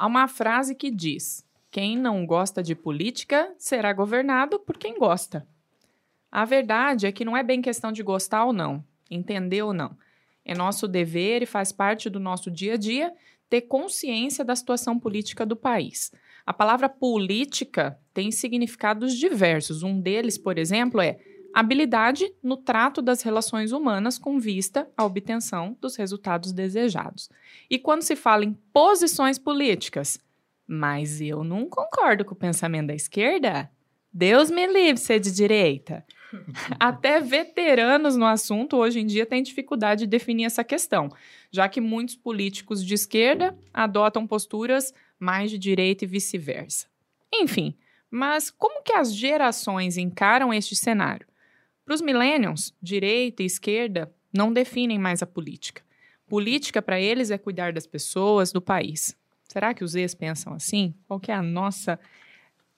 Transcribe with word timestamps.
Há 0.00 0.06
uma 0.06 0.26
frase 0.26 0.74
que 0.74 0.90
diz: 0.90 1.46
quem 1.70 1.94
não 1.94 2.24
gosta 2.24 2.62
de 2.62 2.74
política 2.74 3.52
será 3.58 3.92
governado 3.92 4.58
por 4.58 4.78
quem 4.78 4.98
gosta. 4.98 5.46
A 6.32 6.46
verdade 6.46 7.06
é 7.06 7.12
que 7.12 7.22
não 7.22 7.36
é 7.36 7.42
bem 7.42 7.60
questão 7.60 7.92
de 7.92 8.02
gostar 8.02 8.46
ou 8.46 8.52
não, 8.54 8.82
entender 9.10 9.60
ou 9.60 9.74
não. 9.74 9.94
É 10.42 10.54
nosso 10.54 10.88
dever 10.88 11.42
e 11.42 11.46
faz 11.46 11.70
parte 11.70 12.08
do 12.08 12.18
nosso 12.18 12.50
dia 12.50 12.74
a 12.74 12.76
dia 12.78 13.12
ter 13.50 13.60
consciência 13.60 14.42
da 14.42 14.56
situação 14.56 14.98
política 14.98 15.44
do 15.44 15.54
país. 15.54 16.10
A 16.46 16.54
palavra 16.54 16.88
política 16.88 18.00
tem 18.14 18.30
significados 18.30 19.14
diversos. 19.14 19.82
Um 19.82 20.00
deles, 20.00 20.38
por 20.38 20.56
exemplo, 20.56 21.02
é 21.02 21.18
habilidade 21.54 22.32
no 22.42 22.56
trato 22.56 23.02
das 23.02 23.22
relações 23.22 23.72
humanas 23.72 24.18
com 24.18 24.38
vista 24.38 24.88
à 24.96 25.04
obtenção 25.04 25.76
dos 25.80 25.96
resultados 25.96 26.52
desejados. 26.52 27.28
E 27.68 27.78
quando 27.78 28.02
se 28.02 28.16
fala 28.16 28.44
em 28.44 28.52
posições 28.72 29.38
políticas, 29.38 30.18
mas 30.66 31.20
eu 31.20 31.42
não 31.42 31.68
concordo 31.68 32.24
com 32.24 32.34
o 32.34 32.38
pensamento 32.38 32.88
da 32.88 32.94
esquerda, 32.94 33.70
Deus 34.12 34.50
me 34.50 34.66
livre 34.66 35.00
ser 35.00 35.20
de 35.20 35.32
direita. 35.32 36.04
Até 36.78 37.20
veteranos 37.20 38.16
no 38.16 38.26
assunto 38.26 38.76
hoje 38.76 39.00
em 39.00 39.06
dia 39.06 39.26
têm 39.26 39.42
dificuldade 39.42 40.00
de 40.00 40.06
definir 40.06 40.44
essa 40.44 40.64
questão, 40.64 41.08
já 41.50 41.68
que 41.68 41.80
muitos 41.80 42.16
políticos 42.16 42.84
de 42.84 42.94
esquerda 42.94 43.56
adotam 43.72 44.26
posturas 44.26 44.92
mais 45.18 45.50
de 45.50 45.58
direita 45.58 46.04
e 46.04 46.08
vice-versa. 46.08 46.86
Enfim, 47.32 47.76
mas 48.10 48.50
como 48.50 48.82
que 48.82 48.92
as 48.92 49.14
gerações 49.14 49.96
encaram 49.96 50.52
este 50.52 50.74
cenário? 50.74 51.29
Para 51.90 51.96
os 51.96 52.02
millennials, 52.02 52.72
direita 52.80 53.42
e 53.42 53.46
esquerda 53.46 54.14
não 54.32 54.52
definem 54.52 54.96
mais 54.96 55.24
a 55.24 55.26
política. 55.26 55.82
Política 56.28 56.80
para 56.80 57.00
eles 57.00 57.32
é 57.32 57.36
cuidar 57.36 57.72
das 57.72 57.84
pessoas, 57.84 58.52
do 58.52 58.62
país. 58.62 59.16
Será 59.48 59.74
que 59.74 59.82
os 59.82 59.96
ex 59.96 60.14
pensam 60.14 60.54
assim? 60.54 60.94
Qual 61.08 61.20
é 61.26 61.32
a 61.32 61.42
nossa 61.42 61.98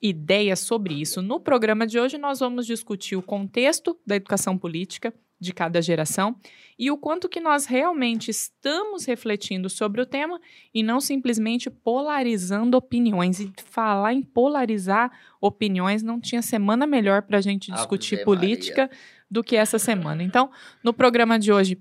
ideia 0.01 0.57
sobre 0.57 0.95
isso. 0.95 1.21
No 1.21 1.39
programa 1.39 1.87
de 1.87 2.01
hoje, 2.01 2.17
nós 2.17 2.41
vamos 2.41 2.67
discutir 2.67 3.15
o 3.15 3.23
contexto 3.23 4.01
da 4.07 4.17
educação 4.17 4.57
política 4.57 5.13
de 5.43 5.53
cada 5.53 5.83
geração 5.83 6.37
e 6.79 6.91
o 6.91 6.97
quanto 6.97 7.29
que 7.29 7.41
nós 7.41 7.67
realmente 7.67 8.31
estamos 8.31 9.05
refletindo 9.05 9.69
sobre 9.69 10.01
o 10.01 10.07
tema 10.07 10.41
e 10.73 10.83
não 10.83 11.01
simplesmente 11.01 11.69
polarizando 11.69 12.77
opiniões. 12.77 13.41
E 13.41 13.53
falar 13.65 14.15
em 14.15 14.23
polarizar 14.23 15.11
opiniões, 15.41 16.03
não 16.03 16.21
tinha 16.21 16.41
semana 16.41 16.87
melhor 16.87 17.23
para 17.23 17.39
a 17.39 17.41
gente 17.41 17.73
discutir 17.73 18.17
Ave 18.17 18.25
política 18.25 18.83
Maria. 18.83 18.99
do 19.31 19.43
que 19.43 19.57
essa 19.57 19.79
semana. 19.79 20.23
Então, 20.23 20.51
no 20.83 20.95
programa 20.95 21.39
de 21.39 21.53
hoje, 21.53 21.77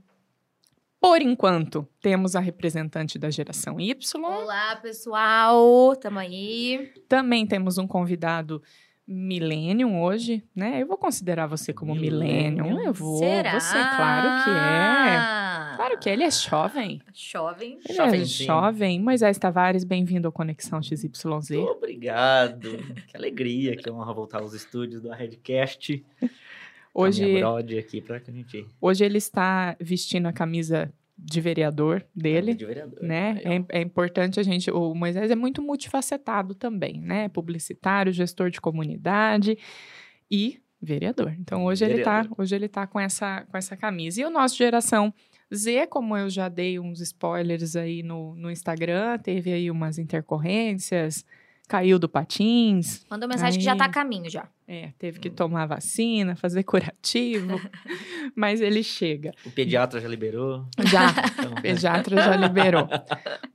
por 1.00 1.22
enquanto, 1.22 1.88
temos 2.02 2.36
a 2.36 2.40
representante 2.40 3.18
da 3.18 3.30
geração 3.30 3.80
Y. 3.80 4.24
Olá, 4.24 4.76
pessoal, 4.76 5.96
tamo 5.96 6.20
aí. 6.20 6.92
Também 7.08 7.46
temos 7.46 7.78
um 7.78 7.88
convidado 7.88 8.62
Millennium 9.12 10.02
hoje, 10.02 10.44
né? 10.56 10.82
Eu 10.82 10.88
vou 10.88 10.98
considerar 10.98 11.48
você 11.48 11.74
como 11.74 11.94
Millennium. 11.94 12.64
Millennium. 12.64 12.88
Eu 12.88 12.94
vou. 12.94 13.18
Será? 13.20 13.60
Você, 13.60 13.74
claro 13.74 14.44
que 14.44 14.50
é. 14.50 15.76
Claro 15.76 16.00
que 16.00 16.10
é. 16.10 16.14
Ele 16.14 16.24
é 16.24 16.32
jovem. 16.32 17.02
Jovem. 17.14 17.80
Ele 17.88 18.00
é 18.00 18.26
jovem. 18.26 19.00
Moisés 19.00 19.38
Tavares, 19.38 19.84
bem-vindo 19.84 20.28
ao 20.28 20.32
Conexão 20.32 20.82
XYZ. 20.82 21.12
Muito 21.34 21.72
obrigado. 21.72 22.70
que 23.08 23.18
alegria, 23.18 23.76
que 23.76 23.90
honra 23.92 24.14
voltar 24.14 24.40
aos 24.40 24.54
estúdios 24.54 25.02
da 25.02 25.14
Redcast. 25.14 26.04
Hoje, 26.94 27.42
aqui 27.78 28.02
pra 28.02 28.20
gente... 28.20 28.66
hoje 28.82 29.06
ele 29.06 29.18
está 29.18 29.78
vestindo 29.80 30.28
a 30.28 30.34
camisa 30.34 30.94
de 31.24 31.40
vereador 31.40 32.04
dele, 32.16 32.56
de 32.56 32.66
vereador, 32.66 33.04
né? 33.04 33.40
É, 33.44 33.80
é, 33.80 33.82
importante 33.82 34.40
a 34.40 34.44
gente. 34.44 34.72
O 34.72 34.96
Moisés 34.96 35.30
é 35.30 35.36
muito 35.36 35.62
multifacetado 35.62 36.56
também, 36.56 37.00
né? 37.00 37.30
Publicitário, 37.30 38.12
gestor 38.12 38.50
de 38.50 38.60
comunidade 38.60 39.58
e 40.30 40.60
vereador. 40.82 41.36
Então 41.40 41.66
hoje 41.66 41.86
vereador. 41.86 42.14
ele 42.14 42.28
tá, 42.28 42.36
hoje 42.42 42.56
ele 42.56 42.68
tá 42.68 42.88
com 42.88 43.00
essa 43.00 43.46
com 43.46 43.56
essa 43.56 43.78
camisa. 43.78 44.22
E 44.22 44.26
o 44.26 44.32
nosso 44.32 44.58
geração 44.58 45.14
Z, 45.54 45.86
como 45.88 46.18
eu 46.18 46.30
já 46.30 46.50
dei 46.50 46.80
uns 46.80 47.02
spoilers 47.02 47.76
aí 47.76 48.02
no, 48.02 48.34
no 48.36 48.50
Instagram, 48.50 49.20
teve 49.20 49.54
aí 49.54 49.70
umas 49.70 50.00
intercorrências, 50.00 51.26
caiu 51.72 51.98
do 51.98 52.10
patins. 52.10 53.06
Mandou 53.10 53.30
mensagem 53.30 53.54
aí, 53.54 53.58
que 53.60 53.64
já 53.64 53.74
tá 53.78 53.86
a 53.86 53.90
caminho 53.90 54.30
já. 54.30 54.46
É, 54.68 54.90
teve 55.00 55.20
que 55.20 55.30
tomar 55.30 55.66
vacina, 55.66 56.36
fazer 56.36 56.64
curativo, 56.64 57.62
mas 58.36 58.60
ele 58.60 58.84
chega. 58.84 59.32
O 59.46 59.52
pediatra 59.52 60.02
já 60.02 60.08
liberou? 60.10 60.66
Já, 60.84 61.14
então, 61.40 61.54
o 61.54 61.62
pediatra 61.62 62.22
já 62.22 62.36
liberou. 62.36 62.90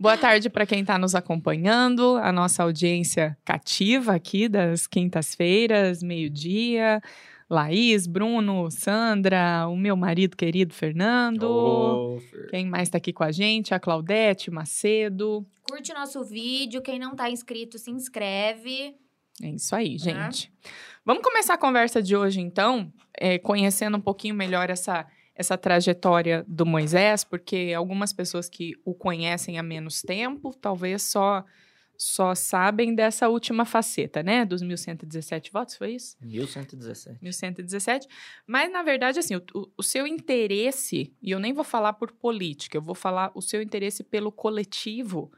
Boa 0.00 0.16
tarde 0.16 0.48
para 0.48 0.64
quem 0.64 0.80
está 0.80 0.96
nos 0.96 1.14
acompanhando, 1.14 2.16
a 2.16 2.32
nossa 2.32 2.62
audiência 2.62 3.36
cativa 3.44 4.14
aqui 4.14 4.48
das 4.48 4.86
quintas-feiras, 4.86 6.02
meio-dia. 6.02 7.02
Laís, 7.48 8.06
Bruno, 8.06 8.70
Sandra, 8.70 9.68
o 9.68 9.76
meu 9.76 9.96
marido 9.96 10.36
querido 10.36 10.74
Fernando. 10.74 11.44
Oh, 11.44 12.18
Quem 12.50 12.66
mais 12.66 12.88
está 12.88 12.98
aqui 12.98 13.12
com 13.12 13.22
a 13.22 13.30
gente? 13.30 13.72
A 13.72 13.78
Claudete, 13.78 14.50
Macedo. 14.50 15.46
Curte 15.62 15.92
nosso 15.94 16.24
vídeo. 16.24 16.82
Quem 16.82 16.98
não 16.98 17.12
está 17.12 17.30
inscrito, 17.30 17.78
se 17.78 17.90
inscreve. 17.90 18.96
É 19.42 19.48
isso 19.50 19.76
aí, 19.76 19.96
gente. 19.96 20.52
Vamos 21.04 21.22
começar 21.22 21.54
a 21.54 21.58
conversa 21.58 22.02
de 22.02 22.16
hoje, 22.16 22.40
então, 22.40 22.92
é, 23.14 23.38
conhecendo 23.38 23.96
um 23.96 24.00
pouquinho 24.00 24.34
melhor 24.34 24.70
essa, 24.70 25.06
essa 25.36 25.56
trajetória 25.56 26.44
do 26.48 26.66
Moisés, 26.66 27.22
porque 27.22 27.72
algumas 27.76 28.12
pessoas 28.12 28.48
que 28.48 28.72
o 28.84 28.92
conhecem 28.92 29.58
há 29.58 29.62
menos 29.62 30.02
tempo, 30.02 30.52
talvez 30.60 31.02
só 31.02 31.44
só 31.98 32.34
sabem 32.34 32.94
dessa 32.94 33.28
última 33.28 33.64
faceta, 33.64 34.22
né? 34.22 34.44
Dos 34.44 34.62
1.117 34.62 35.50
votos, 35.52 35.76
foi 35.76 35.94
isso? 35.94 36.16
1.117. 36.22 37.18
1.117. 37.22 38.06
Mas, 38.46 38.70
na 38.70 38.82
verdade, 38.82 39.18
assim, 39.18 39.36
o, 39.36 39.42
o, 39.76 39.82
seu 39.82 40.06
interesse, 40.06 41.14
e 41.22 41.30
eu 41.30 41.38
nem 41.38 41.52
vou 41.52 41.64
falar 41.64 41.94
por 41.94 42.12
política, 42.12 42.76
eu 42.76 42.82
vou 42.82 42.94
falar 42.94 43.30
o 43.34 43.42
seu 43.42 43.62
interesse 43.62 44.02
pelo 44.04 44.30
coletivo, 44.32 45.30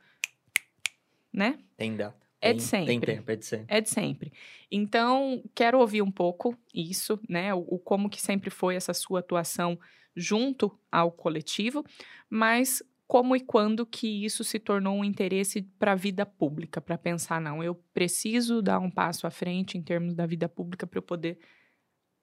né? 1.32 1.58
Tem 1.76 1.96
data. 1.96 2.26
É 2.40 2.52
de 2.52 2.62
sempre. 2.62 2.86
Tem 2.86 3.00
tempo, 3.00 3.30
é 3.30 3.36
de 3.36 3.44
sempre. 3.44 3.66
É 3.68 3.80
de 3.80 3.90
sempre. 3.90 4.32
Então, 4.70 5.42
quero 5.54 5.78
ouvir 5.80 6.02
um 6.02 6.10
pouco 6.10 6.56
isso, 6.72 7.18
né? 7.28 7.52
O, 7.52 7.58
o 7.58 7.78
como 7.78 8.08
que 8.08 8.20
sempre 8.20 8.48
foi 8.48 8.76
essa 8.76 8.94
sua 8.94 9.20
atuação 9.20 9.78
junto 10.14 10.76
ao 10.90 11.12
coletivo, 11.12 11.84
mas 12.28 12.82
como 13.08 13.34
e 13.34 13.40
quando 13.40 13.86
que 13.86 14.22
isso 14.22 14.44
se 14.44 14.58
tornou 14.58 14.98
um 14.98 15.04
interesse 15.04 15.62
para 15.62 15.92
a 15.92 15.96
vida 15.96 16.26
pública, 16.26 16.78
para 16.78 16.98
pensar, 16.98 17.40
não, 17.40 17.64
eu 17.64 17.74
preciso 17.94 18.60
dar 18.60 18.78
um 18.78 18.90
passo 18.90 19.26
à 19.26 19.30
frente 19.30 19.78
em 19.78 19.82
termos 19.82 20.14
da 20.14 20.26
vida 20.26 20.46
pública 20.46 20.86
para 20.86 20.98
eu 20.98 21.02
poder 21.02 21.38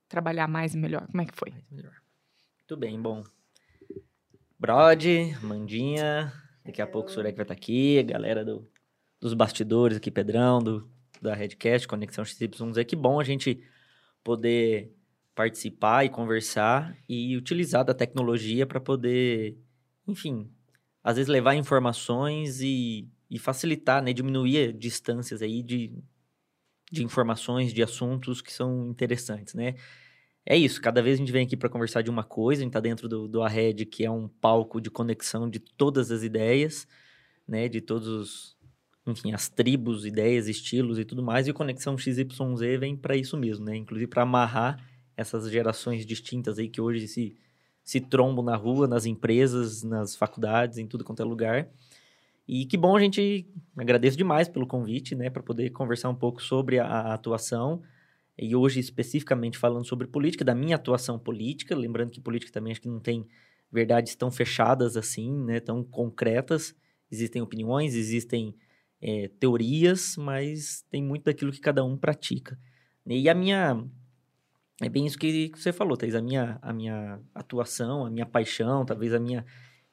trabalhar 0.07 0.47
mais 0.47 0.75
e 0.75 0.77
melhor. 0.77 1.07
Como 1.07 1.23
é 1.23 1.25
que 1.25 1.35
foi? 1.35 1.51
Muito 1.71 2.77
bem, 2.77 3.01
bom. 3.01 3.23
Brode, 4.59 5.35
Mandinha, 5.41 6.31
daqui 6.63 6.83
a 6.83 6.87
pouco 6.87 7.09
o 7.09 7.11
Surek 7.11 7.35
vai 7.35 7.43
estar 7.43 7.55
aqui, 7.55 7.97
a 7.97 8.03
galera 8.03 8.45
do, 8.45 8.69
dos 9.19 9.33
bastidores 9.33 9.97
aqui, 9.97 10.11
Pedrão, 10.11 10.59
do, 10.59 10.87
da 11.19 11.33
Redcast, 11.33 11.87
Conexão 11.87 12.23
XYZ. 12.23 12.85
Que 12.87 12.95
bom 12.95 13.19
a 13.19 13.23
gente 13.23 13.59
poder 14.23 14.95
participar 15.33 16.05
e 16.05 16.09
conversar 16.09 16.95
e 17.09 17.35
utilizar 17.35 17.83
da 17.83 17.93
tecnologia 17.93 18.67
para 18.67 18.79
poder, 18.79 19.57
enfim, 20.07 20.47
às 21.05 21.17
vezes 21.17 21.29
levar 21.29 21.53
informações 21.53 22.61
e, 22.61 23.07
e 23.29 23.37
facilitar, 23.37 24.01
né? 24.01 24.11
Diminuir 24.11 24.73
distâncias 24.73 25.39
aí 25.39 25.61
de, 25.61 25.93
de 26.91 27.03
informações, 27.03 27.71
de 27.71 27.83
assuntos 27.83 28.41
que 28.41 28.51
são 28.51 28.89
interessantes, 28.89 29.53
né? 29.53 29.75
É 30.43 30.57
isso, 30.57 30.81
cada 30.81 31.03
vez 31.03 31.15
a 31.15 31.19
gente 31.19 31.31
vem 31.31 31.45
aqui 31.45 31.55
para 31.55 31.69
conversar 31.69 32.01
de 32.01 32.09
uma 32.09 32.23
coisa, 32.23 32.61
a 32.61 32.63
gente 32.63 32.71
está 32.71 32.79
dentro 32.79 33.07
do, 33.07 33.27
do 33.27 33.43
Arred, 33.43 33.85
que 33.85 34.03
é 34.03 34.09
um 34.09 34.27
palco 34.27 34.81
de 34.81 34.89
conexão 34.89 35.47
de 35.47 35.59
todas 35.59 36.09
as 36.09 36.23
ideias, 36.23 36.87
né? 37.47 37.69
De 37.69 37.81
todos 37.81 38.07
os, 38.07 38.57
enfim, 39.05 39.31
as 39.31 39.47
tribos, 39.47 40.07
ideias, 40.07 40.47
estilos 40.47 40.97
e 40.97 41.05
tudo 41.05 41.21
mais, 41.21 41.47
e 41.47 41.51
o 41.51 41.53
Conexão 41.53 41.95
XYZ 41.95 42.25
vem 42.79 42.97
para 42.97 43.15
isso 43.15 43.37
mesmo, 43.37 43.63
né? 43.63 43.75
Inclusive 43.75 44.07
para 44.07 44.23
amarrar 44.23 44.83
essas 45.15 45.51
gerações 45.51 46.03
distintas 46.03 46.57
aí 46.57 46.67
que 46.67 46.81
hoje 46.81 47.07
se 47.07 47.37
se 47.85 48.01
trombam 48.01 48.43
na 48.43 48.55
rua, 48.55 48.87
nas 48.87 49.05
empresas, 49.05 49.83
nas 49.83 50.15
faculdades, 50.15 50.79
em 50.79 50.87
tudo 50.87 51.03
quanto 51.03 51.21
é 51.21 51.25
lugar. 51.25 51.69
E 52.47 52.65
que 52.65 52.75
bom 52.75 52.95
a 52.97 52.99
gente 52.99 53.47
agradeço 53.77 54.17
demais 54.17 54.49
pelo 54.49 54.65
convite, 54.65 55.13
né, 55.13 55.29
para 55.29 55.43
poder 55.43 55.69
conversar 55.69 56.09
um 56.09 56.15
pouco 56.15 56.41
sobre 56.41 56.79
a, 56.79 56.85
a, 56.85 57.13
atuação 57.13 57.83
e 58.37 58.55
hoje 58.55 58.79
especificamente 58.79 59.57
falando 59.57 59.85
sobre 59.85 60.07
política, 60.07 60.43
da 60.43 60.55
minha 60.55 60.75
atuação 60.75 61.17
política, 61.19 61.75
lembrando 61.75 62.09
que 62.09 62.19
política 62.19 62.51
também 62.51 62.71
acho 62.71 62.81
que 62.81 62.89
não 62.89 62.99
tem 62.99 63.25
verdades 63.71 64.15
tão 64.15 64.31
fechadas 64.31 64.97
assim, 64.97 65.31
né, 65.43 65.59
tão 65.59 65.83
concretas. 65.83 66.75
Existem 67.11 67.41
opiniões, 67.41 67.93
existem 67.93 68.55
é, 68.99 69.29
teorias, 69.39 70.17
mas 70.17 70.83
tem 70.89 71.03
muito 71.03 71.25
daquilo 71.25 71.51
que 71.51 71.61
cada 71.61 71.83
um 71.85 71.95
pratica. 71.95 72.59
E 73.05 73.29
a 73.29 73.35
minha 73.35 73.85
é 74.81 74.89
bem 74.89 75.05
isso 75.05 75.17
que, 75.17 75.51
você 75.55 75.71
falou, 75.71 75.95
Thais. 75.97 76.15
A 76.15 76.21
minha, 76.21 76.59
a 76.61 76.73
minha 76.73 77.19
atuação, 77.33 78.05
a 78.05 78.09
minha 78.09 78.25
paixão, 78.25 78.85
talvez 78.85 79.13
a 79.13 79.19
minha... 79.19 79.45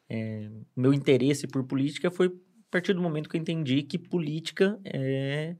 É, 0.08 0.50
meu 0.76 0.92
interesse 0.92 1.46
por 1.46 1.64
política 1.64 2.10
foi 2.10 2.30
partir 2.72 2.94
do 2.94 3.02
momento 3.02 3.28
que 3.28 3.36
eu 3.36 3.40
entendi 3.40 3.82
que 3.82 3.98
política 3.98 4.80
é. 4.82 5.54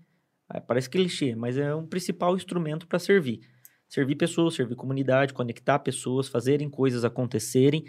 é 0.51 0.61
parece 0.61 0.89
clichê, 0.89 1.37
mas 1.37 1.59
é 1.59 1.75
um 1.75 1.87
principal 1.87 2.35
instrumento 2.35 2.89
para 2.89 2.99
servir. 2.99 3.41
Servir 3.87 4.17
pessoas, 4.17 4.55
servir 4.55 4.75
comunidade, 4.75 5.35
conectar 5.35 5.79
pessoas, 5.81 6.27
fazerem 6.27 6.71
coisas 6.71 7.05
acontecerem, 7.05 7.85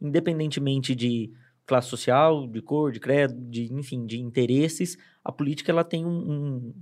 independentemente 0.00 0.96
de 0.96 1.32
classe 1.64 1.88
social, 1.88 2.48
de 2.48 2.60
cor, 2.60 2.90
de 2.90 2.98
credo, 2.98 3.40
de, 3.48 3.72
enfim, 3.72 4.04
de 4.04 4.20
interesses, 4.20 4.98
a 5.22 5.30
política 5.30 5.70
ela 5.70 5.84
tem 5.84 6.04
um, 6.04 6.10
um, 6.10 6.74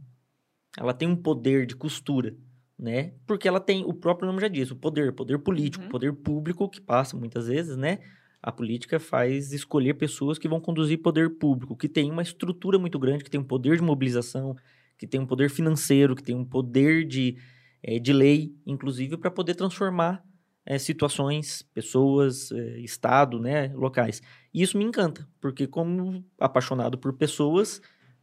ela 0.79 0.95
tem 0.95 1.07
um 1.07 1.15
poder 1.15 1.67
de 1.67 1.77
costura, 1.77 2.35
né? 2.83 3.13
Porque 3.27 3.47
ela 3.47 3.61
tem, 3.61 3.85
o 3.85 3.95
próprio 3.95 4.27
nome 4.27 4.41
já 4.41 4.49
diz, 4.49 4.71
o 4.73 4.77
poder, 4.77 5.13
poder 5.13 5.39
político, 5.39 5.85
Uhum. 5.85 5.91
poder 5.91 6.13
público 6.13 6.69
que 6.69 6.81
passa 6.81 7.17
muitas 7.17 7.47
vezes, 7.47 7.77
né? 7.77 8.01
A 8.43 8.51
política 8.51 8.99
faz 8.99 9.53
escolher 9.53 9.95
pessoas 9.95 10.37
que 10.37 10.49
vão 10.49 10.61
conduzir 10.61 10.99
poder 11.01 11.31
público, 11.39 11.77
que 11.77 11.89
tem 11.89 12.11
uma 12.11 12.23
estrutura 12.23 12.79
muito 12.81 12.99
grande, 12.99 13.23
que 13.23 13.31
tem 13.31 13.41
um 13.41 13.45
poder 13.45 13.77
de 13.77 13.83
mobilização, 13.85 14.57
que 14.99 15.07
tem 15.07 15.21
um 15.21 15.27
poder 15.27 15.49
financeiro, 15.49 16.17
que 16.17 16.25
tem 16.25 16.35
um 16.35 16.45
poder 16.45 17.07
de, 17.07 17.37
eh, 17.85 18.01
de 18.01 18.13
lei, 18.13 18.53
inclusive, 18.67 19.17
para 19.17 19.31
poder 19.31 19.55
transformar 19.55 20.25
eh, 20.67 20.79
situações, 20.79 21.63
pessoas, 21.75 22.51
eh, 22.53 22.81
estado, 22.81 23.39
né, 23.39 23.69
locais. 23.75 24.21
E 24.53 24.61
isso 24.63 24.77
me 24.77 24.85
encanta, 24.85 25.29
porque 25.41 25.67
como 25.69 26.25
apaixonado 26.39 26.99
por 26.99 27.13
pessoas, 27.13 27.81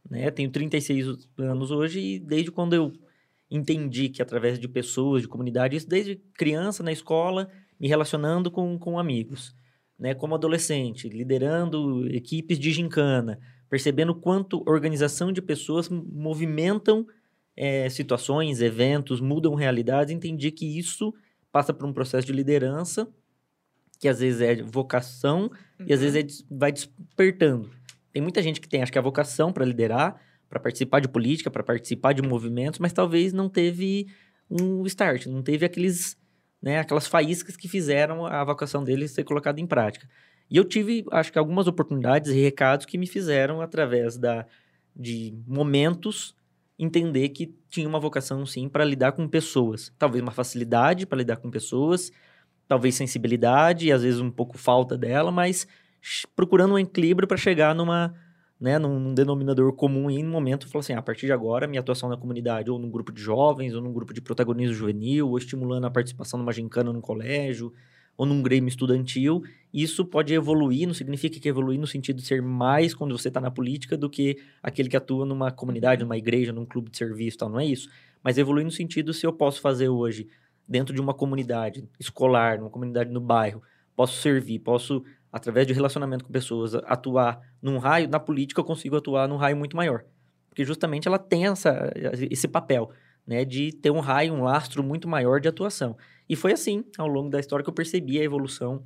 né, 0.08 0.30
tenho 0.30 0.50
36 0.50 1.06
anos 1.38 1.70
hoje 1.70 2.00
e 2.00 2.18
desde 2.18 2.50
quando 2.50 2.74
eu 2.74 2.92
entendi 3.50 4.08
que 4.08 4.22
através 4.22 4.58
de 4.58 4.68
pessoas, 4.68 5.22
de 5.22 5.28
comunidade, 5.28 5.76
isso 5.76 5.88
desde 5.88 6.16
criança 6.34 6.82
na 6.82 6.92
escola, 6.92 7.50
me 7.78 7.88
relacionando 7.88 8.50
com, 8.50 8.78
com 8.78 8.98
amigos, 8.98 9.54
né, 9.98 10.14
como 10.14 10.34
adolescente, 10.34 11.08
liderando 11.08 12.06
equipes 12.08 12.58
de 12.58 12.70
gincana, 12.72 13.38
percebendo 13.68 14.14
quanto 14.14 14.62
organização 14.68 15.32
de 15.32 15.42
pessoas 15.42 15.88
movimentam 15.88 17.06
eh, 17.56 17.88
situações, 17.90 18.60
eventos, 18.60 19.20
mudam 19.20 19.54
realidades, 19.54 20.14
entendi 20.14 20.50
que 20.50 20.78
isso 20.78 21.12
passa 21.52 21.74
por 21.74 21.86
um 21.86 21.92
processo 21.92 22.26
de 22.26 22.32
liderança, 22.32 23.08
que 23.98 24.08
às 24.08 24.20
vezes 24.20 24.40
é 24.40 24.62
vocação 24.62 25.50
e 25.86 25.92
às 25.92 25.98
Uhum. 26.00 26.04
vezes 26.06 26.14
é 26.16 26.22
des- 26.22 26.46
vai 26.50 26.72
despertando. 26.72 27.70
Tem 28.12 28.22
muita 28.22 28.42
gente 28.42 28.60
que 28.60 28.68
tem, 28.68 28.82
acho 28.82 28.90
que 28.92 28.98
a 28.98 29.02
vocação 29.02 29.52
para 29.52 29.64
liderar, 29.64 30.20
para 30.50 30.58
participar 30.58 31.00
de 31.00 31.08
política, 31.08 31.50
para 31.50 31.62
participar 31.62 32.12
de 32.12 32.20
movimentos, 32.20 32.80
mas 32.80 32.92
talvez 32.92 33.32
não 33.32 33.48
teve 33.48 34.08
um 34.50 34.84
start, 34.84 35.26
não 35.26 35.42
teve 35.42 35.64
aqueles, 35.64 36.18
né, 36.60 36.80
aquelas 36.80 37.06
faíscas 37.06 37.56
que 37.56 37.68
fizeram 37.68 38.26
a 38.26 38.42
vocação 38.42 38.82
dele 38.82 39.06
ser 39.06 39.22
colocada 39.22 39.60
em 39.60 39.66
prática. 39.66 40.08
E 40.50 40.56
eu 40.56 40.64
tive, 40.64 41.04
acho 41.12 41.32
que 41.32 41.38
algumas 41.38 41.68
oportunidades 41.68 42.32
e 42.32 42.42
recados 42.42 42.84
que 42.84 42.98
me 42.98 43.06
fizeram 43.06 43.60
através 43.60 44.18
da 44.18 44.44
de 44.94 45.32
momentos 45.46 46.34
entender 46.76 47.28
que 47.28 47.54
tinha 47.68 47.88
uma 47.88 48.00
vocação 48.00 48.44
sim 48.44 48.68
para 48.68 48.84
lidar 48.84 49.12
com 49.12 49.28
pessoas, 49.28 49.92
talvez 49.96 50.20
uma 50.20 50.32
facilidade 50.32 51.06
para 51.06 51.18
lidar 51.18 51.36
com 51.36 51.48
pessoas, 51.48 52.10
talvez 52.66 52.96
sensibilidade 52.96 53.86
e 53.86 53.92
às 53.92 54.02
vezes 54.02 54.18
um 54.18 54.30
pouco 54.30 54.58
falta 54.58 54.98
dela, 54.98 55.30
mas 55.30 55.66
procurando 56.34 56.74
um 56.74 56.78
equilíbrio 56.78 57.28
para 57.28 57.36
chegar 57.36 57.72
numa, 57.74 58.12
né, 58.60 58.78
num, 58.78 59.00
num 59.00 59.14
denominador 59.14 59.72
comum 59.72 60.10
e 60.10 60.16
em 60.18 60.26
um 60.26 60.30
momento 60.30 60.68
falar 60.68 60.80
assim, 60.80 60.92
"Ah, 60.92 60.98
a 60.98 61.02
partir 61.02 61.26
de 61.26 61.32
agora 61.32 61.66
minha 61.66 61.80
atuação 61.80 62.08
na 62.08 62.16
comunidade 62.16 62.70
ou 62.70 62.78
num 62.78 62.90
grupo 62.90 63.10
de 63.10 63.20
jovens 63.22 63.74
ou 63.74 63.80
num 63.80 63.92
grupo 63.92 64.12
de 64.12 64.20
protagonismo 64.20 64.74
juvenil 64.74 65.28
ou 65.28 65.38
estimulando 65.38 65.86
a 65.86 65.90
participação 65.90 66.38
numa 66.38 66.52
gincana 66.52 66.92
num 66.92 67.00
colégio 67.00 67.72
ou 68.16 68.26
num 68.26 68.42
grêmio 68.42 68.68
estudantil, 68.68 69.42
isso 69.72 70.04
pode 70.04 70.34
evoluir, 70.34 70.86
não 70.86 70.92
significa 70.92 71.40
que 71.40 71.48
evoluir 71.48 71.80
no 71.80 71.86
sentido 71.86 72.16
de 72.16 72.22
ser 72.26 72.42
mais 72.42 72.94
quando 72.94 73.16
você 73.16 73.28
está 73.28 73.40
na 73.40 73.50
política 73.50 73.96
do 73.96 74.10
que 74.10 74.36
aquele 74.62 74.90
que 74.90 74.96
atua 74.96 75.24
numa 75.24 75.50
comunidade, 75.50 76.02
numa 76.02 76.18
igreja, 76.18 76.52
num 76.52 76.66
clube 76.66 76.90
de 76.90 76.98
serviço, 76.98 77.38
tal, 77.38 77.48
não 77.48 77.58
é 77.58 77.64
isso. 77.64 77.88
Mas 78.22 78.36
evoluir 78.36 78.64
no 78.66 78.70
sentido 78.70 79.14
se 79.14 79.26
eu 79.26 79.32
posso 79.32 79.62
fazer 79.62 79.88
hoje 79.88 80.28
dentro 80.68 80.94
de 80.94 81.00
uma 81.00 81.14
comunidade 81.14 81.88
escolar, 81.98 82.58
numa 82.58 82.68
comunidade 82.68 83.10
no 83.10 83.20
bairro, 83.20 83.62
posso 83.96 84.20
servir, 84.20 84.58
posso 84.58 85.02
através 85.32 85.66
de 85.66 85.72
relacionamento 85.72 86.24
com 86.24 86.32
pessoas 86.32 86.74
atuar 86.74 87.40
num 87.62 87.78
raio, 87.78 88.08
na 88.08 88.18
política 88.20 88.60
eu 88.60 88.64
consigo 88.64 88.96
atuar 88.96 89.28
num 89.28 89.36
raio 89.36 89.56
muito 89.56 89.76
maior, 89.76 90.04
porque 90.48 90.64
justamente 90.64 91.06
ela 91.06 91.18
tem 91.18 91.46
essa, 91.46 91.92
esse 92.30 92.48
papel, 92.48 92.90
né, 93.26 93.44
de 93.44 93.72
ter 93.72 93.90
um 93.90 94.00
raio, 94.00 94.32
um 94.34 94.42
lastro 94.42 94.82
muito 94.82 95.06
maior 95.08 95.40
de 95.40 95.48
atuação. 95.48 95.96
E 96.28 96.34
foi 96.34 96.52
assim, 96.52 96.84
ao 96.98 97.06
longo 97.06 97.28
da 97.30 97.38
história, 97.38 97.62
que 97.62 97.68
eu 97.70 97.74
percebi 97.74 98.18
a 98.18 98.24
evolução 98.24 98.82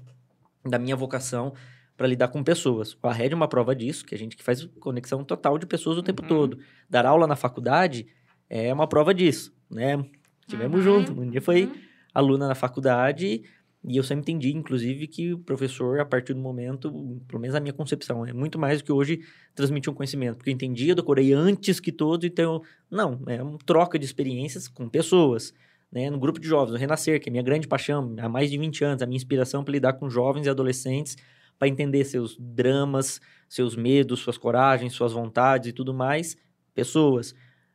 da 0.66 0.78
minha 0.78 0.96
vocação 0.96 1.54
para 1.96 2.06
lidar 2.06 2.28
com 2.28 2.42
pessoas. 2.42 2.96
O 3.02 3.06
Arred 3.06 3.32
é 3.32 3.36
uma 3.36 3.46
prova 3.48 3.74
disso, 3.74 4.04
que 4.04 4.14
a 4.14 4.18
gente 4.18 4.36
que 4.36 4.42
faz 4.42 4.64
conexão 4.80 5.22
total 5.22 5.56
de 5.58 5.64
pessoas 5.66 5.96
o 5.96 6.02
tempo 6.02 6.22
Uhum. 6.22 6.28
todo. 6.28 6.58
Dar 6.90 7.06
aula 7.06 7.26
na 7.26 7.36
faculdade 7.36 8.06
é 8.50 8.72
uma 8.72 8.86
prova 8.86 9.14
disso, 9.14 9.54
né? 9.70 10.04
Tivemos 10.48 10.84
Uhum. 10.84 10.98
junto. 11.06 11.20
Um 11.20 11.30
dia 11.30 11.40
foi 11.40 11.64
Uhum. 11.66 11.72
aluna 12.12 12.48
na 12.48 12.54
faculdade 12.54 13.44
e 13.86 13.96
eu 13.96 14.02
sempre 14.02 14.32
entendi, 14.32 14.56
inclusive, 14.56 15.06
que 15.06 15.34
o 15.34 15.38
professor, 15.38 16.00
a 16.00 16.04
partir 16.04 16.32
do 16.32 16.40
momento, 16.40 16.90
pelo 17.28 17.40
menos 17.40 17.54
a 17.54 17.60
minha 17.60 17.72
concepção, 17.72 18.24
é 18.24 18.32
muito 18.32 18.58
mais 18.58 18.80
do 18.80 18.84
que 18.84 18.92
hoje 18.92 19.20
transmitir 19.54 19.92
um 19.92 19.94
conhecimento. 19.94 20.36
Porque 20.36 20.50
eu 20.50 20.54
entendi, 20.54 20.88
eu 20.88 20.94
decorei 20.94 21.32
antes 21.32 21.80
que 21.80 21.92
todos, 21.92 22.26
então... 22.26 22.62
Não, 22.90 23.20
é 23.26 23.42
uma 23.42 23.58
troca 23.58 23.98
de 23.98 24.04
experiências 24.04 24.68
com 24.68 24.88
pessoas 24.88 25.52
né, 25.94 26.10
no 26.10 26.18
grupo 26.18 26.40
de 26.40 26.48
jovens, 26.48 26.74
o 26.74 26.76
Renascer, 26.76 27.20
que 27.20 27.28
é 27.28 27.30
minha 27.30 27.42
grande 27.42 27.68
paixão, 27.68 28.16
há 28.18 28.28
mais 28.28 28.50
de 28.50 28.58
20 28.58 28.84
anos, 28.84 29.02
a 29.02 29.06
minha 29.06 29.16
inspiração 29.16 29.62
para 29.62 29.70
lidar 29.70 29.92
com 29.92 30.10
jovens 30.10 30.46
e 30.46 30.50
adolescentes, 30.50 31.16
para 31.56 31.68
entender 31.68 32.04
seus 32.04 32.36
dramas, 32.36 33.20
seus 33.48 33.76
medos, 33.76 34.18
suas 34.18 34.36
coragens, 34.36 34.92
suas 34.92 35.12
vontades 35.12 35.68
e 35.68 35.72
tudo 35.72 35.94
mais, 35.94 36.36
pessoas. 36.74 37.32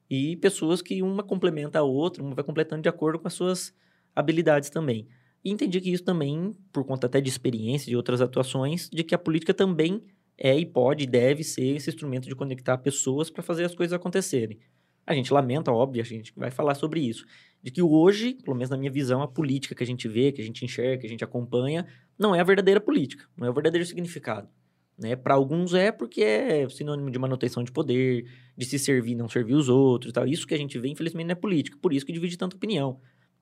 E 0.09 0.35
pessoas 0.35 0.81
que 0.81 1.01
uma 1.01 1.23
complementa 1.23 1.79
a 1.79 1.83
outra, 1.83 2.21
uma 2.21 2.35
vai 2.35 2.43
completando 2.43 2.81
de 2.81 2.89
acordo 2.89 3.19
com 3.19 3.27
as 3.27 3.33
suas 3.33 3.73
habilidades 4.13 4.69
também. 4.69 5.07
E 5.43 5.51
entendi 5.51 5.79
que 5.79 5.91
isso 5.91 6.03
também, 6.03 6.55
por 6.71 6.83
conta 6.83 7.07
até 7.07 7.21
de 7.21 7.29
experiência 7.29 7.89
de 7.89 7.95
outras 7.95 8.21
atuações, 8.21 8.89
de 8.89 9.03
que 9.03 9.15
a 9.15 9.17
política 9.17 9.53
também 9.53 10.03
é 10.37 10.57
e 10.57 10.65
pode 10.65 11.03
e 11.03 11.07
deve 11.07 11.43
ser 11.43 11.75
esse 11.75 11.89
instrumento 11.89 12.27
de 12.27 12.35
conectar 12.35 12.77
pessoas 12.77 13.29
para 13.29 13.43
fazer 13.43 13.65
as 13.65 13.75
coisas 13.75 13.93
acontecerem. 13.93 14.59
A 15.05 15.13
gente 15.13 15.33
lamenta, 15.33 15.71
óbvio, 15.71 16.01
a 16.01 16.05
gente 16.05 16.33
vai 16.35 16.51
falar 16.51 16.75
sobre 16.75 16.99
isso 16.99 17.25
de 17.61 17.71
que 17.71 17.81
hoje, 17.81 18.35
pelo 18.35 18.55
menos 18.55 18.69
na 18.69 18.77
minha 18.77 18.91
visão, 18.91 19.21
a 19.21 19.27
política 19.27 19.75
que 19.75 19.83
a 19.83 19.85
gente 19.85 20.07
vê, 20.07 20.31
que 20.31 20.41
a 20.41 20.45
gente 20.45 20.63
enxerga, 20.63 21.01
que 21.01 21.07
a 21.07 21.09
gente 21.09 21.23
acompanha, 21.23 21.85
não 22.17 22.33
é 22.33 22.39
a 22.39 22.43
verdadeira 22.43 22.79
política, 22.79 23.25
não 23.35 23.47
é 23.47 23.49
o 23.49 23.53
verdadeiro 23.53 23.85
significado. 23.85 24.47
Né? 24.97 25.15
Para 25.15 25.33
alguns 25.33 25.73
é 25.73 25.91
porque 25.91 26.21
é 26.21 26.67
sinônimo 26.69 27.09
de 27.09 27.17
manutenção 27.17 27.63
de 27.63 27.71
poder, 27.71 28.25
de 28.57 28.65
se 28.65 28.77
servir 28.77 29.11
e 29.11 29.15
não 29.15 29.29
servir 29.29 29.55
os 29.55 29.69
outros 29.69 30.11
tal. 30.11 30.27
Isso 30.27 30.45
que 30.45 30.53
a 30.53 30.57
gente 30.57 30.77
vê, 30.77 30.89
infelizmente, 30.89 31.27
não 31.27 31.31
é 31.31 31.35
política. 31.35 31.77
Por 31.81 31.93
isso 31.93 32.05
que 32.05 32.11
divide 32.11 32.37
tanta 32.37 32.55
opinião. 32.55 32.99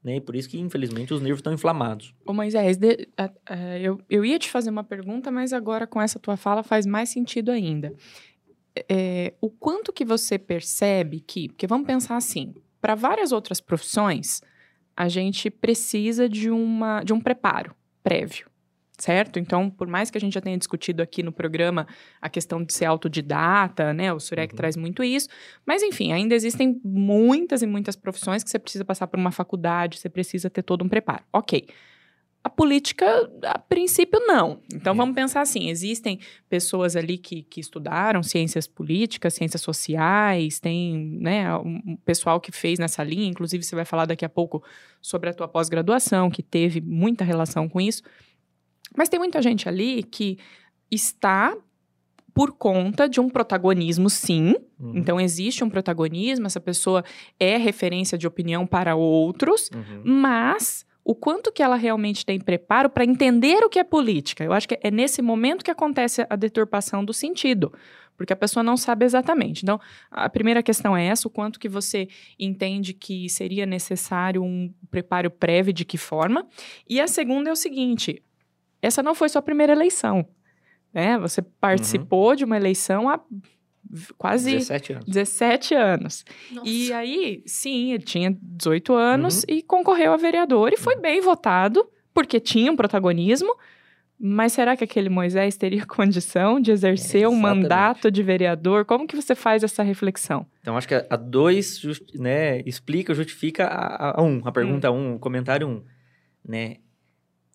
Né? 0.08 0.16
E 0.16 0.22
por 0.22 0.38
isso 0.38 0.48
que, 0.48 0.58
infelizmente, 0.58 1.14
os 1.14 1.20
nervos 1.22 1.40
estão 1.40 1.52
inflamados. 1.52 2.16
Ô 2.26 2.32
Moisés, 2.32 2.78
de- 2.78 3.10
a- 3.18 3.30
a- 3.46 3.78
eu, 3.78 4.00
eu 4.10 4.24
ia 4.24 4.40
te 4.40 4.50
fazer 4.50 4.70
uma 4.70 4.84
pergunta, 4.86 5.30
mas 5.30 5.52
agora 5.52 5.86
com 5.86 6.02
essa 6.02 6.18
tua 6.18 6.38
fala 6.38 6.64
faz 6.64 6.86
mais 6.86 7.10
sentido 7.10 7.52
ainda. 7.52 7.94
É, 8.90 9.34
o 9.42 9.50
quanto 9.50 9.92
que 9.92 10.06
você 10.06 10.40
percebe 10.40 11.20
que... 11.20 11.50
Porque 11.50 11.68
vamos 11.68 11.86
pensar 11.86 12.16
assim, 12.16 12.54
para 12.80 12.96
várias 12.96 13.34
outras 13.34 13.60
profissões, 13.60 14.40
a 14.96 15.10
gente 15.10 15.50
precisa 15.50 16.30
de, 16.30 16.50
uma, 16.50 17.04
de 17.04 17.12
um 17.12 17.20
preparo 17.20 17.76
prévio, 18.02 18.48
certo? 18.98 19.38
Então, 19.40 19.70
por 19.70 19.88
mais 19.88 20.10
que 20.10 20.18
a 20.18 20.22
gente 20.22 20.34
já 20.34 20.42
tenha 20.42 20.58
discutido 20.58 21.02
aqui 21.02 21.22
no 21.22 21.32
programa 21.32 21.88
a 22.22 22.30
questão 22.30 22.64
de 22.64 22.74
ser 22.74 22.86
autodidata, 22.86 23.94
né? 23.94 24.12
O 24.14 24.20
Surek 24.20 24.54
Uhum. 24.54 24.58
traz 24.58 24.76
muito 24.76 25.04
isso. 25.04 25.28
Mas, 25.66 25.84
enfim, 25.84 26.12
ainda 26.12 26.34
existem 26.36 26.80
muitas 26.84 27.62
e 27.62 27.68
muitas 27.68 27.96
profissões 27.96 28.44
que 28.44 28.50
você 28.50 28.60
precisa 28.60 28.84
passar 28.86 29.08
por 29.08 29.20
uma 29.20 29.32
faculdade, 29.32 30.00
você 30.00 30.10
precisa 30.10 30.50
ter 30.50 30.64
todo 30.64 30.84
um 30.84 30.90
preparo. 30.90 31.24
Ok. 31.32 31.68
A 32.44 32.50
política, 32.50 33.06
a 33.44 33.60
princípio, 33.60 34.22
não. 34.26 34.62
Então, 34.74 34.94
É. 34.94 34.96
vamos 34.96 35.14
pensar 35.16 35.42
assim: 35.42 35.70
existem 35.70 36.18
pessoas 36.50 36.96
ali 36.96 37.18
que, 37.18 37.44
que 37.44 37.60
estudaram 37.60 38.24
ciências 38.24 38.66
políticas, 38.66 39.34
ciências 39.34 39.62
sociais, 39.62 40.58
tem 40.58 40.98
né, 41.20 41.54
um 41.58 41.98
pessoal 42.06 42.40
que 42.40 42.52
fez 42.52 42.80
nessa 42.80 43.04
linha, 43.04 43.28
inclusive 43.28 43.64
você 43.64 43.76
vai 43.76 43.84
falar 43.84 44.06
daqui 44.06 44.24
a 44.24 44.30
pouco 44.30 44.64
sobre 45.02 45.30
a 45.30 45.34
tua 45.34 45.48
pós-graduação, 45.48 46.30
que 46.30 46.42
teve 46.42 46.80
muita 46.80 47.26
relação 47.26 47.68
com 47.68 47.82
isso. 47.82 48.02
Mas 48.96 49.10
tem 49.10 49.20
muita 49.20 49.42
gente 49.42 49.68
ali 49.68 50.04
que 50.04 50.38
está 50.90 51.56
por 52.34 52.52
conta 52.52 53.10
de 53.10 53.20
um 53.20 53.30
protagonismo, 53.30 54.10
sim. 54.12 54.56
Uhum. 54.80 54.94
Então, 54.96 55.20
existe 55.20 55.64
um 55.64 55.70
protagonismo, 55.70 56.46
essa 56.46 56.60
pessoa 56.60 57.04
é 57.40 57.58
referência 57.58 58.16
de 58.16 58.28
opinião 58.28 58.68
para 58.68 58.96
outros, 58.96 59.72
Uhum. 59.74 60.04
mas 60.06 60.86
o 61.04 61.16
quanto 61.16 61.52
que 61.52 61.64
ela 61.64 61.76
realmente 61.76 62.24
tem 62.26 62.40
preparo 62.40 62.90
para 62.92 63.04
entender 63.04 63.64
o 63.64 63.70
que 63.70 63.80
é 63.80 63.84
política. 63.84 64.44
Eu 64.44 64.54
acho 64.54 64.68
que 64.68 64.78
é 64.84 64.92
nesse 64.92 65.22
momento 65.22 65.66
que 65.66 65.72
acontece 65.72 66.28
a 66.30 66.36
deturpação 66.36 67.04
do 67.04 67.14
sentido, 67.14 67.74
porque 68.16 68.34
a 68.34 68.36
pessoa 68.36 68.62
não 68.62 68.76
sabe 68.78 69.06
exatamente. 69.06 69.64
Então, 69.64 69.80
a 70.12 70.30
primeira 70.30 70.62
questão 70.62 70.96
é 70.96 71.06
essa, 71.06 71.28
o 71.28 71.32
quanto 71.32 71.60
que 71.60 71.70
você 71.70 72.08
entende 72.38 72.94
que 72.94 73.30
seria 73.30 73.66
necessário 73.66 74.44
um 74.44 74.72
preparo 74.92 75.32
prévio, 75.32 75.72
de 75.74 75.86
que 75.86 75.98
forma. 75.98 76.46
E 76.88 77.00
a 77.00 77.08
segunda 77.08 77.50
é 77.50 77.54
o 77.54 77.56
seguinte, 77.56 78.22
essa 78.82 79.02
não 79.04 79.16
foi 79.16 79.30
sua 79.30 79.42
primeira 79.42 79.74
eleição, 79.74 80.28
né? 80.94 81.18
Você 81.20 81.42
participou 81.42 82.36
de 82.36 82.46
uma 82.46 82.56
eleição 82.58 83.10
há 83.10 83.20
quase 84.18 84.52
17 84.58 84.94
anos. 84.94 85.06
17 85.06 85.74
anos. 85.76 86.26
Nossa. 86.52 86.70
E 86.70 86.92
aí, 86.94 87.44
sim, 87.46 87.94
ele 87.94 88.04
tinha 88.04 88.38
18 88.42 88.94
anos 88.94 89.44
Uhum. 89.44 89.56
e 89.56 89.62
concorreu 89.62 90.14
a 90.14 90.18
vereador 90.18 90.74
e 90.74 90.78
foi 90.78 90.96
bem 90.98 91.22
votado, 91.22 91.88
porque 92.14 92.40
tinha 92.40 92.72
um 92.72 92.76
protagonismo. 92.76 93.56
Mas 94.20 94.54
será 94.54 94.76
que 94.76 94.84
aquele 94.84 95.10
Moisés 95.10 95.56
teria 95.58 95.86
condição 95.86 96.60
de 96.60 96.72
exercer 96.72 97.28
um 97.28 97.34
Exatamente. 97.34 97.62
mandato 97.62 98.12
de 98.12 98.24
vereador? 98.24 98.84
Como 98.84 99.06
que 99.08 99.16
você 99.16 99.36
faz 99.36 99.64
essa 99.64 99.84
reflexão? 99.84 100.46
Então, 100.60 100.76
acho 100.76 100.88
que 100.88 100.96
a, 100.96 101.06
a 101.10 101.16
dois 101.16 101.78
justi- 101.80 102.18
né, 102.20 102.62
explica, 102.66 103.14
justifica 103.14 103.68
a, 103.68 104.10
a- 104.10 104.20
a 104.20 104.24
um, 104.24 104.42
a 104.44 104.52
pergunta 104.52 104.90
um, 104.92 105.16
o 105.16 105.20
comentário 105.20 105.68
um. 105.68 105.84
Né? 106.44 106.78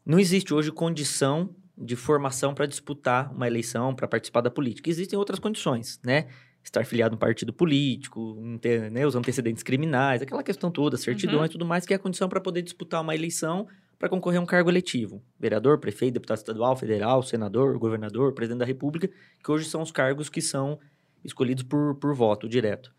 Não 0.04 0.18
existe 0.18 0.52
hoje 0.52 0.70
condição 0.72 1.54
de 1.76 1.96
formação 1.96 2.54
para 2.54 2.66
disputar 2.66 3.32
uma 3.32 3.46
eleição, 3.46 3.94
para 3.94 4.06
participar 4.08 4.40
da 4.40 4.50
política. 4.50 4.90
Existem 4.90 5.18
outras 5.18 5.38
condições, 5.38 6.00
né? 6.04 6.28
Estar 6.62 6.84
filiado 6.84 7.14
a 7.14 7.16
um 7.16 7.18
partido 7.18 7.52
político, 7.52 8.36
ter 8.60 8.90
né, 8.90 9.04
os 9.04 9.16
antecedentes 9.16 9.64
criminais, 9.64 10.22
aquela 10.22 10.44
questão 10.44 10.70
toda, 10.70 10.96
certidões 10.96 11.48
e 11.48 11.52
tudo 11.52 11.66
mais, 11.66 11.84
que 11.84 11.92
é 11.92 11.96
a 11.96 11.98
condição 11.98 12.28
para 12.28 12.40
poder 12.40 12.62
disputar 12.62 13.00
uma 13.00 13.14
eleição 13.14 13.66
para 13.98 14.08
concorrer 14.08 14.38
a 14.38 14.42
um 14.42 14.46
cargo 14.46 14.68
eletivo. 14.68 15.22
Vereador, 15.38 15.78
prefeito, 15.78 16.14
deputado 16.14 16.38
estadual, 16.38 16.76
federal, 16.76 17.22
senador, 17.22 17.78
governador, 17.78 18.32
presidente 18.32 18.58
da 18.58 18.64
república, 18.64 19.08
que 19.42 19.50
hoje 19.50 19.64
são 19.68 19.80
os 19.80 19.92
cargos 19.92 20.28
que 20.28 20.40
são 20.40 20.78
escolhidos 21.24 21.62
por, 21.62 21.94
por 21.96 22.12
voto 22.12 22.48
direto. 22.48 22.92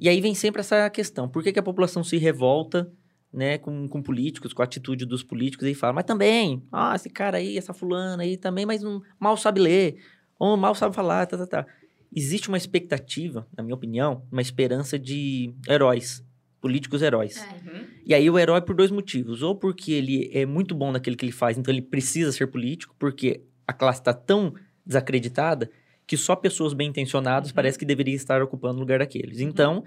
E 0.00 0.08
aí 0.08 0.20
vem 0.20 0.34
sempre 0.34 0.60
essa 0.60 0.88
questão: 0.90 1.28
por 1.28 1.42
que, 1.42 1.52
que 1.52 1.58
a 1.58 1.62
população 1.62 2.04
se 2.04 2.16
revolta 2.16 2.90
né, 3.32 3.56
com, 3.58 3.88
com 3.88 4.02
políticos, 4.02 4.52
com 4.52 4.62
a 4.62 4.64
atitude 4.64 5.06
dos 5.06 5.22
políticos 5.22 5.66
e 5.66 5.74
fala, 5.74 5.94
mas 5.94 6.04
também, 6.04 6.62
ah, 6.70 6.94
esse 6.94 7.08
cara 7.08 7.38
aí, 7.38 7.56
essa 7.56 7.72
fulana 7.72 8.22
aí 8.22 8.36
também, 8.36 8.66
mas 8.66 8.82
não, 8.82 9.02
mal 9.18 9.36
sabe 9.36 9.60
ler, 9.60 9.96
ou 10.38 10.56
mal 10.56 10.74
sabe 10.74 10.94
falar, 10.94 11.26
tá, 11.26 11.38
tá, 11.38 11.46
tá. 11.46 11.66
Existe 12.14 12.48
uma 12.48 12.58
expectativa, 12.58 13.46
na 13.56 13.62
minha 13.62 13.74
opinião, 13.74 14.22
uma 14.30 14.42
esperança 14.42 14.98
de 14.98 15.54
heróis, 15.66 16.22
políticos 16.60 17.00
heróis. 17.00 17.38
É. 17.38 17.84
E 18.04 18.14
aí 18.14 18.28
o 18.28 18.38
herói 18.38 18.60
por 18.60 18.76
dois 18.76 18.90
motivos. 18.90 19.42
Ou 19.42 19.56
porque 19.56 19.92
ele 19.92 20.30
é 20.32 20.44
muito 20.44 20.74
bom 20.74 20.92
naquilo 20.92 21.16
que 21.16 21.24
ele 21.24 21.32
faz, 21.32 21.56
então 21.56 21.72
ele 21.72 21.80
precisa 21.82 22.30
ser 22.30 22.46
político, 22.48 22.94
porque 22.98 23.40
a 23.66 23.72
classe 23.72 24.00
está 24.00 24.12
tão 24.12 24.52
desacreditada 24.84 25.70
que 26.06 26.16
só 26.16 26.36
pessoas 26.36 26.74
bem 26.74 26.88
intencionadas 26.88 27.48
Uhum. 27.50 27.54
parece 27.54 27.78
que 27.78 27.84
deveriam 27.86 28.14
estar 28.14 28.42
ocupando 28.42 28.76
o 28.76 28.80
lugar 28.80 28.98
daqueles. 28.98 29.40
Então, 29.40 29.82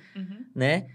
né? 0.55 0.87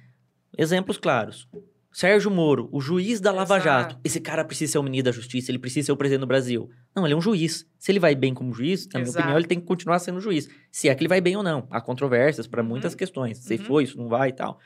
Exemplos 0.58 0.98
claros. 0.98 1.48
Sérgio 1.92 2.30
Moro, 2.30 2.68
o 2.70 2.80
juiz 2.80 3.20
da 3.20 3.32
Lava 3.32 3.56
Exato. 3.56 3.90
Jato. 3.94 4.00
Esse 4.04 4.20
cara 4.20 4.44
precisa 4.44 4.72
ser 4.72 4.78
o 4.78 4.82
ministro 4.82 5.06
da 5.06 5.12
Justiça, 5.12 5.50
ele 5.50 5.58
precisa 5.58 5.86
ser 5.86 5.92
o 5.92 5.96
presidente 5.96 6.20
do 6.20 6.26
Brasil. 6.26 6.70
Não, 6.94 7.04
ele 7.04 7.14
é 7.14 7.16
um 7.16 7.20
juiz. 7.20 7.66
Se 7.78 7.90
ele 7.90 7.98
vai 7.98 8.14
bem 8.14 8.32
como 8.32 8.52
juiz, 8.54 8.86
na 8.86 9.00
minha 9.00 9.08
Exato. 9.08 9.18
opinião, 9.18 9.38
ele 9.38 9.48
tem 9.48 9.58
que 9.60 9.66
continuar 9.66 9.98
sendo 9.98 10.20
juiz. 10.20 10.48
Se 10.70 10.88
é 10.88 10.94
que 10.94 11.02
ele 11.02 11.08
vai 11.08 11.20
bem 11.20 11.36
ou 11.36 11.42
não. 11.42 11.66
Há 11.70 11.80
controvérsias 11.80 12.46
para 12.46 12.62
Uhum. 12.62 12.68
muitas 12.68 12.94
questões. 12.94 13.38
Se 13.38 13.54
Uhum. 13.56 13.64
foi, 13.64 13.84
isso 13.84 13.98
não 13.98 14.08
vai 14.08 14.28
e 14.28 14.32
tal. 14.32 14.60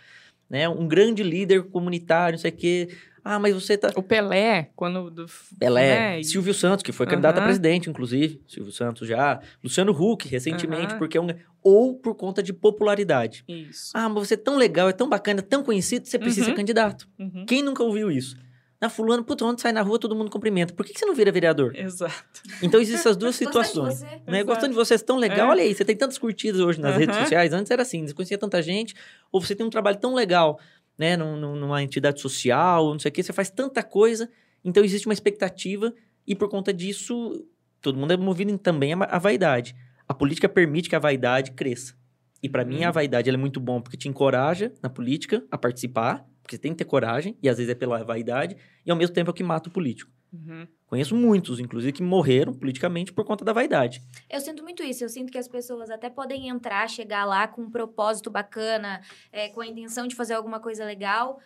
Né? 0.54 0.68
Um 0.68 0.86
grande 0.86 1.24
líder 1.24 1.64
comunitário, 1.64 2.36
não 2.36 2.40
sei 2.40 2.52
o 2.52 2.54
quê. 2.54 2.88
Ah, 3.24 3.40
mas 3.40 3.52
você 3.54 3.76
tá. 3.76 3.90
O 3.96 4.02
Pelé, 4.04 4.70
quando... 4.76 5.10
Do, 5.10 5.26
Pelé, 5.58 6.18
né, 6.18 6.22
Silvio 6.22 6.54
Santos, 6.54 6.84
que 6.84 6.92
foi 6.92 7.06
candidato 7.06 7.38
a 7.38 7.42
presidente, 7.42 7.90
inclusive. 7.90 8.40
Silvio 8.46 8.70
Santos 8.70 9.08
já. 9.08 9.40
Luciano 9.64 9.90
Huck, 9.90 10.28
recentemente, 10.28 10.90
Aham. 10.92 10.98
porque 10.98 11.18
é 11.18 11.20
um. 11.20 11.26
Ou 11.60 11.94
por 11.96 12.14
conta 12.14 12.40
de 12.40 12.52
popularidade. 12.52 13.42
Isso. 13.48 13.90
Ah, 13.94 14.08
mas 14.08 14.28
você 14.28 14.34
é 14.34 14.36
tão 14.36 14.56
legal, 14.56 14.88
é 14.88 14.92
tão 14.92 15.08
bacana, 15.08 15.40
é 15.40 15.42
tão 15.42 15.64
conhecido, 15.64 16.06
você 16.06 16.18
precisa 16.20 16.42
Uhum. 16.42 16.52
ser 16.52 16.56
candidato. 16.56 17.08
Uhum. 17.18 17.44
Quem 17.46 17.62
nunca 17.64 17.82
ouviu 17.82 18.12
isso? 18.12 18.36
Na 18.84 18.90
fulano, 18.90 19.24
puta, 19.24 19.44
onde 19.46 19.62
sai 19.62 19.72
na 19.72 19.80
rua, 19.80 19.98
todo 19.98 20.14
mundo 20.14 20.30
cumprimenta. 20.30 20.74
Por 20.74 20.84
que, 20.84 20.92
que 20.92 20.98
você 21.00 21.06
não 21.06 21.14
vira 21.14 21.32
vereador? 21.32 21.74
Exato. 21.74 22.42
Então 22.62 22.78
existem 22.80 23.00
essas 23.00 23.16
duas 23.16 23.32
de 23.38 23.38
situações. 23.46 24.00
você. 24.00 24.04
Né? 24.04 24.20
Exato. 24.26 24.44
Gostando 24.46 24.68
de 24.68 24.74
você, 24.74 24.94
é 24.94 24.98
tão 24.98 25.16
legal. 25.16 25.46
É. 25.48 25.50
Olha 25.50 25.62
aí, 25.62 25.74
você 25.74 25.84
tem 25.86 25.96
tantas 25.96 26.18
curtidas 26.18 26.60
hoje 26.60 26.78
nas 26.80 26.94
redes 26.96 27.16
sociais. 27.16 27.52
Antes 27.54 27.70
era 27.70 27.80
assim, 27.80 28.06
você 28.06 28.12
conhecia 28.12 28.36
tanta 28.36 28.60
gente. 28.60 28.94
Ou 29.32 29.40
você 29.40 29.54
tem 29.56 29.64
um 29.64 29.70
trabalho 29.70 29.96
tão 29.98 30.14
legal, 30.14 30.60
né? 30.98 31.16
num- 31.16 31.36
num- 31.36 31.56
numa 31.56 31.82
entidade 31.82 32.20
social, 32.20 32.90
não 32.92 32.98
sei 32.98 33.08
o 33.08 33.12
quê. 33.12 33.22
Você 33.22 33.32
faz 33.32 33.48
tanta 33.50 33.82
coisa. 33.82 34.28
Então 34.62 34.84
existe 34.84 35.06
uma 35.06 35.14
expectativa. 35.14 35.90
E 36.26 36.34
por 36.34 36.50
conta 36.50 36.70
disso, 36.70 37.42
todo 37.80 37.98
mundo 37.98 38.12
é 38.12 38.16
movido 38.18 38.50
em- 38.50 38.58
também 38.58 38.92
a, 38.92 38.98
a 38.98 39.18
vaidade. 39.18 39.74
A 40.06 40.12
política 40.12 40.46
permite 40.48 40.90
que 40.90 40.94
a 40.96 40.98
vaidade 40.98 41.52
cresça. 41.52 41.94
E 42.42 42.50
para 42.50 42.66
mim, 42.66 42.80
Uhum. 42.82 42.88
a 42.88 42.90
vaidade 42.90 43.30
ela 43.30 43.38
é 43.38 43.40
muito 43.40 43.58
bom 43.60 43.80
porque 43.80 43.96
te 43.96 44.08
encoraja 44.10 44.70
na 44.82 44.90
política 44.90 45.42
a 45.50 45.56
participar. 45.56 46.26
Porque 46.44 46.56
você 46.56 46.62
tem 46.62 46.72
que 46.72 46.78
ter 46.78 46.84
coragem. 46.84 47.36
E 47.42 47.48
às 47.48 47.56
vezes 47.56 47.72
é 47.72 47.74
pela 47.74 48.04
vaidade. 48.04 48.56
E 48.84 48.90
ao 48.90 48.96
mesmo 48.96 49.14
tempo 49.14 49.30
é 49.30 49.32
o 49.32 49.34
que 49.34 49.42
mata 49.42 49.70
o 49.70 49.72
político. 49.72 50.12
Uhum. 50.30 50.68
Conheço 50.86 51.16
muitos, 51.16 51.58
inclusive, 51.58 51.92
que 51.92 52.02
morreram 52.02 52.52
politicamente 52.52 53.12
por 53.12 53.24
conta 53.24 53.44
da 53.44 53.52
vaidade. 53.52 54.02
Eu 54.28 54.40
sinto 54.40 54.62
muito 54.62 54.82
isso. 54.82 55.02
Eu 55.02 55.08
sinto 55.08 55.32
que 55.32 55.38
as 55.38 55.48
pessoas 55.48 55.90
até 55.90 56.10
podem 56.10 56.48
entrar, 56.48 56.88
chegar 56.88 57.24
lá 57.24 57.48
com 57.48 57.62
um 57.62 57.70
propósito 57.70 58.30
bacana, 58.30 59.00
é, 59.32 59.48
com 59.48 59.62
a 59.62 59.66
intenção 59.66 60.06
de 60.06 60.14
fazer 60.14 60.34
alguma 60.34 60.60
coisa 60.60 60.84
legal. 60.84 61.40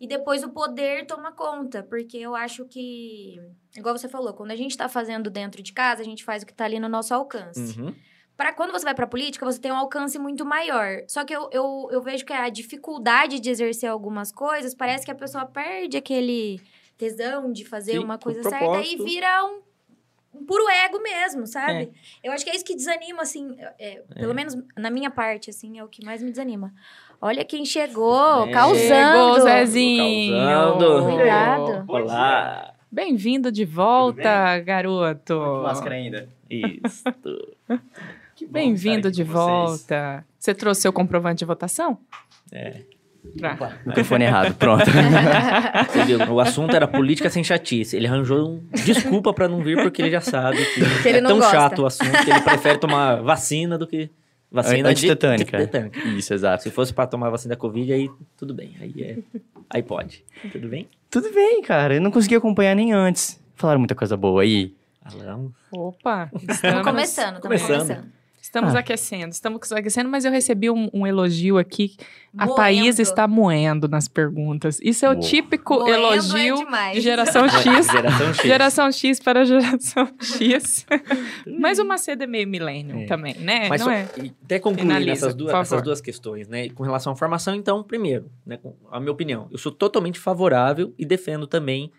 E 0.00 0.06
depois 0.06 0.44
o 0.44 0.50
poder 0.50 1.04
toma 1.06 1.32
conta. 1.32 1.82
Porque 1.82 2.16
eu 2.18 2.36
acho 2.36 2.64
que, 2.66 3.40
igual 3.76 3.98
você 3.98 4.08
falou, 4.08 4.32
quando 4.34 4.52
a 4.52 4.56
gente 4.56 4.76
tá 4.76 4.88
fazendo 4.88 5.30
dentro 5.30 5.62
de 5.62 5.72
casa, 5.72 6.00
a 6.00 6.04
gente 6.04 6.22
faz 6.22 6.44
o 6.44 6.46
que 6.46 6.54
tá 6.54 6.64
ali 6.64 6.78
no 6.78 6.88
nosso 6.88 7.12
alcance. 7.12 7.80
Uhum. 7.80 7.92
Pra 8.36 8.52
quando 8.52 8.72
você 8.72 8.84
vai 8.84 8.94
pra 8.94 9.06
política, 9.06 9.44
você 9.46 9.60
tem 9.60 9.70
um 9.70 9.76
alcance 9.76 10.18
muito 10.18 10.44
maior. 10.44 11.02
Só 11.06 11.24
que 11.24 11.32
eu, 11.32 11.48
eu, 11.52 11.88
eu 11.92 12.02
vejo 12.02 12.24
que 12.24 12.32
a 12.32 12.48
dificuldade 12.48 13.38
de 13.38 13.48
exercer 13.48 13.88
algumas 13.88 14.32
coisas, 14.32 14.74
parece 14.74 15.04
que 15.04 15.10
a 15.10 15.14
pessoa 15.14 15.46
perde 15.46 15.96
aquele 15.96 16.60
tesão 16.98 17.52
de 17.52 17.64
fazer 17.64 17.92
Sim, 17.92 17.98
uma 17.98 18.18
coisa 18.18 18.42
certa 18.42 18.80
e 18.80 18.96
vira 18.96 19.44
um, 19.44 19.60
um 20.34 20.44
puro 20.44 20.68
ego 20.68 21.00
mesmo, 21.00 21.46
sabe? 21.46 21.92
É. 22.22 22.28
Eu 22.28 22.32
acho 22.32 22.44
que 22.44 22.50
é 22.50 22.56
isso 22.56 22.64
que 22.64 22.74
desanima, 22.74 23.22
assim, 23.22 23.56
é, 23.78 24.02
pelo 24.16 24.34
menos 24.34 24.56
na 24.76 24.90
minha 24.90 25.10
parte, 25.10 25.50
assim, 25.50 25.78
é 25.78 25.84
o 25.84 25.88
que 25.88 26.04
mais 26.04 26.20
me 26.20 26.30
desanima. 26.30 26.72
Olha 27.20 27.44
quem 27.44 27.64
chegou, 27.64 28.48
É. 28.48 28.50
causando. 28.50 28.80
Chegou, 28.80 29.40
Zezinho. 29.42 30.36
Causando. 30.44 31.08
Obrigado. 31.12 31.84
Olá! 31.86 32.74
Bem-vindo 32.90 33.50
de 33.50 33.64
volta, 33.64 34.58
garoto. 34.60 35.38
Máscara 35.62 35.94
ainda. 35.94 36.28
Isso. 36.50 37.04
Bem-vindo 38.50 39.10
de 39.10 39.22
vocês. 39.22 39.32
volta. 39.32 40.24
Você 40.38 40.54
trouxe 40.54 40.82
seu 40.82 40.92
comprovante 40.92 41.38
de 41.40 41.44
votação? 41.44 41.98
É. 42.52 42.80
Pra... 43.38 43.78
Microfone 43.86 44.24
errado, 44.24 44.54
pronto. 44.54 44.84
Você 45.88 46.04
viu, 46.04 46.18
o 46.30 46.40
assunto 46.40 46.76
era 46.76 46.86
política 46.86 47.30
sem 47.30 47.42
chatice. 47.42 47.96
Ele 47.96 48.06
arranjou 48.06 48.50
um 48.50 48.62
desculpa 48.84 49.32
pra 49.32 49.48
não 49.48 49.62
vir 49.62 49.82
porque 49.82 50.02
ele 50.02 50.10
já 50.10 50.20
sabe 50.20 50.58
que, 50.74 50.80
Que 51.02 51.08
ele 51.08 51.18
é 51.18 51.22
tão 51.22 51.38
gosta. 51.38 51.50
chato 51.52 51.78
o 51.82 51.86
assunto 51.86 52.10
que 52.22 52.30
ele 52.30 52.40
prefere 52.42 52.76
tomar 52.78 53.22
vacina 53.22 53.78
do 53.78 53.86
que 53.86 54.10
vacina 54.52 54.82
de- 54.92 55.06
Antitetânica. 55.08 55.56
antitetânica. 55.56 55.98
Isso, 56.10 56.34
exato. 56.34 56.62
Se 56.64 56.70
fosse 56.70 56.92
pra 56.92 57.06
tomar 57.06 57.30
vacina 57.30 57.54
da 57.54 57.58
Covid, 57.58 57.90
aí 57.94 58.10
tudo 58.36 58.52
bem. 58.52 58.76
Aí, 58.78 58.92
é, 59.02 59.18
aí 59.70 59.82
pode. 59.82 60.22
Tudo 60.52 60.68
bem? 60.68 60.86
Tudo 61.08 61.32
bem, 61.32 61.62
cara. 61.62 61.94
Eu 61.94 62.02
não 62.02 62.10
consegui 62.10 62.34
acompanhar 62.34 62.74
nem 62.74 62.92
antes. 62.92 63.40
Falaram 63.54 63.80
muita 63.80 63.94
coisa 63.94 64.18
boa 64.18 64.42
aí. 64.42 64.74
Alão. 65.02 65.50
Opa, 65.72 66.26
Estamos 66.34 66.54
estamos, 66.56 66.82
começando, 66.84 67.36
estamos 67.36 67.42
Começando. 67.62 67.78
começando. 67.88 68.12
Estamos 68.44 68.74
Ah. 68.74 68.80
aquecendo, 68.80 69.32
estamos 69.32 69.72
aquecendo, 69.72 70.08
mas 70.10 70.24
eu 70.24 70.30
recebi 70.30 70.68
um, 70.70 70.88
um 70.92 71.06
elogio 71.06 71.56
aqui. 71.56 71.96
A 72.36 72.44
Moendo. 72.44 72.56
Thaís 72.56 72.98
está 72.98 73.26
moendo 73.26 73.88
nas 73.88 74.06
perguntas. 74.06 74.78
Isso 74.82 75.06
é 75.06 75.08
o 75.10 75.18
típico 75.18 75.74
Moendo 75.74 75.90
elogio 75.94 76.56
é 76.74 76.92
de 76.92 77.00
geração 77.00 77.48
X. 77.48 77.86
Geração 77.86 78.34
X. 78.34 78.46
Geração 78.46 78.92
X 78.92 79.20
para 79.20 79.44
geração 79.44 80.08
X. 80.20 80.86
Mas 81.58 81.78
o 81.78 81.84
Macedo 81.84 82.22
é 82.24 82.26
meio 82.26 82.46
millennium 82.46 83.00
É. 83.02 83.06
também, 83.06 83.34
né? 83.38 83.68
Mas 83.68 83.80
Não 83.80 83.86
só- 83.86 83.92
é? 83.92 84.08
até 84.44 84.58
concluir 84.58 85.18
por 85.18 85.32
duas, 85.34 85.54
essas 85.54 85.82
duas 85.82 86.00
questões, 86.00 86.46
né? 86.46 86.68
Com 86.68 86.82
relação 86.82 87.12
à 87.12 87.16
formação, 87.16 87.54
então, 87.54 87.82
primeiro, 87.82 88.30
né, 88.44 88.58
a 88.90 89.00
minha 89.00 89.12
opinião, 89.12 89.48
eu 89.50 89.58
sou 89.58 89.72
totalmente 89.72 90.18
favorável 90.18 90.92
e 90.98 91.04
defendo 91.06 91.46
também 91.46 91.90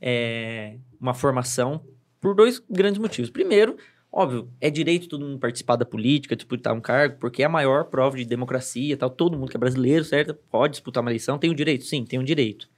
é, 0.00 0.76
uma 1.00 1.12
formação 1.14 1.82
por 2.20 2.34
dois 2.34 2.62
grandes 2.70 2.98
motivos. 3.00 3.30
Primeiro, 3.30 3.76
óbvio, 4.12 4.48
é 4.60 4.70
direito 4.70 5.08
todo 5.08 5.24
mundo 5.24 5.38
participar 5.38 5.76
da 5.76 5.84
política, 5.84 6.34
disputar 6.36 6.74
um 6.74 6.80
cargo, 6.80 7.16
porque 7.18 7.42
é 7.42 7.46
a 7.46 7.48
maior 7.48 7.84
prova 7.84 8.16
de 8.16 8.24
democracia, 8.24 8.96
tal. 8.96 9.10
Todo 9.10 9.38
mundo 9.38 9.50
que 9.50 9.56
é 9.56 9.60
brasileiro, 9.60 10.04
certo? 10.04 10.34
Pode 10.50 10.72
disputar 10.72 11.02
uma 11.02 11.10
eleição, 11.10 11.38
tem 11.38 11.50
o 11.50 11.54
direito, 11.54 11.84
sim, 11.84 12.04
tem 12.04 12.18
o 12.18 12.24
direito. 12.24 12.68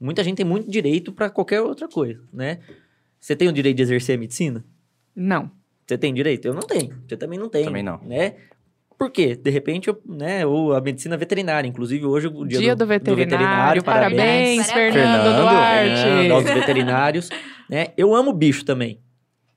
Muita 0.00 0.22
gente 0.22 0.36
tem 0.36 0.46
muito 0.46 0.70
direito 0.70 1.12
para 1.12 1.28
qualquer 1.28 1.60
outra 1.60 1.88
coisa, 1.88 2.20
né? 2.32 2.58
Você 3.18 3.34
tem 3.34 3.48
o 3.48 3.52
direito 3.52 3.76
de 3.76 3.82
exercer 3.82 4.16
a 4.16 4.18
medicina? 4.18 4.64
Não. 5.14 5.50
Você 5.86 5.98
tem 5.98 6.14
direito? 6.14 6.46
Eu 6.46 6.54
não 6.54 6.62
tenho. 6.62 6.94
Você 7.08 7.16
também 7.16 7.38
não 7.38 7.48
tem. 7.48 7.64
Também 7.64 7.82
não. 7.82 7.98
Né? 8.04 8.34
Por 8.96 9.10
quê? 9.10 9.34
De 9.34 9.50
repente, 9.50 9.88
eu, 9.88 10.00
né, 10.04 10.44
ou 10.44 10.74
a 10.74 10.80
medicina 10.80 11.16
veterinária. 11.16 11.66
Inclusive, 11.68 12.04
hoje 12.04 12.26
o 12.28 12.44
dia, 12.44 12.58
Dia, 12.58 12.76
do, 12.76 12.86
veterinário, 12.86 13.82
parabéns, 13.82 14.66
Parabéns. 14.66 14.70
Fernando, 14.70 14.92
Fernando, 14.92 15.40
Duarte. 15.40 16.02
Fernando, 16.02 16.32
aos 16.32 16.44
veterinários. 16.44 17.30
né? 17.70 17.88
Eu 17.96 18.14
amo 18.14 18.32
bicho 18.32 18.64
também. 18.64 19.00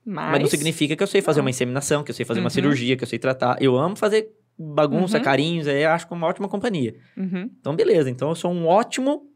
Mas, 0.05 0.31
Mas, 0.31 0.41
não 0.41 0.47
significa 0.49 0.95
que 0.95 1.03
eu 1.03 1.07
sei 1.07 1.21
fazer 1.21 1.41
uma 1.41 1.49
inseminação, 1.49 2.03
que 2.03 2.11
eu 2.11 2.15
sei 2.15 2.25
fazer 2.25 2.39
Uhum. 2.39 2.45
uma 2.45 2.49
cirurgia, 2.49 2.97
que 2.97 3.03
eu 3.03 3.07
sei 3.07 3.19
tratar. 3.19 3.61
Eu 3.61 3.77
amo 3.77 3.95
fazer 3.95 4.29
bagunça, 4.57 5.17
Uhum. 5.17 5.23
carinhos, 5.23 5.67
aí 5.67 5.83
eu 5.83 5.89
acho 5.91 6.07
que 6.07 6.13
é 6.13 6.17
uma 6.17 6.27
ótima 6.27 6.47
companhia. 6.47 6.95
Uhum. 7.17 7.49
Então, 7.59 7.75
beleza. 7.75 8.09
Então, 8.09 8.29
eu 8.29 8.35
sou 8.35 8.51
um 8.51 8.65
ótimo 8.67 9.27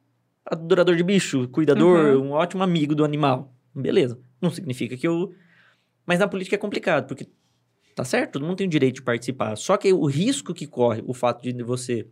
adorador 0.45 0.95
de 0.95 1.03
bicho, 1.03 1.48
cuidador, 1.50 2.15
Uhum. 2.17 2.27
um 2.27 2.31
ótimo 2.31 2.63
amigo 2.63 2.93
do 2.95 3.03
animal. 3.05 3.53
Beleza. 3.74 4.19
Não 4.41 4.50
significa 4.50 4.95
que 4.98 5.07
eu... 5.07 5.34
Mas 6.05 6.19
na 6.19 6.27
política 6.27 6.55
é 6.55 6.60
complicado, 6.60 7.07
porque 7.07 7.27
Tá 7.95 8.03
certo? 8.03 8.34
Todo 8.34 8.45
mundo 8.45 8.57
tem 8.57 8.67
o 8.67 8.69
direito 8.69 8.95
de 8.95 9.01
participar. 9.01 9.55
Só 9.55 9.77
que 9.77 9.93
o 9.93 10.05
risco 10.05 10.53
que 10.53 10.67
corre, 10.67 11.01
o 11.07 11.13
fato 11.13 11.41
de 11.41 11.63
você 11.63 12.05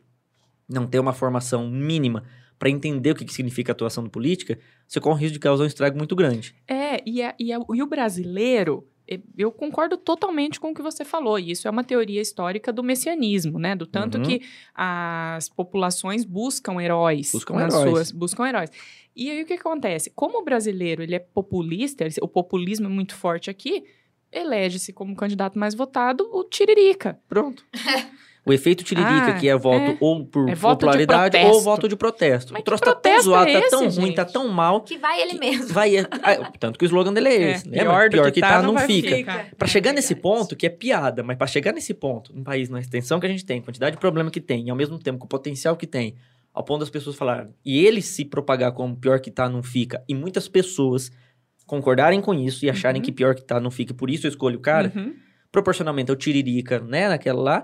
não 0.69 0.87
ter 0.87 0.97
uma 0.97 1.11
formação 1.11 1.69
mínima 1.69 2.23
para 2.59 2.69
entender 2.69 3.11
o 3.11 3.15
que, 3.15 3.25
que 3.25 3.33
significa 3.33 3.71
atuação 3.71 4.05
política, 4.07 4.57
você 4.87 4.99
corre 4.99 5.15
o 5.15 5.19
risco 5.19 5.33
de 5.33 5.39
causar 5.39 5.63
um 5.63 5.67
estrago 5.67 5.97
muito 5.97 6.15
grande. 6.15 6.55
É, 6.67 7.01
e, 7.05 7.21
a- 7.21 7.35
e, 7.39 7.51
a- 7.51 7.59
e 7.73 7.81
o 7.83 7.87
brasileiro, 7.87 8.87
eu 9.37 9.51
concordo 9.51 9.97
totalmente 9.97 10.59
com 10.59 10.71
o 10.71 10.73
que 10.73 10.81
você 10.81 11.03
falou, 11.03 11.37
e 11.37 11.51
isso 11.51 11.67
é 11.67 11.71
uma 11.71 11.83
teoria 11.83 12.21
histórica 12.21 12.71
do 12.71 12.81
messianismo, 12.81 13.59
né? 13.59 13.75
Do 13.75 13.85
tanto 13.85 14.17
Uhum. 14.17 14.23
que 14.23 14.41
as 14.73 15.49
populações 15.49 16.23
buscam 16.23 16.79
heróis. 16.81 17.31
Buscam 17.33 17.55
heróis. 17.59 17.73
Suas, 17.89 18.11
buscam 18.11 18.47
heróis. 18.47 18.69
E 19.15 19.29
aí 19.29 19.43
o 19.43 19.45
que 19.45 19.53
acontece? 19.53 20.09
Como 20.11 20.39
o 20.39 20.43
brasileiro 20.43 21.03
ele 21.03 21.15
é 21.15 21.19
populista, 21.19 22.07
o 22.21 22.27
populismo 22.27 22.85
é 22.85 22.89
muito 22.89 23.13
forte 23.15 23.49
aqui, 23.49 23.83
elege-se 24.31 24.91
como 24.93 25.15
candidato 25.15 25.59
mais 25.59 25.75
votado 25.75 26.27
o 26.33 26.43
Tiririca. 26.45 27.19
Pronto. 27.27 27.63
O 28.45 28.51
efeito 28.51 28.83
tiririca, 28.83 29.27
Ah, 29.27 29.39
que 29.39 29.47
é 29.47 29.55
voto 29.55 29.91
é. 29.91 29.97
ou 30.01 30.25
por 30.25 30.49
É 30.49 30.53
voto 30.55 30.79
de 30.79 30.85
popularidade 30.85 31.37
ou 31.45 31.61
voto 31.61 31.87
de 31.87 31.95
protesto. 31.95 32.51
Mas 32.51 32.61
o 32.61 32.65
troço 32.65 32.83
que 32.83 32.89
tá 32.89 32.95
tão 32.95 33.21
zoado, 33.21 33.49
é 33.49 33.61
tá 33.61 33.69
tão 33.69 33.85
esse, 33.85 33.97
ruim, 33.97 34.07
gente? 34.07 34.15
tá 34.17 34.25
tão 34.25 34.47
mal. 34.49 34.81
Que 34.81 34.97
vai 34.97 35.21
ele 35.21 35.39
mesmo. 35.39 35.67
Vai, 35.73 35.95
é- 35.95 36.01
ah, 36.11 36.51
tanto 36.59 36.77
que 36.77 36.83
o 36.83 36.87
slogan 36.87 37.13
dele 37.13 37.29
é 37.29 37.35
É, 37.41 37.51
esse. 37.51 37.69
né? 37.69 37.77
pior 37.79 38.09
pior 38.09 38.25
que 38.25 38.31
que 38.33 38.41
tá, 38.41 38.49
tá, 38.49 38.61
não 38.61 38.73
não 38.73 38.81
fica. 38.81 39.15
ficar. 39.15 39.47
Pra 39.57 39.65
É 39.65 39.69
chegar 39.71 39.93
nesse 39.93 40.13
ponto, 40.13 40.57
que 40.57 40.65
é 40.65 40.69
piada, 40.69 41.23
mas 41.23 41.37
pra 41.37 41.47
chegar 41.47 41.71
nesse 41.71 41.93
ponto, 41.93 42.35
num 42.35 42.43
país, 42.43 42.67
na 42.69 42.81
extensão 42.81 43.17
que 43.17 43.25
a 43.25 43.29
gente 43.29 43.45
tem, 43.45 43.61
quantidade 43.61 43.95
de 43.95 43.99
problema 44.01 44.29
que 44.29 44.41
tem, 44.41 44.67
e 44.67 44.69
ao 44.69 44.75
mesmo 44.75 44.99
tempo 44.99 45.19
com 45.19 45.25
o 45.25 45.29
potencial 45.29 45.77
que 45.77 45.87
tem, 45.87 46.15
ao 46.53 46.63
ponto 46.65 46.81
das 46.81 46.89
pessoas 46.89 47.15
falarem, 47.15 47.47
e 47.63 47.79
ele 47.85 48.01
se 48.01 48.25
propagar 48.25 48.73
como 48.73 48.93
pior 48.97 49.21
que 49.21 49.31
tá, 49.31 49.47
não 49.47 49.63
fica, 49.63 50.03
e 50.05 50.13
muitas 50.13 50.49
pessoas 50.49 51.09
concordarem 51.65 52.19
com 52.19 52.33
isso 52.33 52.65
e 52.65 52.69
acharem 52.69 52.99
Uhum. 52.99 53.05
que 53.05 53.11
pior 53.13 53.35
que 53.35 53.41
tá, 53.41 53.57
não 53.59 53.71
fica, 53.71 53.93
e 53.93 53.95
por 53.95 54.09
isso 54.09 54.27
eu 54.27 54.29
escolho 54.29 54.57
o 54.57 54.61
cara, 54.61 54.91
Uhum. 54.93 55.13
proporcionalmente 55.51 56.11
ao 56.11 56.17
Tiririca, 56.17 56.79
né, 56.79 57.07
naquela 57.07 57.41
lá. 57.41 57.63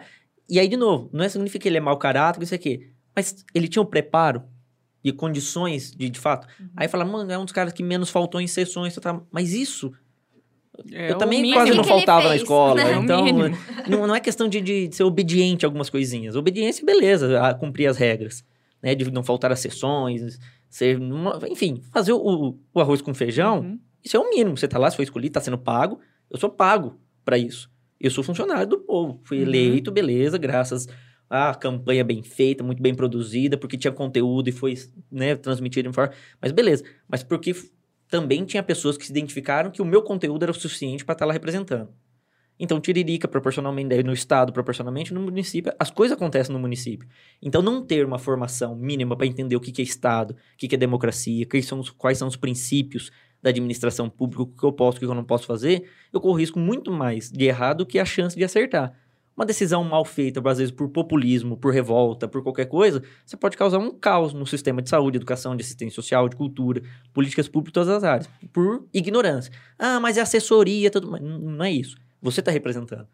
E 0.50 0.60
aí, 0.60 0.68
de 0.68 0.76
novo, 0.78 1.10
não 1.14 1.24
é 1.24 1.30
significa 1.30 1.62
que 1.64 1.70
ele 1.70 1.78
é 1.78 1.82
mau 1.82 1.98
caráter, 1.98 2.42
isso 2.44 2.56
aqui. 2.56 2.90
Mas 3.16 3.46
ele 3.54 3.68
tinha 3.68 3.82
o 3.82 3.86
preparo 3.86 4.44
e 5.04 5.12
condições 5.12 5.92
de, 5.92 6.10
de 6.10 6.20
fato. 6.20 6.48
Uhum. 6.60 6.70
Aí 6.76 6.88
fala, 6.88 7.06
mano, 7.06 7.32
é 7.32 7.38
um 7.38 7.44
dos 7.46 7.54
caras 7.54 7.72
que 7.74 7.84
menos 7.84 8.10
faltou 8.10 8.42
em 8.42 8.48
sessões. 8.48 8.96
Tá... 8.96 9.22
Mas 9.32 9.54
isso, 9.54 9.94
É 10.92 11.12
eu 11.12 11.18
também 11.18 11.52
quase 11.54 11.74
não 11.74 11.84
faltava 11.84 12.24
na 12.24 12.30
fez? 12.30 12.42
escola. 12.42 12.82
É 12.82 12.98
o 12.98 13.04
então, 13.04 13.26
não, 13.88 14.08
não 14.08 14.16
é 14.16 14.20
questão 14.20 14.48
de, 14.48 14.60
de 14.62 14.90
ser 14.96 15.04
obediente 15.04 15.66
a 15.66 15.68
algumas 15.68 15.90
coisinhas. 15.90 16.36
Obediência, 16.36 16.86
beleza, 16.86 17.42
a 17.46 17.54
cumprir 17.54 17.88
as 17.88 17.98
regras. 17.98 18.44
Né, 18.82 18.96
de 18.96 19.12
não 19.12 19.24
faltar 19.24 19.52
as 19.52 19.60
sessões, 19.60 20.40
ser, 20.70 20.98
uma- 20.98 21.38
enfim, 21.50 21.82
fazer 21.92 22.14
o, 22.14 22.56
o 22.74 22.80
arroz 22.80 23.02
com 23.02 23.14
feijão, 23.14 23.60
Uhum. 23.60 23.80
isso 24.02 24.16
é 24.16 24.20
o 24.22 24.30
mínimo. 24.30 24.56
Você 24.56 24.70
tá 24.70 24.80
lá, 24.80 24.90
você 24.90 24.96
foi 24.96 25.04
escolhido, 25.04 25.34
tá 25.34 25.42
sendo 25.42 25.58
pago. 25.58 26.00
Eu 26.32 26.38
sou 26.40 26.50
pago 26.50 26.98
pra 27.26 27.38
isso. 27.38 27.70
Eu 28.00 28.12
sou 28.12 28.24
funcionário 28.24 28.68
do 28.68 28.80
povo. 28.80 29.20
Fui 29.24 29.38
Uhum. 29.38 29.44
eleito, 29.44 29.92
beleza, 29.92 30.38
graças 30.38 30.88
à 31.30 31.54
campanha 31.54 32.04
bem 32.04 32.24
feita, 32.24 32.64
muito 32.64 32.82
bem 32.82 32.96
produzida, 32.96 33.58
porque 33.58 33.78
tinha 33.78 33.92
conteúdo 33.92 34.48
e 34.50 34.52
foi 34.52 34.76
né, 35.12 35.36
transmitido 35.36 35.90
em 35.90 35.94
forma. 35.94 36.14
Mas 36.42 36.52
beleza. 36.52 36.84
Mas 37.08 37.22
porque 37.24 37.54
também 38.08 38.46
tinha 38.46 38.64
pessoas 38.64 38.98
que 38.98 39.06
se 39.06 39.12
identificaram 39.12 39.70
que 39.70 39.82
o 39.82 39.86
meu 39.86 40.02
conteúdo 40.02 40.44
era 40.44 40.52
o 40.52 40.56
suficiente 40.56 41.06
para 41.06 41.14
estar 41.14 41.26
lá 41.26 41.34
representando. 41.34 41.90
Então, 42.62 42.82
Tiririca, 42.82 43.26
proporcionalmente, 43.26 44.04
no 44.04 44.12
estado, 44.12 44.52
proporcionalmente, 44.52 45.14
no 45.14 45.22
município, 45.22 45.72
as 45.80 45.90
coisas 45.90 46.18
acontecem 46.18 46.52
no 46.52 46.60
município. 46.60 47.08
Então, 47.42 47.62
não 47.62 47.86
ter 47.86 48.06
uma 48.06 48.20
formação 48.20 48.76
mínima 48.76 49.16
para 49.16 49.26
entender 49.26 49.56
o 49.56 49.62
que 49.62 49.72
que 49.72 49.82
é 49.82 49.86
Estado, 49.86 50.32
o 50.32 50.58
que 50.58 50.68
que 50.68 50.76
é 50.76 50.78
democracia, 50.78 51.46
quais 51.46 51.66
são 51.66 51.80
os, 51.80 51.90
quais 51.90 52.18
são 52.18 52.28
os 52.28 52.36
princípios 52.36 53.12
da 53.42 53.50
administração 53.50 54.10
pública, 54.10 54.44
o 54.44 54.48
que 54.48 54.64
eu 54.64 54.72
posso, 54.72 54.98
o 54.98 55.00
que 55.00 55.06
eu 55.06 55.14
não 55.16 55.24
posso 55.24 55.46
fazer, 55.46 55.90
eu 56.12 56.20
corro 56.20 56.38
risco 56.38 56.60
muito 56.60 56.92
mais 56.92 57.32
de 57.32 57.46
errar 57.46 57.74
do 57.74 57.86
que 57.86 57.98
a 58.00 58.06
chance 58.06 58.36
de 58.36 58.44
acertar. 58.44 58.94
Uma 59.36 59.46
decisão 59.46 59.82
mal 59.86 60.04
feita, 60.04 60.42
às 60.50 60.58
vezes 60.58 60.70
por 60.72 60.90
populismo, 60.90 61.56
por 61.56 61.74
revolta, 61.74 62.28
por 62.28 62.44
qualquer 62.44 62.66
coisa, 62.66 63.02
você 63.26 63.38
pode 63.38 63.56
causar 63.56 63.78
um 63.80 63.92
caos 63.98 64.34
no 64.34 64.46
sistema 64.46 64.82
de 64.82 64.90
saúde, 64.90 65.16
educação, 65.16 65.56
de 65.56 65.62
assistência 65.64 65.96
social, 65.96 66.28
de 66.28 66.36
cultura, 66.36 66.82
políticas 67.14 67.48
públicas, 67.48 67.74
todas 67.74 67.88
as 67.90 68.04
áreas, 68.04 68.30
por 68.52 68.86
ignorância. 68.94 69.54
Ah, 69.78 69.98
mas 70.02 70.18
é 70.18 70.22
assessoria, 70.22 70.92
tudo. 70.92 71.10
Mas 71.10 71.22
n- 71.22 71.40
não 71.40 71.64
é 71.64 71.72
isso. 71.72 71.96
Você 72.22 72.42
está 72.42 72.52
representando. 72.52 73.08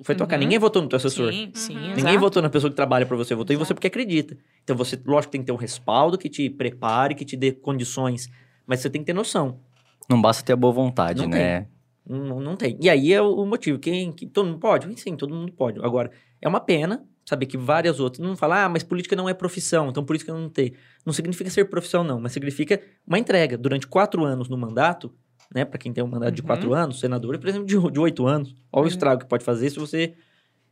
Foi 0.00 0.14
tua 0.14 0.26
cara. 0.26 0.40
Uhum. 0.40 0.46
Ninguém 0.46 0.58
votou 0.58 0.80
no 0.80 0.88
teu 0.88 0.96
assessor. 0.96 1.30
Sim, 1.32 1.50
sim. 1.52 1.74
Uhum. 1.74 1.80
Ninguém 1.88 2.02
exato. 2.02 2.20
votou 2.20 2.40
na 2.40 2.48
pessoa 2.48 2.70
que 2.70 2.76
trabalha 2.76 3.04
para 3.04 3.16
você, 3.16 3.34
votou 3.34 3.52
em 3.52 3.58
você 3.58 3.64
Exato. 3.64 3.74
porque 3.74 3.88
acredita. 3.88 4.38
Então 4.64 4.74
você, 4.74 4.98
lógico, 5.04 5.32
tem 5.32 5.42
que 5.42 5.46
ter 5.48 5.52
um 5.52 5.56
respaldo 5.56 6.16
que 6.16 6.30
te 6.30 6.48
prepare, 6.48 7.14
que 7.14 7.26
te 7.26 7.36
dê 7.36 7.52
condições, 7.52 8.30
mas 8.66 8.80
você 8.80 8.88
tem 8.88 9.02
que 9.02 9.06
ter 9.06 9.12
noção. 9.12 9.60
Não 10.08 10.20
basta 10.20 10.42
ter 10.42 10.52
a 10.52 10.56
boa 10.56 10.72
vontade, 10.72 11.22
Não 11.22 11.28
né? 11.28 11.66
Não, 12.06 12.40
não 12.40 12.56
tem. 12.56 12.78
E 12.80 12.88
aí 12.88 13.12
é 13.12 13.20
o, 13.20 13.34
o 13.34 13.46
motivo. 13.46 13.78
Quem, 13.78 14.10
que, 14.12 14.26
todo 14.26 14.46
mundo 14.46 14.58
pode? 14.58 14.98
Sim, 14.98 15.14
todo 15.16 15.34
mundo 15.34 15.52
pode. 15.52 15.78
Agora, 15.84 16.10
é 16.40 16.48
uma 16.48 16.60
pena 16.60 17.04
saber 17.26 17.44
que 17.44 17.58
várias 17.58 18.00
outras. 18.00 18.26
Não 18.26 18.34
falar, 18.34 18.64
ah, 18.64 18.68
mas 18.70 18.82
política 18.82 19.14
não 19.14 19.28
é 19.28 19.34
profissão, 19.34 19.90
então 19.90 20.02
por 20.02 20.16
isso 20.16 20.24
que 20.24 20.30
eu 20.30 20.38
não 20.38 20.48
tenho. 20.48 20.72
Não 21.04 21.12
significa 21.12 21.50
ser 21.50 21.66
profissão, 21.66 22.02
não, 22.02 22.18
mas 22.18 22.32
significa 22.32 22.80
uma 23.06 23.18
entrega. 23.18 23.58
Durante 23.58 23.86
quatro 23.86 24.24
anos 24.24 24.48
no 24.48 24.56
mandato, 24.56 25.12
né? 25.54 25.66
Para 25.66 25.78
quem 25.78 25.92
tem 25.92 26.02
um 26.02 26.06
mandato 26.06 26.32
de 26.34 26.40
Uhum. 26.40 26.46
quatro 26.46 26.72
anos, 26.72 26.98
senador, 27.00 27.38
por 27.38 27.48
exemplo, 27.48 27.66
de, 27.66 27.78
de 27.92 28.00
oito 28.00 28.26
anos. 28.26 28.54
Olha 28.72 28.84
o 28.84 28.86
É. 28.86 28.88
estrago 28.88 29.20
que 29.20 29.26
pode 29.28 29.44
fazer 29.44 29.68
se 29.68 29.78
você 29.78 30.14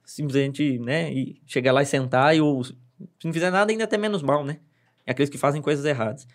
simplesmente, 0.04 0.78
né, 0.78 1.12
e 1.12 1.40
chegar 1.46 1.72
lá 1.72 1.82
e 1.82 1.86
sentar 1.86 2.34
e 2.36 2.40
ou, 2.40 2.62
se 2.64 2.74
não 3.24 3.32
fizer 3.32 3.50
nada, 3.50 3.70
ainda 3.72 3.84
até 3.84 3.98
menos 3.98 4.22
mal, 4.22 4.44
né? 4.44 4.60
É 5.04 5.10
aqueles 5.12 5.28
que 5.28 5.38
fazem 5.38 5.60
coisas 5.60 5.84
erradas. 5.84 6.26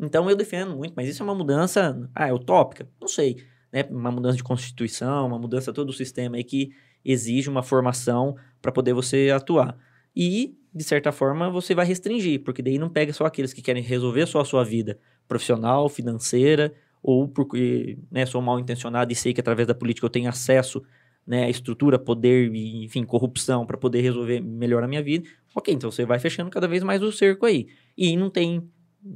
Então 0.00 0.28
eu 0.30 0.34
defendo 0.34 0.74
muito, 0.76 0.94
mas 0.96 1.08
isso 1.08 1.22
é 1.22 1.24
uma 1.24 1.34
mudança, 1.34 2.08
ah, 2.14 2.28
é 2.28 2.32
utópica? 2.32 2.88
Não 3.00 3.06
sei, 3.08 3.42
né? 3.70 3.84
Uma 3.90 4.10
mudança 4.10 4.36
de 4.36 4.42
constituição, 4.42 5.26
uma 5.26 5.38
mudança 5.38 5.72
todo 5.72 5.90
o 5.90 5.92
sistema 5.92 6.36
aí 6.36 6.44
que 6.44 6.70
exige 7.04 7.48
uma 7.48 7.62
formação 7.62 8.34
para 8.62 8.72
poder 8.72 8.94
você 8.94 9.30
atuar. 9.34 9.76
E, 10.16 10.56
de 10.74 10.84
certa 10.84 11.12
forma, 11.12 11.50
você 11.50 11.74
vai 11.74 11.84
restringir, 11.84 12.42
porque 12.42 12.62
daí 12.62 12.78
não 12.78 12.88
pega 12.88 13.12
só 13.12 13.26
aqueles 13.26 13.52
que 13.52 13.62
querem 13.62 13.82
resolver 13.82 14.26
só 14.26 14.40
a 14.40 14.44
sua 14.44 14.64
vida 14.64 14.98
profissional, 15.28 15.88
financeira, 15.88 16.74
ou 17.02 17.28
porque 17.28 17.98
né, 18.10 18.26
sou 18.26 18.42
mal 18.42 18.58
intencionado 18.58 19.12
e 19.12 19.16
sei 19.16 19.32
que 19.32 19.40
através 19.40 19.68
da 19.68 19.74
política 19.74 20.04
eu 20.06 20.10
tenho 20.10 20.28
acesso 20.28 20.82
né, 21.26 21.44
à 21.44 21.50
estrutura, 21.50 21.98
poder 21.98 22.52
e, 22.54 22.84
enfim, 22.84 23.04
corrupção 23.04 23.64
para 23.64 23.76
poder 23.76 24.00
resolver 24.00 24.40
melhor 24.40 24.82
a 24.82 24.88
minha 24.88 25.02
vida. 25.02 25.28
Ok, 25.54 25.72
então 25.72 25.90
você 25.90 26.04
vai 26.04 26.18
fechando 26.18 26.50
cada 26.50 26.66
vez 26.66 26.82
mais 26.82 27.02
o 27.02 27.12
cerco 27.12 27.46
aí. 27.46 27.68
E 27.96 28.16
não 28.16 28.30
tem 28.30 28.68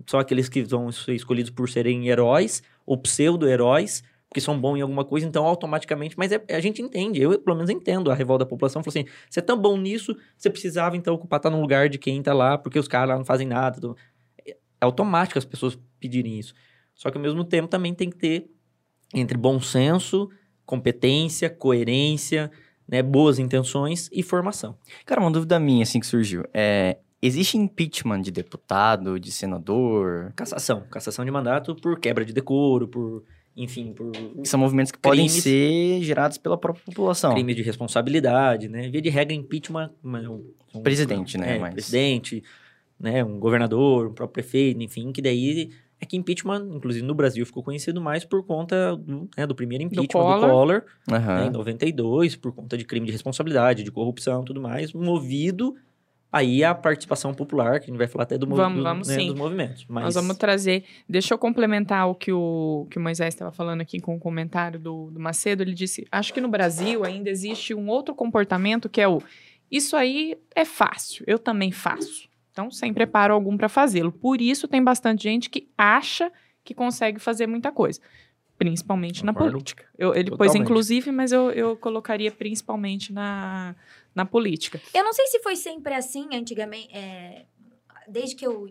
só 0.06 0.20
aqueles 0.20 0.48
que 0.48 0.62
vão 0.62 0.90
ser 0.90 1.14
escolhidos 1.14 1.50
por 1.50 1.68
serem 1.68 2.08
heróis 2.08 2.62
ou 2.86 2.96
pseudo-heróis, 2.96 4.02
porque 4.28 4.40
são 4.40 4.58
bons 4.58 4.78
em 4.78 4.80
alguma 4.80 5.04
coisa, 5.04 5.26
então 5.26 5.44
automaticamente. 5.44 6.18
Mas 6.18 6.32
é- 6.32 6.44
a 6.50 6.60
gente 6.60 6.82
entende, 6.82 7.20
eu 7.20 7.38
pelo 7.38 7.56
menos 7.56 7.70
entendo 7.70 8.10
a 8.10 8.14
revolta 8.14 8.44
da 8.44 8.48
população. 8.48 8.82
Falou 8.82 8.98
assim: 8.98 9.08
você 9.30 9.40
é 9.40 9.42
tão 9.42 9.56
bom 9.56 9.76
nisso, 9.76 10.16
você 10.36 10.50
precisava 10.50 10.96
então 10.96 11.14
ocupar, 11.14 11.38
estar 11.38 11.50
no 11.50 11.60
lugar 11.60 11.88
de 11.88 11.98
quem 11.98 12.20
tá 12.22 12.32
lá, 12.32 12.58
porque 12.58 12.78
os 12.78 12.88
caras 12.88 13.10
lá 13.10 13.16
não 13.16 13.24
fazem 13.24 13.46
nada. 13.46 13.80
tudo. 13.80 13.96
É 14.44 14.56
automático 14.80 15.38
as 15.38 15.44
pessoas 15.44 15.78
pedirem 16.00 16.38
isso. 16.38 16.54
Só 16.94 17.10
que 17.10 17.16
ao 17.16 17.22
mesmo 17.22 17.44
tempo 17.44 17.68
também 17.68 17.94
tem 17.94 18.10
que 18.10 18.16
ter 18.16 18.50
entre 19.14 19.36
bom 19.38 19.60
senso, 19.60 20.28
competência, 20.66 21.48
coerência, 21.48 22.50
né, 22.86 23.02
boas 23.02 23.38
intenções 23.38 24.08
e 24.12 24.22
formação. 24.22 24.76
Cara, 25.06 25.20
uma 25.20 25.30
dúvida 25.30 25.58
minha, 25.58 25.82
assim, 25.82 26.00
que 26.00 26.06
surgiu. 26.06 26.44
É, 26.52 26.98
existe 27.26 27.56
impeachment 27.56 28.20
de 28.22 28.30
deputado, 28.30 29.18
de 29.18 29.30
senador? 29.32 30.32
Cassação. 30.36 30.82
Cassação 30.90 31.24
de 31.24 31.30
mandato 31.30 31.74
por 31.74 31.98
quebra 31.98 32.24
de 32.24 32.32
decoro, 32.32 32.86
por, 32.88 33.22
enfim, 33.56 33.92
por 33.92 34.12
São 34.44 34.58
movimentos 34.60 34.92
que 34.92 34.98
podem 34.98 35.26
Crimes. 35.26 35.42
ser 35.42 36.02
gerados 36.02 36.38
pela 36.38 36.56
própria 36.58 36.84
população. 36.84 37.32
crime 37.34 37.54
de 37.54 37.62
responsabilidade, 37.62 38.68
né? 38.68 38.88
Via 38.88 39.00
de 39.02 39.08
regra, 39.08 39.34
impeachment... 39.34 39.90
um- 40.04 40.44
um- 40.74 40.82
Presidente, 40.82 41.38
né, 41.38 41.56
É, 41.56 41.58
mas- 41.58 41.72
presidente, 41.74 42.42
né? 42.98 43.24
Um 43.24 43.38
governador, 43.38 44.08
um 44.08 44.12
próprio 44.12 44.32
prefeito, 44.42 44.82
enfim, 44.82 45.12
que 45.12 45.22
daí... 45.22 45.70
É 46.00 46.06
que 46.06 46.16
impeachment, 46.18 46.68
inclusive 46.74 47.06
no 47.06 47.14
Brasil, 47.14 47.46
ficou 47.46 47.62
conhecido 47.62 47.98
mais 48.00 48.24
por 48.26 48.44
conta 48.44 48.94
do, 48.96 49.26
né, 49.38 49.46
do 49.46 49.54
primeiro 49.54 49.84
impeachment 49.84 50.06
do 50.06 50.12
Collor. 50.12 50.50
Collor, 50.50 50.84
né, 51.08 51.16
Aham. 51.16 51.46
em 51.46 51.50
92, 51.50 52.36
por 52.36 52.52
conta 52.52 52.76
de 52.76 52.84
crime 52.84 53.06
de 53.06 53.12
responsabilidade, 53.12 53.82
de 53.84 53.90
corrupção 53.90 54.42
e 54.42 54.44
tudo 54.44 54.60
mais, 54.60 54.92
movido 54.92 55.74
aí 56.34 56.64
à 56.64 56.74
participação 56.74 57.32
popular, 57.32 57.78
que 57.78 57.84
a 57.84 57.88
gente 57.88 57.96
vai 57.98 58.06
falar 58.08 58.24
até 58.24 58.36
do, 58.36 58.46
Vamos, 58.46 58.78
do- 58.78 58.82
vamos 58.84 59.08
né, 59.08 59.16
dos 59.16 59.34
movimentos. 59.34 59.86
Mas 59.88 60.04
Nós 60.04 60.14
vamos 60.14 60.36
trazer. 60.36 60.84
Deixa 61.08 61.32
eu 61.34 61.38
complementar 61.38 62.08
o 62.08 62.14
que 62.14 62.32
o, 62.32 62.86
que 62.90 62.98
o 62.98 63.00
Moisés 63.00 63.32
estava 63.34 63.52
falando 63.52 63.80
aqui 63.80 64.00
com 64.00 64.14
o 64.16 64.18
comentário 64.18 64.78
do, 64.78 65.10
do 65.10 65.20
Macedo. 65.20 65.62
Ele 65.62 65.72
disse: 65.74 66.06
acho 66.10 66.34
que 66.34 66.40
no 66.40 66.48
Brasil 66.48 67.04
ainda 67.04 67.30
existe 67.30 67.72
um 67.74 67.88
outro 67.88 68.14
comportamento 68.14 68.88
que 68.88 69.00
é 69.00 69.08
o 69.08 69.22
isso 69.70 69.96
aí 69.96 70.36
é 70.54 70.64
fácil, 70.64 71.24
eu 71.26 71.38
também 71.38 71.72
faço. 71.72 72.28
Então, 72.52 72.70
sem 72.70 72.92
preparo 72.94 73.34
algum 73.34 73.56
para 73.56 73.68
fazê-lo. 73.68 74.12
Por 74.12 74.40
isso, 74.40 74.68
tem 74.68 74.82
bastante 74.84 75.24
gente 75.24 75.50
que 75.50 75.68
acha 75.76 76.30
que 76.62 76.72
consegue 76.74 77.18
fazer 77.18 77.46
muita 77.48 77.72
coisa. 77.72 78.00
Principalmente 78.56 79.24
na 79.24 79.32
política. 79.34 79.84
Eu- 79.98 80.14
ele 80.14 80.30
pôs 80.30 80.38
Totalmente. 80.38 80.62
inclusive, 80.62 81.10
mas 81.10 81.32
eu, 81.32 81.50
eu 81.50 81.76
colocaria 81.76 82.30
principalmente 82.30 83.12
na, 83.12 83.74
na 84.14 84.24
política. 84.24 84.80
Eu 84.92 85.04
não 85.04 85.12
sei 85.12 85.26
se 85.26 85.40
foi 85.40 85.56
sempre 85.56 85.94
assim 85.94 86.28
antigamente. 86.34 86.88
é, 86.92 87.46
desde 88.08 88.36
que 88.36 88.46
eu 88.46 88.66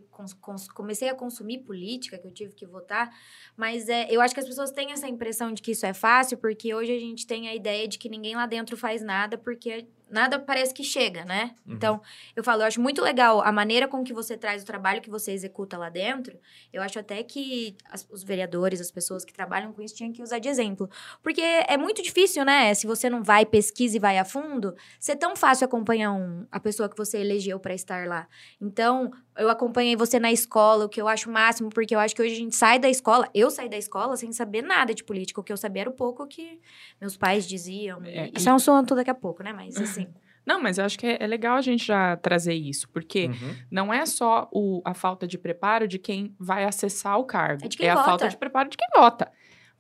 comecei 0.73 1.10
a 1.10 1.15
consumir 1.15 1.60
política, 1.60 2.17
que 2.17 2.27
eu 2.27 2.32
tive 2.32 2.53
que 2.53 2.65
votar, 2.65 3.10
mas 3.58 3.89
é, 3.89 4.08
eu 4.10 4.21
acho 4.21 4.34
que 4.34 4.39
as 4.39 4.45
pessoas 4.45 4.71
têm 4.71 4.91
essa 4.91 5.08
impressão 5.08 5.51
de 5.51 5.62
que 5.62 5.71
isso 5.71 5.86
é 5.86 5.93
fácil, 5.93 6.38
porque 6.38 6.73
hoje 6.73 6.95
a 6.95 6.99
gente 6.99 7.25
tem 7.25 7.47
a 7.47 7.56
ideia 7.56 7.88
de 7.88 7.97
que 7.97 8.10
ninguém 8.10 8.36
lá 8.36 8.45
dentro 8.45 8.77
faz 8.77 9.01
nada, 9.01 9.38
porque 9.38 9.88
nada 10.13 10.39
parece 10.39 10.73
que 10.73 10.84
chega, 10.84 11.26
né? 11.26 11.56
Uhum. 11.67 11.73
Então, 11.76 12.02
eu 12.36 12.43
falo, 12.43 12.62
eu 12.62 12.67
acho 12.67 12.80
muito 12.80 13.02
legal 13.02 13.41
a 13.41 13.52
maneira 13.52 13.88
com 13.88 14.04
que 14.04 14.13
você 14.13 14.38
traz 14.38 14.63
o 14.63 14.65
trabalho 14.65 15.02
que 15.02 15.10
você 15.10 15.32
executa 15.32 15.78
lá 15.78 15.89
dentro. 15.89 16.38
Eu 16.71 16.82
acho 16.82 16.99
até 16.99 17.21
que 17.23 17.76
as- 17.89 18.08
os 18.12 18.23
vereadores, 18.23 18.80
as 18.80 18.91
pessoas 18.91 19.26
que 19.26 19.34
trabalham 19.34 19.73
com 19.73 19.82
isso, 19.82 19.95
tinham 19.95 20.12
que 20.13 20.21
usar 20.21 20.39
de 20.39 20.47
exemplo. 20.47 20.89
Porque 21.21 21.41
é 21.41 21.76
muito 21.78 22.02
difícil, 22.02 22.45
né? 22.45 22.73
Se 22.73 22.86
você 22.88 23.10
não 23.10 23.23
vai, 23.23 23.45
pesquisa 23.45 23.97
e 23.97 23.99
vai 23.99 24.17
a 24.17 24.26
fundo, 24.26 24.76
ser 24.99 25.15
tão 25.15 25.36
fácil 25.36 25.65
acompanhar 25.65 26.12
um, 26.13 26.45
a 26.52 26.60
pessoa 26.60 26.88
que 26.88 26.95
você 26.97 27.17
elegeu 27.19 27.60
para 27.60 27.73
estar 27.73 28.08
lá. 28.08 28.28
Então, 28.62 29.12
eu 29.36 29.49
acompanhei 29.49 29.95
você 29.95 30.19
na 30.19 30.32
escola, 30.32 30.86
o 30.86 30.89
que 30.89 31.02
eu 31.02 31.08
acho 31.08 31.30
máximo, 31.30 31.69
porque 31.69 31.95
eu 31.95 31.99
acho 31.99 32.15
que 32.15 32.21
hoje 32.21 32.34
a 32.34 32.38
gente 32.38 32.56
sai 32.56 32.78
da 32.78 32.88
escola, 32.89 33.28
eu 33.34 33.49
saí 33.49 33.67
da 33.67 33.78
escola 33.78 34.15
sem 34.15 34.32
saber 34.32 34.62
nada 34.62 34.93
de 34.93 35.04
política, 35.04 35.41
o 35.41 35.43
que 35.43 35.52
eu 35.52 35.58
sabia 35.58 35.82
era 35.84 35.89
o 35.89 35.93
pouco 35.93 36.26
que 36.28 36.60
meus 37.02 37.17
pais 37.17 37.47
diziam. 37.47 37.99
É, 38.04 38.30
Isso 38.36 38.47
é 38.47 38.52
um 38.54 38.56
assunto 38.58 38.93
daqui 38.95 39.10
a 39.10 39.15
pouco, 39.15 39.41
né? 39.41 39.52
Mas 39.52 39.76
assim. 39.78 40.02
Não, 40.45 40.62
mas 40.62 40.77
eu 40.77 40.86
acho 40.86 40.97
que 40.99 41.06
é, 41.08 41.17
é 41.21 41.27
legal 41.27 41.56
a 41.58 41.62
gente 41.62 41.86
já 41.86 42.17
trazer 42.17 42.53
isso, 42.53 42.89
porque 42.89 43.27
Uhum. 43.27 43.56
não 43.71 43.93
é 43.93 44.06
só 44.06 44.49
o- 44.51 44.82
a 44.84 44.93
falta 44.93 45.25
de 45.27 45.38
preparo 45.38 45.88
de 45.88 45.97
quem 45.97 46.36
vai 46.39 46.65
acessar 46.65 47.17
o 47.17 47.23
cargo. 47.23 47.65
É 47.65 47.67
de 47.69 47.77
quem 47.77 47.89
a 47.89 47.95
vota. 47.95 48.06
falta 48.06 48.29
de 48.29 48.38
preparo 48.38 48.69
de 48.69 48.75
quem 48.77 48.88
vota. 48.99 49.32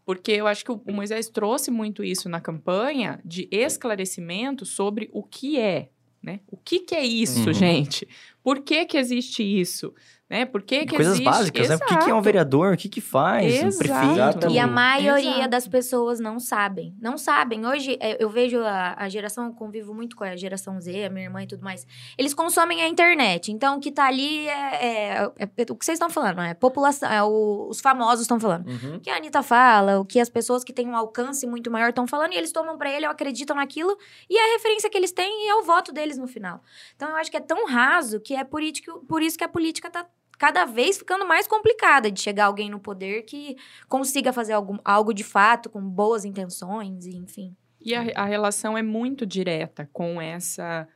Porque 0.05 0.31
eu 0.31 0.47
acho 0.47 0.63
que 0.65 0.71
o, 0.71 0.81
o 0.87 0.93
Moisés 0.93 1.29
trouxe 1.29 1.69
muito 1.71 2.03
isso 2.03 2.27
na 2.29 2.39
campanha 2.41 3.19
de 3.23 3.47
esclarecimento 3.51 4.65
sobre 4.65 5.09
o 5.13 5.23
que 5.23 5.59
é, 5.59 5.89
né? 6.21 6.39
O 6.47 6.57
que, 6.57 6.79
que 6.79 6.95
é 6.95 7.03
isso, 7.05 7.47
Uhum. 7.47 7.53
gente? 7.53 8.07
Por 8.41 8.61
que, 8.61 8.85
que 8.85 8.97
existe 8.97 9.43
isso? 9.43 9.93
Né? 10.33 10.45
Por 10.45 10.63
que, 10.63 10.85
que 10.87 10.95
Coisas 10.95 11.13
existe... 11.13 11.25
básicas, 11.29 11.69
né? 11.69 11.75
O 11.75 11.79
que, 11.79 11.85
que 11.85 11.93
é 11.93 11.97
um 11.97 12.01
Exato. 12.07 12.21
vereador? 12.23 12.73
O 12.73 12.77
que, 12.77 12.89
que 12.89 12.99
faz? 12.99 13.45
Um 13.45 13.67
Exato. 13.67 13.77
prefeito? 13.77 14.11
Exatamente. 14.13 14.55
E 14.55 14.59
a 14.59 14.65
maioria 14.65 15.29
Exato. 15.35 15.49
das 15.49 15.67
pessoas 15.67 16.19
não 16.19 16.39
sabem. 16.39 16.95
Não 16.99 17.19
sabem. 17.19 17.63
Hoje, 17.67 17.97
é, 18.01 18.17
eu 18.23 18.29
vejo 18.31 18.59
a, 18.63 18.95
a 18.97 19.07
geração, 19.09 19.45
eu 19.45 19.53
convivo 19.53 19.93
muito 19.93 20.15
com 20.15 20.23
a 20.23 20.35
geração 20.35 20.81
Z, 20.81 21.05
a 21.05 21.09
minha 21.11 21.25
irmã 21.25 21.43
e 21.43 21.45
tudo 21.47 21.63
mais. 21.63 21.85
Eles 22.17 22.33
consomem 22.33 22.81
a 22.81 22.87
internet. 22.87 23.51
Então, 23.51 23.77
o 23.77 23.79
que 23.79 23.91
tá 23.91 24.07
ali 24.07 24.47
é, 24.47 24.85
é- 25.19 25.31
é 25.37 25.63
o 25.69 25.75
que 25.75 25.85
vocês 25.85 25.97
estão 25.97 26.09
falando, 26.09 26.41
é 26.41 26.55
população, 26.55 27.11
é 27.11 27.21
o- 27.21 27.67
os 27.69 27.79
famosos 27.79 28.21
estão 28.21 28.39
falando. 28.39 28.67
Uhum. 28.67 28.95
O 28.95 28.99
que 28.99 29.11
a 29.11 29.17
Anitta 29.17 29.43
fala, 29.43 29.99
o 29.99 30.05
que 30.05 30.19
as 30.19 30.29
pessoas 30.29 30.63
que 30.63 30.73
têm 30.73 30.87
um 30.87 30.95
alcance 30.95 31.45
muito 31.45 31.69
maior 31.69 31.89
estão 31.89 32.07
falando, 32.07 32.33
e 32.33 32.37
eles 32.37 32.51
tomam 32.51 32.75
pra 32.75 32.89
ele, 32.91 33.05
ou 33.05 33.11
acreditam 33.11 33.55
naquilo, 33.55 33.95
e 34.27 34.35
é 34.35 34.49
a 34.49 34.53
referência 34.53 34.89
que 34.89 34.97
eles 34.97 35.11
têm 35.11 35.47
é 35.49 35.55
o 35.55 35.61
voto 35.63 35.91
deles 35.93 36.17
no 36.17 36.27
final. 36.27 36.59
Então, 36.95 37.09
eu 37.09 37.17
acho 37.17 37.29
que 37.29 37.37
é 37.37 37.41
tão 37.41 37.67
raso 37.67 38.19
que 38.19 38.35
é 38.35 38.43
por 38.43 38.63
isso 38.63 38.81
que, 38.81 38.91
por 39.07 39.21
isso 39.21 39.37
que 39.37 39.43
a 39.43 39.47
política 39.47 39.89
tá 39.91 40.05
cada 40.37 40.65
vez 40.65 40.97
ficando 40.97 41.25
mais 41.27 41.47
complicada 41.47 42.11
de 42.11 42.19
chegar 42.19 42.45
alguém 42.45 42.69
no 42.69 42.79
poder 42.79 43.23
que 43.23 43.55
consiga 43.87 44.33
fazer 44.33 44.53
algum, 44.53 44.77
algo 44.83 45.13
de 45.13 45.23
fato, 45.23 45.69
com 45.69 45.81
boas 45.81 46.25
intenções, 46.25 47.05
enfim. 47.05 47.55
E 47.79 47.93
a, 47.95 48.01
a 48.15 48.25
relação 48.25 48.77
é 48.77 48.81
muito 48.81 49.25
direta 49.25 49.89
com 49.91 50.21
essa 50.21 50.87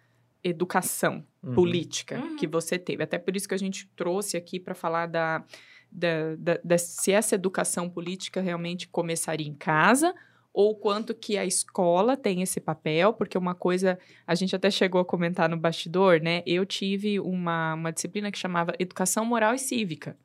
educação 0.43 1.26
Uhum. 1.43 1.54
política 1.54 2.17
Uhum. 2.19 2.36
que 2.36 2.45
você 2.47 2.78
teve. 2.78 3.04
Até 3.04 3.17
por 3.17 3.36
isso 3.36 3.47
que 3.47 3.54
a 3.54 3.60
gente 3.60 3.88
trouxe 3.95 4.36
aqui 4.36 4.60
para 4.60 4.73
falar 4.76 5.06
da, 5.08 5.43
da, 5.91 6.36
da- 6.38 6.60
da- 6.63 6.78
se 6.78 7.12
essa 7.12 7.36
educação 7.36 7.89
política 7.89 8.41
realmente 8.41 8.88
começaria 8.88 9.47
em 9.47 9.54
casa 9.54 10.13
ou 10.59 10.73
quanto 10.75 11.13
que 11.13 11.37
a 11.37 11.45
escola 11.45 12.17
tem 12.17 12.41
esse 12.41 12.59
papel, 12.59 13.13
porque 13.13 13.37
uma 13.37 13.53
coisa, 13.53 13.99
a 14.25 14.33
gente 14.33 14.55
até 14.55 14.71
chegou 14.71 14.99
a 14.99 15.05
comentar 15.05 15.47
no 15.47 15.55
bastidor, 15.55 16.19
né? 16.19 16.41
Eu 16.47 16.65
tive 16.65 17.19
uma, 17.19 17.75
uma 17.75 17.91
disciplina 17.91 18.31
que 18.31 18.39
chamava 18.39 18.73
Educação 18.79 19.23
Moral 19.23 19.53
e 19.53 19.59
Cívica. 19.59 20.17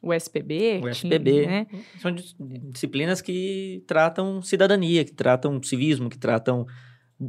O 0.00 0.10
SPB. 0.10 0.80
O 0.82 0.88
SPB. 0.88 1.46
né? 1.46 1.66
São 2.00 2.10
dis- 2.12 2.34
disciplinas 2.70 3.20
que 3.20 3.84
tratam 3.86 4.40
cidadania, 4.40 5.04
que 5.04 5.12
tratam 5.12 5.62
civismo, 5.62 6.08
que 6.08 6.16
tratam 6.18 6.66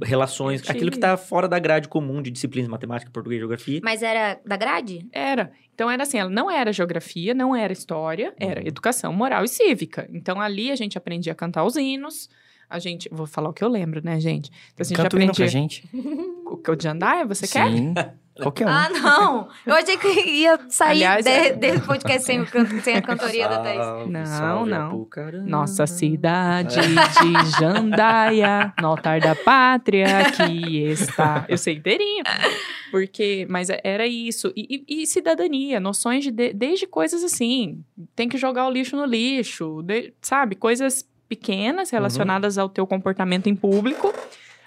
relações, 0.04 0.60
Eu 0.62 0.66
tive- 0.68 0.78
aquilo 0.78 0.92
que 0.92 0.98
está 0.98 1.16
fora 1.18 1.48
da 1.48 1.60
grade 1.60 1.88
comum 1.88 2.22
de 2.22 2.32
disciplinas 2.32 2.70
matemática, 2.70 3.12
português 3.12 3.38
e 3.38 3.42
geografia. 3.42 3.80
Mas 3.84 4.02
era 4.02 4.40
da 4.46 4.56
grade? 4.58 5.08
Era. 5.12 5.52
Então 5.76 5.90
era 5.90 6.04
assim, 6.04 6.18
ela 6.18 6.30
não 6.30 6.50
era 6.50 6.72
geografia, 6.72 7.34
não 7.34 7.56
era 7.56 7.74
história, 7.74 8.34
era 8.40 8.62
Uhum. 8.62 8.68
educação 8.68 9.12
moral 9.14 9.44
e 9.44 9.48
cívica. 9.48 10.08
Então 10.14 10.40
ali 10.40 10.72
a 10.72 10.76
gente 10.76 10.98
aprendia 10.98 11.34
a 11.34 11.36
cantar 11.36 11.64
os 11.64 11.76
hinos, 11.76 12.30
a 12.70 12.80
gente, 12.80 13.10
vou 13.12 13.26
falar 13.28 13.50
o 13.50 13.54
que 13.54 13.64
eu 13.64 13.68
lembro, 13.70 14.02
né, 14.04 14.20
gente? 14.20 14.50
Então 14.74 14.84
a 14.84 14.84
gente 14.84 14.98
Canta 14.98 15.16
o 15.16 15.20
hino 15.22 15.34
pra 15.34 15.46
aprendia 15.46 15.48
gente. 15.48 15.88
o 16.46 16.58
que 16.58 16.72
o 16.72 16.76
de 16.76 16.88
andar, 16.88 17.26
você 17.28 17.48
quer? 17.48 17.68
Qualquer 18.42 18.66
um. 18.66 18.70
Ah, 18.70 18.90
não! 18.90 19.48
Eu 19.66 19.76
achei 19.76 19.96
que 19.98 20.08
ia 20.08 20.60
sair 20.68 21.04
Aliás, 21.06 21.24
de, 21.26 21.32
é- 21.32 21.54
desse 21.54 21.82
podcast 21.82 22.26
sem, 22.26 22.42
o 22.42 22.46
canto, 22.48 22.82
sem 22.82 22.96
a 22.98 23.02
cantoria 23.04 23.48
da 23.48 23.60
Thaís. 23.60 24.10
Não, 24.10 24.26
salve, 24.26 24.70
não. 24.72 24.88
Apucarana. 24.88 25.46
Nossa 25.48 25.86
cidade 25.86 26.76
de 26.82 27.60
Jandaia, 27.60 28.74
no 28.82 28.88
altar 28.88 29.20
da 29.20 29.36
pátria 29.36 30.08
que 30.32 30.84
está. 30.88 31.46
Eu 31.48 31.58
sei 31.58 31.76
inteirinho. 31.76 32.24
Porque, 32.92 33.46
mas 33.50 33.70
era 33.84 34.08
isso. 34.08 34.52
E, 34.56 34.84
e- 34.88 35.04
e 35.04 35.08
cidadania, 35.08 35.80
noções 35.80 36.24
de, 36.24 36.32
de- 36.32 36.54
desde 36.54 36.88
coisas 36.88 37.24
assim. 37.24 37.84
Tem 38.16 38.28
que 38.30 38.38
jogar 38.38 38.68
o 38.68 38.72
lixo 38.72 38.96
no 38.96 39.06
lixo, 39.06 39.82
de- 39.84 40.14
sabe? 40.22 40.56
Coisas 40.56 41.08
pequenas 41.28 41.90
relacionadas 41.90 42.58
ao 42.58 42.70
teu 42.70 42.86
comportamento 42.86 43.48
em 43.48 43.56
público, 43.56 44.14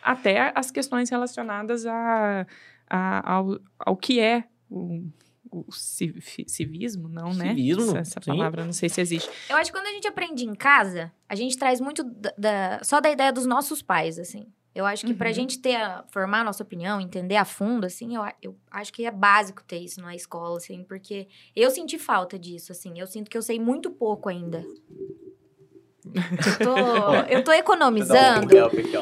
até 0.03 0.51
as 0.55 0.71
questões 0.71 1.09
relacionadas 1.11 1.87
a, 1.87 2.47
a- 2.89 3.33
ao, 3.35 3.59
ao 3.79 3.97
que 3.97 4.19
é 4.21 4.45
o, 4.71 5.05
o 5.51 5.65
civismo, 5.73 7.09
não, 7.09 7.33
né? 7.35 7.49
Civismo, 7.51 7.83
Essa, 7.83 7.99
essa 7.99 8.21
palavra, 8.21 8.65
não 8.65 8.73
sei 8.73 8.89
se 8.89 9.01
existe. 9.01 9.31
Eu 9.49 9.57
acho 9.57 9.71
que 9.73 9.79
quando 9.79 9.87
a 9.87 9.93
gente 9.93 10.07
aprende 10.09 10.45
em 10.45 10.55
casa, 10.55 11.13
a 11.29 11.35
gente 11.35 11.57
traz 11.57 11.81
muito 11.81 12.03
da, 12.05 12.33
da- 12.37 12.81
só 12.85 13.01
da 13.01 13.11
ideia 13.11 13.33
dos 13.33 13.47
nossos 13.47 13.83
pais, 13.83 14.19
assim. 14.19 14.47
Eu 14.75 14.85
acho 14.85 15.07
que 15.07 15.15
pra 15.15 15.29
Uhum. 15.29 15.35
gente 15.35 15.59
ter 15.59 15.75
a, 15.77 16.05
formar 16.13 16.41
a 16.41 16.45
nossa 16.45 16.63
opinião, 16.63 17.01
entender 17.01 17.37
a 17.37 17.47
fundo, 17.47 17.87
assim, 17.87 18.15
eu, 18.15 18.23
eu 18.43 18.57
acho 18.71 18.93
que 18.93 19.07
é 19.07 19.11
básico 19.11 19.65
ter 19.65 19.79
isso 19.79 20.03
na 20.03 20.15
escola, 20.15 20.59
assim, 20.59 20.85
porque 20.85 21.29
eu 21.55 21.71
senti 21.71 21.99
falta 21.99 22.39
disso, 22.39 22.73
assim. 22.73 22.99
Eu 23.01 23.07
sinto 23.07 23.31
que 23.31 23.39
eu 23.39 23.43
sei 23.43 23.59
muito 23.59 23.91
pouco 23.91 24.29
ainda. 24.29 24.63
Eu 26.15 26.59
tô, 26.67 27.15
eu 27.29 27.45
tô 27.45 27.53
economizando. 27.53 28.49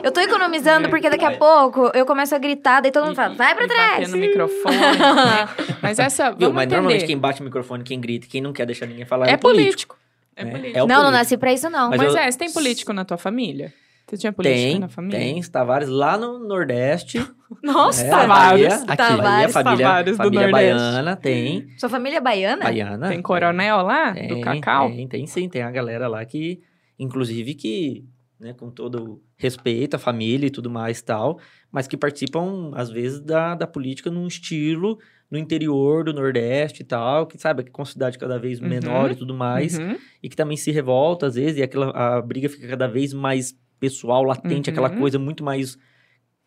Eu 0.03 0.11
tô 0.13 0.21
economizando 0.21 0.89
porque 0.89 1.09
daqui 1.11 1.25
a 1.25 1.33
pouco 1.33 1.91
eu 1.95 2.05
começo 2.07 2.35
a 2.35 2.39
gritar, 2.39 2.81
daí 2.81 2.91
todo 2.91 3.05
mundo 3.07 3.17
fala, 3.17 3.35
vai 3.35 3.55
pra 3.55 3.67
trás. 3.69 4.11
no 4.11 4.17
microfone. 4.17 4.77
né? 4.77 5.49
Mas 5.83 5.99
essa, 5.99 6.31
Viu? 6.33 6.53
Mas 6.53 6.65
entender. 6.65 6.77
normalmente 6.77 7.07
quem 7.07 7.19
bate 7.19 7.41
o 7.41 7.45
microfone, 7.45 7.85
quem 7.85 8.01
grita, 8.01 8.27
quem 8.29 8.41
não 8.41 8.53
quer 8.53 8.67
deixar 8.67 8.87
ninguém 8.87 9.05
falar 9.05 9.29
é, 9.29 9.33
É 9.33 9.37
político. 9.37 9.97
É 10.37 10.45
né? 10.45 10.51
político. 10.51 10.79
É 10.79 10.83
o 10.83 10.87
Não, 10.87 10.95
não 10.97 11.03
político. 11.05 11.19
nasci 11.19 11.37
pra 11.37 11.53
isso, 11.53 11.71
não. 11.71 11.91
Mas 11.91 12.01
Mas 12.01 12.15
eu- 12.15 12.19
é, 12.21 12.31
você 12.31 12.39
tem 12.39 12.53
político 12.53 12.93
na 12.93 13.05
tua 13.05 13.17
família? 13.19 13.73
Você 14.07 14.19
tinha 14.19 14.33
político 14.33 14.61
Tem, 14.61 14.79
na 14.79 14.89
família? 14.89 15.19
tem, 15.19 15.41
Tavares 15.43 15.89
lá 15.89 16.19
no 16.19 16.39
Nordeste. 16.39 17.25
Nossa, 17.63 18.03
né? 18.05 18.11
Tavares. 18.11 18.63
Bahia, 18.69 18.75
aqui, 18.87 18.97
Tavares, 18.97 19.53
família, 19.53 19.87
Tavares 19.87 20.13
do 20.13 20.17
família 20.17 20.49
Nordeste. 20.49 20.73
baiana, 20.75 21.17
tem. 21.17 21.69
Sua 21.79 21.89
família 21.89 22.19
é 22.19 22.21
baiana? 22.21 22.65
Baiana. 22.65 23.09
Tem 23.09 23.23
coronel 23.23 23.79
lá, 23.83 24.13
Tem, 24.13 24.29
do 24.29 24.41
Cacau? 24.41 24.91
Tem, 24.91 25.09
tem 25.09 25.27
sim, 25.27 25.49
tem 25.49 25.63
a 25.63 25.71
galera 25.71 26.07
lá 26.07 26.23
que, 26.25 26.61
inclusive, 26.99 27.55
que, 27.55 28.05
né, 28.39 28.53
com 28.53 28.71
todo 28.71 29.23
respeito 29.37 29.95
à 29.95 29.99
família 29.99 30.47
e 30.47 30.51
tudo 30.51 30.71
mais 30.71 31.01
tal, 31.03 31.39
mas 31.71 31.87
que 31.87 31.97
participam, 31.97 32.71
às 32.75 32.91
vezes, 32.91 33.21
da, 33.21 33.55
da 33.55 33.67
política 33.67 34.11
num 34.11 34.27
estilo 34.27 34.99
no 35.31 35.39
interior 35.39 36.05
do 36.05 36.13
Nordeste 36.13 36.83
e 36.83 36.85
tal, 36.85 37.27
que 37.27 37.37
sabe, 37.39 37.65
que 37.65 37.71
com 37.71 37.85
cidade 37.85 38.19
cada 38.19 38.39
vez 38.39 38.61
Uhum. 38.61 38.69
menor 38.69 39.11
e 39.11 39.17
tudo 39.17 39.35
mais, 39.35 39.79
Uhum. 39.79 39.97
e 40.23 40.29
que 40.29 40.37
também 40.37 40.57
se 40.57 40.71
revolta, 40.71 41.27
às 41.27 41.35
vezes, 41.35 41.59
e 41.59 41.63
aquela, 41.63 41.91
a 41.91 42.23
briga 42.23 42.49
fica 42.49 42.69
cada 42.69 42.87
vez 42.87 43.13
mais 43.13 43.59
pessoal, 43.81 44.23
latente, 44.23 44.71
aquela 44.71 44.91
Uhum. 44.91 44.99
coisa 44.99 45.19
muito 45.19 45.43
mais 45.43 45.77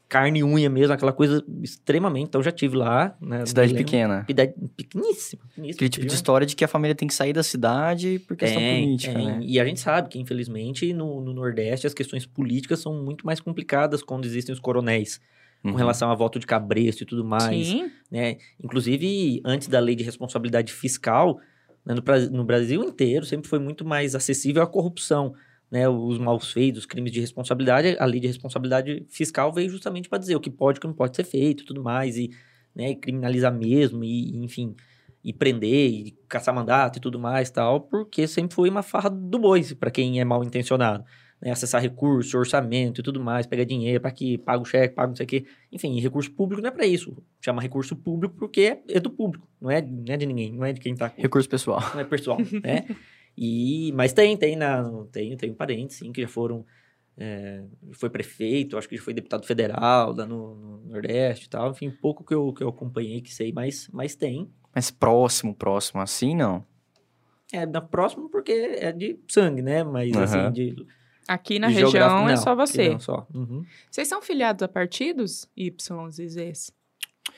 carne 0.10 0.40
e 0.40 0.44
unha 0.44 0.70
mesmo, 0.70 0.94
aquela 0.94 1.12
coisa 1.14 1.44
extremamente. 1.62 2.28
Então, 2.30 2.40
eu 2.40 2.44
já 2.44 2.52
tive 2.52 2.76
lá, 2.78 3.16
né? 3.22 3.46
Cidade 3.46 3.74
pequena. 3.74 4.24
Cidade 4.26 4.54
pequeníssima. 4.76 5.42
pequeníssima 5.50 5.76
Aquele 5.76 5.90
tipo 5.90 6.06
de 6.08 6.14
história 6.14 6.48
de 6.48 6.56
que 6.56 6.64
a 6.64 6.68
família 6.68 6.96
tem 6.96 7.08
que 7.08 7.14
sair 7.14 7.34
da 7.34 7.44
cidade 7.44 8.20
por 8.28 8.38
questão 8.38 8.62
tem, 8.62 8.86
política, 8.86 9.14
tem. 9.14 9.26
né? 9.26 9.40
E 9.42 9.60
a 9.60 9.66
gente 9.66 9.80
sabe 9.80 10.10
que, 10.10 10.20
infelizmente, 10.20 10.94
no, 10.94 11.22
no 11.22 11.34
Nordeste, 11.34 11.86
as 11.88 11.94
questões 11.94 12.26
políticas 12.26 12.80
são 12.80 13.04
muito 13.04 13.26
mais 13.26 13.40
complicadas 13.42 14.02
quando 14.02 14.26
existem 14.26 14.54
os 14.54 14.60
coronéis, 14.60 15.20
Uhum. 15.64 15.72
com 15.72 15.78
relação 15.80 16.12
a 16.12 16.16
voto 16.16 16.38
de 16.38 16.46
cabresto 16.46 17.02
e 17.02 17.06
tudo 17.06 17.26
mais. 17.26 17.66
Sim. 17.68 17.92
Né? 18.12 18.38
Inclusive, 18.64 19.42
antes 19.44 19.68
da 19.68 19.80
lei 19.80 19.96
de 19.96 20.04
responsabilidade 20.04 20.72
fiscal, 20.72 21.40
né, 21.84 21.96
no, 21.96 22.02
Bra- 22.04 22.20
no 22.30 22.44
Brasil 22.46 22.84
inteiro, 22.84 23.26
sempre 23.26 23.50
foi 23.50 23.58
muito 23.58 23.84
mais 23.84 24.14
acessível 24.14 24.62
a 24.62 24.68
corrupção. 24.68 25.34
Né, 25.70 25.88
os 25.90 26.18
maus 26.18 26.54
feitos, 26.54 26.82
os 26.82 26.86
crimes 26.86 27.12
de 27.12 27.20
responsabilidade, 27.20 27.98
a 28.00 28.06
lei 28.06 28.22
de 28.22 28.28
responsabilidade 28.28 29.06
fiscal 29.10 29.52
veio 29.52 29.70
justamente 29.70 30.08
para 30.08 30.18
dizer 30.18 30.34
o 30.34 30.40
que 30.40 30.50
pode 30.50 30.78
e 30.78 30.80
o 30.80 30.82
que 30.82 30.88
não 30.88 30.94
pode 30.94 31.14
ser 31.16 31.26
feito 31.26 31.64
e 31.64 31.66
tudo 31.66 31.84
mais, 31.84 32.16
e, 32.18 32.30
né, 32.74 32.92
e 32.92 32.96
criminalizar 32.96 33.54
mesmo, 33.54 34.02
e 34.02 34.38
enfim, 34.38 34.74
e 35.22 35.34
prender, 35.34 35.90
e 35.90 36.18
caçar 36.30 36.56
mandato 36.56 37.00
e 37.00 37.02
tudo 37.02 37.20
mais 37.20 37.50
tal, 37.50 37.82
porque 37.82 38.26
sempre 38.28 38.56
foi 38.56 38.70
uma 38.70 38.82
farra 38.82 39.10
do 39.10 39.38
boi 39.38 39.62
para 39.76 39.92
quem 39.92 40.22
é 40.22 40.24
mal 40.24 40.42
intencionado. 40.42 41.04
né, 41.42 41.52
acessar 41.52 41.82
recurso, 41.82 42.38
orçamento 42.38 43.02
e 43.02 43.04
tudo 43.04 43.20
mais, 43.24 43.46
pegar 43.46 43.64
dinheiro 43.64 44.02
para 44.02 44.12
que 44.12 44.38
paga 44.40 44.62
o 44.62 44.66
cheque, 44.66 44.96
paga 44.96 45.10
não 45.10 45.16
sei 45.16 45.26
o 45.26 45.28
quê. 45.28 45.46
Enfim, 45.72 46.00
recurso 46.00 46.32
público 46.32 46.62
não 46.62 46.70
é 46.70 46.72
para 46.72 46.86
isso. 46.86 47.16
Chama 47.42 47.62
recurso 47.62 47.96
público 47.96 48.36
porque 48.40 48.80
é 48.88 49.00
do 49.00 49.10
público, 49.12 49.48
não 49.62 49.70
é, 49.70 49.82
não 49.82 50.14
é 50.14 50.18
de 50.18 50.26
ninguém, 50.26 50.52
não 50.52 50.66
é 50.66 50.74
de 50.74 50.80
quem 50.80 50.96
tá. 50.96 51.12
Recurso 51.16 51.48
pessoal. 51.48 51.82
Não 51.94 52.02
é 52.02 52.04
pessoal, 52.06 52.38
né? 52.64 52.86
E, 53.38 53.92
mas 53.94 54.14
tem, 54.14 54.36
tem, 54.36 54.56
na, 54.56 54.84
tem, 55.12 55.38
tem 55.38 55.54
parentes, 55.54 55.98
sim, 55.98 56.12
que 56.12 56.22
já 56.22 56.28
foram. 56.28 56.66
É, 57.20 57.64
foi 57.94 58.10
prefeito, 58.10 58.78
acho 58.78 58.88
que 58.88 58.96
já 58.98 59.02
foi 59.04 59.14
deputado 59.14 59.46
federal 59.46 60.14
lá 60.16 60.26
no, 60.26 60.56
no, 60.56 60.78
Nordeste 60.86 61.46
e 61.46 61.50
tal. 61.50 61.72
Enfim, 61.72 61.90
pouco 61.90 62.24
que 62.24 62.34
eu, 62.34 62.54
que 62.54 62.64
eu 62.64 62.70
acompanhei, 62.70 63.22
que 63.22 63.34
sei, 63.34 63.52
mas, 63.52 63.90
mas 63.92 64.16
tem. 64.16 64.50
Mas 64.74 64.92
próximo, 64.92 65.54
próximo 65.56 66.02
assim, 66.02 66.36
não? 66.36 66.66
É, 67.52 67.66
na 67.66 67.82
próximo 67.82 68.30
porque 68.30 68.52
é 68.52 68.92
de 68.92 69.20
sangue, 69.28 69.62
né? 69.62 69.84
Mas 69.84 70.16
Uhum. 70.16 70.24
assim, 70.24 70.52
de. 70.52 70.86
Aqui 71.28 71.60
na 71.60 71.68
de 71.68 71.74
região 71.76 72.28
é 72.28 72.32
não, 72.32 72.38
só 72.38 72.52
aqui 72.52 72.60
você. 72.60 72.90
Não, 72.90 73.00
só. 73.00 73.28
Uhum. 73.34 73.66
Vocês 73.90 74.08
são 74.08 74.22
filiados 74.22 74.64
a 74.64 74.68
partidos? 74.68 75.48
Y 75.56 76.10
e 76.20 76.30
Z? 76.30 76.54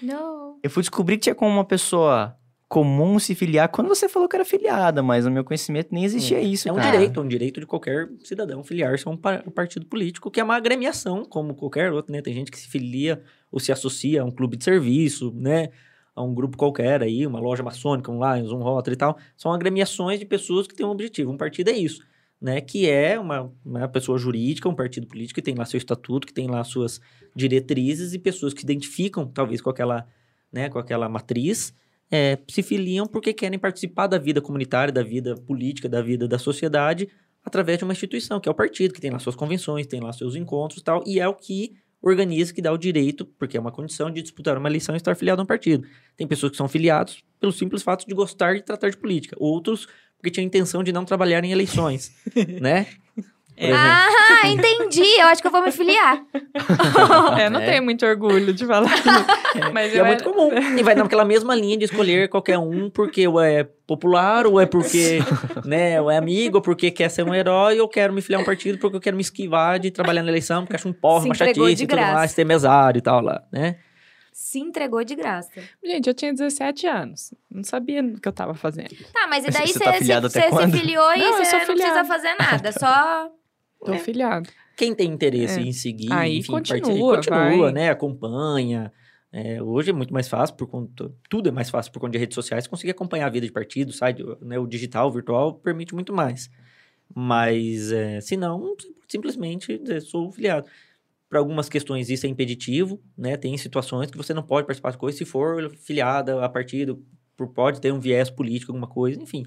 Não. 0.01 0.59
Eu 0.61 0.69
fui 0.69 0.81
descobrir 0.81 1.17
que 1.17 1.23
tinha 1.23 1.35
como 1.35 1.51
uma 1.51 1.65
pessoa 1.65 2.37
comum 2.69 3.17
se 3.17 3.33
filiar 3.33 3.67
quando 3.67 3.87
você 3.87 4.07
falou 4.07 4.29
que 4.29 4.35
era 4.35 4.45
filiada, 4.45 5.01
mas 5.01 5.25
no 5.25 5.31
meu 5.31 5.43
conhecimento 5.43 5.89
nem 5.91 6.05
existia 6.05 6.39
isso, 6.39 6.69
É 6.69 6.71
um 6.71 6.75
cara. 6.75 6.91
direito, 6.91 7.19
é 7.19 7.23
um 7.23 7.27
direito 7.27 7.59
de 7.59 7.65
qualquer 7.65 8.07
cidadão 8.23 8.63
filiar-se 8.63 9.07
a 9.07 9.11
um, 9.11 9.15
um 9.15 9.51
partido 9.51 9.87
político, 9.87 10.29
que 10.29 10.39
é 10.39 10.43
uma 10.43 10.55
agremiação, 10.55 11.25
como 11.25 11.55
qualquer 11.55 11.91
outro, 11.91 12.13
né? 12.13 12.21
Tem 12.21 12.31
gente 12.31 12.51
que 12.51 12.59
se 12.59 12.67
filia 12.67 13.23
ou 13.51 13.59
se 13.59 13.71
associa 13.71 14.21
a 14.21 14.25
um 14.25 14.29
clube 14.29 14.55
de 14.55 14.63
serviço, 14.63 15.33
né? 15.35 15.69
A 16.15 16.21
um 16.21 16.31
grupo 16.31 16.55
qualquer 16.57 17.01
aí, 17.01 17.25
uma 17.25 17.39
loja 17.39 17.63
maçônica, 17.63 18.11
um 18.11 18.19
Lions, 18.19 18.51
um 18.51 18.59
Rotary 18.61 18.93
e 18.93 18.97
tal. 18.97 19.17
São 19.35 19.51
agremiações 19.51 20.19
de 20.19 20.25
pessoas 20.27 20.67
que 20.67 20.75
têm 20.75 20.85
um 20.85 20.91
objetivo. 20.91 21.31
Um 21.31 21.37
partido 21.37 21.69
é 21.71 21.73
isso, 21.73 22.03
né? 22.39 22.61
Que 22.61 22.87
é 22.87 23.19
uma, 23.19 23.51
uma 23.65 23.87
pessoa 23.87 24.19
jurídica, 24.19 24.69
um 24.69 24.75
partido 24.75 25.07
político 25.07 25.35
que 25.35 25.41
tem 25.41 25.55
lá 25.55 25.65
seu 25.65 25.79
estatuto, 25.79 26.27
que 26.27 26.33
tem 26.33 26.47
lá 26.47 26.63
suas 26.63 27.01
diretrizes 27.35 28.13
e 28.13 28.19
pessoas 28.19 28.53
que 28.53 28.59
se 28.59 28.65
identificam, 28.65 29.25
talvez, 29.25 29.59
com 29.59 29.71
aquela, 29.71 30.05
né? 30.53 30.69
Com 30.69 30.77
aquela 30.77 31.09
matriz 31.09 31.73
é, 32.11 32.37
se 32.49 32.63
filiam 32.63 33.05
porque 33.05 33.33
querem 33.33 33.59
participar 33.59 34.07
da 34.07 34.17
vida 34.17 34.41
comunitária, 34.41 34.91
da 34.91 35.03
vida 35.03 35.35
política, 35.35 35.87
da 35.87 36.01
vida 36.01 36.27
da 36.27 36.39
sociedade, 36.39 37.09
através 37.43 37.77
de 37.77 37.83
uma 37.83 37.93
instituição, 37.93 38.39
que 38.39 38.49
é 38.49 38.51
o 38.51 38.55
partido, 38.55 38.93
que 38.93 39.01
tem 39.01 39.11
lá 39.11 39.19
suas 39.19 39.35
convenções, 39.35 39.87
tem 39.87 39.99
lá 39.99 40.11
seus 40.11 40.35
encontros 40.35 40.81
e 40.81 40.83
tal, 40.83 41.03
e 41.05 41.19
é 41.19 41.27
o 41.27 41.33
que 41.33 41.73
organiza, 42.01 42.53
que 42.53 42.61
dá 42.61 42.71
o 42.71 42.77
direito, 42.77 43.25
porque 43.25 43.57
é 43.57 43.59
uma 43.59 43.71
condição 43.71 44.09
de 44.09 44.21
disputar 44.21 44.57
uma 44.57 44.69
eleição 44.69 44.95
e 44.95 44.97
estar 44.97 45.15
filiado 45.15 45.41
a 45.41 45.43
um 45.43 45.47
partido. 45.47 45.85
Tem 46.15 46.25
pessoas 46.25 46.51
que 46.51 46.57
são 46.57 46.67
filiados 46.67 47.21
pelo 47.39 47.51
simples 47.51 47.83
fato 47.83 48.07
de 48.07 48.13
gostar 48.13 48.55
de 48.55 48.61
tratar 48.61 48.89
de 48.89 48.97
política, 48.97 49.35
outros 49.39 49.87
porque 50.19 50.29
tinham 50.29 50.43
a 50.43 50.47
intenção 50.47 50.83
de 50.83 50.91
não 50.91 51.05
trabalhar 51.05 51.43
em 51.45 51.51
eleições, 51.51 52.13
né? 52.61 52.87
Ah, 53.61 54.47
entendi. 54.47 55.03
Eu 55.19 55.27
acho 55.27 55.41
que 55.41 55.47
eu 55.47 55.51
vou 55.51 55.61
me 55.63 55.71
filiar. 55.71 56.23
É, 57.37 57.49
não 57.49 57.59
É. 57.59 57.65
tenho 57.71 57.83
muito 57.83 58.05
orgulho 58.05 58.53
de 58.53 58.65
falar. 58.65 58.89
Mas 59.73 59.93
E 59.93 59.97
eu 59.97 60.05
é 60.05 60.07
muito 60.07 60.23
era- 60.23 60.31
comum. 60.33 60.49
E 60.79 60.83
vai 60.83 60.95
naquela 60.95 61.25
mesma 61.25 61.55
linha 61.55 61.77
de 61.77 61.85
escolher 61.85 62.29
qualquer 62.29 62.57
um 62.57 62.89
porque 62.89 63.27
ou 63.27 63.41
é 63.41 63.63
popular, 63.85 64.45
ou 64.47 64.59
é 64.61 64.65
porque 64.65 65.19
né, 65.65 65.99
ou 65.99 66.09
é 66.09 66.17
amigo, 66.17 66.57
ou 66.57 66.61
porque 66.61 66.89
quer 66.91 67.09
ser 67.09 67.23
um 67.23 67.33
herói, 67.33 67.79
ou 67.79 67.87
quero 67.89 68.13
me 68.13 68.21
filiar 68.21 68.39
a 68.39 68.43
um 68.43 68.45
partido 68.45 68.77
porque 68.77 68.95
eu 68.97 69.01
quero 69.01 69.15
me 69.17 69.21
esquivar 69.21 69.79
de 69.79 69.91
trabalhar 69.91 70.23
na 70.23 70.29
eleição, 70.29 70.63
porque 70.63 70.75
acho 70.75 70.87
um 70.87 70.93
porra, 70.93 71.21
Se 71.21 71.25
uma 71.27 71.35
chatice 71.35 71.83
e 71.83 71.87
tudo 71.87 71.99
mais, 71.99 72.31
ser 72.31 72.45
mesário 72.45 72.99
e 72.99 73.01
tal 73.01 73.21
lá, 73.21 73.41
né? 73.51 73.75
Se 74.31 74.57
entregou 74.59 75.03
de 75.03 75.15
graça. 75.15 75.49
Gente, 75.83 76.07
eu 76.07 76.13
tinha 76.13 76.31
17 76.31 76.87
anos. 76.87 77.33
Não 77.51 77.61
sabia 77.63 78.01
o 78.01 78.21
que 78.21 78.27
eu 78.27 78.31
tava 78.31 78.53
fazendo. 78.53 78.95
Tá, 79.11 79.27
mas 79.27 79.43
e 79.43 79.51
Você 79.51 79.57
daí 79.57 79.73
tá 79.73 79.91
você 79.99 80.21
você 80.21 80.41
se 80.43 80.49
quando? 80.49 80.77
filiou 80.77 81.13
e 81.13 81.19
Não, 81.19 81.25
eu 81.39 81.43
você 81.45 81.57
não 81.57 81.65
precisa 81.65 82.05
fazer 82.05 82.35
nada. 82.39 82.71
Só. 82.79 83.29
Tô 83.83 83.93
filiado. 83.95 84.49
Quem 84.75 84.93
tem 84.95 85.09
interesse 85.11 85.59
É. 85.59 85.63
em 85.63 85.71
seguir, 85.73 86.11
Aí 86.11 86.37
enfim, 86.39 86.51
continua, 86.53 87.13
participa- 87.13 87.37
continua, 87.45 87.63
vai. 87.65 87.71
né? 87.73 87.89
Acompanha. 87.89 88.91
É, 89.31 89.61
hoje 89.61 89.91
é 89.91 89.93
muito 89.93 90.11
mais 90.13 90.27
fácil, 90.27 90.55
por 90.55 90.67
conta, 90.67 91.13
tudo 91.29 91.49
é 91.49 91.51
mais 91.51 91.69
fácil 91.69 91.91
por 91.91 91.99
conta 91.99 92.13
de 92.13 92.17
redes 92.17 92.33
sociais, 92.33 92.65
conseguir 92.65 92.91
acompanhar 92.91 93.27
a 93.27 93.29
vida 93.29 93.45
de 93.45 93.51
partido, 93.51 93.91
site, 93.93 94.23
né, 94.41 94.57
o 94.57 94.65
digital, 94.65 95.07
o 95.07 95.11
virtual, 95.11 95.53
permite 95.53 95.93
muito 95.93 96.11
mais. 96.11 96.49
Mas, 97.13 97.91
é, 97.91 98.21
se 98.21 98.35
não, 98.37 98.75
simplesmente 99.07 99.77
dizer, 99.77 100.01
sou 100.01 100.31
filiado. 100.31 100.67
Para 101.29 101.39
algumas 101.39 101.69
questões 101.69 102.09
isso 102.09 102.25
é 102.25 102.29
impeditivo, 102.29 102.99
né? 103.15 103.37
Tem 103.37 103.55
situações 103.55 104.09
que 104.09 104.17
você 104.17 104.33
não 104.33 104.41
pode 104.41 104.65
participar 104.65 104.91
de 104.91 104.97
coisas 104.97 105.17
se 105.17 105.25
for 105.25 105.69
filiada 105.77 106.43
a 106.43 106.49
partido, 106.49 107.03
por, 107.37 107.49
pode 107.49 107.79
ter 107.79 107.93
um 107.93 107.99
viés 107.99 108.31
político, 108.31 108.71
alguma 108.71 108.87
coisa, 108.87 109.21
enfim. 109.21 109.45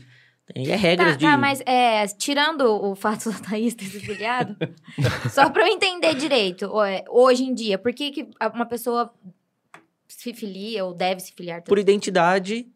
Tem 0.52 0.70
é 0.70 0.76
regras 0.76 1.12
Tá, 1.12 1.16
de... 1.16 1.24
tá, 1.24 1.36
mas 1.38 1.60
é, 1.64 2.06
tirando 2.08 2.62
o 2.62 2.94
fato 2.96 3.30
da 3.30 3.38
Thaís 3.38 3.74
ter 3.74 3.84
se 3.84 4.00
filiado, 4.00 4.56
só 5.30 5.48
pra 5.50 5.68
eu 5.68 5.72
entender 5.72 6.14
direito, 6.14 6.80
é, 6.82 7.04
hoje 7.08 7.44
em 7.44 7.54
dia, 7.54 7.78
por 7.78 7.92
que, 7.92 8.10
que 8.10 8.28
a- 8.40 8.48
uma 8.48 8.66
pessoa 8.66 9.12
se 10.08 10.32
filia 10.34 10.84
ou 10.84 10.92
deve 10.94 11.20
se 11.20 11.32
filiar? 11.32 11.62
Por 11.62 11.78
identidade 11.78 12.66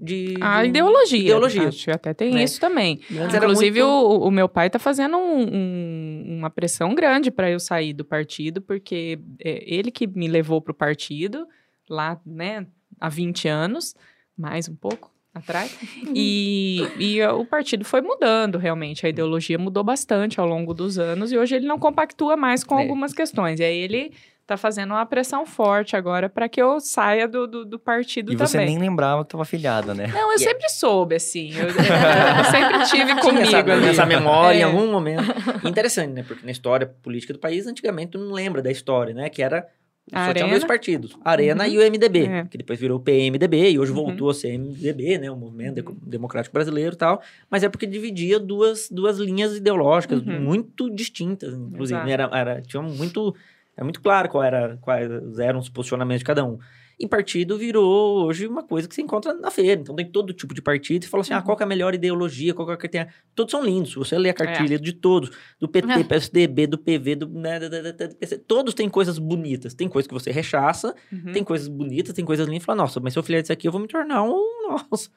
de... 0.00 0.34
A 0.40 0.62
de- 0.62 0.68
ideologia. 0.68 1.18
ideologia. 1.20 1.68
Acho 1.68 1.84
que 1.84 1.90
até 1.90 2.14
tem 2.14 2.32
Né? 2.34 2.44
isso 2.44 2.60
também. 2.60 3.00
Era 3.10 3.36
Inclusive, 3.38 3.82
muito- 3.82 3.92
o, 4.24 4.28
o 4.28 4.30
meu 4.30 4.48
pai 4.48 4.70
tá 4.70 4.78
fazendo 4.78 5.16
um- 5.16 5.46
um- 5.54 6.24
uma 6.38 6.50
pressão 6.50 6.94
grande 6.94 7.30
para 7.30 7.50
eu 7.50 7.58
sair 7.58 7.92
do 7.92 8.04
partido, 8.04 8.60
porque 8.62 9.18
é 9.42 9.62
ele 9.66 9.90
que 9.90 10.06
me 10.06 10.28
levou 10.28 10.60
pro 10.60 10.74
partido 10.74 11.46
lá, 11.88 12.20
né, 12.26 12.66
há 13.00 13.08
20 13.08 13.48
anos, 13.48 13.94
mais 14.36 14.68
um 14.68 14.76
pouco 14.76 15.10
atrás. 15.38 15.76
E, 16.14 16.86
e 16.98 17.22
o 17.26 17.44
partido 17.44 17.84
foi 17.84 18.00
mudando, 18.00 18.58
realmente. 18.58 19.06
A 19.06 19.08
ideologia 19.08 19.58
mudou 19.58 19.84
bastante 19.84 20.40
ao 20.40 20.46
longo 20.46 20.72
dos 20.74 20.98
anos 20.98 21.32
e 21.32 21.38
hoje 21.38 21.54
ele 21.56 21.66
não 21.66 21.78
compactua 21.78 22.36
mais 22.36 22.64
com 22.64 22.78
É. 22.78 22.82
algumas 22.82 23.12
questões. 23.12 23.60
E 23.60 23.64
aí 23.64 23.76
ele 23.76 24.12
tá 24.46 24.56
fazendo 24.56 24.92
uma 24.92 25.04
pressão 25.04 25.44
forte 25.44 25.96
agora 25.96 26.28
para 26.28 26.48
que 26.48 26.62
eu 26.62 26.78
saia 26.78 27.26
do, 27.26 27.48
do, 27.48 27.64
do 27.64 27.78
partido 27.80 28.32
E 28.32 28.36
você 28.36 28.58
também. 28.58 28.74
nem 28.76 28.88
lembrava 28.88 29.24
que 29.24 29.30
tava 29.32 29.44
filiada, 29.44 29.92
né? 29.92 30.06
Não, 30.06 30.30
eu 30.32 30.38
E 30.38 30.42
é- 30.42 30.46
sempre 30.46 30.68
soube, 30.68 31.16
assim. 31.16 31.50
Eu, 31.52 31.66
eu 32.38 32.44
sempre 32.44 32.84
tive 32.84 33.20
comigo 33.20 33.42
essa, 33.42 33.58
ali. 33.72 33.88
essa 33.88 34.06
memória 34.06 34.58
É. 34.58 34.60
em 34.60 34.62
algum 34.62 34.86
momento. 34.90 35.24
Interessante, 35.66 36.12
né? 36.12 36.24
Porque 36.26 36.44
na 36.46 36.52
história 36.52 36.86
política 37.02 37.32
do 37.32 37.40
país, 37.40 37.66
antigamente, 37.66 38.12
tu 38.12 38.18
não 38.18 38.32
lembra 38.32 38.62
da 38.62 38.70
história, 38.70 39.12
né? 39.12 39.28
Que 39.28 39.42
era. 39.42 39.66
Só 40.08 40.18
tinham 40.18 40.28
Arena. 40.30 40.48
dois 40.50 40.64
partidos, 40.64 41.18
Arena 41.24 41.64
Uhum. 41.64 41.70
e 41.70 41.78
o 41.78 41.82
MDB, 41.82 42.26
É. 42.26 42.44
que 42.44 42.56
depois 42.56 42.78
virou 42.78 42.98
o 42.98 43.00
PMDB 43.02 43.70
e 43.70 43.78
hoje 43.78 43.90
Uhum. 43.90 44.04
voltou 44.04 44.30
a 44.30 44.34
ser 44.34 44.50
MDB, 44.56 45.18
né? 45.18 45.28
O 45.30 45.36
Movimento 45.36 45.74
Deco- 45.74 45.96
Democrático 46.00 46.52
Brasileiro 46.54 46.94
e 46.94 46.96
tal. 46.96 47.20
Mas 47.50 47.64
é 47.64 47.68
porque 47.68 47.86
dividia 47.86 48.38
duas, 48.38 48.88
duas 48.88 49.18
linhas 49.18 49.56
ideológicas 49.56 50.22
Uhum. 50.22 50.40
muito 50.40 50.88
distintas, 50.90 51.54
inclusive. 51.54 51.98
Exato. 51.98 52.08
Era, 52.10 52.30
era, 52.32 52.62
tinha 52.62 52.80
muito, 52.82 53.34
era 53.76 53.84
muito 53.84 54.00
claro 54.00 54.28
qual 54.28 54.44
era, 54.44 54.76
quais 54.80 55.38
eram 55.40 55.58
os 55.58 55.68
posicionamentos 55.68 56.20
de 56.20 56.24
cada 56.24 56.44
um. 56.44 56.56
E 56.98 57.06
partido 57.06 57.58
virou 57.58 58.24
hoje 58.24 58.46
uma 58.46 58.62
coisa 58.62 58.88
que 58.88 58.94
você 58.94 59.02
encontra 59.02 59.34
na 59.34 59.50
feira. 59.50 59.80
Então 59.82 59.94
tem 59.94 60.10
todo 60.10 60.32
tipo 60.32 60.54
de 60.54 60.62
partido 60.62 61.04
e 61.04 61.06
fala 61.06 61.20
assim: 61.20 61.34
ah, 61.34 61.38
Uhum. 61.38 61.44
qual 61.44 61.56
que 61.56 61.62
é 61.62 61.66
a 61.66 61.68
melhor 61.68 61.94
ideologia, 61.94 62.54
qual 62.54 62.66
que 62.66 62.72
é 62.72 62.86
a 62.86 62.88
tem. 63.04 63.06
Todos 63.34 63.50
são 63.50 63.62
lindos. 63.62 63.90
Se 63.90 63.96
você 63.96 64.16
lê 64.18 64.28
a 64.28 64.30
É. 64.30 64.34
cartilha 64.34 64.78
de 64.78 64.92
todos, 64.94 65.30
do 65.60 65.68
PT, 65.68 65.92
Ah. 65.92 66.04
PSDB, 66.04 66.66
do 66.66 66.78
PV, 66.78 67.14
do, 67.16 67.28
né, 67.28 67.60
da- 67.60 67.68
da- 67.68 67.92
da- 67.92 68.08
todos 68.48 68.72
têm 68.72 68.88
coisas 68.88 69.18
bonitas. 69.18 69.74
Tem 69.74 69.88
coisas 69.88 70.06
que 70.08 70.14
você 70.14 70.30
rechaça, 70.30 70.94
Uhum. 71.12 71.32
tem 71.32 71.44
coisas 71.44 71.68
bonitas, 71.68 72.14
tem 72.14 72.24
coisas 72.24 72.46
lindas. 72.46 72.62
E 72.62 72.66
fala, 72.66 72.78
nossa, 72.82 72.98
mas 72.98 73.12
se 73.12 73.18
eu 73.18 73.22
filiar 73.22 73.42
disso 73.42 73.52
aqui, 73.52 73.68
eu 73.68 73.72
vou 73.72 73.80
me 73.80 73.88
tornar 73.88 74.22
um. 74.22 74.40
Nossa. 74.68 75.10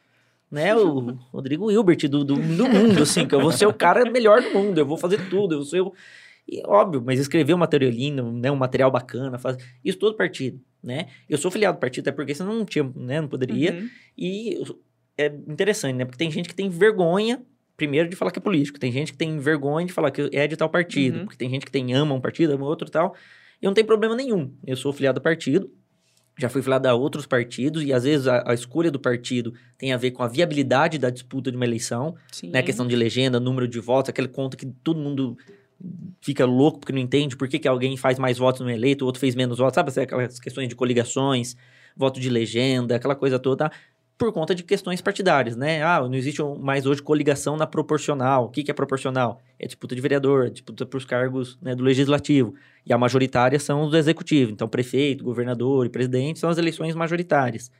Né, 0.51 0.75
o 0.75 0.99
Rodrigo 1.31 1.71
Hilbert 1.71 2.09
do, 2.09 2.23
do, 2.25 2.33
do 2.35 2.67
mundo, 2.67 3.03
assim, 3.03 3.25
que 3.27 3.35
eu 3.35 3.39
vou 3.39 3.51
ser 3.51 3.67
o 3.67 3.73
cara 3.73 4.03
melhor 4.11 4.41
do 4.41 4.49
mundo, 4.49 4.77
eu 4.79 4.85
vou 4.85 4.97
fazer 4.97 5.29
tudo, 5.29 5.53
eu 5.53 5.59
vou 5.59 5.65
ser 5.65 5.79
o... 5.81 5.93
E, 6.47 6.63
óbvio, 6.65 7.01
mas 7.05 7.19
escrever 7.19 7.53
um 7.53 7.57
material 7.59 7.91
lindo, 7.91 8.23
né, 8.31 8.49
um 8.51 8.55
material 8.55 8.89
bacana, 8.89 9.37
faz... 9.37 9.55
isso 9.85 9.99
todo 9.99 10.17
partido, 10.17 10.59
né? 10.83 11.07
Eu 11.27 11.37
sou 11.37 11.51
filiado 11.51 11.77
do 11.77 11.81
partido, 11.81 12.03
até 12.03 12.11
porque 12.11 12.33
senão 12.33 12.53
não 12.53 12.65
tinha, 12.65 12.89
né, 12.95 13.21
não 13.21 13.27
poderia. 13.27 13.73
Uhum. 13.73 13.89
E 14.17 14.63
é 15.17 15.27
interessante, 15.27 15.95
né? 15.95 16.05
Porque 16.05 16.17
tem 16.17 16.31
gente 16.31 16.47
que 16.47 16.55
tem 16.55 16.69
vergonha, 16.69 17.41
primeiro, 17.75 18.09
de 18.09 18.15
falar 18.15 18.31
que 18.31 18.39
é 18.39 18.41
político. 18.41 18.79
Tem 18.79 18.91
gente 18.91 19.11
que 19.11 19.17
tem 19.17 19.37
vergonha 19.37 19.85
de 19.85 19.93
falar 19.93 20.11
que 20.11 20.29
é 20.33 20.47
de 20.47 20.55
tal 20.55 20.69
partido. 20.69 21.19
Uhum. 21.19 21.25
Porque 21.25 21.37
tem 21.37 21.49
gente 21.49 21.65
que 21.65 21.71
tem 21.71 21.93
ama 21.93 22.15
um 22.15 22.21
partido, 22.21 22.53
ama 22.53 22.65
outro 22.65 22.87
e 22.87 22.91
tal. 22.91 23.15
E 23.61 23.65
não 23.65 23.73
tem 23.73 23.83
problema 23.83 24.15
nenhum. 24.15 24.53
Eu 24.65 24.75
sou 24.77 24.93
filiado 24.93 25.19
a 25.19 25.21
partido, 25.21 25.69
já 26.37 26.47
fui 26.47 26.61
filiado 26.61 26.87
a 26.87 26.93
outros 26.93 27.25
partidos, 27.25 27.83
e 27.83 27.91
às 27.91 28.05
vezes 28.05 28.27
a, 28.27 28.49
a 28.49 28.53
escolha 28.53 28.89
do 28.89 28.99
partido 28.99 29.53
tem 29.77 29.91
a 29.91 29.97
ver 29.97 30.11
com 30.11 30.23
a 30.23 30.27
viabilidade 30.27 30.97
da 30.97 31.09
disputa 31.09 31.51
de 31.51 31.57
uma 31.57 31.65
eleição, 31.65 32.15
Sim. 32.31 32.49
né? 32.49 32.63
Questão 32.63 32.87
de 32.87 32.95
legenda, 32.95 33.39
número 33.39 33.67
de 33.67 33.79
votos, 33.79 34.09
aquele 34.09 34.29
conta 34.29 34.55
que 34.55 34.65
todo 34.65 34.99
mundo 34.99 35.37
fica 36.21 36.45
louco 36.45 36.79
porque 36.79 36.93
não 36.93 36.99
entende 36.99 37.35
por 37.35 37.47
que, 37.47 37.59
que 37.59 37.67
alguém 37.67 37.95
faz 37.95 38.19
mais 38.19 38.37
votos 38.37 38.61
no 38.61 38.69
eleito, 38.69 39.03
o 39.03 39.07
outro 39.07 39.19
fez 39.19 39.35
menos 39.35 39.57
votos, 39.57 39.75
sabe? 39.75 39.91
Aquelas 40.01 40.39
questões 40.39 40.67
de 40.67 40.75
coligações, 40.75 41.55
voto 41.95 42.19
de 42.19 42.29
legenda, 42.29 42.95
aquela 42.95 43.15
coisa 43.15 43.39
toda, 43.39 43.71
por 44.17 44.33
conta 44.33 44.53
de 44.53 44.63
questões 44.63 44.99
partidárias, 44.99 45.55
né? 45.55 45.81
Ah, 45.81 46.01
não 46.01 46.13
existe 46.13 46.43
mais 46.59 46.85
hoje 46.85 47.01
coligação 47.01 47.55
na 47.55 47.65
proporcional. 47.65 48.45
O 48.45 48.49
que, 48.49 48.63
que 48.63 48.69
é 48.69 48.73
proporcional? 48.73 49.41
É 49.57 49.65
disputa 49.65 49.95
de 49.95 50.01
vereador, 50.01 50.47
é 50.47 50.49
disputa 50.49 50.85
para 50.85 50.97
os 50.97 51.05
cargos 51.05 51.57
né, 51.61 51.73
do 51.73 51.83
legislativo. 51.83 52.53
E 52.85 52.91
a 52.91 52.97
majoritária 52.97 53.57
são 53.57 53.83
os 53.83 53.91
do 53.91 53.97
executivo. 53.97 54.51
Então, 54.51 54.67
prefeito, 54.67 55.23
governador 55.23 55.85
e 55.85 55.89
presidente 55.89 56.37
são 56.37 56.49
as 56.49 56.57
eleições 56.57 56.95
majoritárias. 56.95 57.71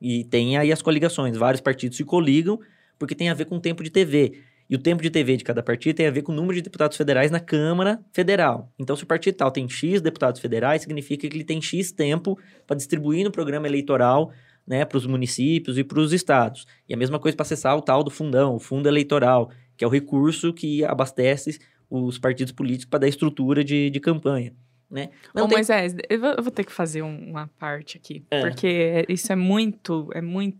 E 0.00 0.24
tem 0.24 0.58
aí 0.58 0.72
as 0.72 0.82
coligações. 0.82 1.36
Vários 1.36 1.60
partidos 1.60 1.96
se 1.96 2.04
coligam 2.04 2.58
porque 2.98 3.14
tem 3.14 3.28
a 3.28 3.34
ver 3.34 3.44
com 3.44 3.60
tempo 3.60 3.84
de 3.84 3.90
TV. 3.90 4.42
E 4.68 4.74
o 4.74 4.78
tempo 4.78 5.02
de 5.02 5.10
TV 5.10 5.36
de 5.36 5.44
cada 5.44 5.62
partido 5.62 5.96
tem 5.96 6.06
a 6.06 6.10
ver 6.10 6.22
com 6.22 6.32
o 6.32 6.34
número 6.34 6.54
de 6.54 6.62
deputados 6.62 6.96
federais 6.96 7.30
na 7.30 7.40
Câmara 7.40 8.00
Federal. 8.12 8.72
Então, 8.78 8.96
se 8.96 9.04
o 9.04 9.06
partido 9.06 9.36
tal 9.36 9.50
tem 9.50 9.68
X 9.68 10.00
deputados 10.00 10.40
federais, 10.40 10.82
significa 10.82 11.28
que 11.28 11.36
ele 11.36 11.44
tem 11.44 11.60
X 11.60 11.92
tempo 11.92 12.38
para 12.66 12.76
distribuir 12.76 13.24
no 13.24 13.30
programa 13.30 13.66
eleitoral 13.66 14.32
né, 14.66 14.84
para 14.84 14.96
os 14.96 15.06
municípios 15.06 15.76
e 15.78 15.84
para 15.84 16.00
os 16.00 16.12
estados. 16.12 16.66
E 16.88 16.94
a 16.94 16.96
mesma 16.96 17.18
coisa 17.18 17.36
para 17.36 17.44
acessar 17.44 17.76
o 17.76 17.82
tal 17.82 18.02
do 18.02 18.10
fundão, 18.10 18.54
o 18.54 18.58
fundo 18.58 18.88
eleitoral, 18.88 19.50
que 19.76 19.84
é 19.84 19.86
o 19.86 19.90
recurso 19.90 20.52
que 20.52 20.84
abastece 20.84 21.58
os 21.90 22.18
partidos 22.18 22.52
políticos 22.52 22.86
para 22.86 23.00
dar 23.00 23.08
estrutura 23.08 23.62
de, 23.62 23.90
de 23.90 24.00
campanha. 24.00 24.54
Né? 24.90 25.10
Ô, 25.34 25.46
tem... 25.46 25.56
Moisés, 25.56 25.94
eu 26.08 26.20
vou, 26.20 26.30
eu 26.30 26.42
vou, 26.42 26.52
ter 26.52 26.64
que 26.64 26.72
fazer 26.72 27.02
uma 27.02 27.48
parte 27.58 27.96
aqui, 27.96 28.24
É. 28.30 28.40
porque 28.40 29.04
isso 29.08 29.32
é 29.32 29.36
muito, 29.36 30.08
é 30.14 30.20
muito 30.20 30.58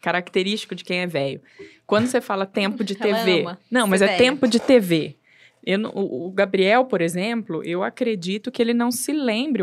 característico 0.00 0.74
de 0.74 0.84
quem 0.84 1.00
é 1.00 1.06
velho. 1.06 1.40
Quando 1.86 2.06
você 2.06 2.20
fala 2.20 2.46
tempo 2.46 2.84
de 2.84 2.94
TV, 2.94 3.44
não, 3.70 3.86
mas 3.86 4.02
é 4.02 4.16
tempo 4.16 4.46
de 4.46 4.60
TV. 4.60 5.16
Eu 5.64 5.78
o 5.94 6.30
Gabriel, 6.30 6.84
por 6.84 7.00
exemplo, 7.00 7.62
eu 7.64 7.82
acredito 7.82 8.50
que 8.50 8.62
ele 8.62 8.72
não 8.72 8.90
se 8.90 9.12
lembre 9.12 9.62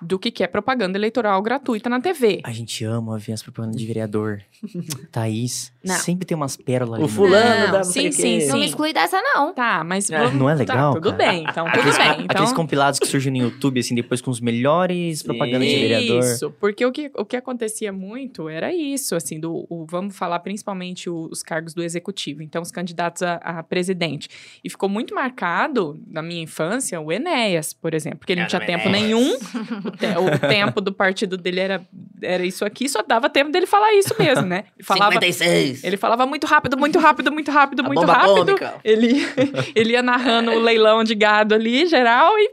do 0.00 0.18
que, 0.18 0.30
que 0.30 0.42
é 0.42 0.46
propaganda 0.46 0.96
eleitoral 0.98 1.40
gratuita 1.42 1.88
na 1.90 2.00
TV. 2.00 2.40
A 2.44 2.52
gente 2.52 2.84
ama 2.84 3.18
ver 3.18 3.32
as 3.32 3.42
propagandas 3.42 3.78
de 3.80 3.86
vereador. 3.86 4.40
Thaís, 5.10 5.72
Não. 5.84 5.94
sempre 5.96 6.24
tem 6.26 6.36
umas 6.36 6.56
pérolas 6.56 7.00
O 7.00 7.02
ali. 7.04 7.10
né? 7.10 7.16
fulano 7.16 7.64
Não, 7.66 7.72
da 7.72 7.84
sim, 7.84 8.10
sim, 8.12 8.38
quê. 8.38 8.46
Não 8.46 8.58
me 8.58 8.66
exclui 8.66 8.92
dessa, 8.92 9.20
não. 9.20 9.52
Tá, 9.54 9.84
mas 9.84 10.10
É, 10.10 10.18
vamos- 10.18 10.34
não 10.34 10.48
é 10.48 10.54
legal, 10.54 10.94
Tá, 10.94 11.00
tudo 11.00 11.16
cara? 11.16 11.30
bem, 11.30 11.44
então 11.48 11.64
tudo 11.66 11.78
Aqueles, 11.80 11.98
bem. 11.98 12.06
aqueles 12.10 12.24
Então, 12.30 12.54
compilados 12.54 12.98
que 12.98 13.06
surgem 13.06 13.32
no 13.32 13.38
YouTube, 13.38 13.80
assim, 13.80 13.94
depois 13.94 14.20
com 14.20 14.30
os 14.30 14.40
melhores 14.40 15.22
propagandas 15.22 15.68
de 15.68 15.76
vereador. 15.78 16.20
Isso, 16.20 16.50
porque 16.60 16.84
o 16.86 16.92
que, 16.92 17.10
o 17.16 17.24
que 17.24 17.36
acontecia 17.36 17.92
muito 17.92 18.48
era 18.48 18.72
isso, 18.74 19.14
assim, 19.14 19.38
do, 19.38 19.66
o- 19.68 19.86
vamos 19.88 20.16
falar 20.16 20.38
principalmente 20.40 21.10
o- 21.10 21.28
os 21.30 21.42
cargos 21.42 21.74
do 21.74 21.82
executivo, 21.82 22.42
então 22.42 22.62
os 22.62 22.70
candidatos 22.70 23.22
a, 23.22 23.34
a 23.36 23.62
presidente. 23.62 24.28
E 24.64 24.70
ficou 24.70 24.88
muito 24.92 25.14
marcado, 25.14 25.98
na 26.06 26.22
minha 26.22 26.42
infância, 26.42 27.00
o 27.00 27.10
Enéas, 27.10 27.72
por 27.72 27.94
exemplo, 27.94 28.18
porque 28.20 28.32
ele 28.32 28.42
não 28.42 28.48
tinha 28.48 28.60
tempo 28.64 28.88
nenhum, 28.88 29.32
o, 29.84 29.90
te- 29.90 30.06
o 30.18 30.38
tempo 30.48 30.80
do 30.80 30.92
partido 30.92 31.36
dele 31.36 31.60
era, 31.60 31.82
era 32.22 32.44
isso 32.44 32.64
aqui, 32.64 32.88
só 32.88 33.02
dava 33.02 33.30
tempo 33.30 33.50
dele 33.50 33.66
falar 33.66 33.92
isso 33.94 34.14
mesmo, 34.18 34.46
né? 34.46 34.64
Ele 34.76 34.84
falava, 34.84 35.12
56. 35.14 35.82
ele 35.84 35.96
falava 35.96 36.26
muito 36.26 36.46
rápido, 36.46 36.76
muito 36.78 36.98
rápido, 36.98 37.32
muito 37.32 37.50
rápido, 37.50 37.80
A 37.80 37.88
muito 37.88 38.04
rápido. 38.06 38.54
Ele, 38.84 39.14
ele 39.74 39.92
ia 39.94 40.02
narrando 40.02 40.50
o 40.52 40.58
leilão 40.60 41.02
de 41.02 41.14
gado 41.14 41.54
ali, 41.54 41.86
geral, 41.86 42.38
e, 42.38 42.50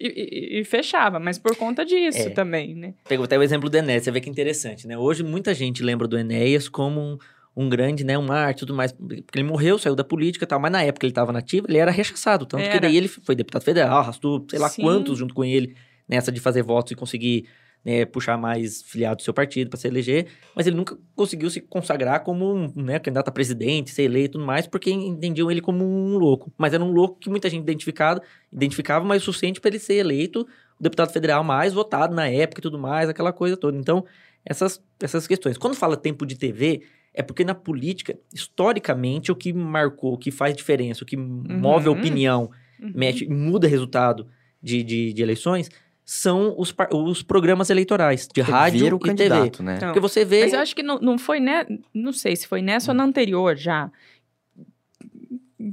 e, 0.00 0.08
e- 0.08 0.60
e 0.60 0.64
fechava. 0.64 1.20
Mas 1.20 1.38
por 1.38 1.54
conta 1.56 1.84
disso 1.84 2.28
É. 2.28 2.30
também, 2.30 2.74
né? 2.74 2.94
Pegou 3.08 3.24
até 3.24 3.38
o 3.38 3.42
exemplo 3.42 3.68
do 3.70 3.76
Enéas, 3.76 4.02
você 4.04 4.10
vê 4.10 4.20
que 4.20 4.30
interessante, 4.30 4.86
né? 4.86 4.96
Hoje 4.96 5.22
muita 5.22 5.52
gente 5.54 5.82
lembra 5.82 6.08
do 6.08 6.18
Enéas 6.18 6.68
como 6.68 7.00
um, 7.00 7.18
um 7.56 7.68
grande, 7.68 8.04
né, 8.04 8.18
um 8.18 8.32
arte 8.32 8.58
e 8.58 8.60
tudo 8.60 8.74
mais, 8.74 8.92
porque 8.92 9.38
ele 9.38 9.46
morreu, 9.46 9.78
saiu 9.78 9.94
da 9.94 10.04
política 10.04 10.44
e 10.44 10.48
tal, 10.48 10.58
mas 10.58 10.72
na 10.72 10.82
época 10.82 11.04
ele 11.04 11.10
estava 11.10 11.32
nativo, 11.32 11.66
ele 11.68 11.78
era 11.78 11.90
rechaçado, 11.90 12.46
tanto 12.46 12.62
que 12.62 12.68
Era. 12.68 12.80
daí 12.80 12.96
ele 12.96 13.08
foi 13.08 13.34
deputado 13.34 13.62
federal, 13.62 13.98
arrastou 13.98 14.46
sei 14.48 14.58
lá 14.58 14.68
Sim. 14.68 14.82
quantos 14.82 15.18
junto 15.18 15.34
com 15.34 15.44
ele 15.44 15.76
nessa 16.08 16.32
de 16.32 16.40
fazer 16.40 16.62
votos 16.62 16.92
e 16.92 16.94
conseguir 16.94 17.46
né, 17.84 18.04
puxar 18.04 18.38
mais 18.38 18.82
filiados 18.82 19.22
do 19.22 19.24
seu 19.24 19.34
partido 19.34 19.68
para 19.68 19.78
se 19.78 19.88
eleger, 19.88 20.28
mas 20.54 20.66
ele 20.66 20.76
nunca 20.76 20.96
conseguiu 21.14 21.50
se 21.50 21.60
consagrar 21.60 22.22
como 22.22 22.54
um 22.54 22.72
né, 22.76 22.98
candidato 22.98 23.28
a 23.28 23.32
presidente, 23.32 23.90
ser 23.90 24.04
eleito 24.04 24.30
e 24.30 24.32
tudo 24.32 24.46
mais, 24.46 24.66
porque 24.66 24.90
entendiam 24.90 25.50
ele 25.50 25.60
como 25.60 25.84
um 25.84 26.16
louco. 26.16 26.52
Mas 26.56 26.72
era 26.72 26.82
um 26.82 26.92
louco 26.92 27.18
que 27.18 27.28
muita 27.28 27.50
gente 27.50 27.62
identificado, 27.62 28.22
identificava, 28.52 29.04
mas 29.04 29.22
o 29.22 29.24
suficiente 29.26 29.60
para 29.60 29.70
ele 29.70 29.78
ser 29.78 29.94
eleito 29.94 30.46
o 30.78 30.82
deputado 30.82 31.12
federal 31.12 31.42
mais 31.42 31.72
votado 31.72 32.14
na 32.14 32.28
época 32.28 32.60
e 32.60 32.62
tudo 32.62 32.78
mais, 32.78 33.08
aquela 33.08 33.32
coisa 33.32 33.56
toda. 33.56 33.76
Então, 33.76 34.04
essas, 34.44 34.82
essas 35.00 35.26
questões. 35.26 35.56
Quando 35.58 35.74
fala 35.74 35.96
tempo 35.96 36.24
de 36.24 36.36
TV, 36.36 36.82
é 37.14 37.22
porque 37.22 37.44
na 37.44 37.54
política, 37.54 38.16
historicamente, 38.32 39.30
o 39.32 39.36
que 39.36 39.52
marcou, 39.52 40.14
o 40.14 40.18
que 40.18 40.30
faz 40.30 40.54
diferença, 40.56 41.04
o 41.04 41.06
que 41.06 41.16
move 41.16 41.86
a 41.88 41.90
Uhum. 41.90 41.98
opinião, 41.98 42.50
Uhum. 42.80 42.92
mexe, 42.94 43.26
muda 43.28 43.68
resultado 43.68 44.26
de, 44.62 44.82
de, 44.82 45.12
de 45.12 45.22
eleições, 45.22 45.68
são 46.04 46.54
os, 46.58 46.74
os 46.92 47.22
programas 47.22 47.70
eleitorais 47.70 48.26
de 48.34 48.40
rádio 48.40 48.84
o 48.84 48.96
e 48.96 48.98
TV. 48.98 49.06
candidato, 49.08 49.62
né? 49.62 49.76
Então, 49.76 49.88
Porque 49.88 50.00
você 50.00 50.24
vê... 50.24 50.40
Mas 50.42 50.52
eu 50.52 50.58
acho 50.60 50.74
que 50.74 50.82
não, 50.82 50.98
não 50.98 51.16
foi, 51.16 51.38
né? 51.38 51.64
Não 51.94 52.12
sei 52.12 52.34
se 52.34 52.46
foi 52.48 52.60
nessa 52.60 52.90
ou 52.90 52.96
na 52.96 53.04
anterior 53.04 53.56
já. 53.56 53.90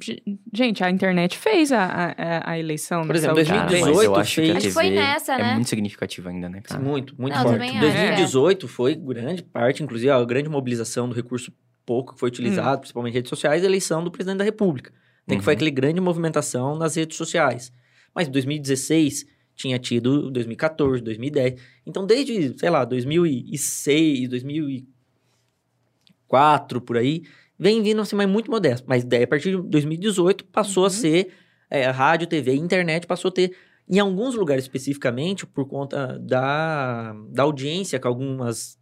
Ge- 0.04 0.22
Gente, 0.54 0.84
a 0.84 0.90
internet 0.90 1.38
fez 1.38 1.72
a, 1.72 2.14
a, 2.18 2.52
a 2.52 2.60
eleição 2.60 3.06
Por 3.08 3.16
exemplo, 3.16 3.38
saúde 3.38 3.50
Cara, 3.50 3.68
2018 3.70 3.96
mas 3.96 4.06
eu 4.06 4.16
acho 4.16 4.36
que 4.36 4.42
a 4.42 4.44
fez- 4.46 4.58
Acho 4.58 4.68
que 4.68 4.74
foi 4.74 4.90
nessa, 4.90 5.34
é 5.34 5.38
né? 5.38 5.54
muito 5.56 5.70
significativo 5.70 6.28
ainda, 6.30 6.50
né, 6.50 6.62
cara? 6.62 6.80
Muito, 6.82 7.16
muito 7.20 7.34
Não, 7.36 7.44
forte. 7.44 7.54
também 7.56 7.70
acho, 7.72 7.80
2018 7.80 8.68
foi 8.68 8.96
grande 8.96 9.42
parte, 9.44 9.82
inclusive 9.84 10.10
a 10.12 10.24
grande 10.26 10.50
mobilização 10.50 11.08
do 11.10 11.16
recurso 11.16 11.52
pouco 11.86 12.14
que 12.14 12.20
foi 12.20 12.28
utilizado, 12.30 12.80
principalmente 12.82 13.14
em 13.14 13.16
redes 13.16 13.30
sociais, 13.30 13.64
a 13.64 13.66
eleição 13.66 14.04
do 14.04 14.12
presidente 14.12 14.38
da 14.40 14.44
República. 14.44 14.92
Tem 15.28 15.38
que 15.38 15.44
foi 15.44 15.54
Uhum. 15.54 15.58
aquele 15.58 15.72
grande 15.72 16.00
movimentação 16.02 16.76
nas 16.78 16.96
redes 16.96 17.18
sociais. 17.18 17.72
Mas 18.14 18.28
em 18.28 18.32
2016 18.32 19.26
tinha 19.56 19.78
tido 19.80 20.30
2014, 20.32 21.02
2010. 21.04 21.60
Então 21.86 22.06
desde, 22.06 22.58
sei 22.58 22.70
lá, 22.70 22.84
2006, 22.86 24.28
2004 24.30 26.82
por 26.82 26.98
aí, 26.98 27.24
vem 27.60 27.82
vindo 27.84 28.02
assim, 28.02 28.16
mas 28.16 28.28
muito 28.30 28.50
modesto. 28.50 28.86
Mas 28.88 29.04
daí 29.04 29.24
a 29.24 29.28
partir 29.28 29.52
de 29.52 29.62
2018 29.68 30.46
passou 30.46 30.84
a 30.84 30.88
Uhum. 30.88 30.90
ser 30.92 31.28
é, 31.70 31.84
rádio, 31.90 32.26
TV 32.28 32.54
e 32.54 32.58
internet 32.58 33.06
passou 33.06 33.30
a 33.30 33.32
ter 33.32 33.56
em 33.92 33.98
alguns 34.00 34.36
lugares 34.36 34.64
especificamente, 34.64 35.46
por 35.48 35.68
conta 35.68 36.18
da, 36.20 37.14
da 37.32 37.44
audiência 37.44 38.00
que 38.00 38.06
algumas 38.08 38.78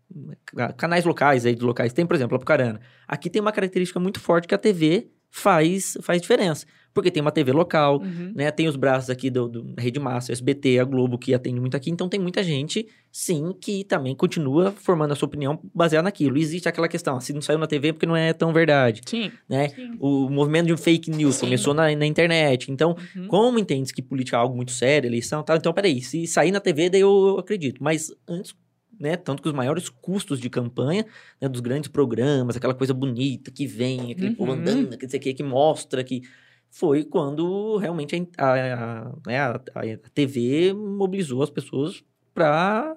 ca- 0.46 0.74
canais 0.74 1.06
locais 1.06 1.46
aí 1.46 1.56
de 1.56 1.64
locais 1.64 1.94
tem, 1.94 2.06
por 2.06 2.16
exemplo, 2.16 2.36
Apucarana. 2.36 2.80
Aqui 3.08 3.30
tem 3.30 3.42
uma 3.42 3.52
característica 3.54 4.00
muito 4.02 4.20
forte 4.20 4.48
que 4.48 4.54
a 4.54 4.58
TV 4.58 5.08
faz, 5.30 5.98
faz 6.02 6.22
diferença. 6.22 6.66
Porque 6.94 7.12
tem 7.12 7.22
uma 7.22 7.32
TV 7.32 7.52
local, 7.52 8.02
Uhum. 8.02 8.32
né? 8.36 8.50
Tem 8.50 8.68
os 8.68 8.76
braços 8.76 9.10
aqui 9.10 9.30
do, 9.30 9.48
do 9.48 9.62
da 9.62 9.82
Rede 9.84 10.00
Massa, 10.00 10.32
SBT, 10.32 10.80
a 10.80 10.84
Globo, 10.84 11.18
que 11.18 11.34
atende 11.34 11.60
muito 11.60 11.78
aqui. 11.78 11.92
Então 11.92 12.10
tem 12.10 12.20
muita 12.20 12.42
gente, 12.42 12.88
sim, 13.12 13.54
que 13.62 13.84
também 13.84 14.16
continua 14.16 14.72
formando 14.72 15.12
a 15.12 15.16
sua 15.16 15.28
opinião 15.28 15.60
baseada 15.76 16.04
naquilo. 16.04 16.38
Existe 16.38 16.68
aquela 16.68 16.88
questão, 16.88 17.20
se 17.22 17.34
não 17.34 17.42
saiu 17.42 17.60
na 17.60 17.68
TV 17.68 17.90
é 17.90 17.94
porque 17.94 18.06
não 18.08 18.16
é 18.16 18.34
tão 18.34 18.52
verdade, 18.52 19.02
Sim. 19.06 19.32
né? 19.48 19.70
Sim. 19.70 19.96
O 20.00 20.28
movimento 20.30 20.68
de 20.68 20.78
fake 20.78 21.12
news 21.12 21.36
Sim. 21.36 21.42
começou 21.46 21.74
na, 21.74 21.96
na 21.96 22.06
internet. 22.06 22.72
Então, 22.72 22.96
Uhum. 23.16 23.28
como 23.28 23.60
entende 23.60 23.94
que 23.94 24.02
política 24.02 24.38
é 24.38 24.40
algo 24.40 24.56
muito 24.56 24.72
sério, 24.72 25.08
eleição 25.08 25.42
e 25.42 25.46
tal, 25.46 25.58
então 25.58 25.72
peraí, 25.74 26.02
se 26.02 26.26
sair 26.26 26.52
na 26.52 26.60
TV, 26.60 26.90
daí 26.90 27.02
eu 27.02 27.38
acredito. 27.38 27.84
Mas 27.84 28.12
antes, 28.28 28.56
né, 29.00 29.16
tanto 29.16 29.44
que 29.44 29.48
os 29.48 29.54
maiores 29.54 29.88
custos 29.90 30.40
de 30.40 30.50
campanha, 30.50 31.06
né, 31.40 31.48
dos 31.48 31.62
grandes 31.62 31.90
programas, 31.90 32.56
aquela 32.58 32.74
coisa 32.74 32.94
bonita 32.94 33.52
que 33.52 33.68
vem, 33.68 34.12
aquele 34.12 34.32
povo 34.36 34.52
Uhum. 34.52 34.58
andando, 34.58 34.98
que 34.98 35.04
não 35.06 35.10
sei 35.12 35.20
o 35.20 35.24
que, 35.24 35.34
que 35.36 35.44
mostra 35.44 36.04
que 36.04 36.22
foi 36.70 37.04
quando 37.04 37.78
realmente 37.78 38.28
a, 38.38 38.46
a, 38.46 39.00
a, 39.02 39.12
né, 39.26 39.40
a- 39.40 39.62
a 39.76 40.10
TV 40.14 40.74
mobilizou 40.74 41.42
as 41.42 41.50
pessoas 41.50 42.04
para 42.34 42.96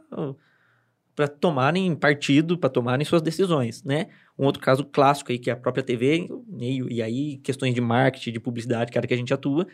para 1.14 1.28
tomarem 1.28 1.94
partido, 1.94 2.56
para 2.56 2.70
tomarem 2.70 3.04
suas 3.04 3.20
decisões, 3.20 3.82
né? 3.84 4.06
Um 4.38 4.46
outro 4.46 4.62
caso 4.62 4.84
clássico 4.84 5.30
aí 5.32 5.38
que 5.38 5.50
é 5.50 5.52
a 5.52 5.56
própria 5.56 5.82
TV 5.82 6.28
e, 6.58 6.94
e 6.94 7.02
aí 7.02 7.36
questões 7.38 7.74
de 7.74 7.80
marketing, 7.80 8.32
de 8.32 8.40
publicidade, 8.40 8.90
era 8.94 9.06
que 9.06 9.12
a 9.12 9.16
gente 9.16 9.34
atua, 9.34 9.66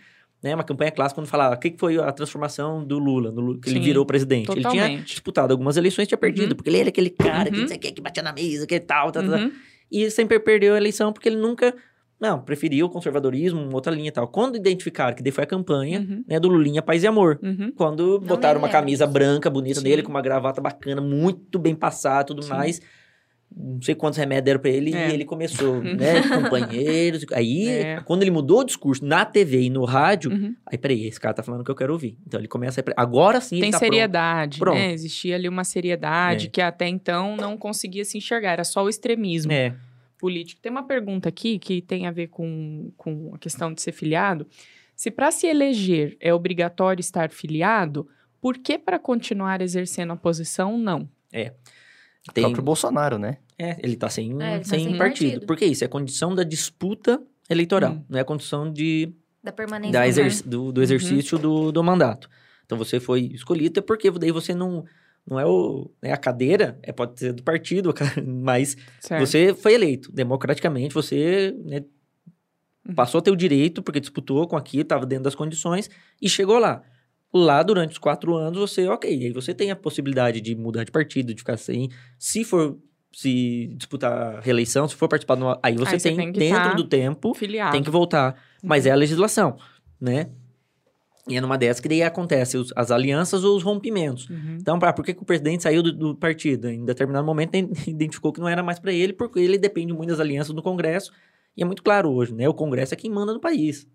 né? 0.43 0.55
Uma 0.55 0.65
campanha 0.65 0.91
clássica 0.91 1.21
quando 1.21 1.29
falava 1.29 1.55
o 1.55 1.59
que 1.59 1.77
foi 1.79 1.99
a 1.99 2.11
transformação 2.11 2.85
do 2.85 2.99
Lula, 2.99 3.31
no 3.31 3.41
Lu- 3.41 3.61
que 3.61 3.69
ele 3.69 3.79
Sim, 3.79 3.85
virou 3.85 4.05
presidente. 4.05 4.51
Ele 4.51 4.61
tinha 4.63 4.73
totalmente. 4.83 5.05
disputado 5.07 5.53
algumas 5.53 5.77
eleições, 5.77 6.09
tinha 6.09 6.19
perdido, 6.19 6.51
Uhum. 6.51 6.57
porque 6.57 6.71
ele 6.71 6.79
era 6.81 6.89
aquele 6.89 7.11
cara 7.11 7.49
que 7.49 7.55
Uhum. 7.57 7.61
não 7.63 7.69
sei 7.69 7.77
o 7.77 7.81
que, 7.81 7.93
que 7.93 8.01
batia 8.01 8.23
na 8.23 8.33
mesa, 8.33 8.67
que 8.67 8.81
tal, 8.81 9.13
tal, 9.13 9.23
tal. 9.23 9.39
Uhum. 9.39 9.53
E 9.91 10.11
sempre 10.11 10.41
perdeu 10.41 10.75
a 10.75 10.77
eleição 10.79 11.13
porque 11.13 11.29
ele 11.29 11.37
nunca, 11.37 11.73
não, 12.21 12.41
preferiu 12.41 12.87
o 12.87 12.89
conservadorismo, 12.91 13.69
outra 13.73 13.93
linha 13.93 14.09
e 14.09 14.13
tal. 14.13 14.27
Quando 14.29 14.57
identificaram 14.57 15.15
que 15.15 15.23
daí 15.23 15.33
foi 15.33 15.45
a 15.45 15.47
campanha, 15.47 16.01
Uhum. 16.01 16.25
né, 16.27 16.41
do 16.41 16.49
Lulinha 16.49 16.81
Paz 16.83 17.03
e 17.03 17.07
Amor. 17.07 17.39
Uhum. 17.43 17.71
Quando 17.77 18.19
botaram 18.21 18.59
me 18.61 18.67
uma 18.67 18.73
camisa 18.73 19.07
branca, 19.07 19.51
bonita 19.51 19.81
Sim. 19.81 19.89
nele, 19.89 20.03
com 20.03 20.11
uma 20.11 20.23
gravata 20.23 20.61
bacana, 20.61 21.01
muito 21.01 21.59
bem 21.59 21.75
passada 21.75 22.25
tudo 22.25 22.43
Sim. 22.43 22.51
mais. 22.51 22.81
Não 23.59 23.81
sei 23.81 23.95
quantos 23.95 24.19
remédios 24.19 24.45
deram 24.45 24.61
pra 24.61 24.71
ele 24.71 24.93
É. 24.95 25.09
e 25.09 25.15
ele 25.15 25.25
começou, 25.25 25.81
né? 25.83 26.21
Companheiros. 26.29 27.25
Aí, 27.33 27.69
É. 27.69 28.01
quando 28.05 28.23
ele 28.23 28.31
mudou 28.31 28.61
o 28.61 28.65
discurso 28.65 29.05
na 29.05 29.25
TV 29.25 29.63
e 29.63 29.71
no 29.71 29.85
rádio, 29.85 30.33
Uhum. 30.33 30.55
aí, 30.67 30.77
peraí, 30.77 31.07
esse 31.07 31.21
cara 31.21 31.33
tá 31.35 31.43
falando 31.43 31.61
o 31.61 31.65
que 31.65 31.71
eu 31.71 31.75
quero 31.77 31.93
ouvir. 31.93 32.17
Então 32.27 32.41
ele 32.41 32.49
começa 32.49 32.81
a. 32.81 33.01
Agora 33.01 33.41
sim, 33.41 33.57
Tem 33.61 33.65
ele 33.65 33.71
tá 33.73 33.79
pronto. 33.79 33.91
seriedade, 33.93 34.59
Pronto. 34.59 34.75
né? 34.77 34.93
Existia 34.93 35.37
ali 35.37 35.49
uma 35.49 35.65
seriedade 35.65 36.47
É. 36.47 36.51
que 36.51 36.61
até 36.61 36.89
então 36.89 37.37
não 37.37 37.57
conseguia 37.57 38.05
se 38.05 38.19
enxergar, 38.19 38.53
era 38.53 38.65
só 38.65 38.83
o 38.83 38.89
extremismo 38.89 39.53
É. 39.53 39.75
político. 40.19 40.61
Tem 40.61 40.71
uma 40.73 40.87
pergunta 40.87 41.29
aqui 41.29 41.59
que 41.59 41.81
tem 41.83 42.07
a 42.07 42.11
ver 42.11 42.29
com, 42.29 42.91
com 42.97 43.33
a 43.35 43.39
questão 43.39 43.73
de 43.73 43.81
ser 43.83 43.93
filiado. 43.93 44.47
Se 44.95 45.11
para 45.11 45.31
se 45.31 45.47
eleger 45.47 46.17
é 46.21 46.33
obrigatório 46.33 47.01
estar 47.01 47.31
filiado, 47.31 48.09
por 48.41 48.57
que 48.59 48.79
para 48.79 48.99
continuar 48.99 49.61
exercendo 49.61 50.13
a 50.13 50.17
posição 50.17 50.79
não? 50.79 51.09
O 52.29 52.33
Tem, 52.33 52.43
próprio 52.45 52.63
Bolsonaro, 52.65 53.19
né? 53.19 53.39
é, 53.59 53.77
ele 53.83 53.97
tá 53.97 54.09
sem, 54.09 54.31
É, 54.43 54.55
ele 54.55 54.59
tá 54.61 54.65
sem, 54.65 54.85
sem 54.85 54.97
partido. 54.97 54.99
partido. 54.99 55.47
Por 55.47 55.57
que 55.57 55.65
isso? 55.67 55.85
É 55.85 55.89
condição 55.89 56.35
da 56.35 56.43
disputa 56.43 57.23
eleitoral. 57.49 57.93
Hum. 57.93 58.05
Não 58.09 58.19
é 58.19 58.25
condição 58.25 58.71
de 58.73 59.13
Da 59.43 59.53
permanência. 59.53 59.93
da 59.93 60.01
do 60.03 60.07
exer- 60.09 60.49
do, 60.49 60.65
Uhum. 60.65 60.73
do 60.73 60.83
exercício 60.83 61.39
do, 61.39 61.71
do 61.71 61.85
mandato. 61.85 62.29
Então 62.65 62.77
você 62.77 62.99
foi 62.99 63.21
escolhido, 63.33 63.79
é 63.79 63.83
porque 63.83 64.11
daí 64.11 64.33
você 64.33 64.55
não. 64.55 64.85
Não 65.29 65.41
é 65.41 65.47
o. 65.47 65.91
Né, 66.01 66.13
a 66.13 66.17
cadeira, 66.17 66.79
é, 66.83 66.93
pode 66.93 67.19
ser 67.19 67.33
do 67.33 67.43
partido, 67.43 67.93
mas 68.25 68.77
Certo. 69.01 69.27
você 69.27 69.53
foi 69.55 69.75
eleito 69.75 70.13
democraticamente, 70.13 70.95
você 70.95 71.55
né, 71.65 71.83
Uhum. 72.89 72.95
Passou 72.95 73.19
a 73.19 73.23
ter 73.23 73.31
o 73.31 73.37
direito, 73.37 73.83
porque 73.83 74.01
disputou 74.01 74.47
com 74.47 74.57
aqui, 74.57 74.81
estava 74.81 75.05
dentro 75.05 75.25
das 75.25 75.35
condições, 75.35 75.91
e 76.21 76.29
chegou 76.29 76.59
lá. 76.59 76.83
Lá, 77.35 77.63
durante 77.63 77.93
os 77.93 77.99
quatro 77.99 78.35
anos, 78.37 78.59
você, 78.59 78.89
ok, 78.89 79.11
aí 79.11 79.33
você 79.33 79.53
tem 79.53 79.71
a 79.71 79.77
possibilidade 79.77 80.41
de 80.41 80.55
mudar 80.55 80.85
de 80.85 80.93
partido, 80.93 81.35
de 81.35 81.41
ficar 81.41 81.57
sem. 81.57 81.91
Se 82.19 82.45
for 82.45 82.79
se 83.13 83.69
disputar 83.77 84.41
reeleição, 84.43 84.87
se 84.87 84.95
for 84.95 85.09
participar 85.09 85.37
de 85.37 85.43
uma, 85.43 85.59
aí 85.63 85.75
você 85.75 85.95
Aí 85.95 86.01
você 86.01 86.15
tem, 86.15 86.33
dentro 86.33 86.63
tá 86.63 86.75
do 86.75 86.85
tempo, 86.85 87.35
Filiado. 87.35 87.73
tem 87.73 87.83
que 87.83 87.91
voltar. 87.91 88.41
Mas 88.63 88.87
é 88.87 88.91
a 88.91 88.95
legislação, 88.95 89.57
né? 90.01 90.31
E 91.29 91.37
é 91.37 91.41
numa 91.41 91.59
dessas 91.59 91.81
que 91.81 91.89
daí 91.89 92.03
acontece 92.03 92.57
os- 92.57 92.73
as 92.77 92.91
alianças 92.91 93.43
ou 93.45 93.57
os 93.57 93.63
rompimentos. 93.63 94.29
Uhum. 94.31 94.59
Então, 94.61 94.79
pra, 94.79 94.93
por 94.93 95.05
que, 95.05 95.13
que 95.13 95.23
o 95.23 95.27
presidente 95.27 95.63
saiu 95.65 95.83
do, 95.83 95.93
do 95.93 96.15
partido? 96.15 96.69
Em 96.71 96.85
determinado 96.85 97.27
momento, 97.27 97.51
identificou 97.89 98.33
que 98.33 98.41
não 98.41 98.49
era 98.49 98.63
mais 98.63 98.79
para 98.79 98.93
ele, 98.93 99.13
porque 99.13 99.41
ele 99.41 99.59
depende 99.59 99.93
muito 99.93 100.11
das 100.11 100.21
alianças 100.21 100.55
do 100.55 100.63
Congresso. 100.63 101.11
E 101.57 101.63
é 101.63 101.65
muito 101.65 101.83
claro 101.83 102.11
hoje, 102.13 102.33
né? 102.35 102.49
O 102.49 102.55
Congresso 102.55 102.95
é 102.95 102.97
quem 102.97 103.11
manda 103.11 103.33
no 103.33 103.41
país. 103.41 103.87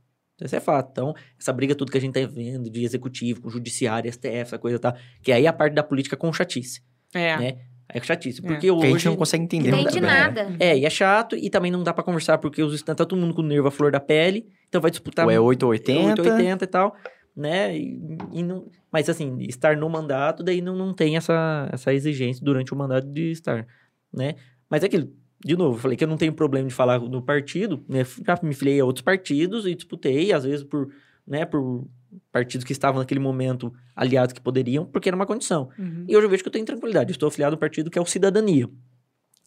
Isso 0.43 0.55
é 0.55 0.59
fato. 0.59 0.89
Então, 0.91 1.13
essa 1.39 1.53
briga 1.53 1.75
tudo 1.75 1.91
que 1.91 1.97
a 1.97 2.01
gente 2.01 2.13
tá 2.19 2.27
vendo 2.27 2.69
de 2.69 2.83
executivo, 2.83 3.41
com 3.41 3.49
judiciário, 3.49 4.11
STF, 4.11 4.27
essa 4.27 4.57
coisa 4.57 4.79
tá. 4.79 4.95
Que 5.21 5.31
aí 5.31 5.45
é 5.45 5.47
a 5.47 5.53
parte 5.53 5.73
da 5.73 5.83
política 5.83 6.17
com 6.17 6.33
chatice. 6.33 6.81
É. 7.13 7.37
Né? 7.37 7.57
É 7.93 8.01
chatice. 8.01 8.39
É. 8.39 8.41
Porque 8.47 8.61
Que 8.61 8.69
a 8.69 8.73
gente 8.73 8.93
hoje. 8.95 9.05
não 9.05 9.15
consegue 9.15 9.43
entender 9.43 9.69
Não 9.69 9.79
entende 9.79 9.99
bem. 10.01 10.09
nada. 10.09 10.55
É, 10.59 10.75
e 10.77 10.83
é 10.85 10.89
chato, 10.89 11.35
e 11.35 11.49
também 11.49 11.69
não 11.71 11.83
dá 11.83 11.93
pra 11.93 12.03
conversar, 12.03 12.39
porque 12.39 12.63
os 12.63 12.73
estantes 12.73 12.97
tá 12.97 13.05
todo 13.05 13.19
mundo 13.19 13.35
com 13.35 13.41
o 13.41 13.45
nervo 13.45 13.67
à 13.67 13.71
flor 13.71 13.91
da 13.91 13.99
pele, 13.99 14.47
então 14.67 14.81
vai 14.81 14.89
disputar 14.89 15.25
Ou 15.25 15.31
é 15.31 15.37
muito- 15.39 15.67
880. 15.67 16.21
880 16.23 16.63
e 16.63 16.67
tal, 16.67 16.95
né? 17.41 17.75
E, 17.75 17.99
e 18.31 18.43
não, 18.43 18.67
mas 18.91 19.09
assim, 19.09 19.37
estar 19.41 19.75
no 19.75 19.89
mandato, 19.89 20.43
daí 20.43 20.61
não, 20.61 20.75
não 20.75 20.93
tem 20.93 21.17
essa, 21.17 21.67
essa 21.71 21.93
exigência 21.93 22.43
durante 22.43 22.73
o 22.73 22.77
mandato 22.77 23.07
de 23.07 23.31
estar, 23.31 23.67
né? 24.13 24.35
Mas 24.69 24.83
é 24.83 24.85
aquilo, 24.85 25.11
de 25.43 25.57
novo, 25.57 25.75
eu 25.75 25.81
falei 25.81 25.97
que 25.97 26.03
eu 26.03 26.07
não 26.07 26.17
tenho 26.17 26.33
problema 26.33 26.67
de 26.67 26.73
falar 26.73 26.99
no 26.99 27.21
partido, 27.21 27.83
né? 27.89 28.05
Já 28.25 28.39
me 28.43 28.53
filiei 28.53 28.79
a 28.79 28.85
outros 28.85 29.01
partidos 29.01 29.65
e 29.65 29.73
disputei, 29.73 30.31
às 30.31 30.43
vezes 30.43 30.63
por, 30.63 30.89
né, 31.27 31.45
por 31.45 31.87
partidos 32.31 32.63
que 32.63 32.71
estavam 32.71 32.99
naquele 32.99 33.19
momento 33.19 33.73
aliados 33.95 34.33
que 34.33 34.41
poderiam, 34.41 34.85
porque 34.85 35.09
era 35.09 35.15
uma 35.15 35.25
condição. 35.25 35.69
Uhum. 35.79 36.05
E 36.07 36.15
hoje 36.15 36.25
eu 36.25 36.29
vejo 36.29 36.43
que 36.43 36.49
eu 36.49 36.53
tenho 36.53 36.65
tranquilidade. 36.65 37.09
Eu 37.09 37.13
estou 37.13 37.27
afiliado 37.27 37.55
a 37.55 37.57
um 37.57 37.59
partido 37.59 37.89
que 37.89 37.97
é 37.97 38.01
o 38.01 38.05
Cidadania. 38.05 38.69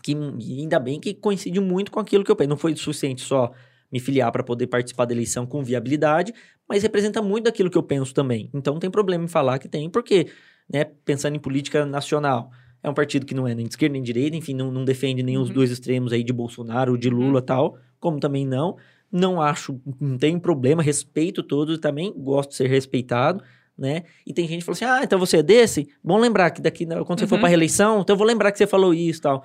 Que 0.03 0.15
ainda 0.15 0.79
bem 0.79 1.01
que 1.01 1.15
coincide 1.15 1.61
muito 1.61 1.91
com 1.91 2.01
aquilo 2.01 2.25
que 2.25 2.31
eu 2.31 2.37
penso. 2.37 2.51
Não 2.51 2.57
foi 2.57 2.75
suficiente 2.77 3.23
só 3.23 3.53
me 3.95 4.01
filiar 4.01 4.33
para 4.33 4.43
poder 4.43 4.67
participar 4.67 5.05
da 5.05 5.15
eleição 5.15 5.47
com 5.47 5.63
viabilidade, 5.63 6.35
mas 6.69 6.83
representa 6.83 7.23
muito 7.23 7.45
daquilo 7.45 7.71
que 7.71 7.79
eu 7.79 7.83
penso 7.83 8.13
também. 8.13 8.51
Então 8.53 8.75
não 8.75 8.81
tem 8.81 8.91
problema 8.91 9.23
em 9.25 9.29
falar 9.29 9.61
que 9.61 9.69
tem, 9.69 9.89
porque, 9.89 10.27
né, 10.71 10.85
pensando 11.05 11.37
em 11.37 11.39
política 11.39 11.87
nacional, 11.87 12.51
é 12.83 12.91
um 12.91 12.95
partido 12.95 13.25
que 13.25 13.35
não 13.35 13.47
é 13.47 13.55
nem 13.55 13.65
de 13.67 13.73
esquerda 13.73 13.93
nem 13.93 14.03
de 14.03 14.13
direita, 14.13 14.37
enfim, 14.37 14.53
não, 14.53 14.73
não 14.73 14.85
defende 14.85 15.23
nem 15.23 15.39
os 15.39 15.49
Uhum. 15.49 15.55
dois 15.55 15.71
extremos 15.71 16.13
aí 16.13 16.25
de 16.25 16.33
Bolsonaro 16.33 16.91
ou 16.93 16.99
de 16.99 17.09
Lula 17.09 17.41
tal, 17.41 17.79
como 18.01 18.19
também 18.19 18.45
não. 18.45 18.77
Não 19.13 19.41
acho, 19.41 19.81
não 20.01 20.19
tem 20.19 20.37
problema, 20.41 20.83
respeito 20.83 21.41
todos, 21.41 21.79
também 21.79 22.13
gosto 22.17 22.51
de 22.51 22.57
ser 22.57 22.67
respeitado, 22.69 23.45
né? 23.79 24.03
E 24.27 24.33
tem 24.35 24.49
gente 24.49 24.59
que 24.59 24.65
fala 24.65 24.75
assim: 24.75 24.85
ah, 24.85 25.01
então 25.05 25.21
você 25.21 25.37
é 25.37 25.43
desse? 25.43 25.89
Bom 26.03 26.19
lembrar 26.19 26.51
que 26.51 26.61
daqui, 26.61 26.85
né, 26.85 26.97
quando 27.05 27.21
você 27.21 27.27
for 27.29 27.37
Uhum. 27.37 27.41
pra 27.43 27.49
reeleição, 27.49 28.01
então 28.01 28.15
eu 28.15 28.19
vou 28.19 28.27
lembrar 28.27 28.51
que 28.51 28.59
você 28.59 28.67
falou 28.67 28.93
isso 28.93 29.21
e 29.21 29.23
tal. 29.23 29.45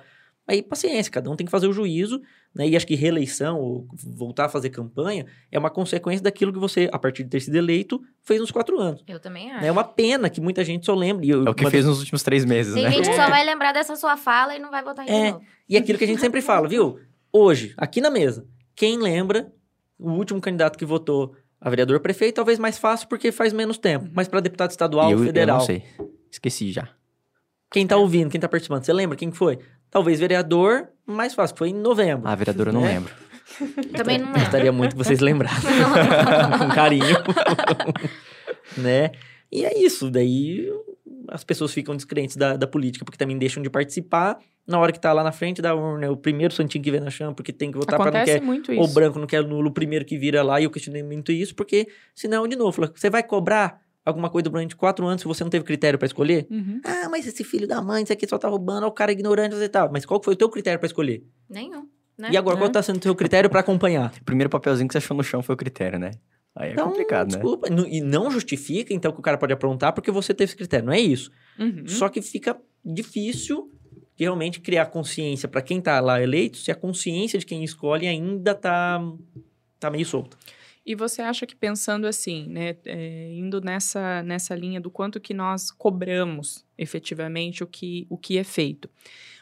Aí, 0.50 0.62
paciência, 0.62 1.12
cada 1.12 1.30
um 1.30 1.36
tem 1.36 1.44
que 1.44 1.50
fazer 1.50 1.68
o 1.68 1.72
juízo, 1.72 2.20
né? 2.54 2.66
E 2.68 2.74
acho 2.76 2.86
que 2.86 2.94
reeleição 2.96 3.58
ou 3.60 3.86
voltar 4.16 4.46
a 4.46 4.48
fazer 4.48 4.70
campanha 4.70 5.24
é 5.52 5.58
uma 5.58 5.70
consequência 5.70 6.22
daquilo 6.24 6.52
que 6.52 6.58
você, 6.58 6.88
a 6.92 6.98
partir 6.98 7.22
de 7.22 7.30
ter 7.30 7.40
sido 7.40 7.54
eleito, 7.56 8.00
fez 8.22 8.40
nos 8.40 8.50
quatro 8.50 8.78
anos. 8.80 9.04
Eu 9.06 9.20
também 9.20 9.52
acho. 9.52 9.64
É 9.64 9.70
uma 9.70 9.84
pena 9.84 10.28
que 10.28 10.40
muita 10.40 10.64
gente 10.64 10.84
só 10.86 10.94
lembre. 10.94 11.26
E 11.26 11.30
eu- 11.30 11.46
É 11.46 11.50
o 11.50 11.54
que 11.54 11.62
uma 11.64 11.70
fez 11.70 11.84
nos 11.86 12.00
últimos 12.00 12.22
três 12.24 12.44
meses, 12.44 12.74
Tem 12.74 12.82
né? 12.82 12.90
gente 12.90 13.08
que 13.08 13.14
só 13.14 13.28
vai 13.28 13.44
lembrar 13.44 13.72
dessa 13.72 13.94
sua 13.94 14.16
fala 14.16 14.56
e 14.56 14.58
não 14.58 14.70
vai 14.70 14.82
votar 14.82 15.06
em 15.06 15.10
É. 15.10 15.26
de 15.26 15.32
novo. 15.34 15.44
E 15.68 15.76
aquilo 15.76 15.96
que 15.98 16.04
a 16.04 16.08
gente 16.08 16.20
sempre 16.20 16.42
fala, 16.42 16.66
viu? 16.66 16.98
Hoje, 17.32 17.72
aqui 17.76 18.00
na 18.00 18.10
mesa, 18.10 18.44
quem 18.74 18.98
lembra 18.98 19.52
o 19.96 20.10
último 20.10 20.40
candidato 20.40 20.76
que 20.76 20.84
votou 20.84 21.36
a 21.60 21.70
vereador 21.70 22.00
prefeito, 22.00 22.34
talvez 22.36 22.58
mais 22.58 22.76
fácil 22.76 23.06
porque 23.06 23.30
faz 23.30 23.52
menos 23.52 23.78
tempo. 23.78 24.08
Mas 24.12 24.26
para 24.26 24.40
deputado 24.40 24.70
estadual, 24.70 25.10
E 25.10 25.12
eu, 25.12 25.18
federal, 25.20 25.56
eu 25.56 25.58
não 25.60 25.66
sei. 25.66 25.84
Esqueci 26.28 26.72
já. 26.72 26.88
quem 27.70 27.86
tá 27.86 27.96
ouvindo, 27.96 28.30
quem 28.30 28.40
tá 28.40 28.48
participando, 28.48 28.82
você 28.82 28.92
lembra 28.92 29.16
quem 29.16 29.30
que 29.30 29.36
foi? 29.36 29.58
Talvez 29.90 30.20
vereador, 30.20 30.88
mais 31.06 31.34
fácil, 31.34 31.56
foi 31.56 31.70
em 31.70 31.74
novembro. 31.74 32.28
Ah, 32.28 32.34
vereador, 32.34 32.68
eu 32.68 32.72
não 32.72 32.82
Né? 32.82 32.94
lembro. 32.94 33.14
Também 33.96 34.18
não 34.18 34.26
lembro. 34.26 34.40
Gostaria 34.40 34.72
muito 34.72 34.92
que 34.92 34.98
vocês 34.98 35.20
lembrassem. 35.20 35.68
Com 36.58 36.68
carinho. 36.74 37.16
né? 38.76 39.10
E 39.50 39.64
é 39.64 39.76
isso. 39.78 40.10
Daí 40.10 40.68
as 41.28 41.44
pessoas 41.44 41.72
ficam 41.72 41.96
descrentes 41.96 42.36
da, 42.36 42.56
da 42.56 42.66
política, 42.66 43.04
porque 43.04 43.18
também 43.18 43.36
deixam 43.38 43.62
de 43.62 43.70
participar. 43.70 44.38
Na 44.66 44.78
hora 44.78 44.92
que 44.92 45.00
tá 45.00 45.12
lá 45.12 45.24
na 45.24 45.32
frente 45.32 45.60
da 45.60 45.74
urna, 45.74 46.06
é 46.06 46.10
o 46.10 46.16
primeiro 46.16 46.54
santinho 46.54 46.82
que 46.84 46.90
vê 46.90 47.00
na 47.00 47.10
chama, 47.10 47.34
porque 47.34 47.52
tem 47.52 47.72
que 47.72 47.78
votar 47.78 47.98
para 47.98 48.10
não 48.18 48.24
quer 48.24 48.40
muito 48.40 48.72
ou 48.72 48.84
isso. 48.84 48.94
branco 48.94 49.18
não 49.18 49.26
quer 49.26 49.42
nulo, 49.42 49.68
o 49.70 49.72
primeiro 49.72 50.04
que 50.04 50.16
vira 50.16 50.42
lá, 50.44 50.60
e 50.60 50.64
eu 50.64 50.70
questionei 50.70 51.02
muito 51.02 51.32
isso, 51.32 51.54
porque 51.56 51.88
senão, 52.14 52.46
de 52.46 52.54
novo, 52.54 52.86
você 52.94 53.10
vai 53.10 53.22
cobrar 53.22 53.80
alguma 54.04 54.30
coisa 54.30 54.48
durante 54.48 54.74
quatro 54.76 55.06
anos 55.06 55.20
se 55.22 55.26
você 55.28 55.42
não 55.44 55.50
teve 55.50 55.64
critério 55.64 55.98
para 55.98 56.06
escolher? 56.06 56.46
Uhum. 56.50 56.80
Ah, 56.84 57.08
mas 57.10 57.26
esse 57.26 57.44
filho 57.44 57.66
da 57.66 57.80
mãe, 57.82 58.02
isso 58.02 58.12
aqui 58.12 58.26
só 58.26 58.38
tá 58.38 58.48
roubando, 58.48 58.86
o 58.86 58.92
cara 58.92 59.12
ignorante 59.12 59.54
e 59.56 59.68
tal. 59.68 59.90
Mas 59.92 60.04
qual 60.06 60.22
foi 60.22 60.34
o 60.34 60.36
teu 60.36 60.48
critério 60.48 60.78
para 60.78 60.86
escolher? 60.86 61.22
Nenhum. 61.48 61.86
Né? 62.18 62.30
E 62.32 62.36
agora, 62.36 62.56
É. 62.56 62.58
qual 62.60 62.70
tá 62.70 62.82
sendo 62.82 62.96
o 62.96 63.00
teu 63.00 63.14
critério 63.14 63.48
para 63.48 63.60
acompanhar? 63.60 64.12
O 64.20 64.24
primeiro 64.24 64.50
papelzinho 64.50 64.86
que 64.88 64.92
você 64.92 64.98
achou 64.98 65.16
no 65.16 65.22
chão 65.22 65.42
foi 65.42 65.54
o 65.54 65.58
critério, 65.58 65.98
né? 65.98 66.10
Aí 66.54 66.70
é 66.70 66.72
Então, 66.72 66.88
complicado, 66.88 67.28
né? 67.30 67.34
desculpa, 67.38 67.68
e 67.88 68.00
não 68.00 68.30
justifica, 68.30 68.92
então, 68.92 69.12
que 69.12 69.18
o 69.20 69.22
cara 69.22 69.38
pode 69.38 69.52
aprontar 69.52 69.92
porque 69.92 70.10
você 70.10 70.34
teve 70.34 70.48
esse 70.50 70.56
critério. 70.56 70.84
Não 70.86 70.92
é 70.92 70.98
isso. 71.00 71.30
Uhum. 71.58 71.86
Só 71.86 72.08
que 72.08 72.20
fica 72.20 72.56
difícil 72.84 73.70
de 74.16 74.24
realmente 74.24 74.60
criar 74.60 74.86
consciência 74.86 75.48
para 75.48 75.62
quem 75.62 75.80
tá 75.80 75.98
lá 76.00 76.20
eleito, 76.20 76.58
se 76.58 76.70
a 76.70 76.74
consciência 76.74 77.38
de 77.38 77.46
quem 77.46 77.64
escolhe 77.64 78.06
ainda 78.06 78.54
tá, 78.54 79.00
tá 79.78 79.90
meio 79.90 80.04
solta. 80.04 80.36
E 80.84 80.94
você 80.94 81.20
acha 81.22 81.46
que 81.46 81.54
pensando 81.54 82.06
assim, 82.06 82.46
né, 82.48 82.74
é, 82.86 83.32
indo 83.34 83.60
nessa, 83.60 84.22
nessa 84.22 84.54
linha 84.54 84.80
do 84.80 84.90
quanto 84.90 85.20
que 85.20 85.34
nós 85.34 85.70
cobramos 85.70 86.64
efetivamente 86.76 87.62
o 87.62 87.66
que, 87.66 88.06
o 88.08 88.16
que 88.16 88.38
é 88.38 88.44
feito. 88.44 88.88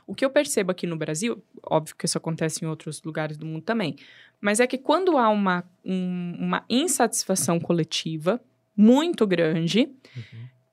O 0.06 0.14
que 0.14 0.24
eu 0.24 0.30
percebo 0.30 0.70
aqui 0.72 0.86
no 0.86 0.96
Brasil, 0.96 1.42
óbvio 1.62 1.94
que 1.96 2.06
isso 2.06 2.18
acontece 2.18 2.64
em 2.64 2.68
outros 2.68 3.02
lugares 3.02 3.36
do 3.36 3.46
mundo 3.46 3.62
também, 3.62 3.94
mas 4.40 4.58
é 4.58 4.66
que 4.66 4.78
quando 4.78 5.16
há 5.18 5.28
uma, 5.28 5.64
um- 5.84 6.34
uma 6.38 6.64
insatisfação 6.68 7.60
coletiva 7.60 8.40
muito 8.76 9.26
grande, 9.26 9.88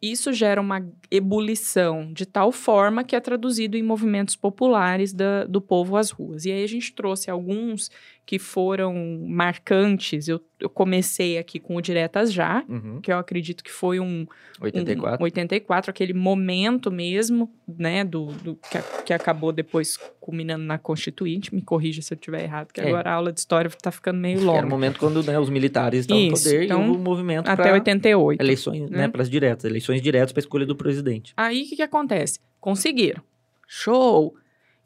isso 0.01 0.31
gera 0.31 0.61
uma 0.61 0.85
ebulição 1.09 2.13
de 2.13 2.25
tal 2.25 2.51
forma 2.51 3.03
que 3.03 3.15
é 3.15 3.19
traduzido 3.19 3.75
em 3.75 3.81
movimentos 3.83 4.35
populares 4.35 5.11
da- 5.11 5.45
do 5.45 5.59
povo 5.59 5.97
às 5.97 6.11
ruas. 6.11 6.45
E 6.45 6.51
aí 6.51 6.63
a 6.63 6.67
gente 6.67 6.93
trouxe 6.93 7.29
alguns 7.31 7.89
que 8.25 8.39
foram 8.39 8.93
marcantes. 9.27 10.27
Eu, 10.27 10.41
eu 10.59 10.69
comecei 10.69 11.37
aqui 11.37 11.59
com 11.59 11.75
o 11.75 11.81
Diretas 11.81 12.33
Já, 12.33 12.63
que 13.03 13.11
eu 13.11 13.17
acredito 13.17 13.63
que 13.63 13.71
foi 13.71 13.99
um, 13.99 14.25
84. 14.59 15.21
um 15.21 15.23
84, 15.23 15.91
aquele 15.91 16.13
momento 16.13 16.91
mesmo, 16.91 17.53
né, 17.67 18.03
do, 18.03 18.27
do- 18.27 18.55
que, 18.55 19.03
que 19.05 19.13
acabou 19.13 19.51
depois 19.51 19.97
culminando 20.19 20.63
na 20.65 20.77
Constituinte. 20.79 21.53
Me 21.53 21.61
corrija 21.61 22.01
se 22.01 22.13
eu 22.13 22.15
estiver 22.15 22.43
errado, 22.43 22.71
que 22.73 22.81
É. 22.81 22.87
agora 22.87 23.11
a 23.11 23.13
aula 23.13 23.31
de 23.31 23.39
história 23.39 23.69
tá 23.69 23.91
ficando 23.91 24.17
meio 24.19 24.37
Era 24.39 24.43
o 24.43 24.45
longa. 24.53 24.65
momento 24.67 24.99
quando 24.99 25.21
né, 25.23 25.37
os 25.39 25.49
militares 25.49 26.01
estavam 26.01 26.23
no 26.23 26.31
poder 26.31 26.63
então, 26.63 26.81
e 26.83 26.87
houve 26.87 26.99
um 26.99 27.03
movimento 27.03 27.47
Até 27.47 27.61
para 27.63 27.73
88. 27.73 28.41
eleições, 28.41 28.89
né, 28.89 28.97
né? 28.99 29.07
para 29.07 29.21
as 29.21 29.29
diretas, 29.29 29.65
eleições 29.65 30.01
diretas 30.01 30.31
para 30.31 30.39
escolha 30.39 30.65
do 30.65 30.75
presidente. 30.75 31.31
Aí 31.37 31.61
o 31.63 31.69
que, 31.69 31.75
que 31.75 31.81
acontece? 31.83 32.39
Conseguiram. 32.59 33.21
Show! 33.67 34.35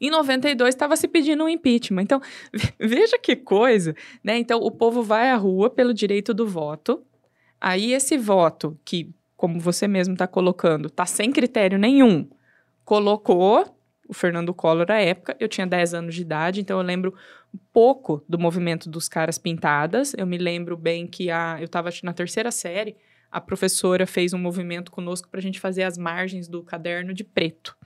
Em 0.00 0.10
92 0.10 0.74
estava 0.74 0.96
se 0.96 1.06
pedindo 1.06 1.44
um 1.44 1.48
impeachment. 1.48 2.02
Então, 2.02 2.20
ve- 2.52 2.72
veja 2.78 3.18
que 3.18 3.36
coisa, 3.36 3.94
né? 4.24 4.38
Então, 4.38 4.58
o 4.60 4.70
povo 4.70 5.02
vai 5.02 5.30
à 5.30 5.36
rua 5.36 5.68
pelo 5.68 5.92
direito 5.92 6.32
do 6.32 6.46
voto. 6.46 7.02
Aí, 7.60 7.92
esse 7.92 8.16
voto, 8.16 8.78
que, 8.84 9.10
como 9.36 9.60
você 9.60 9.86
mesmo 9.86 10.14
está 10.14 10.26
colocando, 10.26 10.88
tá 10.88 11.04
sem 11.04 11.30
critério 11.30 11.78
nenhum, 11.78 12.28
colocou 12.84 13.76
o 14.08 14.12
Fernando 14.14 14.52
Collor 14.52 14.90
à 14.90 15.00
época. 15.00 15.36
Eu 15.38 15.48
tinha 15.48 15.66
10 15.66 15.94
anos 15.94 16.14
de 16.14 16.22
idade, 16.22 16.60
então 16.60 16.78
eu 16.78 16.84
lembro 16.84 17.14
pouco 17.72 18.24
do 18.28 18.38
movimento 18.38 18.88
dos 18.90 19.08
caras 19.08 19.38
pintadas. 19.38 20.14
Eu 20.16 20.26
me 20.26 20.38
lembro 20.38 20.76
bem 20.76 21.06
que 21.06 21.30
a, 21.30 21.56
eu 21.60 21.66
estava 21.66 21.90
na 22.02 22.12
terceira 22.12 22.50
série, 22.50 22.96
a 23.30 23.40
professora 23.40 24.06
fez 24.06 24.32
um 24.32 24.38
movimento 24.38 24.90
conosco 24.90 25.28
para 25.28 25.38
a 25.38 25.42
gente 25.42 25.60
fazer 25.60 25.84
as 25.84 25.96
margens 25.96 26.48
do 26.48 26.62
caderno 26.62 27.14
de 27.14 27.22
preto. 27.22 27.76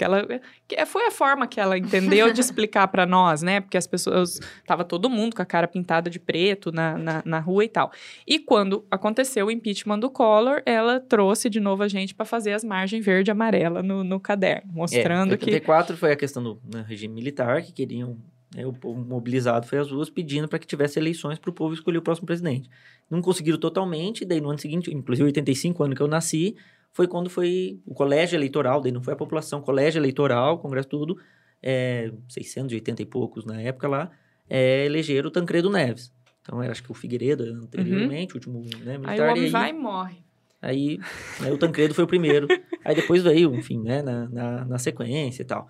Que 0.00 0.04
ela, 0.04 0.26
que 0.66 0.86
foi 0.86 1.08
a 1.08 1.10
forma 1.10 1.46
que 1.46 1.60
ela 1.60 1.76
entendeu 1.76 2.32
de 2.32 2.40
explicar 2.40 2.88
para 2.88 3.04
nós, 3.04 3.42
né? 3.42 3.60
Porque 3.60 3.76
as 3.76 3.86
pessoas. 3.86 4.40
Tava 4.66 4.82
todo 4.82 5.10
mundo 5.10 5.36
com 5.36 5.42
a 5.42 5.44
cara 5.44 5.68
pintada 5.68 6.08
de 6.08 6.18
preto 6.18 6.72
na, 6.72 6.96
na, 6.96 7.22
na 7.22 7.38
rua 7.38 7.66
e 7.66 7.68
tal. 7.68 7.92
E 8.26 8.38
quando 8.38 8.82
aconteceu 8.90 9.48
o 9.48 9.50
impeachment 9.50 9.98
do 9.98 10.08
Collor, 10.08 10.62
ela 10.64 10.98
trouxe 11.00 11.50
de 11.50 11.60
novo 11.60 11.82
a 11.82 11.88
gente 11.88 12.14
para 12.14 12.24
fazer 12.24 12.54
as 12.54 12.64
margens 12.64 13.04
verde 13.04 13.30
e 13.30 13.32
amarela 13.32 13.82
no, 13.82 14.02
no 14.02 14.18
caderno, 14.18 14.72
mostrando 14.72 15.34
é, 15.34 15.36
que. 15.36 15.44
84 15.44 15.98
foi 15.98 16.12
a 16.12 16.16
questão 16.16 16.42
do 16.42 16.58
né, 16.72 16.82
regime 16.88 17.12
militar, 17.12 17.60
que 17.60 17.70
queriam, 17.70 18.16
né, 18.56 18.64
o 18.64 18.72
povo 18.72 18.98
mobilizado 19.04 19.66
foi 19.66 19.80
às 19.80 19.90
ruas 19.90 20.08
pedindo 20.08 20.48
para 20.48 20.58
que 20.58 20.66
tivesse 20.66 20.98
eleições 20.98 21.38
para 21.38 21.50
o 21.50 21.52
povo 21.52 21.74
escolher 21.74 21.98
o 21.98 22.02
próximo 22.02 22.26
presidente. 22.26 22.70
Não 23.10 23.20
conseguiram 23.20 23.58
totalmente, 23.58 24.24
daí 24.24 24.40
no 24.40 24.48
ano 24.48 24.58
seguinte, 24.58 24.90
inclusive 24.90 25.26
85, 25.26 25.84
ano 25.84 25.94
que 25.94 26.00
eu 26.00 26.08
nasci, 26.08 26.56
foi 26.92 27.06
quando 27.06 27.30
foi 27.30 27.80
o 27.86 27.94
colégio 27.94 28.36
eleitoral, 28.36 28.80
daí 28.80 28.92
não 28.92 29.02
foi 29.02 29.14
a 29.14 29.16
população, 29.16 29.60
colégio 29.60 29.98
eleitoral, 29.98 30.58
congresso 30.58 30.88
tudo, 30.88 31.18
é, 31.62 32.12
680 32.28 33.02
e 33.02 33.06
poucos 33.06 33.44
na 33.44 33.60
época 33.60 33.88
lá, 33.88 34.10
é, 34.48 34.84
elegeram 34.84 35.28
o 35.28 35.30
Tancredo 35.30 35.70
Neves. 35.70 36.12
Então 36.42 36.62
era 36.62 36.72
acho 36.72 36.82
que 36.82 36.90
o 36.90 36.94
Figueiredo 36.94 37.44
anteriormente, 37.44 38.34
o 38.34 38.36
último 38.36 38.60
né, 38.84 38.98
militar. 38.98 39.12
Aí 39.12 39.20
o 39.20 39.30
homem 39.30 39.44
aí, 39.44 39.50
vai 39.50 39.70
e 39.70 39.72
morre. 39.72 40.16
Aí 40.60 40.98
né, 41.40 41.52
o 41.52 41.58
Tancredo 41.58 41.94
foi 41.94 42.04
o 42.04 42.08
primeiro. 42.08 42.48
aí 42.84 42.94
depois 42.94 43.22
veio, 43.22 43.54
enfim, 43.54 43.80
né, 43.82 44.02
na, 44.02 44.28
na, 44.28 44.64
na 44.64 44.78
sequência 44.78 45.42
e 45.42 45.44
tal. 45.44 45.68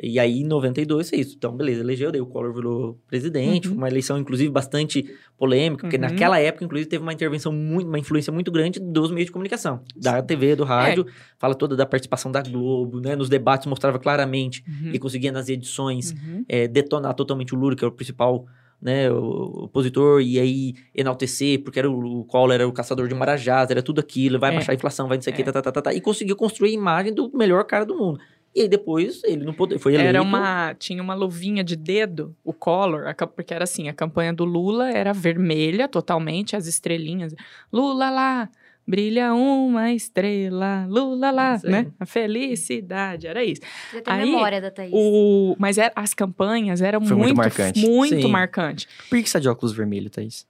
E 0.00 0.18
aí, 0.20 0.40
em 0.42 0.44
92, 0.44 1.12
é 1.12 1.16
isso. 1.16 1.34
Então, 1.36 1.56
beleza, 1.56 1.80
elegeu, 1.80 2.12
daí 2.12 2.20
o 2.20 2.26
Collor 2.26 2.54
virou 2.54 2.98
presidente. 3.08 3.66
Uhum. 3.66 3.74
Foi 3.74 3.78
uma 3.78 3.88
eleição, 3.88 4.16
inclusive, 4.18 4.48
bastante 4.50 5.04
polêmica, 5.36 5.82
porque 5.82 5.96
Uhum. 5.96 6.02
naquela 6.02 6.38
época, 6.38 6.64
inclusive, 6.64 6.88
teve 6.88 7.02
uma 7.02 7.12
intervenção 7.12 7.50
muito, 7.52 7.88
uma 7.88 7.98
influência 7.98 8.32
muito 8.32 8.50
grande 8.52 8.78
dos 8.78 9.10
meios 9.10 9.26
de 9.26 9.32
comunicação. 9.32 9.80
Da 9.96 10.22
TV, 10.22 10.54
do 10.54 10.62
rádio, 10.64 11.04
É. 11.08 11.12
fala 11.38 11.54
toda 11.54 11.74
da 11.74 11.84
participação 11.84 12.30
da 12.30 12.40
Globo, 12.42 13.00
né? 13.00 13.16
Nos 13.16 13.28
debates 13.28 13.66
mostrava 13.66 13.98
claramente 13.98 14.62
Uhum. 14.68 14.90
e 14.92 14.98
conseguia 15.00 15.32
nas 15.32 15.48
edições 15.48 16.12
Uhum. 16.12 16.44
é, 16.48 16.68
detonar 16.68 17.14
totalmente 17.14 17.54
o 17.54 17.58
Lula, 17.58 17.74
que 17.74 17.84
é 17.84 17.88
o 17.88 17.92
principal 17.92 18.46
né, 18.80 19.10
o 19.10 19.64
opositor, 19.64 20.20
e 20.22 20.38
aí 20.38 20.72
enaltecer, 20.94 21.60
porque 21.64 21.80
era 21.80 21.90
o, 21.90 22.20
o 22.20 22.24
Collor 22.24 22.54
era 22.54 22.68
o 22.68 22.70
caçador 22.72 23.08
de 23.08 23.14
marajás, 23.16 23.68
era 23.72 23.82
tudo 23.82 23.98
aquilo, 24.00 24.38
vai 24.38 24.52
É. 24.52 24.54
baixar 24.54 24.70
a 24.70 24.74
inflação, 24.76 25.08
vai 25.08 25.16
não 25.16 25.22
sei 25.22 25.32
o 25.32 25.36
que, 25.36 25.42
É. 25.42 25.44
tá, 25.44 25.50
tá, 25.52 25.62
tá, 25.62 25.72
tá, 25.72 25.82
tá, 25.82 25.94
e 25.94 26.00
conseguiu 26.00 26.36
construir 26.36 26.70
a 26.70 26.74
imagem 26.74 27.12
do 27.12 27.28
melhor 27.36 27.64
cara 27.64 27.84
do 27.84 27.96
mundo. 27.96 28.20
E 28.54 28.62
aí 28.62 28.68
depois 28.68 29.22
ele 29.24 29.44
não 29.44 29.52
poder, 29.54 29.78
foi 29.78 29.94
eleito. 29.94 30.08
Era 30.08 30.22
uma, 30.22 30.74
tinha 30.74 31.02
uma 31.02 31.14
luvinha 31.14 31.62
de 31.62 31.76
dedo, 31.76 32.34
o 32.42 32.52
Collor, 32.52 33.06
a 33.06 33.14
porque 33.26 33.54
era 33.54 33.64
assim, 33.64 33.88
a 33.88 33.92
campanha 33.92 34.32
do 34.32 34.44
Lula 34.44 34.90
era 34.90 35.12
vermelha 35.12 35.86
totalmente, 35.86 36.56
as 36.56 36.66
estrelinhas. 36.66 37.34
Lula 37.72 38.10
lá, 38.10 38.48
brilha 38.86 39.32
uma 39.34 39.92
estrela, 39.92 40.86
Lula 40.88 41.30
lá, 41.30 41.60
né? 41.62 41.86
A 42.00 42.06
felicidade, 42.06 43.26
era 43.26 43.44
isso. 43.44 43.60
Você 43.92 44.00
tem 44.00 44.12
Aí, 44.14 44.24
memória 44.24 44.60
da 44.60 44.70
Thaís. 44.70 44.90
O, 44.94 45.54
mas 45.58 45.76
era- 45.78 45.92
as 45.94 46.12
campanhas 46.14 46.80
eram 46.80 47.00
Foi 47.02 47.14
muito 47.16 47.28
muito, 47.36 47.36
marcante. 47.36 47.86
muito 47.86 48.22
Sim. 48.22 48.28
marcante. 48.28 48.88
Por 49.10 49.18
que 49.22 49.26
você 49.28 49.34
tá 49.34 49.38
de 49.40 49.48
óculos 49.48 49.72
vermelho, 49.74 50.08
Thaís? 50.10 50.46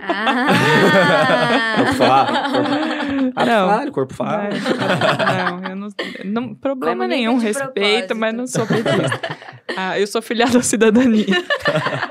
Ah! 0.00 0.46
Falho, 1.96 2.99
corpo 3.32 3.50
Não. 3.50 3.68
falho, 3.68 3.92
corpo 3.92 4.14
falho. 4.14 4.56
Não, 5.60 5.68
eu 5.70 5.76
não, 5.76 5.88
não 6.24 6.54
problema 6.54 7.04
Comunica 7.04 7.16
nenhum, 7.16 7.38
respeito, 7.38 7.72
propósito. 7.74 8.16
mas 8.16 8.34
não 8.34 8.46
sou 8.46 8.66
petista. 8.66 9.20
Ah, 9.76 9.98
eu 9.98 10.06
sou 10.06 10.20
filiada 10.22 10.58
à 10.58 10.62
cidadania. 10.62 11.26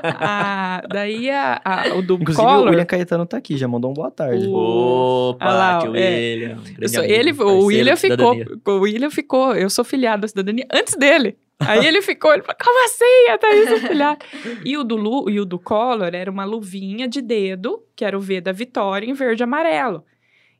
Ah, 0.02 0.82
daí 0.88 1.30
a, 1.30 1.60
a- 1.64 1.94
o 1.94 2.02
do 2.02 2.14
Inclusive, 2.14 2.42
o 2.42 2.48
Collor, 2.50 2.68
William 2.70 2.84
Caetano 2.84 3.26
tá 3.26 3.36
aqui, 3.36 3.56
já 3.56 3.68
mandou 3.68 3.90
um 3.90 3.94
boa 3.94 4.10
tarde. 4.10 4.46
O- 4.46 5.30
Opa, 5.30 5.44
Ah 5.46 5.52
lá, 5.54 5.78
tio 5.80 5.94
é. 5.96 6.08
William. 6.16 6.50
eu 6.52 6.72
grande 6.74 6.88
sou- 6.88 7.00
amigo, 7.04 7.14
ele, 7.14 7.32
o 7.42 7.64
William 7.66 7.96
ficou, 7.96 8.36
o 8.66 8.80
William 8.80 9.10
ficou, 9.10 9.54
eu 9.54 9.68
sou 9.70 9.84
filiado 9.84 10.24
à 10.24 10.28
cidadania 10.28 10.66
antes 10.72 10.94
dele. 10.96 11.36
Aí 11.60 11.84
ele 11.86 12.00
ficou, 12.00 12.32
ele 12.32 12.42
falou, 12.42 12.56
como 12.62 12.84
assim? 12.86 13.30
A 13.30 13.36
Thaís 13.38 13.70
é 13.70 13.80
filiada. 13.88 14.18
E 14.64 14.78
o 14.78 14.82
do, 14.84 14.96
Lu, 14.96 15.28
e 15.28 15.38
o 15.38 15.44
do 15.44 15.58
Collor 15.58 16.10
era 16.14 16.30
uma 16.30 16.44
luvinha 16.46 17.06
de 17.06 17.20
dedo, 17.20 17.82
que 17.94 18.02
era 18.02 18.16
o 18.16 18.20
V 18.20 18.40
da 18.40 18.50
vitória 18.52 19.06
em 19.06 19.12
verde 19.12 19.42
e 19.42 19.44
amarelo. 19.44 20.02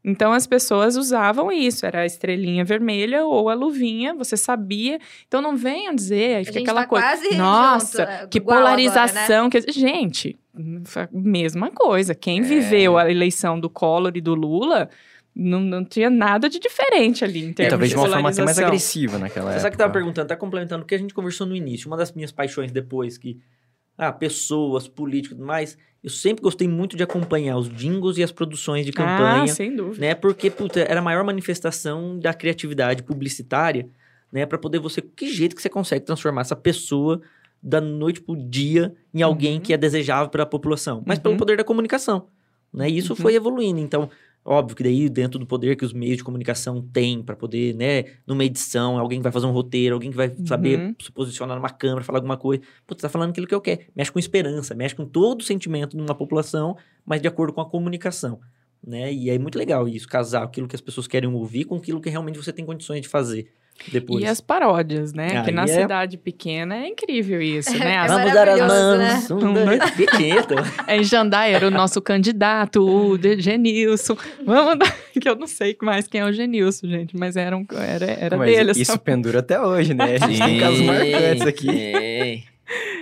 Então 0.03 0.33
as 0.33 0.47
pessoas 0.47 0.97
usavam 0.97 1.53
isso, 1.53 1.85
era 1.85 2.01
a 2.01 2.07
estrelinha 2.07 2.65
vermelha 2.65 3.25
ou 3.27 3.49
a 3.51 3.55
luvinha, 3.55 4.15
você 4.15 4.37
sabia. 4.37 4.99
Então 5.29 5.43
não 5.43 5.57
venham 5.57 5.95
dizer, 5.95 6.37
aí 6.37 6.43
A 6.43 6.45
fica 6.45 6.59
gente 6.59 6.63
aquela 6.69 6.83
tá 6.83 6.87
coisa. 6.87 7.07
quase 7.07 7.37
Nossa, 7.37 7.99
junto, 8.07 8.11
é, 8.11 8.27
que 8.29 8.39
igual 8.39 8.59
agora, 8.61 8.77
né? 8.77 8.83
polarização. 8.91 9.51
que... 9.51 9.61
Gente, 9.73 10.39
mesma 11.13 11.71
coisa. 11.71 12.15
Quem 12.15 12.43
viveu 12.43 12.97
a 12.99 13.11
eleição 13.11 13.61
do 13.61 13.69
Collor 13.69 14.13
e 14.15 14.21
do 14.21 14.35
Lula 14.35 14.89
não, 15.35 15.61
não 15.61 15.85
tinha 15.85 16.09
nada 16.11 16.49
de 16.49 16.59
diferente 16.59 17.25
ali 17.25 17.45
em 17.45 17.51
E 17.51 17.55
termos 17.55 17.71
talvez 17.71 17.91
de 17.91 17.97
uma 17.97 18.03
forma 18.09 18.17
até 18.31 18.43
mais 18.43 18.57
polarização. 18.57 18.67
agressiva 18.67 19.19
naquela 19.19 19.45
Você 19.47 19.51
época. 19.51 19.61
sabe 19.61 19.73
que 19.73 19.79
tava 19.79 19.93
perguntando, 19.93 20.29
tá 20.29 20.37
complementando 20.37 20.83
o 20.83 20.87
que 20.87 20.95
a 20.95 20.99
gente 20.99 21.15
conversou 21.15 21.47
no 21.47 21.55
início. 21.55 21.87
Uma 21.89 21.97
das 21.97 22.11
minhas 22.13 22.33
paixões 22.33 22.73
depois, 22.73 23.19
que. 23.19 23.39
Ah, 24.03 24.13
pessoas, 24.13 24.89
políticos 24.89 25.37
e 25.37 25.39
tudo 25.39 25.47
mais. 25.47 25.77
Eu 26.03 26.09
sempre 26.09 26.43
gostei 26.43 26.67
muito 26.67 26.97
de 26.97 27.03
acompanhar 27.03 27.59
os 27.59 27.69
jingles 27.69 28.17
e 28.17 28.23
as 28.23 28.33
produções 28.33 28.87
de 28.87 28.93
campanha. 28.93 29.45
Ah, 29.53 29.55
sem 29.55 29.77
dúvida. 29.77 30.01
né? 30.01 30.15
Porque, 30.15 30.51
puta, 30.51 30.81
era 30.81 31.01
a 31.01 31.03
maior 31.03 31.23
manifestação 31.25 32.19
da 32.19 32.33
criatividade 32.33 33.03
publicitária, 33.03 33.87
né? 34.33 34.47
Pra 34.47 34.57
poder 34.57 34.79
você. 34.79 35.03
Que 35.03 35.31
jeito 35.31 35.55
que 35.55 35.61
você 35.61 35.69
consegue 35.69 36.07
transformar 36.07 36.41
essa 36.41 36.57
pessoa 36.57 37.21
da 37.63 37.79
noite 37.83 38.23
pro 38.23 38.35
dia 38.35 38.95
em 39.13 39.21
alguém 39.21 39.57
Uhum. 39.57 39.61
que 39.61 39.75
é 39.75 39.77
desejável 39.77 40.31
pela 40.31 40.47
população? 40.47 41.03
Mas 41.05 41.19
pelo 41.19 41.35
Uhum. 41.35 41.39
poder 41.39 41.59
da 41.59 41.65
comunicação, 41.65 42.29
né? 42.73 42.89
E 42.89 42.97
isso 42.97 43.13
Uhum. 43.13 43.17
foi 43.17 43.35
evoluindo. 43.35 43.79
Então, 43.81 44.09
óbvio 44.45 44.77
que 44.77 44.83
daí, 44.83 45.09
dentro 45.09 45.39
do 45.39 45.47
poder 45.47 45.77
que 45.77 45.85
os 45.85 45.93
meios 45.93 46.17
de 46.17 46.25
comunicação 46.25 46.83
têm 46.93 47.23
pra 47.23 47.37
poder, 47.37 47.75
né? 47.75 48.05
Numa 48.27 48.45
edição, 48.45 48.99
alguém 48.99 49.19
que 49.19 49.23
vai 49.23 49.33
fazer 49.33 49.47
um 49.47 49.53
roteiro, 49.53 49.95
alguém 49.95 50.11
que 50.11 50.17
vai 50.17 50.35
saber 50.47 50.79
Uhum. 50.79 50.95
se 51.01 51.13
posicionar 51.13 51.57
numa 51.57 51.71
câmera, 51.71 52.05
falar 52.05 52.19
alguma 52.19 52.37
coisa. 52.37 52.63
Putz, 52.87 53.03
tá 53.03 53.09
falando 53.09 53.31
aquilo 53.31 53.47
que 53.47 53.55
eu 53.55 53.61
quero. 53.61 53.81
Mexe 53.95 54.11
com 54.11 54.19
esperança, 54.19 54.75
mexe 54.75 54.95
com 54.95 55.05
todo 55.05 55.41
o 55.41 55.45
sentimento 55.45 55.97
de 55.97 56.03
uma 56.03 56.15
população, 56.15 56.77
mas 57.05 57.21
de 57.21 57.29
acordo 57.29 57.53
com 57.53 57.61
a 57.61 57.69
comunicação 57.69 58.41
né? 58.87 59.13
E 59.13 59.29
é 59.31 59.39
muito 59.39 59.59
legal 59.59 59.87
isso, 59.89 60.09
casar 60.09 60.43
aquilo 60.43 60.67
que 60.67 60.75
as 60.75 60.81
pessoas 60.81 61.07
querem 61.07 61.29
ouvir 61.29 61.65
com 61.65 61.77
aquilo 61.77 62.01
que 62.01 62.09
realmente 62.09 62.37
você 62.37 62.53
tem 62.53 62.65
condições 62.65 63.03
de 63.03 63.09
fazer 63.09 63.49
depois. 63.89 64.23
E 64.25 64.27
as 64.27 64.41
paródias, 64.41 65.13
né? 65.13 65.43
que 65.43 65.51
Aí 65.51 65.53
na 65.55 65.63
é- 65.65 65.67
cidade 65.67 66.17
pequena 66.19 66.77
é 66.77 66.89
incrível 66.89 67.41
isso, 67.41 67.71
né? 67.79 67.93
É 67.95 67.99
As- 67.99 68.11
Vamos 68.13 68.33
dar 68.33 68.49
as 68.49 68.59
maravilhoso, 68.61 69.35
mãos, 69.35 69.43
né? 69.43 69.49
um, 69.61 69.65
dois, 69.65 69.91
Piqueta. 69.93 70.55
Em 70.89 71.05
Jandai 71.05 71.55
era 71.55 71.67
o 71.67 71.71
nosso 71.71 72.01
candidato, 72.03 72.83
o 72.85 73.17
Genilson. 73.39 74.17
Vamos 74.45 74.79
dar... 74.79 74.97
Que 75.21 75.29
eu 75.29 75.37
não 75.37 75.47
sei 75.47 75.77
mais 75.83 76.07
quem 76.07 76.21
é 76.21 76.25
o 76.25 76.33
Genilson, 76.33 76.87
gente, 76.89 77.17
mas 77.17 77.37
era, 77.37 77.57
um, 77.57 77.67
era, 77.73 78.07
era 78.07 78.37
Mas 78.39 78.51
dele. 78.51 78.71
isso 78.73 78.83
essa- 78.83 78.99
pendura 78.99 79.41
até 79.41 79.61
hoje, 79.61 79.93
né? 79.93 80.17
A 80.21 80.29
gente 80.29 80.39
tem 80.43 80.59
casos 80.61 80.81
marcantes 80.81 81.47
aqui. 81.47 81.67
Tem. 81.67 82.45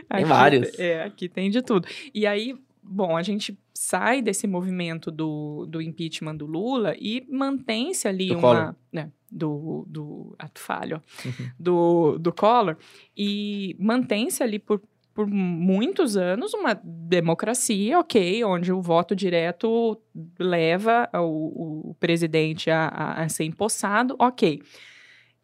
Aqui- 0.08 0.24
vários. 0.24 0.78
É, 0.78 1.04
aqui 1.04 1.28
tem 1.28 1.50
de 1.50 1.60
tudo. 1.62 1.86
E 2.14 2.26
aí, 2.26 2.54
bom, 2.82 3.16
a 3.16 3.22
gente 3.22 3.56
sai 3.74 4.20
desse 4.22 4.46
movimento 4.46 5.10
do, 5.10 5.66
do 5.68 5.80
impeachment 5.82 6.34
do 6.36 6.46
Lula 6.46 6.94
e 6.98 7.24
mantém-se 7.30 8.08
ali 8.08 8.28
Do 8.28 8.38
uma... 8.38 8.74
Né, 8.92 9.10
do, 9.30 9.84
do 9.88 10.34
ato 10.38 10.60
falho, 10.60 10.96
ó, 11.02 11.28
Uhum. 11.28 11.50
do, 11.58 12.18
do 12.18 12.32
Collor, 12.32 12.76
e 13.16 13.76
mantém-se 13.78 14.42
ali 14.42 14.58
por, 14.58 14.80
por 15.14 15.26
muitos 15.26 16.16
anos 16.16 16.54
uma 16.54 16.74
democracia, 16.82 17.98
ok, 17.98 18.42
onde 18.44 18.72
o 18.72 18.80
voto 18.80 19.14
direto 19.14 20.00
leva 20.38 21.08
o, 21.14 21.90
o 21.90 21.94
presidente 21.94 22.70
a, 22.70 22.86
a, 22.88 23.22
a 23.24 23.28
ser 23.28 23.44
empossado, 23.44 24.16
ok. 24.18 24.62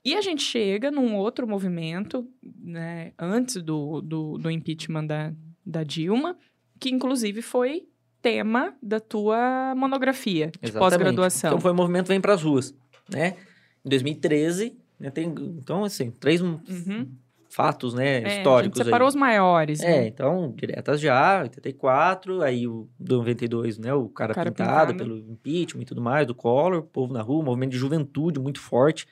E 0.05 0.15
a 0.15 0.21
gente 0.21 0.43
chega 0.43 0.91
num 0.91 1.17
outro 1.17 1.47
movimento, 1.49 2.29
né, 2.63 3.13
antes 3.19 3.63
do, 3.63 4.03
do, 4.03 4.37
do 4.37 4.51
impeachment 4.51 5.07
da, 5.07 5.33
da 5.65 5.83
Dilma, 5.83 6.37
que 6.79 6.91
inclusive 6.91 7.41
foi 7.41 7.89
tema 8.21 8.75
da 8.83 9.01
tua 9.01 9.75
monografia 9.77 10.51
de 10.63 10.73
pós-graduação. 10.73 11.51
Então 11.51 11.61
foi 11.61 11.73
o 11.73 11.75
movimento 11.75 12.09
Vem 12.09 12.21
pras 12.21 12.43
Ruas, 12.43 12.75
né? 13.11 13.35
Em 13.85 13.89
2013, 13.89 14.77
né, 14.99 15.11
tem, 15.11 15.27
então 15.59 15.85
assim, 15.85 16.11
três 16.11 16.41
Uhum. 16.41 17.07
fatos, 17.51 17.95
né, 17.95 18.23
É, 18.23 18.27
históricos 18.39 18.81
a 18.81 18.85
separou 18.85 19.07
aí. 19.07 19.09
os 19.11 19.15
maiores, 19.15 19.81
É, 19.81 20.01
né? 20.01 20.07
então, 20.09 20.53
diretas 20.57 21.01
já, 21.01 21.43
84, 21.43 22.43
aí 22.43 22.67
o 22.67 22.89
do 22.99 23.19
92, 23.19 23.79
né, 23.79 23.93
o 23.95 24.09
cara, 24.09 24.35
Cara 24.35 24.51
pintado, 24.51 24.93
pintado. 24.93 24.97
pelo 25.11 25.19
impeachment 25.19 25.83
e 25.83 25.85
tudo 25.85 26.01
mais, 26.01 26.27
do 26.27 26.35
Collor, 26.35 26.83
povo 26.83 27.13
na 27.13 27.23
rua, 27.23 27.45
movimento 27.45 27.73
de 27.73 27.77
juventude 27.79 28.41
muito 28.41 28.61
forte, 28.61 29.07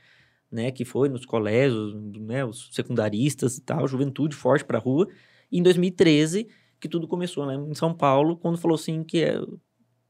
né, 0.50 0.70
que 0.70 0.84
foi 0.84 1.08
nos 1.08 1.24
colégios, 1.26 1.94
né, 2.20 2.44
os 2.44 2.68
secundaristas 2.72 3.58
e 3.58 3.62
tal, 3.62 3.86
juventude 3.86 4.34
forte 4.34 4.64
pra 4.64 4.78
rua. 4.78 5.06
E 5.50 5.58
em 5.58 5.62
2013, 5.62 6.48
que 6.80 6.88
tudo 6.88 7.06
começou, 7.06 7.46
né, 7.46 7.54
em 7.54 7.74
São 7.74 7.94
Paulo, 7.94 8.36
quando 8.36 8.58
falou 8.58 8.74
assim 8.74 9.04
que 9.04 9.22
é 9.22 9.38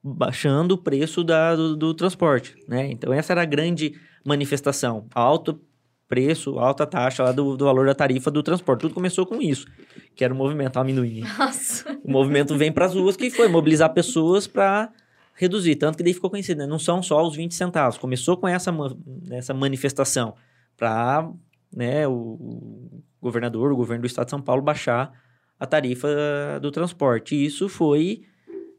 baixando 0.03 0.75
o 0.75 0.79
preço 0.79 1.23
da, 1.23 1.55
do, 1.55 1.77
do 1.77 1.95
transporte, 1.95 2.57
né? 2.67 2.91
Então 2.91 3.13
essa 3.13 3.33
era 3.33 3.43
a 3.43 3.45
grande 3.45 3.95
manifestação, 4.25 5.07
alto 5.15 5.61
preço, 6.09 6.59
alta 6.59 6.87
taxa 6.87 7.23
lá 7.23 7.33
do, 7.33 7.57
do 7.57 7.65
valor 7.65 7.87
da 7.87 7.95
tarifa 7.95 8.31
do 8.31 8.43
transporte. 8.43 8.81
Tudo 8.81 8.95
começou 8.95 9.25
com 9.25 9.41
isso, 9.41 9.67
que 10.15 10.23
era 10.23 10.33
o 10.33 10.37
movimento 10.37 10.79
amendoim. 10.79 11.21
Nossa. 11.39 11.99
O 12.05 12.11
movimento 12.11 12.55
vem 12.57 12.71
para 12.71 12.85
as 12.85 12.95
ruas, 12.95 13.17
que 13.17 13.31
foi 13.31 13.49
mobilizar 13.49 13.93
pessoas 13.95 14.47
para 14.47 14.93
reduzir. 15.35 15.77
Tanto 15.77 15.97
que 15.97 16.05
daí 16.05 16.13
ficou 16.13 16.29
conhecido, 16.29 16.59
né? 16.59 16.67
Não 16.67 16.79
são 16.79 17.03
só 17.03 17.27
os 17.27 17.35
20 17.35 17.55
centavos. 17.55 17.97
Começou 17.97 18.37
com 18.37 18.47
essa, 18.47 18.71
essa 19.31 19.55
manifestação 19.55 20.35
para 20.77 21.31
né, 21.75 22.07
o, 22.07 22.13
o 22.13 23.03
governador, 23.21 23.73
o 23.73 23.77
governo 23.77 24.03
do 24.03 24.07
estado 24.07 24.27
de 24.27 24.33
São 24.33 24.43
Paulo 24.43 24.61
baixar 24.61 25.13
a 25.59 25.67
tarifa 25.67 26.09
do 26.61 26.71
transporte. 26.71 27.35
E 27.35 27.47
isso 27.47 27.69
foi 27.69 28.23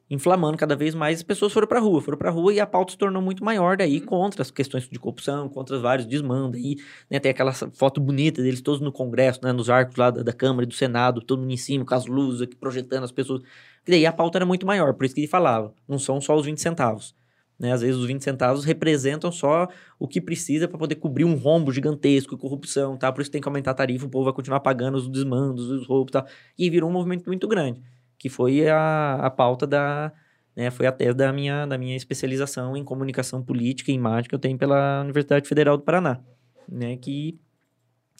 inflamando 0.09 0.57
cada 0.57 0.75
vez 0.75 0.93
mais, 0.93 1.19
as 1.19 1.23
pessoas 1.23 1.51
foram 1.51 1.67
para 1.67 1.79
rua, 1.79 2.01
foram 2.01 2.17
para 2.17 2.29
rua 2.29 2.53
e 2.53 2.59
a 2.59 2.67
pauta 2.67 2.91
se 2.91 2.97
tornou 2.97 3.21
muito 3.21 3.43
maior 3.43 3.77
daí 3.77 3.99
contra 3.99 4.41
as 4.41 4.51
questões 4.51 4.87
de 4.87 4.99
corrupção, 4.99 5.49
contra 5.49 5.79
vários 5.79 6.05
desmandos 6.05 6.59
aí, 6.59 6.75
né, 7.09 7.19
tem 7.19 7.31
aquela 7.31 7.53
foto 7.53 8.01
bonita 8.01 8.41
deles 8.41 8.61
todos 8.61 8.81
no 8.81 8.91
congresso, 8.91 9.39
né, 9.43 9.51
nos 9.51 9.69
arcos 9.69 9.95
lá 9.95 10.11
da, 10.11 10.21
da 10.21 10.33
Câmara 10.33 10.63
e 10.63 10.67
do 10.67 10.73
Senado, 10.73 11.21
todo 11.21 11.39
mundo 11.39 11.53
em 11.53 11.57
cima, 11.57 11.85
com 11.85 11.95
as 11.95 12.05
luzes 12.05 12.41
aqui 12.41 12.55
projetando 12.55 13.03
as 13.03 13.11
pessoas, 13.11 13.41
e 13.87 13.91
daí 13.91 14.05
a 14.05 14.11
pauta 14.11 14.37
era 14.37 14.45
muito 14.45 14.65
maior, 14.65 14.93
por 14.93 15.05
isso 15.05 15.15
que 15.15 15.21
ele 15.21 15.27
falava, 15.27 15.73
não 15.87 15.97
são 15.97 16.19
só 16.19 16.35
os 16.35 16.45
20 16.45 16.61
centavos, 16.61 17.15
né, 17.57 17.71
às 17.71 17.81
vezes 17.81 17.95
os 17.95 18.05
20 18.05 18.21
centavos 18.23 18.65
representam 18.65 19.31
só 19.31 19.67
o 19.97 20.07
que 20.07 20.19
precisa 20.19 20.67
para 20.67 20.77
poder 20.77 20.95
cobrir 20.95 21.23
um 21.23 21.35
rombo 21.35 21.71
gigantesco, 21.71 22.37
corrupção, 22.37 22.97
tá, 22.97 23.11
por 23.11 23.21
isso 23.21 23.31
tem 23.31 23.41
que 23.41 23.47
aumentar 23.47 23.71
a 23.71 23.75
tarifa, 23.75 24.05
o 24.05 24.09
povo 24.09 24.25
vai 24.25 24.33
continuar 24.33 24.59
pagando 24.59 24.95
os 24.97 25.07
desmandos, 25.07 25.69
os 25.69 25.87
roubos, 25.87 26.11
tá, 26.11 26.25
e 26.57 26.69
virou 26.69 26.89
um 26.89 26.93
movimento 26.93 27.25
muito 27.25 27.47
grande, 27.47 27.81
que 28.23 28.29
foi 28.29 28.69
a, 28.69 29.15
a 29.15 29.29
pauta 29.29 29.67
da, 29.67 30.09
né, 30.55 30.71
foi 30.71 30.87
a 30.87 30.93
tese 30.93 31.13
da 31.13 31.33
minha, 31.33 31.65
da 31.65 31.77
minha 31.77 31.93
especialização 31.93 32.77
em 32.77 32.81
comunicação 32.81 33.43
política 33.43 33.91
e 33.91 33.95
imagem 33.95 34.29
que 34.29 34.33
eu 34.33 34.39
tenho 34.39 34.57
pela 34.57 35.01
Universidade 35.01 35.45
Federal 35.45 35.75
do 35.75 35.83
Paraná, 35.83 36.21
né, 36.65 36.95
que, 36.95 37.37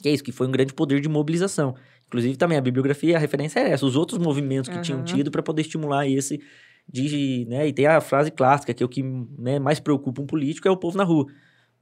que 0.01 0.10
é 0.10 0.12
isso, 0.12 0.22
que 0.22 0.34
foi 0.34 0.45
um 0.45 0.51
grande 0.51 0.74
poder 0.74 0.99
de 0.99 1.08
mobilização. 1.08 1.74
Inclusive, 2.06 2.36
também 2.36 2.58
a 2.58 2.62
bibliografia, 2.62 3.16
a 3.16 3.20
referência 3.20 3.62
é 3.62 3.72
essa, 3.72 3.86
os 3.86 3.95
outros 3.95 4.20
movimentos 4.20 4.68
que 4.68 4.76
Aham. 4.76 4.82
tinham 4.82 5.04
tido 5.06 5.32
para 5.32 5.41
poder 5.41 5.62
estimular 5.62 6.06
esse 6.06 6.41
de, 6.86 7.45
né, 7.47 7.66
e 7.66 7.72
tem 7.72 7.88
a 7.88 8.01
frase 8.01 8.30
clássica, 8.30 8.74
que 8.74 8.84
é 8.84 8.86
o 8.86 8.89
que 8.89 9.01
né, 9.01 9.58
mais 9.58 9.80
preocupa 9.80 10.22
um 10.22 10.26
político 10.26 10.68
é 10.68 10.72
o 10.72 10.76
povo 10.76 10.97
na 10.97 11.06
rua. 11.06 11.28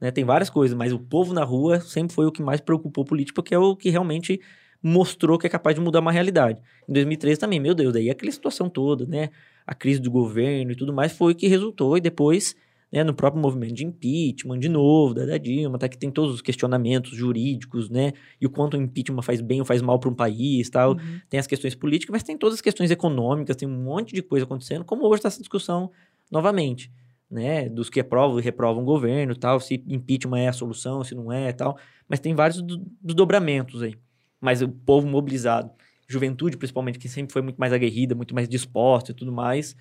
Né, 0.00 0.12
tem 0.12 0.24
várias 0.24 0.48
coisas, 0.48 0.78
mas 0.78 0.92
o 0.92 0.98
povo 1.00 1.34
na 1.34 1.42
rua 1.42 1.80
sempre 1.80 2.14
foi 2.14 2.26
o 2.26 2.30
que 2.30 2.40
mais 2.40 2.60
preocupou 2.60 3.02
o 3.02 3.04
político, 3.04 3.34
porque 3.34 3.52
é 3.52 3.58
o 3.58 3.74
que 3.74 3.90
realmente 3.90 4.40
mostrou 4.82 5.38
que 5.38 5.46
é 5.46 5.50
capaz 5.50 5.76
de 5.76 5.80
mudar 5.80 6.00
uma 6.00 6.10
realidade. 6.12 6.60
Em 6.88 6.92
2013 6.92 7.38
também, 7.38 7.60
meu 7.60 7.74
Deus, 7.74 7.92
daí 7.92 8.10
aquela 8.10 8.32
situação 8.32 8.68
toda, 8.68 9.06
né? 9.06 9.30
A 9.66 9.74
crise 9.74 10.00
do 10.00 10.10
governo 10.10 10.72
e 10.72 10.74
tudo 10.74 10.92
mais 10.92 11.12
foi 11.12 11.32
o 11.32 11.36
que 11.36 11.46
resultou, 11.46 11.96
e 11.96 12.00
depois, 12.00 12.56
né, 12.90 13.04
no 13.04 13.14
próprio 13.14 13.40
movimento 13.40 13.74
de 13.74 13.86
impeachment, 13.86 14.58
de 14.58 14.68
novo, 14.68 15.14
da, 15.14 15.24
da 15.24 15.38
Dilma, 15.38 15.78
tá, 15.78 15.88
que 15.88 15.96
tem 15.96 16.10
todos 16.10 16.34
os 16.34 16.42
questionamentos 16.42 17.12
jurídicos, 17.16 17.88
né? 17.88 18.12
E 18.40 18.46
o 18.46 18.50
quanto 18.50 18.76
o 18.76 18.80
impeachment 18.82 19.22
faz 19.22 19.40
bem 19.40 19.60
ou 19.60 19.64
faz 19.64 19.80
mal 19.80 20.00
para 20.00 20.10
um 20.10 20.14
país 20.14 20.68
tal. 20.68 20.92
Uhum. 20.92 21.20
Tem 21.30 21.38
as 21.38 21.46
questões 21.46 21.76
políticas, 21.76 22.12
mas 22.12 22.22
tem 22.24 22.36
todas 22.36 22.56
as 22.56 22.60
questões 22.60 22.90
econômicas, 22.90 23.56
tem 23.56 23.68
um 23.68 23.82
monte 23.82 24.12
de 24.12 24.20
coisa 24.20 24.44
acontecendo, 24.44 24.84
como 24.84 25.06
hoje 25.06 25.20
está 25.20 25.28
essa 25.28 25.38
discussão 25.38 25.90
novamente, 26.30 26.90
né? 27.30 27.68
Dos 27.68 27.88
que 27.88 28.00
aprovam 28.00 28.40
e 28.40 28.42
reprovam 28.42 28.82
o 28.82 28.86
governo 28.86 29.36
tal, 29.36 29.60
se 29.60 29.82
impeachment 29.86 30.40
é 30.40 30.48
a 30.48 30.52
solução, 30.52 31.04
se 31.04 31.14
não 31.14 31.32
é 31.32 31.52
tal. 31.52 31.78
Mas 32.08 32.18
tem 32.18 32.34
vários 32.34 32.60
do- 32.60 32.84
desdobramentos 33.00 33.80
aí. 33.80 33.94
Mas 34.42 34.60
o 34.60 34.68
povo 34.68 35.06
mobilizado, 35.06 35.70
juventude 36.08 36.56
principalmente, 36.56 36.98
que 36.98 37.08
sempre 37.08 37.32
foi 37.32 37.40
muito 37.40 37.56
mais 37.56 37.72
aguerrida, 37.72 38.14
muito 38.14 38.34
mais 38.34 38.48
disposta 38.48 39.12
e 39.12 39.14
tudo 39.14 39.32
mais. 39.32 39.76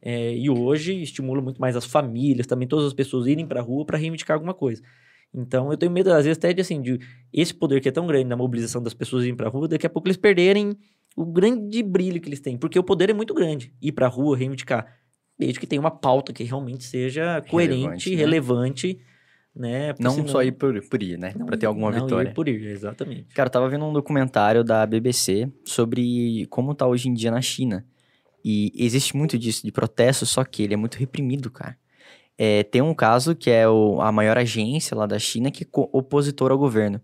é, 0.00 0.36
e 0.36 0.48
hoje 0.48 1.02
estimula 1.02 1.42
muito 1.42 1.60
mais 1.60 1.74
as 1.76 1.84
famílias, 1.84 2.46
também 2.46 2.68
todas 2.68 2.86
as 2.86 2.92
pessoas 2.94 3.26
irem 3.26 3.46
para 3.46 3.60
a 3.60 3.62
rua 3.62 3.84
para 3.84 3.98
reivindicar 3.98 4.36
alguma 4.36 4.54
coisa. 4.54 4.82
Então 5.34 5.72
eu 5.72 5.76
tenho 5.76 5.90
medo, 5.90 6.12
às 6.12 6.24
vezes, 6.24 6.38
até 6.38 6.52
de 6.52 6.60
assim, 6.60 6.80
de 6.80 7.00
esse 7.32 7.52
poder 7.52 7.80
que 7.80 7.88
é 7.88 7.92
tão 7.92 8.06
grande 8.06 8.26
na 8.26 8.36
mobilização 8.36 8.80
das 8.82 8.94
pessoas 8.94 9.24
irem 9.24 9.34
para 9.34 9.48
a 9.48 9.50
rua, 9.50 9.66
daqui 9.66 9.86
a 9.86 9.90
pouco 9.90 10.06
eles 10.06 10.16
perderem 10.16 10.76
o 11.16 11.24
grande 11.24 11.82
brilho 11.82 12.20
que 12.20 12.28
eles 12.28 12.40
têm. 12.40 12.56
Porque 12.56 12.78
o 12.78 12.84
poder 12.84 13.10
é 13.10 13.12
muito 13.12 13.34
grande. 13.34 13.72
Ir 13.82 13.92
para 13.92 14.06
a 14.06 14.08
rua, 14.08 14.36
reivindicar. 14.36 14.86
Desde 15.36 15.58
que 15.58 15.66
tenha 15.66 15.80
uma 15.80 15.90
pauta 15.90 16.32
que 16.32 16.44
realmente 16.44 16.84
seja 16.84 17.42
coerente, 17.48 18.10
né? 18.10 18.16
relevante, 18.16 19.00
né? 19.54 19.94
Não 19.98 20.12
senão- 20.12 20.28
só 20.28 20.42
ir 20.42 20.52
por, 20.52 20.80
por 20.88 21.02
ir, 21.02 21.18
né? 21.18 21.32
não- 21.36 21.46
pra 21.46 21.56
ter 21.56 21.66
alguma 21.66 21.90
não 21.90 22.02
vitória. 22.04 22.28
Ir 22.30 22.34
por 22.34 22.48
ir, 22.48 22.66
exatamente. 22.66 23.34
Cara, 23.34 23.46
eu 23.48 23.52
tava 23.52 23.68
vendo 23.68 23.84
um 23.84 23.92
documentário 23.92 24.64
da 24.64 24.84
BBC 24.86 25.48
sobre 25.64 26.46
como 26.50 26.74
tá 26.74 26.86
hoje 26.86 27.08
em 27.08 27.14
dia 27.14 27.30
na 27.30 27.40
China. 27.40 27.84
E 28.44 28.72
existe 28.76 29.16
muito 29.16 29.38
disso, 29.38 29.64
de 29.64 29.72
protesto, 29.72 30.26
só 30.26 30.44
que 30.44 30.62
ele 30.62 30.74
é 30.74 30.76
muito 30.76 30.96
reprimido, 30.96 31.50
cara. 31.50 31.76
É, 32.36 32.62
tem 32.64 32.82
um 32.82 32.92
caso 32.94 33.34
que 33.34 33.48
é 33.48 33.66
o- 33.68 34.00
a 34.02 34.10
maior 34.10 34.36
agência 34.36 34.96
lá 34.96 35.06
da 35.06 35.18
China 35.18 35.50
que 35.50 35.62
é 35.64 35.66
opositor 35.92 36.50
ao 36.50 36.58
governo. 36.58 37.00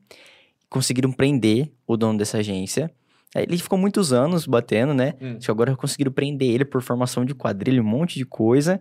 Conseguiram 0.68 1.11
prender 1.12 1.70
o 1.86 1.96
dono 1.96 2.18
dessa 2.18 2.38
agência. 2.38 2.90
Aí 3.34 3.44
Ele 3.44 3.59
ficou 3.59 3.78
muitos 3.78 4.12
anos 4.12 4.44
batendo, 4.46 4.92
né? 4.92 5.14
Hum. 5.20 5.36
Acho 5.36 5.46
que 5.46 5.51
agora 5.51 5.76
conseguiram 5.76 6.11
prender 6.12 6.48
ele 6.51 6.64
por 6.64 6.82
formação 6.82 7.24
de 7.24 7.34
quadrilha, 7.34 7.80
um 7.80 7.84
monte 7.84 8.18
de 8.18 8.24
coisa. 8.24 8.80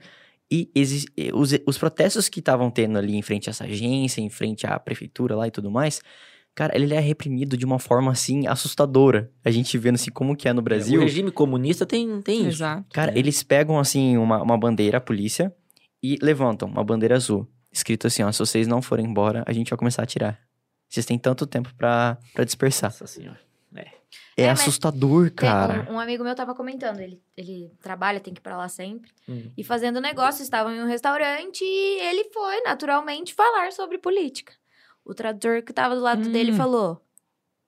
E 0.51 0.69
os, 1.33 1.51
os 1.65 1.77
protestos 1.77 2.27
que 2.27 2.39
estavam 2.39 2.71
tendo 2.71 2.97
ali 2.97 3.15
em 3.15 3.21
frente 3.21 3.49
a 3.49 3.51
essa 3.51 3.65
agência, 3.65 4.19
em 4.21 4.29
frente 4.29 4.65
à 4.65 4.79
prefeitura 4.79 5.35
lá 5.35 5.47
e 5.47 5.51
tudo 5.51 5.69
mais, 5.69 6.01
cara, 6.55 6.75
ele 6.75 6.93
é 6.93 6.99
reprimido 6.99 7.55
de 7.55 7.65
uma 7.65 7.77
forma 7.77 8.11
assim 8.11 8.47
assustadora. 8.47 9.31
A 9.45 9.51
gente 9.51 9.77
vendo 9.77 9.95
assim 9.95 10.09
como 10.11 10.35
que 10.35 10.47
é 10.49 10.53
no 10.53 10.61
Brasil. 10.61 10.99
O 10.99 11.03
regime 11.03 11.29
comunista 11.31 11.85
tem, 11.85 12.19
tem 12.21 12.39
isso. 12.39 12.49
Exato. 12.63 12.85
Cara, 12.91 13.11
É. 13.13 13.19
eles 13.19 13.43
pegam 13.43 13.77
assim 13.77 14.17
uma, 14.17 14.41
uma 14.41 14.57
bandeira, 14.57 14.97
a 14.97 15.01
polícia, 15.01 15.53
e 16.01 16.17
levantam 16.21 16.67
uma 16.67 16.83
bandeira 16.83 17.15
azul. 17.15 17.47
Escrito 17.71 18.07
assim, 18.07 18.23
ó, 18.23 18.31
se 18.31 18.39
vocês 18.39 18.67
não 18.67 18.81
forem 18.81 19.05
embora, 19.05 19.43
a 19.45 19.53
gente 19.53 19.69
vai 19.69 19.77
começar 19.77 20.01
a 20.01 20.05
atirar. 20.05 20.39
Vocês 20.89 21.05
têm 21.05 21.19
tanto 21.19 21.45
tempo 21.45 21.71
pra, 21.75 22.17
pra 22.33 22.43
dispersar. 22.43 22.89
Nossa 22.89 23.05
senhora. 23.05 23.39
É, 24.35 24.43
É, 24.43 24.47
mas 24.49 24.61
assustador, 24.61 25.25
Tem- 25.29 25.35
cara. 25.35 25.85
Um, 25.89 25.95
um 25.95 25.99
amigo 25.99 26.23
meu 26.23 26.33
tava 26.35 26.55
comentando, 26.55 26.99
ele, 26.99 27.21
ele 27.37 27.71
trabalha, 27.81 28.19
tem 28.19 28.33
que 28.33 28.39
ir 28.39 28.43
pra 28.43 28.57
lá 28.57 28.67
sempre. 28.69 29.11
Hum. 29.27 29.51
E 29.57 29.63
fazendo 29.63 29.99
negócio, 30.01 30.41
estavam 30.41 30.73
em 30.73 30.81
um 30.81 30.87
restaurante 30.87 31.63
e 31.63 31.99
ele 32.01 32.25
foi, 32.33 32.61
naturalmente, 32.61 33.33
falar 33.33 33.71
sobre 33.71 33.97
política. 33.97 34.53
O 35.05 35.13
tradutor 35.13 35.61
que 35.61 35.73
tava 35.73 35.95
do 35.95 36.01
lado 36.01 36.27
Hum. 36.27 36.31
dele 36.31 36.53
falou: 36.53 37.01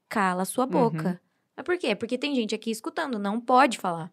cala 0.10 0.46
sua 0.46 0.66
Uhum. 0.66 0.72
boca. 0.72 1.22
Mas 1.56 1.66
por 1.66 1.78
quê? 1.78 1.96
Porque 1.96 2.18
tem 2.18 2.34
gente 2.36 2.56
aqui 2.56 2.72
escutando, 2.72 3.20
não 3.20 3.40
pode 3.40 3.78
falar. 3.78 4.12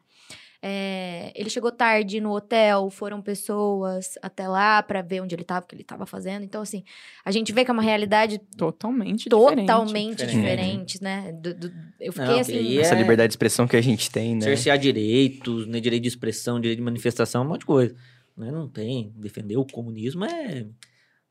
É, 0.61 1.33
ele 1.37 1.49
chegou 1.49 1.71
tarde 1.71 2.21
no 2.21 2.33
hotel, 2.35 2.91
foram 2.91 3.23
pessoas 3.23 4.15
até 4.21 4.49
lá 4.49 4.83
pra 4.83 5.03
ver 5.03 5.21
onde 5.23 5.33
ele 5.35 5.45
tava, 5.45 5.65
o 5.65 5.69
que 5.69 5.77
ele 5.77 5.85
tava 5.85 6.05
fazendo. 6.05 6.43
Então, 6.45 6.61
assim, 6.63 6.83
a 7.25 7.31
gente 7.31 7.53
vê 7.53 7.65
que 7.65 7.71
é 7.71 7.75
uma 7.75 7.83
realidade 7.83 8.39
Totalmente 8.57 9.29
diferente. 9.29 9.61
totalmente 9.67 10.27
Diferente. 10.27 10.35
diferente, 10.37 11.03
né? 11.03 11.33
Do- 11.33 11.55
do- 11.55 11.73
eu 12.01 12.13
fiquei 12.13 12.29
Não, 12.29 12.41
assim. 12.41 12.79
Essa 12.79 12.95
é- 12.95 12.99
liberdade 12.99 13.29
de 13.29 13.33
expressão 13.35 13.69
que 13.69 13.77
a 13.77 13.81
gente 13.81 14.11
tem, 14.11 14.35
né? 14.35 14.41
Cercear 14.41 14.77
direitos, 14.79 15.67
né? 15.69 15.79
Direito 15.79 16.03
de 16.03 16.09
expressão, 16.09 16.61
direito 16.61 16.79
de 16.79 16.85
manifestação, 16.85 17.45
um 17.45 17.49
monte 17.49 17.61
de 17.61 17.67
coisa. 17.67 17.95
Né? 18.37 18.51
Não 18.51 18.69
tem. 18.69 19.13
Defender 19.17 19.57
o 19.57 19.65
comunismo 19.65 20.25
é. 20.25 20.67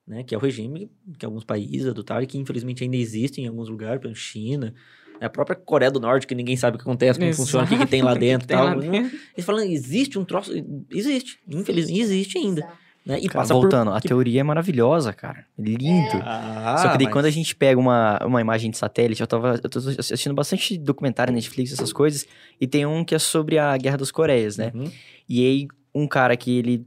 Né? 0.08 0.24
Que 0.24 0.34
é 0.36 0.38
o 0.38 0.42
regime 0.42 0.90
que 1.20 1.26
alguns 1.26 1.44
países 1.44 1.86
adotaram 1.88 2.24
e 2.24 2.28
que 2.28 2.38
infelizmente 2.38 2.82
ainda 2.84 2.96
existe 2.96 3.42
em 3.42 3.48
alguns 3.48 3.68
lugares, 3.68 4.00
por 4.00 4.08
exemplo, 4.08 4.22
China. 4.22 4.74
Né, 5.20 5.28
A 5.28 5.30
própria 5.30 5.56
Coreia 5.56 5.92
do 5.92 6.00
Norte, 6.00 6.26
que 6.28 6.36
ninguém 6.36 6.56
sabe 6.58 6.76
o 6.76 6.78
que 6.80 6.84
acontece, 6.84 7.20
como 7.20 7.34
funciona, 7.34 7.66
o 7.66 7.68
que, 7.68 7.78
que 7.78 7.86
tem 7.86 8.02
lá 8.02 8.12
Exato, 8.12 8.20
dentro 8.26 8.46
e 8.46 8.48
tal. 8.48 8.80
dentro. 8.80 9.18
Eles 9.36 9.46
falam, 9.46 9.64
existe 9.64 10.18
um 10.20 10.26
troço. 10.26 10.52
Existe. 10.92 11.40
Infelizmente, 11.50 12.00
existe 12.02 12.38
ainda. 12.38 12.68
Né? 13.06 13.20
E 13.20 13.28
Cara, 13.30 13.40
passa 13.40 13.54
voltando, 13.54 13.90
por. 13.92 13.98
a 13.98 14.02
teoria 14.02 14.42
é 14.42 14.44
maravilhosa, 14.44 15.14
cara. 15.14 15.46
Lindo. 15.58 16.10
Ah, 16.22 16.76
Só 16.78 16.90
que 16.90 16.98
daí 16.98 17.06
mas- 17.06 17.14
quando 17.14 17.26
a 17.26 17.30
gente 17.30 17.56
pega 17.56 17.80
uma, 17.80 18.20
uma 18.26 18.42
imagem 18.42 18.70
de 18.70 18.78
satélite, 18.78 19.22
eu 19.22 19.28
tava 19.28 19.60
eu 19.64 19.70
tô 19.70 19.80
assistindo 19.80 20.36
bastante 20.36 20.78
documentário 20.78 21.34
Netflix, 21.34 21.72
essas 21.72 21.94
coisas, 21.94 22.26
e 22.60 22.68
tem 22.68 22.86
um 22.86 23.06
que 23.06 23.16
é 23.16 23.20
sobre 23.20 23.58
a 23.58 23.78
Guerra 23.78 23.96
das 23.98 24.12
Coreias, 24.12 24.58
né? 24.58 24.72
Uhum. 24.76 24.92
E 25.30 25.46
aí, 25.46 25.68
um 25.96 26.06
cara 26.06 26.36
que 26.36 26.58
ele 26.58 26.86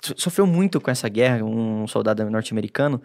so- 0.00 0.14
sofreu 0.16 0.46
muito 0.46 0.80
com 0.80 0.88
essa 0.88 1.08
guerra, 1.08 1.44
um 1.44 1.84
soldado 1.88 2.24
norte-americano, 2.30 3.02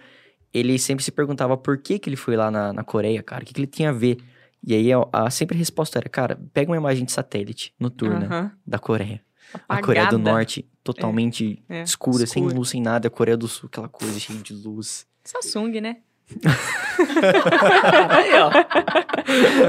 ele 0.54 0.78
sempre 0.78 1.04
se 1.04 1.12
perguntava 1.12 1.58
por 1.58 1.80
que 1.80 1.98
que 1.98 2.08
ele 2.10 2.16
foi 2.16 2.36
lá 2.36 2.52
na, 2.52 2.72
na 2.72 2.84
Coreia, 2.84 3.24
cara, 3.24 3.42
o 3.42 3.46
que 3.48 3.56
que 3.56 3.60
ele 3.62 3.66
tinha 3.68 3.90
a 3.90 3.94
ver. 3.94 4.18
E 4.66 4.74
aí, 4.76 4.91
a, 4.93 5.03
a- 5.12 5.30
sempre 5.30 5.55
a 5.55 5.59
resposta 5.59 5.97
era, 5.99 6.07
cara, 6.09 6.39
pega 6.53 6.72
uma 6.72 6.78
imagem 6.78 7.03
de 7.05 7.12
satélite 7.12 7.74
noturna 7.80 8.53
da 8.66 8.78
Coreia. 8.80 9.22
A 9.68 9.82
Coreia 9.82 10.05
do 10.05 10.16
Apagada. 10.16 10.32
Norte, 10.32 10.66
totalmente 10.84 11.62
É, 11.68 11.82
escura, 11.84 12.26
sem 12.26 12.41
escura. 12.43 12.55
luz, 12.55 12.70
sem 12.70 12.82
nada. 12.82 13.07
A 13.07 13.12
Coreia 13.12 13.36
do 13.36 13.47
Sul, 13.47 13.68
aquela 13.72 13.89
coisa 13.89 14.18
cheia 14.20 14.39
de 14.39 14.53
luz. 14.53 15.05
Samsung, 15.24 15.82
né? 15.82 15.97
Aí, 18.09 18.32
ó. 18.39 18.49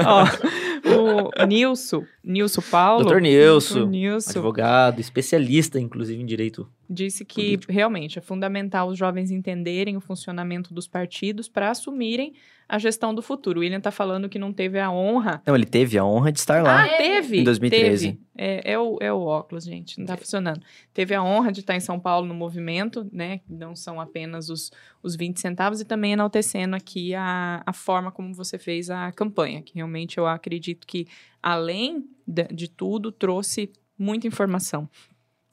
Ó, 0.05 0.25
o 0.85 1.45
Nilson, 1.45 2.03
Nilson 2.23 2.61
Paulo. 2.69 3.03
Doutor 3.03 3.21
Nilson, 3.21 3.85
Nilson 3.85 4.31
Advogado, 4.31 4.99
especialista, 4.99 5.79
inclusive, 5.79 6.21
em 6.21 6.25
direito. 6.25 6.67
disse 6.89 7.23
que 7.23 7.59
realmente 7.67 8.19
é 8.19 8.21
fundamental 8.21 8.89
os 8.89 8.97
jovens 8.97 9.31
entenderem 9.31 9.95
o 9.97 10.01
funcionamento 10.01 10.73
dos 10.73 10.87
partidos 10.87 11.47
para 11.47 11.71
assumirem 11.71 12.33
a 12.67 12.79
gestão 12.79 13.13
do 13.13 13.21
futuro. 13.21 13.59
O 13.59 13.61
William 13.61 13.79
tá 13.79 13.91
falando 13.91 14.29
que 14.29 14.39
não 14.39 14.51
teve 14.51 14.79
a 14.79 14.89
honra. 14.89 15.41
Não, 15.45 15.55
ele 15.55 15.65
teve 15.65 15.97
a 15.97 16.05
honra 16.05 16.31
de 16.31 16.39
estar 16.39 16.63
lá. 16.63 16.83
Ah, 16.83 16.97
teve! 16.97 17.39
Em 17.39 17.43
2013. 17.43 18.07
Teve. 18.07 18.23
É, 18.35 18.73
é 18.73 18.79
o, 18.79 18.97
é 18.99 19.13
o 19.13 19.19
óculos, 19.19 19.63
gente, 19.63 19.99
não 19.99 20.07
tá 20.07 20.17
funcionando. 20.17 20.59
Teve 20.91 21.13
a 21.13 21.21
honra 21.21 21.51
de 21.51 21.59
estar 21.59 21.75
em 21.75 21.79
São 21.79 21.99
Paulo 21.99 22.25
no 22.25 22.33
movimento, 22.33 23.07
né? 23.11 23.41
Não 23.47 23.75
são 23.75 24.01
apenas 24.01 24.49
os, 24.49 24.71
os 25.03 25.15
20 25.15 25.39
centavos, 25.39 25.81
e 25.81 25.85
também 25.85 26.13
enaltecendo 26.13 26.75
aqui 26.75 27.13
a, 27.13 27.61
a 27.63 27.73
forma 27.73 28.11
como 28.11 28.33
você 28.33 28.57
fez 28.57 28.89
a 28.89 29.11
campanha, 29.11 29.61
que 29.61 29.75
realmente 29.75 30.17
eu 30.17 30.25
acredito 30.25 30.72
que, 30.75 31.07
além 31.41 32.05
de, 32.27 32.43
de 32.45 32.67
tudo, 32.67 33.11
trouxe 33.11 33.71
muita 33.97 34.27
informação. 34.27 34.89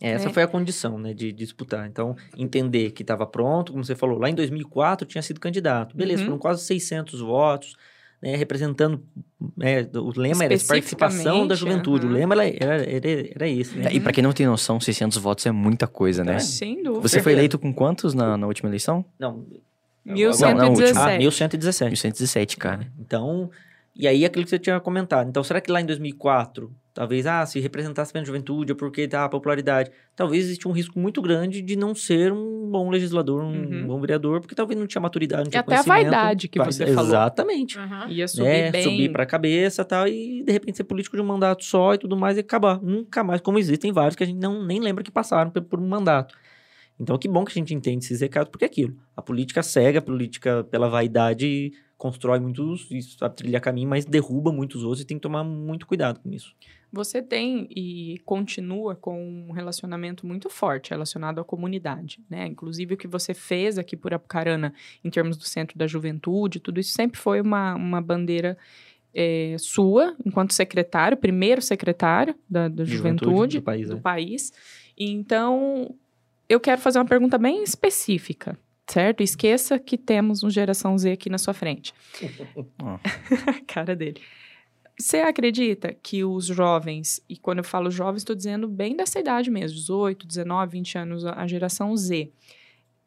Essa 0.01 0.29
É. 0.29 0.33
foi 0.33 0.43
a 0.43 0.47
condição, 0.49 0.99
né, 0.99 1.13
de 1.13 1.31
disputar. 1.31 1.87
Então, 1.87 2.17
entender 2.37 2.93
que 2.93 3.03
estava 3.03 3.27
pronto, 3.27 3.73
como 3.73 3.85
você 3.85 3.95
falou, 3.95 4.19
lá 4.19 4.31
em 4.31 4.35
2004 4.35 5.07
tinha 5.07 5.21
sido 5.21 5.39
candidato. 5.39 5.95
Beleza, 5.97 6.23
Uhum. 6.23 6.29
foram 6.29 6.39
quase 6.39 6.65
600 6.65 7.21
votos, 7.21 7.77
né, 8.23 8.35
representando, 8.35 9.03
né, 9.57 9.87
o 9.95 10.11
lema 10.19 10.45
era 10.45 10.55
participação 10.67 11.47
da 11.47 11.55
juventude. 11.55 12.07
O 12.07 12.09
aham. 12.09 12.19
lema 12.19 12.35
era, 12.35 12.49
era, 12.49 12.91
era, 12.91 13.29
era 13.35 13.49
esse, 13.49 13.77
né? 13.79 13.91
E 13.93 14.01
pra 14.01 14.11
quem 14.13 14.23
não 14.25 14.33
tem 14.33 14.47
noção, 14.47 14.81
600 14.81 15.19
votos 15.19 15.45
é 15.45 15.51
muita 15.53 15.87
coisa, 15.87 16.25
né? 16.25 16.39
Sem 16.39 16.83
dúvida. 16.83 17.07
Você 17.07 17.23
foi 17.23 17.33
eleito 17.33 17.59
com 17.59 17.73
quantos 17.73 18.15
na, 18.15 18.39
na 18.39 18.47
última 18.47 18.71
eleição? 18.71 19.05
Não, 19.19 19.45
1117. 20.05 20.99
ah, 20.99 21.19
1117. 21.19 21.91
1117, 21.91 22.57
cara. 22.57 22.91
Então, 22.99 23.51
e 23.95 24.07
aí 24.09 24.25
aquilo 24.25 24.45
que 24.45 24.51
você 24.51 24.59
tinha 24.59 24.79
comentado. 24.81 25.29
Então, 25.29 25.43
será 25.45 25.61
que 25.61 25.71
lá 25.71 25.81
em 25.81 25.87
2004 25.87 26.73
Talvez, 26.93 27.25
ah, 27.25 27.47
se 27.47 27.61
representasse 27.61 28.13
menos 28.13 28.27
juventude, 28.27 28.73
é 28.73 28.75
porque 28.75 29.07
tá 29.07 29.25
a 29.25 29.29
popularidade. 29.29 29.93
Talvez 30.17 30.45
existe 30.47 30.67
um 30.67 30.73
risco 30.73 30.99
muito 30.99 31.23
grande 31.23 31.63
de 31.63 31.77
não 31.77 31.95
ser 31.95 32.33
um 32.33 32.69
bom 32.69 32.91
legislador, 32.91 33.45
um 33.45 33.53
Uhum. 33.53 33.87
bom 33.87 34.01
vereador, 34.01 34.41
porque 34.41 34.57
talvez 34.57 34.79
não 34.79 34.89
tinha 34.89 35.01
maturidade, 35.01 35.43
não 35.45 35.49
E 35.49 35.51
tinha 35.51 35.61
até 35.61 35.77
a 35.77 35.83
vaidade 35.83 36.49
que 36.49 36.59
Vai- 36.59 36.71
você 36.71 36.89
falou. 36.89 37.09
Exatamente. 37.11 37.79
Uhum. 37.79 38.09
Ia 38.09 38.27
subir 38.27 38.45
né, 38.45 38.71
bem. 38.73 38.83
subir 38.83 39.13
pra 39.13 39.25
cabeça 39.25 39.83
e 39.83 39.85
tal, 39.85 40.09
e 40.09 40.43
de 40.43 40.51
repente 40.53 40.77
ser 40.79 40.85
político 40.85 41.15
de 41.17 41.23
um 41.23 41.27
mandato 41.27 41.65
só 41.65 41.95
e 41.95 41.99
tudo 41.99 42.17
mais 42.17 42.37
e 42.37 42.41
acabar. 42.41 42.83
Nunca 42.83 43.23
mais, 43.23 43.41
como 43.41 43.57
existem 43.59 43.93
vários 43.93 44.17
que 44.17 44.25
a 44.25 44.27
gente 44.27 44.41
não, 44.41 44.67
nem 44.67 44.81
lembra 44.81 45.05
que 45.05 45.13
passaram 45.13 45.51
por 45.53 45.79
um 45.79 45.87
mandato. 45.89 46.35
Então, 47.01 47.17
que 47.17 47.27
bom 47.27 47.45
que 47.45 47.53
a 47.53 47.55
gente 47.55 47.75
entende 47.75 48.05
esses 48.05 48.21
recados, 48.21 48.51
porque 48.51 48.67
é 48.67 48.69
aquilo. 48.69 48.95
A 49.17 49.23
política 49.23 49.63
cega, 49.63 50.01
a 50.01 50.03
política 50.03 50.63
pela 50.65 50.87
vaidade 50.87 51.73
constrói 51.97 52.39
muitos, 52.39 52.89
sabe 53.19 53.37
trilhar 53.37 53.61
caminho, 53.61 53.89
mas 53.89 54.05
derruba 54.05 54.53
muitos 54.53 54.83
outros 54.83 55.01
e 55.03 55.07
tem 55.07 55.17
que 55.17 55.23
tomar 55.23 55.43
muito 55.43 55.87
cuidado 55.87 56.21
com 56.21 56.31
isso. 56.31 56.55
Você 56.93 57.23
tem 57.23 57.69
e 57.75 58.19
continua 58.25 58.97
com 58.97 59.47
um 59.49 59.53
relacionamento 59.53 60.27
muito 60.27 60.51
forte 60.51 60.91
relacionado 60.91 61.41
à 61.41 61.45
comunidade, 61.45 62.21
né? 62.29 62.47
Inclusive 62.47 62.95
o 62.95 62.97
que 62.97 63.07
você 63.07 63.33
fez 63.33 63.79
aqui 63.79 63.97
por 63.97 64.13
Apucarana 64.13 64.75
em 65.05 65.09
termos 65.09 65.37
do 65.37 65.45
Centro 65.45 65.79
da 65.79 65.87
Juventude, 65.87 66.59
tudo 66.59 66.81
isso 66.81 66.93
sempre 66.93 67.19
foi 67.19 67.41
uma, 67.41 67.75
uma 67.77 68.01
bandeira 68.01 68.59
eh, 69.15 69.57
sua, 69.59 70.17
enquanto 70.25 70.53
secretário, 70.53 71.17
primeiro 71.17 71.63
secretário 71.63 72.35
da, 72.49 72.69
da 72.69 72.85
Juventude, 72.85 73.59
do 73.59 73.63
país, 73.63 73.89
do 73.89 73.97
né? 73.97 74.01
país. 74.01 74.53
Então, 74.99 75.95
eu 76.51 76.61
quero 76.61 76.81
fazer 76.81 76.99
uma 76.99 77.05
pergunta 77.07 77.39
bem 77.39 77.63
específica, 77.63 78.59
certo? 78.87 79.23
Esqueça 79.23 79.79
que 79.79 79.97
temos 79.97 80.43
um 80.43 80.51
geração 80.51 80.99
Z 80.99 81.13
aqui 81.13 81.31
na 81.31 81.39
sua 81.39 81.55
frente. 81.55 81.95
Ó. 82.83 82.99
A 83.47 83.61
cara 83.67 83.95
dele. 83.97 84.21
Você 84.99 85.19
acredita 85.21 85.95
que 85.95 86.23
os 86.25 86.45
jovens, 86.47 87.23
e 87.27 87.37
quando 87.39 87.59
eu 87.59 87.65
falo 87.65 87.91
jovens, 87.91 88.19
estou 88.21 88.37
dizendo 88.37 88.69
bem 88.69 88.95
dessa 88.95 89.19
idade 89.19 89.51
mesmo, 89.51 89.79
18, 89.79 90.27
19, 90.27 90.73
20 90.73 90.99
anos, 90.99 91.25
a 91.25 91.33
a 91.41 91.47
geração 91.47 91.97
Z, 91.97 92.31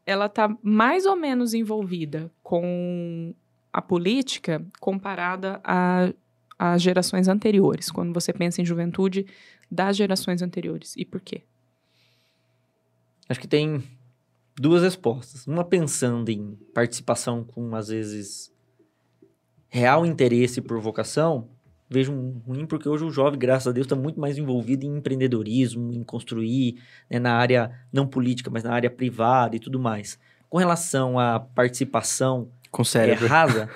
ela 0.06 0.26
está 0.26 0.50
mais 0.64 1.06
ou 1.06 1.16
menos 1.16 1.54
envolvida 1.54 2.32
com 2.42 3.34
a 3.72 3.82
política 3.82 4.66
comparada 4.80 5.60
a- 5.64 6.12
às 6.58 6.82
gerações 6.82 7.28
anteriores, 7.28 7.92
quando 7.92 8.12
você 8.14 8.34
pensa 8.34 8.60
em 8.62 8.66
juventude 8.66 9.26
das 9.70 9.96
gerações 9.96 10.42
anteriores. 10.42 10.96
E 10.98 11.06
por 11.06 11.22
quê? 11.22 11.44
Acho 13.28 13.40
que 13.40 13.48
tem 13.48 13.84
duas 14.56 14.84
respostas. 14.84 15.48
Uma 15.48 15.64
pensando 15.64 16.30
em 16.30 16.58
participação 16.74 17.44
com, 17.44 17.76
às 17.76 17.88
vezes, 17.88 18.52
real 19.70 20.06
interesse 20.06 20.62
por 20.62 20.80
vocação. 20.80 21.50
Vejo 21.90 22.12
um 22.12 22.42
ruim 22.46 22.66
porque 22.66 22.90
hoje 22.90 23.04
o 23.04 23.12
jovem, 23.12 23.40
graças 23.40 23.68
a 23.68 23.72
Deus, 23.72 23.86
está 23.86 23.96
muito 23.96 24.20
mais 24.20 24.38
envolvido 24.38 24.86
em 24.86 24.98
empreendedorismo, 24.98 25.92
em 25.94 26.04
construir 26.04 26.82
né, 27.10 27.20
na 27.20 27.34
área 27.36 27.72
não 27.92 28.08
política, 28.08 28.50
mas 28.50 28.64
na 28.64 28.72
área 28.72 28.90
privada 28.90 29.56
e 29.56 29.60
tudo 29.60 29.80
mais. 29.80 30.18
Com 30.50 30.58
relação 30.58 31.20
à 31.20 31.40
participação 31.40 32.50
Com 32.72 32.84
cérebro. 32.84 33.26
é 33.26 33.28
rasa, 33.28 33.70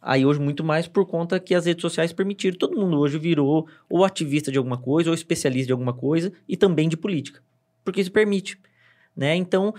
aí 0.00 0.24
hoje 0.24 0.40
muito 0.40 0.64
mais 0.64 0.88
por 0.88 1.06
conta 1.06 1.38
que 1.38 1.54
as 1.54 1.66
redes 1.66 1.82
sociais 1.82 2.12
permitiram. 2.12 2.56
Todo 2.56 2.78
mundo 2.78 2.98
hoje 2.98 3.18
virou 3.18 3.66
ou 3.88 4.04
ativista 4.04 4.50
de 4.50 4.58
alguma 4.58 4.78
coisa, 4.78 5.10
ou 5.10 5.14
especialista 5.14 5.66
de 5.66 5.72
alguma 5.72 5.92
coisa, 5.92 6.32
e 6.48 6.56
também 6.56 6.88
de 6.88 6.96
política. 6.96 7.42
Porque 7.84 8.00
isso 8.00 8.12
permite. 8.12 8.58
Né? 9.18 9.34
Então, 9.34 9.74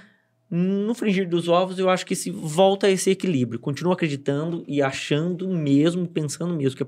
no 0.51 0.93
fringir 0.93 1.29
dos 1.29 1.47
ovos, 1.47 1.79
eu 1.79 1.89
acho 1.89 2.05
que 2.05 2.13
se 2.13 2.29
volta 2.29 2.87
a 2.87 2.89
esse 2.89 3.09
equilíbrio. 3.09 3.57
Continuo 3.57 3.93
acreditando 3.93 4.65
e 4.67 4.81
achando 4.81 5.47
mesmo, 5.47 6.05
pensando 6.05 6.53
mesmo, 6.53 6.75
que 6.75 6.83
a, 6.83 6.87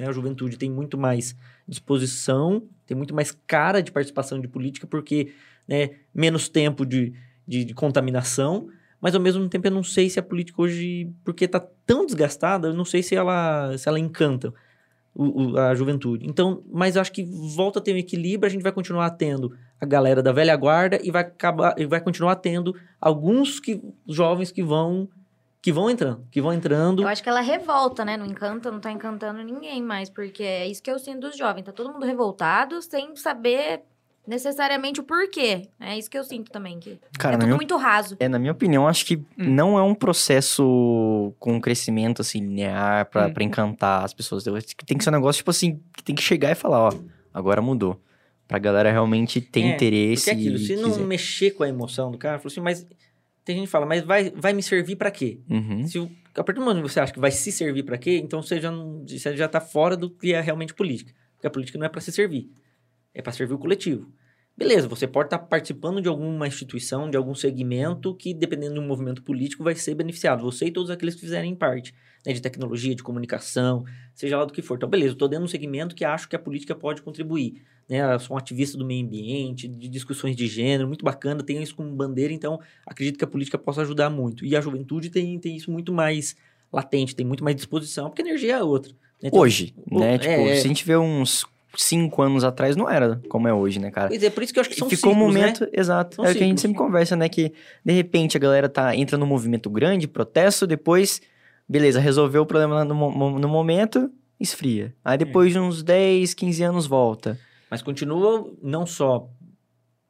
né, 0.00 0.08
a 0.08 0.12
juventude 0.12 0.56
tem 0.58 0.68
muito 0.68 0.98
mais 0.98 1.36
disposição, 1.68 2.64
tem 2.84 2.96
muito 2.96 3.14
mais 3.14 3.30
cara 3.46 3.80
de 3.80 3.92
participação 3.92 4.40
de 4.40 4.48
política, 4.48 4.88
porque 4.88 5.32
né, 5.68 5.90
menos 6.12 6.48
tempo 6.48 6.84
de, 6.84 7.12
de, 7.46 7.64
de 7.64 7.74
contaminação, 7.74 8.68
mas 9.00 9.14
ao 9.14 9.20
mesmo 9.20 9.48
tempo 9.48 9.68
eu 9.68 9.70
não 9.70 9.84
sei 9.84 10.10
se 10.10 10.18
a 10.18 10.22
política 10.22 10.60
hoje, 10.60 11.08
porque 11.24 11.44
está 11.44 11.60
tão 11.86 12.04
desgastada, 12.04 12.68
eu 12.68 12.74
não 12.74 12.84
sei 12.84 13.04
se 13.04 13.14
ela, 13.14 13.78
se 13.78 13.88
ela 13.88 14.00
encanta 14.00 14.52
o- 15.14 15.52
o- 15.52 15.58
a 15.58 15.74
juventude. 15.74 16.26
Então, 16.26 16.62
mas 16.72 16.96
eu 16.96 17.02
acho 17.02 17.12
que 17.12 17.22
volta 17.22 17.78
a 17.78 17.82
ter 17.82 17.94
um 17.94 17.98
equilíbrio, 17.98 18.48
a 18.48 18.50
gente 18.50 18.62
vai 18.62 18.72
continuar 18.72 19.10
tendo 19.10 19.54
a 19.84 19.86
galera 19.86 20.22
da 20.22 20.32
velha 20.32 20.56
guarda 20.56 20.98
e 21.02 21.10
vai 21.10 21.22
acabar 21.22 21.74
e 21.78 21.86
vai 21.86 22.00
continuar 22.00 22.36
tendo 22.36 22.74
alguns 23.00 23.60
que, 23.60 23.80
jovens 24.08 24.50
que 24.50 24.62
vão 24.62 25.08
que 25.62 25.72
vão 25.72 25.88
entrando, 25.88 26.26
que 26.30 26.42
vão 26.42 26.52
entrando. 26.52 27.02
Eu 27.02 27.08
acho 27.08 27.22
que 27.22 27.28
ela 27.28 27.40
revolta, 27.40 28.04
né? 28.04 28.18
Não 28.18 28.26
encanta, 28.26 28.70
não 28.70 28.80
tá 28.80 28.92
encantando 28.92 29.42
ninguém 29.42 29.82
mais, 29.82 30.10
porque 30.10 30.42
é 30.42 30.66
isso 30.68 30.82
que 30.82 30.90
eu 30.90 30.98
sinto 30.98 31.20
dos 31.20 31.38
jovens. 31.38 31.62
Tá 31.64 31.72
todo 31.72 31.90
mundo 31.90 32.04
revoltado, 32.04 32.82
sem 32.82 33.16
saber 33.16 33.80
necessariamente 34.26 35.00
o 35.00 35.02
porquê. 35.02 35.68
É 35.80 35.96
isso 35.98 36.10
que 36.10 36.18
eu 36.18 36.24
sinto 36.24 36.50
também, 36.52 36.78
que 36.78 36.98
Cara, 37.18 37.34
é 37.36 37.38
tudo 37.38 37.46
minha, 37.46 37.56
muito 37.56 37.76
raso. 37.78 38.14
é, 38.20 38.28
na 38.28 38.38
minha 38.38 38.52
opinião, 38.52 38.86
acho 38.86 39.06
que 39.06 39.22
não 39.38 39.78
é 39.78 39.82
um 39.82 39.94
processo 39.94 41.32
com 41.38 41.54
um 41.54 41.60
crescimento, 41.60 42.20
assim, 42.20 42.40
linear 42.40 43.06
pra, 43.06 43.26
Hum. 43.28 43.32
encantar 43.40 44.04
as 44.04 44.12
pessoas. 44.12 44.44
Tem 44.86 44.98
que 44.98 45.04
ser 45.04 45.10
um 45.10 45.14
negócio, 45.14 45.38
tipo 45.38 45.50
assim, 45.50 45.80
que 45.96 46.02
tem 46.02 46.14
que 46.14 46.22
chegar 46.22 46.50
e 46.50 46.54
falar, 46.54 46.88
ó, 46.88 46.92
agora 47.32 47.60
mudou. 47.62 47.98
Pra 48.46 48.58
galera 48.58 48.90
realmente 48.92 49.40
ter 49.40 49.60
É, 49.62 49.74
interesse 49.74 50.24
Porque 50.24 50.30
é 50.30 50.40
aquilo, 50.40 50.58
se 50.58 50.76
não 50.76 50.90
quiser. 50.90 51.04
mexer 51.06 51.50
com 51.52 51.62
a 51.62 51.68
emoção 51.68 52.10
do 52.10 52.18
cara, 52.18 52.38
falou 52.38 52.52
assim, 52.52 52.60
mas 52.60 52.86
tem 53.44 53.56
gente 53.56 53.66
que 53.66 53.70
fala, 53.70 53.86
mas 53.86 54.02
vai, 54.04 54.30
vai 54.30 54.52
me 54.52 54.62
servir 54.62 54.96
pra 54.96 55.10
quê? 55.10 55.40
Uhum. 55.48 55.86
Se 55.86 55.98
o, 55.98 56.10
a 56.36 56.44
partir 56.44 56.60
do 56.60 56.64
momento 56.64 56.82
que 56.84 56.92
você 56.92 57.00
acha 57.00 57.12
que 57.12 57.20
vai 57.20 57.30
se 57.30 57.50
servir 57.50 57.82
pra 57.84 57.96
quê, 57.98 58.18
então 58.22 58.42
você 58.42 58.60
já, 58.60 58.70
não, 58.70 59.04
você 59.06 59.36
já 59.36 59.48
tá 59.48 59.60
fora 59.60 59.96
do 59.96 60.10
que 60.10 60.32
é 60.34 60.40
realmente 60.40 60.74
política. 60.74 61.12
Porque 61.34 61.46
a 61.46 61.50
política 61.50 61.78
não 61.78 61.86
é 61.86 61.88
pra 61.88 62.00
se 62.00 62.12
servir, 62.12 62.50
é 63.14 63.22
pra 63.22 63.32
servir 63.32 63.54
o 63.54 63.58
coletivo. 63.58 64.10
Beleza, 64.56 64.86
você 64.86 65.08
pode 65.08 65.26
estar 65.26 65.38
participando 65.40 66.00
de 66.00 66.08
alguma 66.08 66.46
instituição, 66.46 67.10
de 67.10 67.16
algum 67.16 67.34
segmento 67.34 68.14
que, 68.14 68.32
dependendo 68.32 68.76
do 68.76 68.82
movimento 68.82 69.20
político, 69.20 69.64
vai 69.64 69.74
ser 69.74 69.96
beneficiado. 69.96 70.42
Você 70.44 70.66
e 70.66 70.70
todos 70.70 70.90
aqueles 70.90 71.16
que 71.16 71.22
fizerem 71.22 71.56
parte, 71.56 71.92
né, 72.24 72.32
de 72.32 72.40
tecnologia, 72.40 72.94
de 72.94 73.02
comunicação, 73.02 73.84
seja 74.14 74.38
lá 74.38 74.44
do 74.44 74.52
que 74.52 74.62
for. 74.62 74.76
Então, 74.76 74.88
beleza, 74.88 75.10
eu 75.10 75.12
estou 75.14 75.26
dentro 75.26 75.44
de 75.44 75.48
um 75.48 75.50
segmento 75.50 75.94
que 75.96 76.04
acho 76.04 76.28
que 76.28 76.36
a 76.36 76.38
política 76.38 76.72
pode 76.72 77.02
contribuir. 77.02 77.62
Né? 77.88 78.14
Eu 78.14 78.20
sou 78.20 78.36
um 78.36 78.38
ativista 78.38 78.78
do 78.78 78.84
meio 78.84 79.04
ambiente, 79.04 79.66
de 79.66 79.88
discussões 79.88 80.36
de 80.36 80.46
gênero, 80.46 80.86
muito 80.86 81.04
bacana, 81.04 81.42
tenho 81.42 81.60
isso 81.60 81.74
como 81.74 81.90
bandeira, 81.90 82.32
então 82.32 82.60
acredito 82.86 83.18
que 83.18 83.24
a 83.24 83.28
política 83.28 83.58
possa 83.58 83.82
ajudar 83.82 84.08
muito. 84.08 84.44
E 84.44 84.54
a 84.54 84.60
juventude 84.60 85.10
tem, 85.10 85.36
tem 85.40 85.56
isso 85.56 85.68
muito 85.70 85.92
mais 85.92 86.36
latente, 86.72 87.16
tem 87.16 87.26
muito 87.26 87.42
mais 87.42 87.56
disposição, 87.56 88.08
porque 88.08 88.22
energia 88.22 88.54
é 88.54 88.62
outra. 88.62 88.92
né? 88.92 89.28
Então, 89.28 89.40
Hoje, 89.40 89.74
né? 89.90 90.16
tipo, 90.16 90.30
é. 90.30 90.56
se 90.56 90.64
a 90.64 90.68
gente 90.68 90.84
vê 90.84 90.96
uns 90.96 91.44
cinco 91.76 92.22
anos 92.22 92.44
atrás, 92.44 92.76
não 92.76 92.88
era 92.88 93.20
como 93.28 93.48
é 93.48 93.52
hoje, 93.54 93.78
né, 93.78 93.90
cara? 93.90 94.08
Pois 94.08 94.22
é, 94.22 94.30
por 94.30 94.42
isso 94.42 94.52
que 94.52 94.58
eu 94.58 94.62
acho 94.62 94.70
que 94.70 94.76
são 94.76 94.88
Ficou 94.88 95.12
um 95.12 95.14
ciclos, 95.14 95.34
né? 95.34 95.40
momento, 95.40 95.68
exato. 95.72 96.16
São 96.16 96.24
é 96.24 96.30
o 96.30 96.34
que 96.34 96.42
a 96.42 96.46
gente 96.46 96.60
sempre 96.60 96.76
conversa, 96.76 97.16
né? 97.16 97.28
Que 97.28 97.52
de 97.84 97.92
repente 97.92 98.36
a 98.36 98.40
galera 98.40 98.68
tá, 98.68 98.94
entra 98.94 99.18
num 99.18 99.26
movimento 99.26 99.68
grande, 99.70 100.06
protesto, 100.08 100.66
depois, 100.66 101.20
beleza, 101.68 102.00
resolveu 102.00 102.42
o 102.42 102.46
problema 102.46 102.84
no, 102.84 103.38
no 103.38 103.48
momento, 103.48 104.10
esfria. 104.38 104.94
Aí 105.04 105.18
depois 105.18 105.52
de 105.52 105.58
uns 105.58 105.82
10, 105.82 106.34
15 106.34 106.62
anos 106.62 106.86
volta. 106.86 107.38
Mas 107.70 107.82
continua 107.82 108.52
não 108.62 108.86
só 108.86 109.28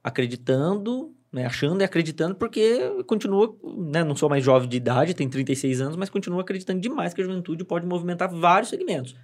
acreditando, 0.02 1.14
né, 1.32 1.46
achando 1.46 1.80
e 1.80 1.84
acreditando, 1.84 2.34
porque 2.34 3.02
continua, 3.06 3.56
né, 3.92 4.04
não 4.04 4.14
sou 4.14 4.28
mais 4.28 4.44
jovem 4.44 4.68
de 4.68 4.76
idade, 4.76 5.14
tenho 5.14 5.30
36 5.30 5.80
anos, 5.80 5.96
mas 5.96 6.10
continua 6.10 6.42
acreditando 6.42 6.80
demais 6.80 7.14
que 7.14 7.20
a 7.20 7.24
juventude 7.24 7.64
pode 7.64 7.86
movimentar 7.86 8.30
vários 8.30 8.68
segmentos. 8.68 9.16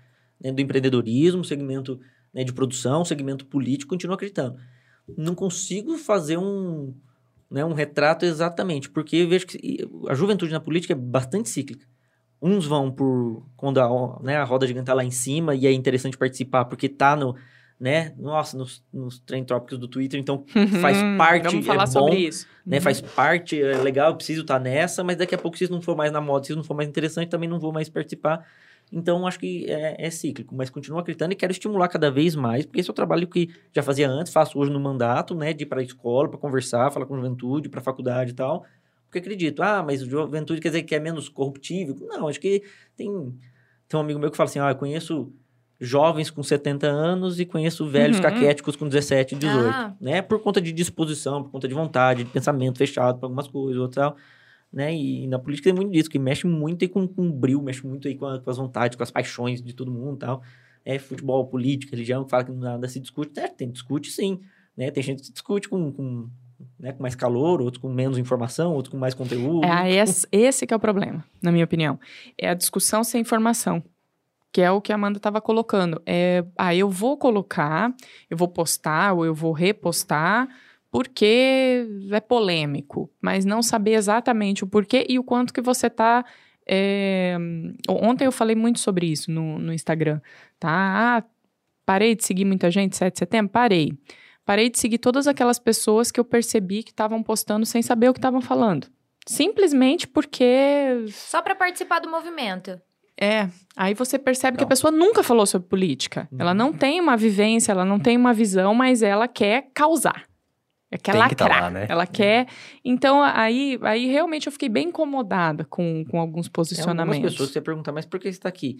Né, 0.42 0.50
do 0.50 0.60
empreendedorismo, 0.60 1.44
segmento 1.44 2.00
né, 2.32 2.44
de 2.44 2.52
produção, 2.52 3.04
segmento 3.04 3.44
político, 3.46 3.90
continuo 3.90 4.14
acreditando. 4.14 4.56
Não 5.16 5.34
consigo 5.34 5.96
fazer 5.98 6.36
um, 6.36 6.94
né, 7.50 7.64
um 7.64 7.72
retrato 7.74 8.24
exatamente, 8.24 8.88
porque 8.88 9.26
vejo 9.26 9.46
que 9.46 9.88
a 10.08 10.14
juventude 10.14 10.52
na 10.52 10.60
política 10.60 10.92
é 10.92 10.96
bastante 10.96 11.48
cíclica. 11.48 11.86
Uns 12.40 12.64
vão 12.66 12.90
por 12.90 13.44
quando 13.56 13.78
a, 13.80 14.20
né, 14.22 14.36
a 14.36 14.44
roda 14.44 14.66
gigante 14.66 14.86
tá 14.86 14.94
lá 14.94 15.04
em 15.04 15.10
cima 15.10 15.54
e 15.54 15.66
é 15.66 15.72
interessante 15.72 16.16
participar 16.16 16.64
porque 16.66 16.88
tá 16.88 17.14
no, 17.14 17.34
né, 17.78 18.14
nossa, 18.16 18.56
nos, 18.56 18.82
nos 18.92 19.18
trend 19.18 19.46
tópicos 19.46 19.78
do 19.78 19.88
Twitter, 19.88 20.18
então 20.20 20.44
faz 20.80 20.96
parte, 21.18 21.46
Uhum. 21.46 21.50
Vamos 21.52 21.66
falar 21.66 21.82
é 21.82 21.86
bom, 21.86 21.92
sobre 21.92 22.16
isso. 22.18 22.46
né, 22.64 22.76
Uhum. 22.76 22.82
faz 22.82 23.00
parte, 23.00 23.60
é 23.60 23.76
legal, 23.78 24.10
eu 24.10 24.16
preciso 24.16 24.42
estar 24.42 24.58
nessa, 24.58 25.02
mas 25.04 25.16
daqui 25.16 25.34
a 25.34 25.38
pouco 25.38 25.58
se 25.58 25.64
isso 25.64 25.72
não 25.72 25.82
for 25.82 25.96
mais 25.96 26.12
na 26.12 26.20
moda, 26.20 26.44
se 26.44 26.52
isso 26.52 26.56
não 26.56 26.64
for 26.64 26.74
mais 26.74 26.88
interessante, 26.88 27.28
também 27.28 27.48
não 27.48 27.58
vou 27.58 27.72
mais 27.72 27.88
participar. 27.88 28.46
Então, 28.92 29.26
acho 29.26 29.38
que 29.38 29.66
é, 29.70 30.06
é 30.06 30.10
cíclico, 30.10 30.54
mas 30.54 30.68
continuo 30.68 30.98
acreditando 30.98 31.32
e 31.32 31.36
quero 31.36 31.52
estimular 31.52 31.86
cada 31.88 32.10
vez 32.10 32.34
mais, 32.34 32.66
porque 32.66 32.80
esse 32.80 32.90
é 32.90 32.92
o 32.92 32.94
trabalho 32.94 33.26
que 33.28 33.48
já 33.72 33.82
fazia 33.82 34.08
antes, 34.08 34.32
faço 34.32 34.58
hoje 34.58 34.70
no 34.70 34.80
mandato, 34.80 35.34
né, 35.34 35.52
de 35.52 35.62
ir 35.62 35.66
para 35.66 35.80
a 35.80 35.84
escola, 35.84 36.28
para 36.28 36.38
conversar, 36.38 36.90
falar 36.90 37.06
com 37.06 37.14
a 37.14 37.16
juventude, 37.18 37.68
para 37.68 37.80
a 37.80 37.82
faculdade 37.84 38.32
e 38.32 38.34
tal, 38.34 38.64
porque 39.06 39.18
acredito, 39.18 39.62
ah, 39.62 39.82
mas 39.84 40.00
juventude 40.02 40.60
quer 40.60 40.68
dizer 40.70 40.82
que 40.82 40.94
é 40.94 40.98
menos 41.00 41.28
corruptível? 41.28 41.96
Não, 42.00 42.26
acho 42.28 42.40
que 42.40 42.62
tem, 42.96 43.08
tem 43.88 43.98
um 43.98 44.02
amigo 44.02 44.18
meu 44.18 44.30
que 44.30 44.36
fala 44.36 44.48
assim, 44.48 44.58
ah, 44.58 44.70
eu 44.70 44.76
conheço 44.76 45.32
jovens 45.80 46.30
com 46.30 46.42
70 46.42 46.86
anos 46.86 47.40
e 47.40 47.46
conheço 47.46 47.86
velhos 47.88 48.16
Uhum. 48.18 48.22
caquéticos 48.24 48.76
com 48.76 48.86
17 48.86 49.34
e 49.34 49.38
18, 49.38 49.74
Ah. 49.74 49.94
né, 50.00 50.20
por 50.20 50.38
conta 50.40 50.60
de 50.60 50.72
disposição, 50.72 51.42
por 51.42 51.50
conta 51.52 51.66
de 51.66 51.74
vontade, 51.74 52.24
de 52.24 52.30
pensamento 52.30 52.76
fechado 52.76 53.18
para 53.18 53.26
algumas 53.26 53.48
coisas, 53.48 53.80
outras 53.80 53.94
tal, 54.06 54.16
né? 54.72 54.94
E 54.94 55.26
na 55.26 55.38
política 55.38 55.70
tem 55.70 55.74
muito 55.74 55.92
disso, 55.92 56.08
que 56.10 56.18
mexe 56.18 56.46
muito 56.46 56.82
aí 56.84 56.88
com, 56.88 57.06
com 57.08 57.28
o 57.28 57.32
bril, 57.32 57.60
mexe 57.62 57.86
muito 57.86 58.06
aí 58.08 58.14
com, 58.14 58.26
a- 58.26 58.40
com 58.40 58.50
as 58.50 58.56
vontades, 58.56 58.96
com 58.96 59.02
as 59.02 59.10
paixões 59.10 59.60
de 59.62 59.72
todo 59.74 59.90
mundo 59.90 60.16
e 60.16 60.18
tal. 60.20 60.42
é 60.84 60.98
futebol, 60.98 61.46
política, 61.46 61.90
religião, 61.92 62.26
fala 62.28 62.44
que 62.44 62.52
nada 62.52 62.88
se 62.88 62.98
discute. 63.00 63.38
É, 63.38 63.48
tem 63.48 63.70
discute 63.70 64.10
sim, 64.10 64.40
né? 64.76 64.90
Tem 64.90 65.02
gente 65.02 65.22
que 65.22 65.30
discute 65.32 65.68
com, 65.68 65.92
com, 65.92 66.28
né, 66.78 66.92
com 66.92 67.02
mais 67.02 67.14
calor, 67.14 67.60
outros 67.60 67.82
com 67.82 67.92
menos 67.92 68.16
informação, 68.16 68.72
outros 68.74 68.90
com 68.92 68.96
mais 68.98 69.12
conteúdo. 69.14 69.64
É, 69.66 69.92
esse, 69.92 70.26
esse 70.32 70.66
que 70.66 70.72
é 70.72 70.76
o 70.76 70.80
problema, 70.80 71.22
na 71.42 71.52
minha 71.52 71.64
opinião. 71.64 71.98
É 72.38 72.48
a 72.48 72.54
discussão 72.54 73.04
sem 73.04 73.20
informação. 73.20 73.82
Que 74.52 74.62
é 74.62 74.70
o 74.70 74.80
que 74.80 74.90
a 74.90 74.96
Amanda 74.96 75.18
estava 75.18 75.40
colocando. 75.40 76.00
É, 76.04 76.44
ah, 76.58 76.74
eu 76.74 76.90
vou 76.90 77.16
colocar, 77.16 77.94
eu 78.28 78.36
vou 78.36 78.48
postar 78.48 79.12
ou 79.12 79.24
eu 79.24 79.32
vou 79.34 79.52
repostar 79.52 80.48
porque 80.90 81.86
é 82.10 82.20
polêmico, 82.20 83.10
mas 83.20 83.44
não 83.44 83.62
saber 83.62 83.92
exatamente 83.92 84.64
o 84.64 84.66
porquê 84.66 85.06
e 85.08 85.18
o 85.18 85.24
quanto 85.24 85.54
que 85.54 85.60
você 85.60 85.86
está 85.86 86.24
é, 86.72 87.36
ontem 87.88 88.26
eu 88.26 88.32
falei 88.32 88.54
muito 88.54 88.78
sobre 88.78 89.06
isso 89.06 89.28
no, 89.30 89.58
no 89.58 89.72
Instagram, 89.72 90.20
tá? 90.58 90.70
Ah, 90.70 91.24
parei 91.84 92.14
de 92.14 92.24
seguir 92.24 92.44
muita 92.44 92.70
gente 92.70 92.96
7 92.96 93.12
de 93.12 93.18
setembro? 93.18 93.50
Parei. 93.50 93.92
Parei 94.44 94.70
de 94.70 94.78
seguir 94.78 94.98
todas 94.98 95.26
aquelas 95.26 95.58
pessoas 95.58 96.12
que 96.12 96.20
eu 96.20 96.24
percebi 96.24 96.84
que 96.84 96.90
estavam 96.90 97.22
postando 97.22 97.66
sem 97.66 97.82
saber 97.82 98.08
o 98.08 98.12
que 98.12 98.18
estavam 98.18 98.40
falando. 98.40 98.86
Simplesmente 99.26 100.06
porque. 100.06 101.04
Só 101.08 101.42
para 101.42 101.56
participar 101.56 101.98
do 101.98 102.08
movimento. 102.08 102.80
É, 103.20 103.48
aí 103.76 103.92
você 103.92 104.18
percebe 104.18 104.52
não. 104.52 104.58
que 104.58 104.64
a 104.64 104.68
pessoa 104.68 104.90
nunca 104.90 105.22
falou 105.22 105.44
sobre 105.46 105.68
política. 105.68 106.28
Uhum. 106.32 106.38
Ela 106.40 106.54
não 106.54 106.72
tem 106.72 107.00
uma 107.00 107.16
vivência, 107.16 107.72
ela 107.72 107.84
não 107.84 107.98
tem 107.98 108.16
uma 108.16 108.32
visão, 108.32 108.74
mas 108.74 109.02
ela 109.02 109.28
quer 109.28 109.70
causar. 109.74 110.29
Ela 110.90 110.98
quer 110.98 111.12
tem 111.12 111.20
lacrar. 111.20 111.28
Que 111.28 111.36
tá 111.36 111.60
lá, 111.60 111.70
né? 111.70 111.86
Ela 111.88 112.06
quer. 112.06 112.48
Então, 112.84 113.22
aí, 113.22 113.78
aí 113.82 114.06
realmente 114.06 114.46
eu 114.46 114.52
fiquei 114.52 114.68
bem 114.68 114.88
incomodada 114.88 115.64
com, 115.64 116.04
com 116.10 116.18
alguns 116.18 116.48
posicionamentos. 116.48 117.12
Tem 117.12 117.16
algumas 117.18 117.32
pessoas 117.32 117.48
que 117.50 117.52
você 117.54 117.60
pergunta, 117.60 117.92
mas 117.92 118.04
por 118.04 118.18
que 118.18 118.24
você 118.24 118.38
está 118.38 118.48
aqui? 118.48 118.78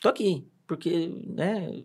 Tô 0.00 0.08
aqui, 0.08 0.46
porque, 0.66 1.12
né? 1.26 1.82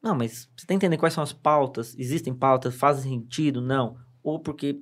Não, 0.00 0.14
mas 0.14 0.48
você 0.56 0.66
tá 0.66 0.74
entendendo 0.74 0.98
quais 0.98 1.14
são 1.14 1.22
as 1.22 1.32
pautas? 1.32 1.96
Existem 1.98 2.32
pautas? 2.32 2.74
Fazem 2.76 3.12
sentido? 3.12 3.60
Não. 3.60 3.96
Ou 4.22 4.38
porque 4.38 4.80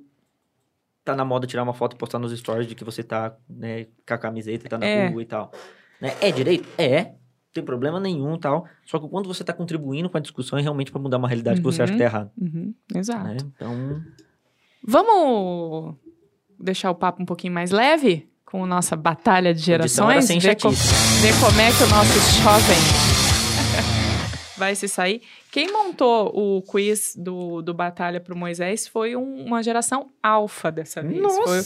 tá 1.03 1.15
na 1.15 1.25
moda 1.25 1.47
tirar 1.47 1.63
uma 1.63 1.73
foto 1.73 1.95
e 1.95 1.97
postar 1.97 2.19
nos 2.19 2.37
stories 2.37 2.67
de 2.67 2.75
que 2.75 2.83
você 2.83 3.03
tá, 3.03 3.35
né, 3.49 3.85
com 4.07 4.13
a 4.13 4.17
camiseta 4.17 4.65
e 4.65 4.69
tá 4.69 4.77
na 4.77 4.85
é. 4.85 5.07
rua 5.07 5.21
e 5.21 5.25
tal. 5.25 5.51
Né? 5.99 6.15
É 6.21 6.31
direito? 6.31 6.67
É. 6.77 7.15
Não 7.51 7.55
tem 7.55 7.63
problema 7.65 7.99
nenhum 7.99 8.37
tal. 8.37 8.65
Só 8.85 8.97
que 8.97 9.09
quando 9.09 9.27
você 9.27 9.43
está 9.43 9.51
contribuindo 9.51 10.09
com 10.09 10.17
a 10.17 10.21
discussão 10.21 10.57
é 10.57 10.61
realmente 10.61 10.89
para 10.89 11.01
mudar 11.01 11.17
uma 11.17 11.27
realidade 11.27 11.59
uhum, 11.59 11.65
que 11.65 11.75
você 11.75 11.83
acha 11.83 11.91
que 11.91 11.97
tá 11.97 12.05
errado. 12.05 12.31
Uhum, 12.39 12.73
exato. 12.95 13.25
Né? 13.25 13.37
Então. 13.55 14.01
Vamos 14.87 15.95
deixar 16.57 16.89
o 16.91 16.95
papo 16.95 17.21
um 17.21 17.25
pouquinho 17.25 17.53
mais 17.53 17.71
leve 17.71 18.29
com 18.45 18.63
a 18.63 18.67
nossa 18.67 18.95
batalha 18.95 19.53
de 19.53 19.59
gerações? 19.59 20.27
Ver, 20.29 20.55
co 20.55 20.69
ver 20.71 21.33
como 21.41 21.59
é 21.59 21.71
que 21.71 21.83
o 21.83 21.87
nosso 21.87 22.41
jovem 22.41 22.77
vai 24.57 24.73
se 24.73 24.87
sair. 24.87 25.21
Quem 25.51 25.71
montou 25.73 26.31
o 26.33 26.61
quiz 26.61 27.13
do, 27.17 27.61
do 27.61 27.73
Batalha 27.73 28.21
para 28.21 28.33
o 28.33 28.37
Moisés 28.37 28.87
foi 28.87 29.15
um, 29.15 29.45
uma 29.45 29.61
geração 29.61 30.09
alfa 30.23 30.71
dessa 30.71 31.01
vez. 31.01 31.21
Nossa. 31.21 31.43
Foi, 31.43 31.63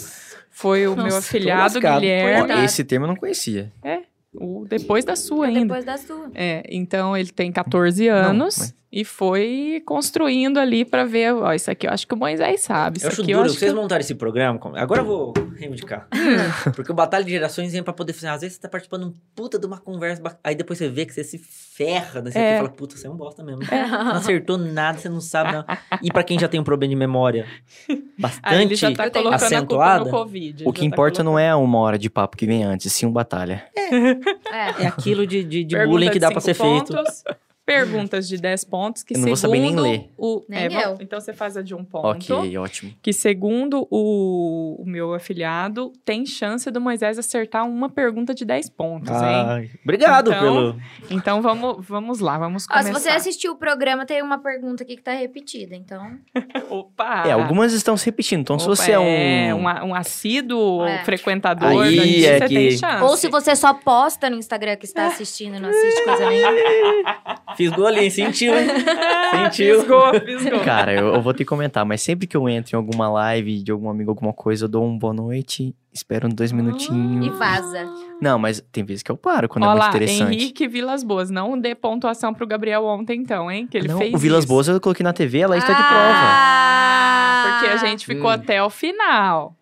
foi 0.49 0.87
o 0.87 0.95
Nossa, 0.95 1.07
meu 1.07 1.17
afilhado 1.17 1.79
Guilherme. 1.79 2.63
Esse 2.63 2.83
termo 2.83 3.05
eu 3.05 3.09
não 3.09 3.15
conhecia. 3.15 3.71
É, 3.83 4.01
o 4.39 4.65
depois 4.67 5.05
da 5.05 5.15
sua 5.15 5.47
ainda. 5.47 5.61
Depois 5.61 5.85
da 5.85 5.97
sua. 5.97 6.31
É, 6.33 6.63
então 6.69 7.15
ele 7.15 7.29
tem 7.29 7.51
14 7.51 8.07
anos. 8.07 8.37
Não, 8.37 8.45
mas 8.45 8.75
e 8.95 9.03
foi 9.03 9.83
construindo 9.85 10.57
ali 10.57 10.85
para 10.85 11.03
ver, 11.03 11.33
ó, 11.33 11.51
isso 11.51 11.69
aqui 11.69 11.85
eu 11.85 11.91
acho 11.91 12.07
que 12.07 12.13
o 12.13 12.17
Moisés 12.17 12.61
sabe. 12.61 12.97
Isso 12.97 13.07
eu 13.07 13.11
acho 13.11 13.21
aqui 13.23 13.33
duro, 13.33 13.43
eu 13.43 13.45
acho 13.51 13.59
vocês 13.59 13.73
que... 13.73 13.77
montaram 13.77 13.99
esse 13.99 14.15
programa, 14.15 14.57
agora 14.75 15.01
eu 15.01 15.05
vou 15.05 15.33
reivindicar. 15.53 16.07
Hum. 16.15 16.71
Porque 16.71 16.93
o 16.93 16.95
Batalha 16.95 17.25
de 17.25 17.31
Gerações 17.31 17.73
vem 17.73 17.83
pra 17.83 17.91
poder 17.91 18.13
fazer, 18.13 18.29
às 18.29 18.39
vezes 18.39 18.55
você 18.55 18.61
tá 18.61 18.69
participando 18.69 19.07
um 19.07 19.13
puta 19.35 19.59
de 19.59 19.65
uma 19.65 19.79
conversa, 19.79 20.39
aí 20.41 20.55
depois 20.55 20.79
você 20.79 20.87
vê 20.87 21.05
que 21.05 21.13
você 21.13 21.25
se 21.25 21.37
ferra, 21.37 22.21
né? 22.21 22.31
Você 22.31 22.39
é. 22.39 22.55
fala, 22.55 22.69
puta, 22.69 22.95
você 22.95 23.05
é 23.05 23.09
um 23.09 23.17
bosta 23.17 23.43
mesmo. 23.43 23.63
É. 23.69 23.85
Não 23.85 24.11
acertou 24.11 24.57
nada, 24.57 24.97
você 24.97 25.09
não 25.09 25.19
sabe 25.19 25.51
não. 25.51 25.65
E 26.01 26.09
para 26.09 26.23
quem 26.23 26.39
já 26.39 26.47
tem 26.47 26.57
um 26.57 26.63
problema 26.63 26.89
de 26.91 26.95
memória 26.95 27.45
bastante 28.17 28.77
já 28.77 28.93
tá 28.93 29.09
colocando 29.09 29.33
acentuada, 29.33 29.95
a 29.95 30.03
culpa 30.03 30.17
no 30.17 30.23
COVID. 30.23 30.63
O 30.65 30.71
que 30.71 30.79
tá 30.79 30.85
importa 30.85 31.17
colocando... 31.17 31.25
não 31.25 31.37
é 31.37 31.53
uma 31.53 31.79
hora 31.79 31.99
de 31.99 32.09
papo 32.09 32.37
que 32.37 32.45
vem 32.45 32.63
antes, 32.63 32.93
sim 32.93 33.05
um 33.05 33.11
batalha. 33.11 33.65
É, 33.75 33.89
é. 33.89 34.83
é 34.83 34.87
aquilo 34.87 35.27
de, 35.27 35.43
de, 35.43 35.65
de 35.65 35.85
bullying 35.85 36.09
que 36.09 36.19
dá 36.19 36.31
para 36.31 36.39
ser 36.39 36.55
pontos. 36.55 36.95
feito 36.95 37.44
perguntas 37.65 38.27
de 38.27 38.37
10 38.37 38.63
pontos 38.65 39.03
que 39.03 39.15
eu 39.15 39.17
não 39.17 39.23
segundo 39.23 39.29
vou 39.29 39.35
saber 39.37 39.59
nem 39.59 39.75
ler. 39.75 40.09
o 40.17 40.45
nem 40.47 40.59
é, 40.59 40.85
eu. 40.85 40.97
então 40.99 41.19
você 41.19 41.33
faz 41.33 41.57
a 41.57 41.61
de 41.61 41.73
um 41.73 41.83
ponto. 41.83 42.35
OK, 42.35 42.57
ótimo. 42.57 42.93
Que 43.01 43.11
segundo 43.11 43.87
o, 43.89 44.81
o 44.81 44.85
meu 44.85 45.13
afiliado, 45.13 45.91
tem 46.05 46.25
chance 46.25 46.69
do 46.69 46.79
Moisés 46.79 47.17
acertar 47.17 47.67
uma 47.67 47.89
pergunta 47.89 48.35
de 48.35 48.45
10 48.45 48.69
pontos, 48.69 49.11
Ai, 49.11 49.63
hein? 49.63 49.71
Obrigado 49.83 50.29
então, 50.29 50.39
pelo 50.39 50.81
Então 51.09 51.41
vamos 51.41 51.85
vamos 51.85 52.19
lá, 52.19 52.37
vamos 52.37 52.67
começar. 52.67 52.89
Ó, 52.89 52.93
se 52.93 53.01
você 53.01 53.09
assistiu 53.09 53.53
o 53.53 53.55
programa, 53.55 54.05
tem 54.05 54.21
uma 54.21 54.37
pergunta 54.37 54.83
aqui 54.83 54.95
que 54.95 55.01
tá 55.01 55.13
repetida, 55.13 55.75
então. 55.75 56.17
Opa. 56.69 57.23
É, 57.25 57.31
algumas 57.31 57.73
estão 57.73 57.97
se 57.97 58.05
repetindo. 58.05 58.41
Então 58.41 58.57
Opa, 58.57 58.63
se 58.63 58.67
você 58.67 58.91
é 58.91 58.99
um 58.99 59.05
é, 59.05 59.55
um, 59.55 59.89
um 59.89 59.95
assíduo 59.95 60.85
é. 60.85 61.03
frequentador 61.03 61.81
Aí 61.83 61.95
da 62.21 62.27
é 62.27 62.37
você 62.39 62.47
que... 62.47 62.53
tem 62.53 62.71
chance. 62.71 63.03
Ou 63.03 63.17
se 63.17 63.27
você 63.27 63.55
só 63.55 63.73
posta 63.73 64.29
no 64.29 64.37
Instagram 64.37 64.75
que 64.75 64.85
está 64.85 65.07
assistindo 65.15 65.55
e 65.55 65.59
não 65.59 65.69
assiste 65.69 66.03
coisa 66.03 66.29
nenhuma. 66.29 67.45
Fiz 67.55 67.71
golinho, 67.71 68.11
sentiu, 68.11 68.53
hein? 68.57 68.67
sentiu. 69.31 69.79
Fisgou, 69.79 70.13
fisgou. 70.13 70.59
Cara, 70.61 70.93
eu, 70.93 71.13
eu, 71.13 71.21
vou 71.21 71.33
ter 71.33 71.39
que 71.39 71.45
comentar, 71.45 71.85
mas 71.85 72.01
sempre 72.01 72.27
que 72.27 72.35
eu 72.35 72.47
entro 72.49 72.75
em 72.75 72.77
alguma 72.77 73.09
live 73.09 73.63
de 73.63 73.71
algum 73.71 73.89
amigo, 73.89 74.11
alguma 74.11 74.33
coisa, 74.33 74.65
eu 74.65 74.69
dou 74.69 74.85
um 74.85 74.97
boa 74.97 75.13
noite, 75.13 75.75
espero 75.93 76.27
uns 76.27 76.33
dois 76.33 76.51
minutinhos. 76.51 77.25
E 77.25 77.29
vaza. 77.29 77.89
Não, 78.21 78.37
mas 78.37 78.63
tem 78.71 78.83
vezes 78.83 79.03
que 79.03 79.11
eu 79.11 79.17
paro 79.17 79.47
quando 79.47 79.63
Olá, 79.63 79.73
é 79.73 79.75
muito 79.75 79.87
interessante. 79.89 80.35
Henrique 80.35 80.67
Vilas 80.67 81.03
Boas, 81.03 81.29
não 81.29 81.59
dê 81.59 81.73
pontuação 81.75 82.33
pro 82.33 82.45
Gabriel 82.47 82.83
ontem, 82.85 83.19
então, 83.19 83.51
hein? 83.51 83.67
Que 83.67 83.77
ele 83.77 83.87
não, 83.87 83.97
fez. 83.97 84.13
O 84.13 84.17
Vilas 84.17 84.39
isso. 84.39 84.47
Boas 84.47 84.67
eu 84.67 84.79
coloquei 84.79 85.03
na 85.03 85.13
TV, 85.13 85.39
ela 85.39 85.57
está 85.57 85.73
de 85.73 85.83
prova. 85.83 85.93
Ah! 85.93 87.59
Porque 87.59 87.71
a 87.71 87.77
gente 87.77 88.05
ficou 88.05 88.29
hum. 88.29 88.33
até 88.33 88.61
o 88.61 88.69
final. 88.69 89.55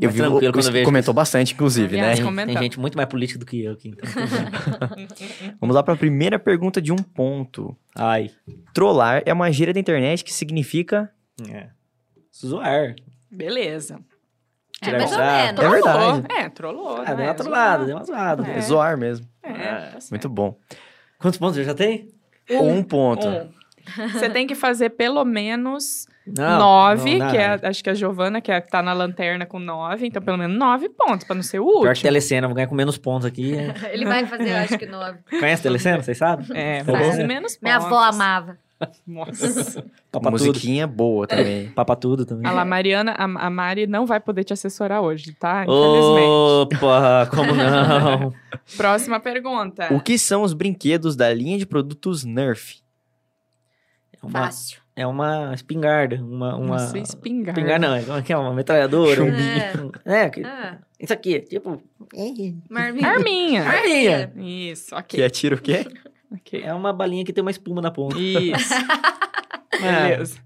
Eu 0.00 0.10
vi 0.10 0.18
tranquilo 0.18 0.52
quando 0.52 0.72
vejo 0.72 0.84
comentou 0.84 1.12
isso. 1.12 1.16
bastante, 1.16 1.54
inclusive, 1.54 1.96
né? 1.96 2.14
Tem 2.46 2.58
gente 2.58 2.78
muito 2.80 2.96
mais 2.96 3.08
política 3.08 3.38
do 3.38 3.46
que 3.46 3.62
eu 3.62 3.72
aqui. 3.72 3.88
Então. 3.88 4.08
Vamos 5.60 5.74
lá 5.74 5.82
para 5.82 5.94
a 5.94 5.96
primeira 5.96 6.38
pergunta 6.38 6.80
de 6.80 6.92
um 6.92 6.96
ponto. 6.96 7.76
Ai. 7.94 8.30
Trollar 8.72 9.22
é 9.24 9.32
uma 9.32 9.50
gíria 9.50 9.72
da 9.72 9.80
internet 9.80 10.24
que 10.24 10.32
significa... 10.32 11.10
É. 11.48 11.68
Zoar. 12.34 12.96
Beleza. 13.30 14.00
É, 14.82 14.92
mais 14.92 15.12
ou 15.12 15.18
menos. 15.18 15.60
É 15.60 15.68
verdade. 15.68 16.26
É, 16.30 16.48
trollou. 16.48 16.96
Ah, 16.98 17.10
né? 17.10 17.16
deu 17.16 17.24
uma 17.24 17.34
trollada, 17.34 17.84
deu 17.84 17.96
uma 17.96 18.04
zoada. 18.04 18.50
É. 18.50 18.60
zoar 18.60 18.98
mesmo. 18.98 19.26
É, 19.42 19.52
tá 19.52 19.98
Muito 20.10 20.28
bom. 20.28 20.58
Quantos 21.18 21.38
pontos 21.38 21.56
eu 21.56 21.64
já 21.64 21.74
tem? 21.74 22.08
Um, 22.50 22.78
um 22.78 22.82
ponto. 22.82 23.26
Um. 23.26 23.50
Você 24.12 24.28
tem 24.30 24.46
que 24.46 24.54
fazer 24.54 24.90
pelo 24.90 25.24
menos 25.24 26.06
não, 26.26 26.58
nove, 26.58 27.18
não 27.18 27.30
que 27.30 27.36
é, 27.36 27.60
acho 27.62 27.84
que 27.84 27.90
a 27.90 27.94
Giovana, 27.94 28.40
que 28.40 28.50
é, 28.50 28.60
tá 28.60 28.82
na 28.82 28.92
lanterna 28.92 29.44
com 29.44 29.58
nove, 29.58 30.06
então 30.06 30.22
pelo 30.22 30.38
menos 30.38 30.56
nove 30.58 30.88
pontos, 30.88 31.26
pra 31.26 31.34
não 31.36 31.42
ser 31.42 31.60
o 31.60 31.64
último. 31.64 31.82
Pior 31.82 31.94
que 31.94 32.02
telecena, 32.02 32.46
vou 32.46 32.54
ganhar 32.54 32.66
com 32.66 32.74
menos 32.74 32.96
pontos 32.96 33.26
aqui. 33.26 33.54
É. 33.54 33.74
Ele 33.92 34.04
vai 34.04 34.26
fazer, 34.26 34.50
eu 34.50 34.56
acho 34.56 34.78
que 34.78 34.86
nove. 34.86 35.18
Conhece 35.28 35.62
telecena, 35.62 36.02
vocês 36.02 36.16
sabem? 36.16 36.46
É, 36.54 36.82
vou 36.82 36.96
fazer 36.96 37.26
menos 37.26 37.52
pontos. 37.52 37.62
Minha 37.62 37.76
avó 37.76 37.98
amava. 37.98 38.58
Nossa. 39.06 39.84
Papa 40.10 40.30
Musiquinha 40.30 40.86
tudo. 40.86 40.96
boa 40.96 41.26
também. 41.26 41.68
Papa 41.68 41.96
tudo 41.96 42.24
também. 42.24 42.46
A 42.46 42.52
lá, 42.52 42.64
Mariana, 42.64 43.12
a, 43.12 43.24
a, 43.24 43.50
Mari 43.50 43.86
não 43.86 44.06
vai 44.06 44.20
poder 44.20 44.44
te 44.44 44.52
assessorar 44.52 45.02
hoje, 45.02 45.32
tá? 45.32 45.64
Infelizmente. 45.64 46.78
Opa, 46.80 47.26
como 47.30 47.54
não? 47.54 48.32
Próxima 48.76 49.20
pergunta. 49.20 49.92
O 49.92 50.00
que 50.00 50.18
são 50.18 50.42
os 50.42 50.52
brinquedos 50.52 51.16
da 51.16 51.32
linha 51.32 51.58
de 51.58 51.66
produtos 51.66 52.24
Nerf? 52.24 52.83
É 54.24 54.26
uma, 54.26 54.30
Fácil. 54.30 54.78
É 54.96 55.06
uma 55.06 55.54
espingarda. 55.54 56.16
Uma, 56.16 56.56
uma... 56.56 56.66
Nossa, 56.66 56.98
espingarda. 56.98 57.60
Espingarda 57.60 57.88
não, 57.88 57.94
é, 58.16 58.24
é 58.28 58.36
uma 58.36 58.54
metralhadora. 58.54 59.16
Chumbinho. 59.16 59.92
É, 60.04 60.30
que, 60.30 60.42
Ah, 60.44 60.78
isso 60.98 61.12
aqui, 61.12 61.40
tipo... 61.40 61.82
marminha. 62.70 63.08
Arminha. 63.08 63.62
Arminha. 63.64 64.32
Isso, 64.36 64.94
ok. 64.94 65.18
Que 65.18 65.24
atira 65.24 65.54
o 65.56 65.60
quê? 65.60 65.86
ok. 66.32 66.62
É 66.62 66.72
uma 66.72 66.92
balinha 66.92 67.24
que 67.24 67.32
tem 67.32 67.42
uma 67.42 67.50
espuma 67.50 67.82
na 67.82 67.90
ponta. 67.90 68.18
Isso. 68.18 68.74
É. 69.82 70.10
Beleza. 70.10 70.38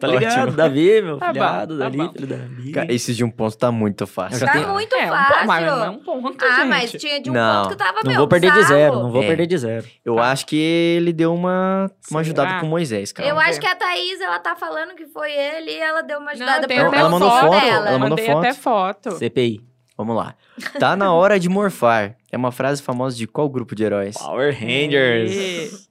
Tá 0.00 0.06
ligado? 0.06 0.40
Ótimo. 0.42 0.56
Davi, 0.56 1.02
meu 1.02 1.18
Tá 1.18 1.26
bom, 1.28 1.32
filhado, 1.34 1.78
tá 1.78 1.84
Davi, 1.84 1.96
bom. 1.98 2.12
filho 2.12 2.26
da 2.26 2.36
Davi. 2.36 2.72
Cara, 2.72 2.92
esse 2.92 3.14
de 3.14 3.24
um 3.24 3.30
ponto 3.30 3.56
tá 3.56 3.70
muito 3.70 4.06
fácil. 4.06 4.44
Tá 4.46 4.52
tenho- 4.52 4.68
muito 4.68 4.94
É, 4.96 5.06
um 5.06 5.08
fácil. 5.08 5.34
ponto, 5.34 5.46
mas 5.46 5.66
não 5.66 5.84
é 5.84 5.90
um 5.90 5.98
ponto, 5.98 6.44
ah, 6.44 6.56
gente. 6.56 6.68
mas 6.68 6.92
tinha 6.92 7.20
de 7.20 7.30
um 7.30 7.32
Não, 7.32 7.62
ponto 7.62 7.72
que 7.72 7.76
tava, 7.84 8.00
Não 8.02 8.10
meu, 8.10 8.18
vou 8.18 8.28
perder 8.28 8.48
de 8.52 8.62
sarro. 8.62 8.68
zero, 8.68 8.94
não 8.94 9.10
vou 9.12 9.22
É. 9.22 9.26
perder 9.26 9.46
de 9.46 9.58
zero. 9.58 9.86
Eu 10.04 10.16
Tá. 10.16 10.22
acho 10.32 10.46
que 10.46 10.56
ele 10.56 11.12
deu 11.12 11.34
uma, 11.34 11.84
uma 11.86 11.90
Será? 12.00 12.20
ajudada 12.20 12.60
com 12.60 12.66
o 12.66 12.70
Moisés, 12.70 13.12
cara. 13.12 13.28
Eu 13.28 13.38
acho 13.38 13.60
que 13.60 13.66
a 13.66 13.74
Thaís, 13.74 14.20
ela 14.20 14.38
tá 14.38 14.56
falando 14.56 14.94
que 14.94 15.06
foi 15.06 15.30
ele 15.32 15.70
e 15.70 15.78
ela 15.78 16.02
deu 16.02 16.18
uma 16.18 16.26
Não, 16.26 16.32
ajudada 16.32 16.66
tem 16.66 16.78
pra 16.88 16.98
Ela 16.98 17.08
mandou 17.08 17.30
foto 17.30 17.50
dela. 17.50 17.88
ela 17.88 17.98
mandou 17.98 18.18
foto. 18.18 18.38
até 18.38 18.52
foto. 18.54 19.10
CPI. 19.12 19.60
Vamos 19.96 20.14
lá. 20.16 20.34
Tá 20.78 20.94
na 20.94 21.12
hora 21.12 21.40
de 21.40 21.48
morfar. 21.48 22.14
É 22.30 22.36
uma 22.36 22.52
frase 22.52 22.80
famosa 22.80 23.16
de 23.16 23.26
qual 23.26 23.48
grupo 23.48 23.74
de 23.74 23.82
heróis? 23.82 24.16
Power 24.16 24.52
Rangers. 24.54 25.87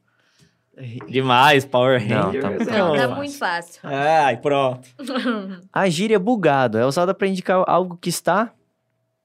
Demais, 1.07 1.65
Power 1.65 2.07
Não, 2.07 2.25
Rangers. 2.31 2.43
tá- 2.59 2.65
tá 2.65 2.77
Não, 2.77 2.95
tá 2.95 3.07
muito 3.15 3.37
fácil. 3.37 3.79
Ai, 3.83 4.37
pronto. 4.37 4.87
A 5.73 5.89
gíria 5.89 6.19
bugado 6.19 6.77
é 6.77 6.85
usada 6.85 7.13
pra 7.13 7.27
indicar 7.27 7.63
algo 7.67 7.97
que 7.97 8.09
está... 8.09 8.51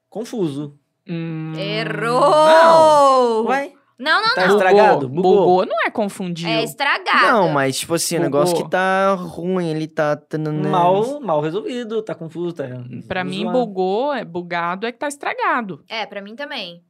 Confuso. 0.09 0.77
Hum, 1.07 1.53
Errou! 1.57 3.45
Ué? 3.47 3.71
Não, 3.99 4.21
não, 4.21 4.35
Tá 4.35 4.47
não. 4.47 4.55
estragado? 4.57 5.07
Bugou. 5.07 5.21
Bugou. 5.21 5.45
Bugou 5.45 5.65
não 5.65 5.85
é 5.85 5.91
confundiu. 5.91 6.49
É 6.49 6.63
estragado. 6.63 7.27
Não, 7.27 7.49
mas 7.49 7.79
tipo 7.79 7.93
assim, 7.93 8.17
o 8.17 8.21
negócio 8.21 8.55
que 8.55 8.67
tá 8.69 9.13
ruim, 9.13 9.69
ele 9.69 9.87
tá... 9.87 10.15
tananã. 10.15 10.69
Mal, 10.69 11.19
mal 11.21 11.41
resolvido, 11.41 12.01
tá 12.01 12.15
confuso, 12.15 12.53
tá 12.53 12.63
Pra 13.07 13.23
mim, 13.23 13.43
zoado. 13.43 13.59
bugou, 13.59 14.13
é 14.13 14.25
bugado, 14.25 14.87
é 14.87 14.91
que 14.91 14.97
tá 14.97 15.07
estragado. 15.07 15.83
É, 15.87 16.05
pra 16.05 16.21
mim 16.21 16.35
também. 16.35 16.83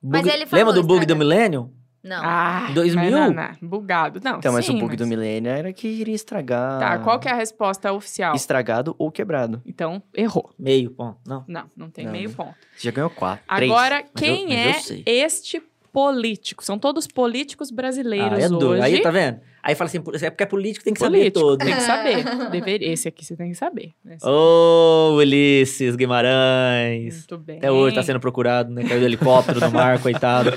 Bug- 0.00 0.22
Mas 0.24 0.26
ele 0.32 0.46
falou 0.46 0.66
Lembra 0.66 0.80
do 0.80 0.86
bug 0.86 1.04
do 1.06 1.12
estragado. 1.14 1.72
Não. 2.02 2.20
Ah, 2.22 2.70
2000? 2.72 3.10
mas 3.10 3.10
não, 3.10 3.30
não, 3.32 3.68
bugado. 3.68 4.20
Não, 4.22 4.38
Então, 4.38 4.52
mas 4.52 4.64
sim, 4.64 4.76
o 4.76 4.80
bug 4.80 4.96
do 4.96 5.06
milênio 5.06 5.50
era 5.50 5.72
que 5.72 5.88
iria 5.88 6.14
estragar... 6.14 6.78
Tá, 6.78 6.98
qual 7.00 7.18
que 7.18 7.28
é 7.28 7.32
a 7.32 7.34
resposta 7.34 7.92
oficial? 7.92 8.34
Estragado 8.34 8.94
ou 8.98 9.10
quebrado. 9.10 9.60
Então, 9.66 10.02
errou. 10.14 10.50
Meio 10.58 10.90
ponto. 10.90 11.18
Não. 11.26 11.44
Não, 11.48 11.70
não 11.76 11.90
tem 11.90 12.04
Não, 12.06 12.12
meio 12.12 12.28
né? 12.28 12.34
ponto. 12.36 12.54
Você 12.76 12.84
já 12.84 12.90
ganhou 12.90 13.10
quatro. 13.10 13.44
três. 13.54 13.70
Agora, 13.70 13.96
Mas 14.02 14.10
quem 14.22 14.42
eu- 14.42 14.48
mas 14.48 14.58
é 14.58 14.70
eu 14.70 14.82
sei. 14.82 15.02
este 15.06 15.62
político? 15.92 16.64
São 16.64 16.78
todos 16.78 17.06
políticos 17.06 17.70
brasileiros 17.70 18.38
Ah, 18.38 18.46
é 18.46 18.48
hoje. 18.48 18.82
Aí 18.82 19.00
tá 19.02 19.10
vendo? 19.10 19.40
Aí 19.62 19.74
fala 19.74 19.88
assim, 19.88 19.98
é 20.22 20.30
porque 20.30 20.42
é 20.42 20.46
político, 20.46 20.84
tem 20.84 20.94
que 20.94 21.00
saber 21.00 21.18
Político, 21.18 21.40
todo. 21.40 21.58
Tem 21.64 21.74
que 21.74 21.80
saber. 21.82 22.24
Deveria- 22.50 22.92
Esse 22.92 23.08
aqui 23.08 23.24
você 23.24 23.36
tem 23.36 23.50
que 23.50 23.56
saber. 23.56 23.92
Esse- 24.08 24.26
Ô, 24.26 25.16
Ulisses 25.16 25.96
Guimarães. 25.96 27.14
Muito 27.18 27.38
bem. 27.38 27.58
Até 27.58 27.70
hoje 27.70 27.94
tá 27.96 28.02
sendo 28.02 28.20
procurado, 28.20 28.72
né? 28.72 28.84
Caiu 28.84 29.00
do 29.00 29.06
helicóptero 29.06 29.60
no 29.60 29.70
mar, 29.70 30.00
coitado. 30.00 30.52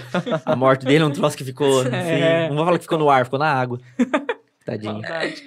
A 0.45 0.55
morte 0.55 0.85
dele 0.85 1.03
é 1.03 1.07
um 1.07 1.11
troço 1.11 1.35
que 1.35 1.43
ficou, 1.43 1.81
assim, 1.81 1.89
É. 1.95 2.47
não 2.49 2.55
vou 2.55 2.65
falar 2.65 2.77
que 2.77 2.83
ficou 2.83 2.97
no 2.99 3.09
ar, 3.09 3.25
ficou 3.25 3.39
na 3.39 3.51
água. 3.51 3.79
Tadinho. 4.65 4.93
Maldade. 4.93 5.43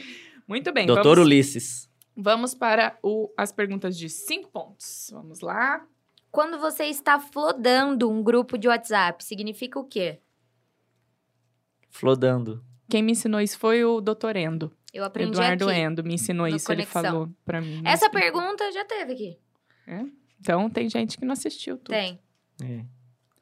Muito 0.46 0.72
bem, 0.72 0.86
Doutor 0.86 1.16
vamos, 1.16 1.24
Ulisses. 1.26 1.88
vamos 2.16 2.54
para 2.54 2.98
o- 3.02 3.30
as 3.36 3.50
perguntas 3.52 3.96
de 3.96 4.08
cinco 4.10 4.50
pontos. 4.50 5.10
Vamos 5.12 5.40
lá. 5.40 5.80
Quando 6.34 6.58
você 6.58 6.86
está 6.86 7.20
flodando 7.20 8.10
um 8.10 8.20
grupo 8.20 8.58
de 8.58 8.66
WhatsApp, 8.66 9.24
significa 9.24 9.78
o 9.78 9.84
quê? 9.84 10.18
Flodando. 11.88 12.60
Quem 12.90 13.04
me 13.04 13.12
ensinou 13.12 13.40
isso 13.40 13.56
foi 13.56 13.84
o 13.84 14.00
doutor 14.00 14.34
Endo. 14.36 14.72
Eu 14.92 15.04
aprendi 15.04 15.30
Eduardo 15.30 15.68
aqui. 15.70 15.78
Endo 15.78 16.02
me 16.02 16.14
ensinou 16.14 16.48
no 16.48 16.56
isso, 16.56 16.72
ele 16.72 16.84
Conexão. 16.84 17.02
falou 17.12 17.28
pra 17.44 17.60
mim. 17.60 17.80
Essa 17.84 18.06
explicou. 18.06 18.32
pergunta 18.42 18.72
já 18.72 18.84
teve 18.84 19.12
aqui. 19.12 19.38
Então, 20.40 20.68
tem 20.68 20.88
gente 20.88 21.16
que 21.16 21.24
não 21.24 21.34
assistiu 21.34 21.76
tudo. 21.78 21.94
Tem. 21.94 22.18
É. 22.60 22.84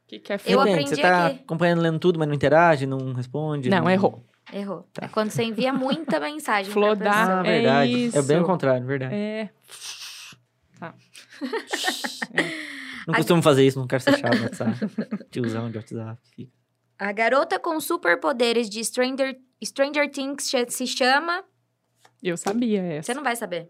Que 0.06 0.18
quer 0.18 0.38
Eu 0.44 0.58
falar. 0.58 0.70
aprendi 0.70 0.90
Você 0.90 1.00
tá 1.00 1.28
aqui. 1.28 1.40
acompanhando, 1.44 1.80
lendo 1.80 1.98
tudo, 1.98 2.18
mas 2.18 2.28
não 2.28 2.34
interage, 2.34 2.84
não 2.86 3.14
responde. 3.14 3.70
Não, 3.70 3.88
errou. 3.88 4.22
Errou. 4.52 4.86
Tá. 4.92 5.06
É 5.06 5.08
quando 5.08 5.30
você 5.30 5.44
envia 5.44 5.72
muita 5.72 6.20
mensagem 6.20 6.70
pra 6.70 6.82
Flodar. 6.82 7.26
pessoa. 7.26 7.40
Ah, 7.40 7.46
É 7.46 7.50
verdade. 7.58 7.92
É, 8.18 8.22
bem 8.22 8.36
isso. 8.36 8.42
o 8.42 8.46
contrário, 8.46 8.86
verdade. 8.86 9.14
É. 9.14 9.48
Não 13.06 13.14
costumo 13.14 13.42
fazer 13.42 13.66
isso, 13.66 13.78
não 13.78 13.86
quero 13.86 14.02
ser 14.02 14.16
chato 14.18 14.36
no 14.36 14.42
WhatsApp. 14.44 14.78
Tiozão 15.30 15.70
de 15.70 15.78
WhatsApp. 15.78 16.20
fica. 16.34 16.52
A 16.98 17.12
garota 17.12 17.58
com 17.58 17.78
superpoderes 17.80 18.68
de 18.70 18.84
Stranger, 18.84 19.36
Stranger 19.64 20.10
Things 20.10 20.50
se 20.68 20.86
chama... 20.86 21.42
Eu 22.22 22.36
sabia 22.36 22.80
essa. 22.82 23.06
Você 23.06 23.14
não 23.14 23.24
vai 23.24 23.34
saber. 23.34 23.68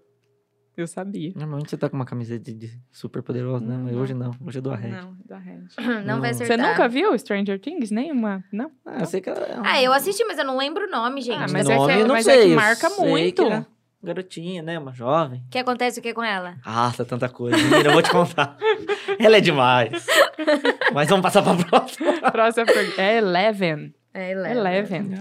Eu 0.76 0.86
sabia. 0.86 1.32
Normalmente 1.36 1.70
você 1.70 1.76
tá 1.76 1.88
com 1.88 1.96
uma 1.96 2.04
camiseta 2.04 2.44
de, 2.44 2.54
de 2.54 2.80
super 2.90 3.22
poderosa, 3.22 3.64
né? 3.64 3.76
Mas 3.82 3.92
Não. 3.94 4.00
hoje 4.02 4.14
não. 4.14 4.30
Hoje 4.46 4.58
é 4.58 4.60
do 4.60 4.70
Arred. 4.70 4.94
Não, 4.94 5.16
da 5.24 5.38
Red. 5.38 5.64
Não, 6.04 6.18
vai 6.20 6.30
Não. 6.30 6.36
acertar. 6.36 6.46
Você 6.46 6.56
nunca 6.56 6.88
viu 6.88 7.18
Stranger 7.18 7.58
Things? 7.60 7.90
Nenhuma? 7.90 8.42
Não? 8.52 8.70
Ah, 8.84 9.00
eu 9.00 9.06
sei 9.06 9.20
que 9.20 9.28
ela 9.30 9.38
é 9.40 9.58
um... 9.60 9.62
Ah, 9.64 9.82
eu 9.82 9.92
assisti, 9.92 10.24
mas 10.24 10.38
eu 10.38 10.44
não 10.46 10.56
lembro 10.56 10.86
o 10.86 10.90
nome, 10.90 11.20
gente. 11.20 11.42
Ah, 11.42 11.46
mas 11.50 11.68
é 11.68 11.76
nome 11.76 11.92
que- 11.94 12.00
eu 12.00 12.06
não 12.06 12.14
mas 12.14 12.26
é 12.26 12.42
que 12.42 12.54
marca 12.54 12.88
sei 12.90 13.06
muito. 13.08 13.44
que 13.46 13.52
é 13.52 13.66
garotinha, 14.02 14.62
né? 14.62 14.78
Uma 14.78 14.92
jovem. 14.92 15.42
O 15.46 15.50
que 15.50 15.58
acontece 15.58 16.00
o 16.00 16.02
que 16.02 16.12
com 16.12 16.22
ela? 16.24 16.56
Ah, 16.64 16.92
tá 16.96 17.04
tanta 17.04 17.28
coisa. 17.28 17.56
Menina, 17.56 17.84
eu 17.88 17.92
vou 17.92 18.02
te 18.02 18.10
contar. 18.10 18.56
ela 19.18 19.36
é 19.36 19.40
demais. 19.40 20.06
Mas 20.92 21.08
vamos 21.08 21.22
passar 21.22 21.42
pra 21.42 21.54
próxima. 21.54 22.12
Próxima 22.32 22.66
pergunta. 22.66 23.00
É 23.00 23.16
Eleven. 23.18 23.94
É 24.14 24.32
Eleven. 24.32 25.14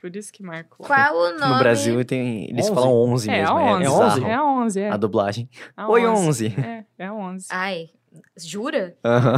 Por 0.00 0.14
isso 0.14 0.32
que 0.32 0.42
marcou. 0.44 0.86
Qual 0.86 1.14
o 1.16 1.38
nome? 1.38 1.52
No 1.54 1.58
Brasil 1.58 2.04
tem, 2.04 2.44
eles 2.50 2.66
11? 2.66 2.74
falam 2.74 2.92
11 2.92 3.30
É, 3.30 3.44
a 3.44 3.54
mesmo. 3.54 3.56
11. 3.58 3.72
É 3.72 3.78
bizarro. 3.88 4.04
11? 4.12 4.24
É 4.24 4.34
a 4.34 4.44
11, 4.44 4.80
é. 4.80 4.90
A 4.90 4.96
dublagem. 4.96 5.48
A 5.76 5.88
Oi, 5.88 6.06
11. 6.06 6.46
É, 6.56 6.84
é 6.98 7.06
a 7.06 7.12
11. 7.14 7.46
Ai, 7.50 7.88
jura? 8.36 8.94
Aham. 9.04 9.36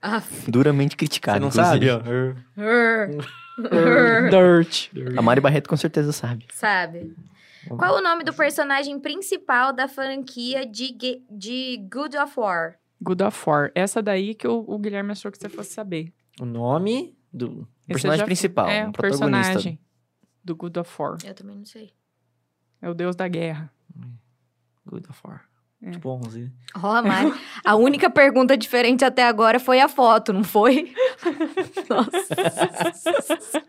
Ah, 0.00 0.22
Duramente 0.46 0.96
criticado, 0.96 1.38
Você 1.50 1.58
não 1.60 1.64
inclusive. 1.74 1.90
sabe, 1.90 2.04
ó. 2.56 4.30
Dirt. 4.30 4.90
A 5.16 5.22
Mari 5.22 5.40
Barreto 5.40 5.68
com 5.68 5.76
certeza 5.76 6.12
sabe. 6.12 6.46
Sabe. 6.52 7.12
Qual 7.68 7.96
o 7.96 8.00
nome 8.02 8.22
do 8.24 8.32
personagem 8.32 8.98
principal 9.00 9.72
da 9.72 9.88
franquia 9.88 10.64
de, 10.66 10.92
de 11.30 11.76
Good 11.92 12.16
of 12.16 12.38
War? 12.38 12.78
Good 13.02 13.22
of 13.22 13.42
War. 13.48 13.70
Essa 13.74 14.02
daí 14.02 14.34
que 14.34 14.46
o, 14.46 14.64
o 14.66 14.78
Guilherme 14.78 15.12
achou 15.12 15.30
que 15.30 15.38
você 15.38 15.48
fosse 15.48 15.72
saber. 15.72 16.12
O 16.40 16.44
nome 16.44 17.16
do... 17.32 17.66
Esse 17.82 17.92
personagem 17.94 18.18
já- 18.20 18.24
principal, 18.24 18.68
É, 18.68 18.84
o 18.86 18.88
o 18.88 18.92
protagonista. 18.92 19.52
personagem 19.52 19.80
do 20.44 20.54
Good 20.56 20.78
of 20.78 21.02
War. 21.02 21.18
Eu 21.24 21.34
também 21.34 21.56
não 21.56 21.64
sei. 21.64 21.92
É 22.80 22.88
o 22.88 22.94
deus 22.94 23.14
da 23.16 23.26
guerra. 23.28 23.72
Good 24.86 25.08
of 25.10 25.20
War. 25.24 25.44
Tipo 25.92 26.10
11. 26.26 26.50
Ó, 26.82 27.02
Mari, 27.02 27.32
a 27.64 27.76
única 27.76 28.10
pergunta 28.10 28.56
diferente 28.56 29.04
até 29.04 29.24
agora 29.24 29.60
foi 29.60 29.80
a 29.80 29.88
foto, 29.88 30.32
não 30.32 30.42
foi? 30.42 30.92
Nossa. 31.88 33.62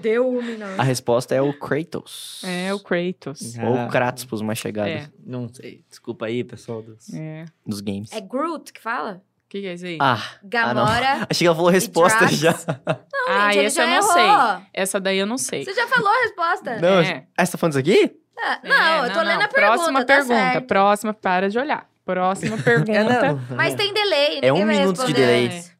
Deu 0.00 0.28
um 0.28 0.42
minuto. 0.42 0.78
A 0.78 0.82
resposta 0.82 1.34
é 1.34 1.42
o 1.42 1.52
Kratos. 1.58 2.42
É 2.44 2.72
o 2.72 2.78
Kratos. 2.80 3.58
Ah. 3.58 3.68
Ou 3.68 3.84
o 3.84 3.88
Kratos, 3.88 4.24
pros 4.24 4.42
mais 4.42 4.58
chegados 4.58 4.92
É. 4.92 5.08
Não 5.24 5.48
sei. 5.48 5.82
Desculpa 5.88 6.26
aí, 6.26 6.44
pessoal. 6.44 6.82
Dos... 6.82 7.12
É. 7.12 7.44
dos 7.66 7.80
games. 7.80 8.12
É 8.12 8.20
Groot 8.20 8.72
que 8.72 8.80
fala? 8.80 9.22
O 9.46 9.48
que, 9.54 9.60
que 9.60 9.66
é 9.68 9.74
isso 9.74 9.86
aí? 9.86 9.98
Ah, 10.00 10.20
Gamora. 10.42 11.26
achei 11.30 11.44
que 11.44 11.46
ela 11.46 11.54
falou 11.54 11.68
a 11.68 11.72
resposta 11.72 12.26
já. 12.28 12.52
Não, 12.52 13.28
Ah, 13.28 13.52
gente, 13.52 13.70
já 13.74 13.82
eu 13.82 13.88
não 13.88 13.96
errou. 13.96 14.12
sei. 14.58 14.66
Essa 14.72 15.00
daí 15.00 15.18
eu 15.18 15.26
não 15.26 15.38
sei. 15.38 15.64
Você 15.64 15.72
já 15.74 15.86
falou 15.86 16.08
a 16.10 16.22
resposta. 16.22 16.80
Não, 16.80 17.00
É. 17.00 17.26
ah, 17.36 17.46
você 17.46 17.52
tá 17.52 17.58
falando 17.58 17.72
isso 17.72 17.78
aqui? 17.80 18.16
Ah, 18.36 18.60
É, 18.62 18.68
não, 18.68 19.06
eu 19.06 19.12
tô 19.12 19.20
lendo 19.20 19.42
a 19.42 19.48
pergunta, 19.48 19.74
Próxima 19.74 20.00
tá 20.04 20.14
pergunta. 20.16 20.34
certo. 20.34 20.66
Próxima, 20.66 21.14
para 21.14 21.48
de 21.48 21.58
olhar. 21.58 21.88
Próxima 22.04 22.56
pergunta. 22.62 22.92
É, 22.92 23.04
não. 23.04 23.40
Mas 23.56 23.74
tem 23.74 23.92
delay, 23.94 24.40
É 24.42 24.52
um 24.52 24.64
minuto 24.64 25.06
de 25.06 25.12
delay. 25.12 25.46
antes. 25.46 25.74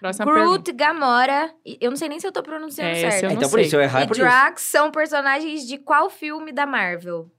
Próxima 0.00 0.26
pergunta. 0.26 0.46
Groot, 0.48 0.72
Gamora, 0.72 1.52
eu 1.80 1.90
não 1.90 1.96
sei 1.96 2.08
nem 2.08 2.20
se 2.20 2.26
eu 2.26 2.32
tô 2.32 2.42
pronunciando 2.42 2.90
É, 2.90 2.94
certo. 3.10 3.22
eu 3.24 3.28
não 3.30 3.36
então 3.36 3.48
por 3.50 3.56
sei. 3.56 3.66
isso, 3.66 3.76
eu 3.76 3.80
errar 3.80 4.00
é 4.00 4.04
E 4.04 4.06
por 4.06 4.12
isso. 4.16 4.22
Drax 4.22 4.62
são 4.62 4.90
personagens 4.90 5.66
de 5.66 5.78
qual 5.78 6.08
filme 6.10 6.52
da 6.52 6.64
Marvel? 6.66 7.30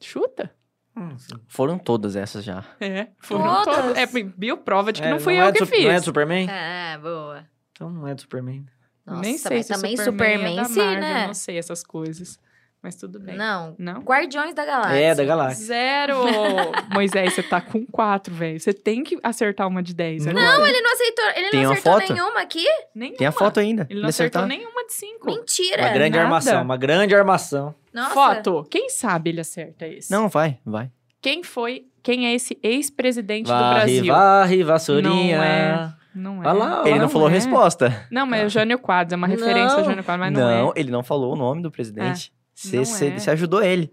Chuta. 0.00 0.50
Hum. 0.96 1.16
Foram 1.48 1.78
todas 1.78 2.16
essas 2.16 2.44
já. 2.44 2.64
É. 2.80 3.08
Foram 3.20 3.64
Todas. 3.64 3.74
todas. 3.76 3.96
É, 3.98 4.06
viu? 4.36 4.56
Prova 4.58 4.92
de 4.92 5.00
que 5.00 5.06
É, 5.06 5.10
não 5.10 5.20
fui 5.20 5.36
é 5.36 5.42
eu 5.42 5.52
do 5.52 5.58
que 5.58 5.66
fiz. 5.66 5.84
Não 5.84 5.90
é 5.92 5.98
do 5.98 6.04
Superman? 6.04 6.48
Ah, 6.50 6.98
boa. 7.00 7.46
Então 7.72 7.90
não 7.90 8.06
é 8.06 8.14
do 8.14 8.20
Superman. 8.20 8.66
Nossa, 9.08 9.20
Nem 9.22 9.38
sei 9.38 9.56
mas 9.56 9.66
se 9.66 9.72
também 9.72 9.96
Superman, 9.96 10.12
Superman, 10.12 10.58
é 10.58 10.62
da 10.62 10.68
sim, 10.68 10.78
Marvel, 10.78 11.00
né? 11.00 11.26
Não 11.26 11.34
sei 11.34 11.58
essas 11.58 11.82
coisas. 11.82 12.38
Mas 12.80 12.94
tudo 12.94 13.18
bem. 13.18 13.36
Não. 13.36 13.74
Não? 13.76 14.00
Guardiões 14.02 14.54
da 14.54 14.64
Galáxia. 14.64 14.96
É, 14.96 15.12
da 15.14 15.24
Galáxia. 15.24 15.64
Zero! 15.66 16.14
Moisés, 16.94 17.34
você 17.34 17.42
tá 17.42 17.60
com 17.60 17.84
quatro, 17.84 18.32
velho. 18.32 18.60
Você 18.60 18.72
tem 18.72 19.02
que 19.02 19.18
acertar 19.20 19.66
uma 19.66 19.82
de 19.82 19.92
dez 19.92 20.24
Não, 20.26 20.32
agora. 20.40 20.68
Ele 20.70 20.80
não 20.80 20.92
aceitou, 20.92 21.24
ele 21.34 21.50
Tem 21.50 21.60
não 21.62 21.70
uma 21.70 21.72
acertou 21.72 22.00
foto? 22.00 22.12
nenhuma 22.12 22.40
aqui? 22.40 22.64
Nenhuma. 22.94 23.18
Tem 23.18 23.26
a 23.26 23.32
foto 23.32 23.58
ainda. 23.58 23.86
Ele 23.90 24.00
não 24.00 24.08
acertou 24.08 24.42
acertar. 24.42 24.58
nenhuma 24.58 24.86
de 24.86 24.92
cinco. 24.94 25.26
Mentira. 25.26 25.82
Uma 25.82 25.90
grande 25.90 26.10
nada. 26.10 26.22
armação, 26.22 26.62
uma 26.62 26.76
grande 26.76 27.14
armação. 27.16 27.74
Nossa. 27.92 28.14
Foto. 28.14 28.66
Quem 28.70 28.88
sabe 28.88 29.30
ele 29.30 29.40
acerta 29.40 29.84
esse? 29.84 30.12
Não, 30.12 30.28
vai, 30.28 30.58
vai. 30.64 30.88
Quem 31.20 31.42
foi... 31.42 31.84
Quem 32.00 32.28
é 32.28 32.34
esse 32.34 32.56
ex-presidente 32.62 33.46
do 33.46 33.52
Varre, 33.52 33.74
Brasil? 33.74 34.14
varre, 34.14 34.62
vassourinha. 34.62 35.36
Não 35.36 35.44
é. 35.44 35.94
Não 36.14 36.42
é. 36.42 36.48
Olha 36.48 36.52
lá, 36.52 36.80
Ele 36.82 36.94
não, 36.96 37.02
não 37.02 37.08
falou 37.08 37.28
a 37.28 37.30
é. 37.30 37.34
resposta. 37.34 38.06
Não, 38.10 38.26
mas 38.26 38.42
é 38.42 38.46
o 38.46 38.48
Jânio 38.48 38.78
Quadros. 38.78 39.12
É 39.12 39.16
uma 39.16 39.26
referência 39.26 39.72
ao 39.76 39.78
Não. 39.78 39.84
Jânio 39.84 40.04
Quadros, 40.04 40.20
mas 40.30 40.32
não, 40.32 40.68
é. 40.70 40.72
ele 40.76 40.90
não 40.90 41.02
falou 41.02 41.32
o 41.32 41.36
nome 41.36 41.62
do 41.62 41.70
presidente. 41.70 42.32
Você 42.54 42.76
não 42.78 42.84
você- 42.84 43.14
é. 43.28 43.30
ajudou 43.32 43.62
ele. 43.62 43.92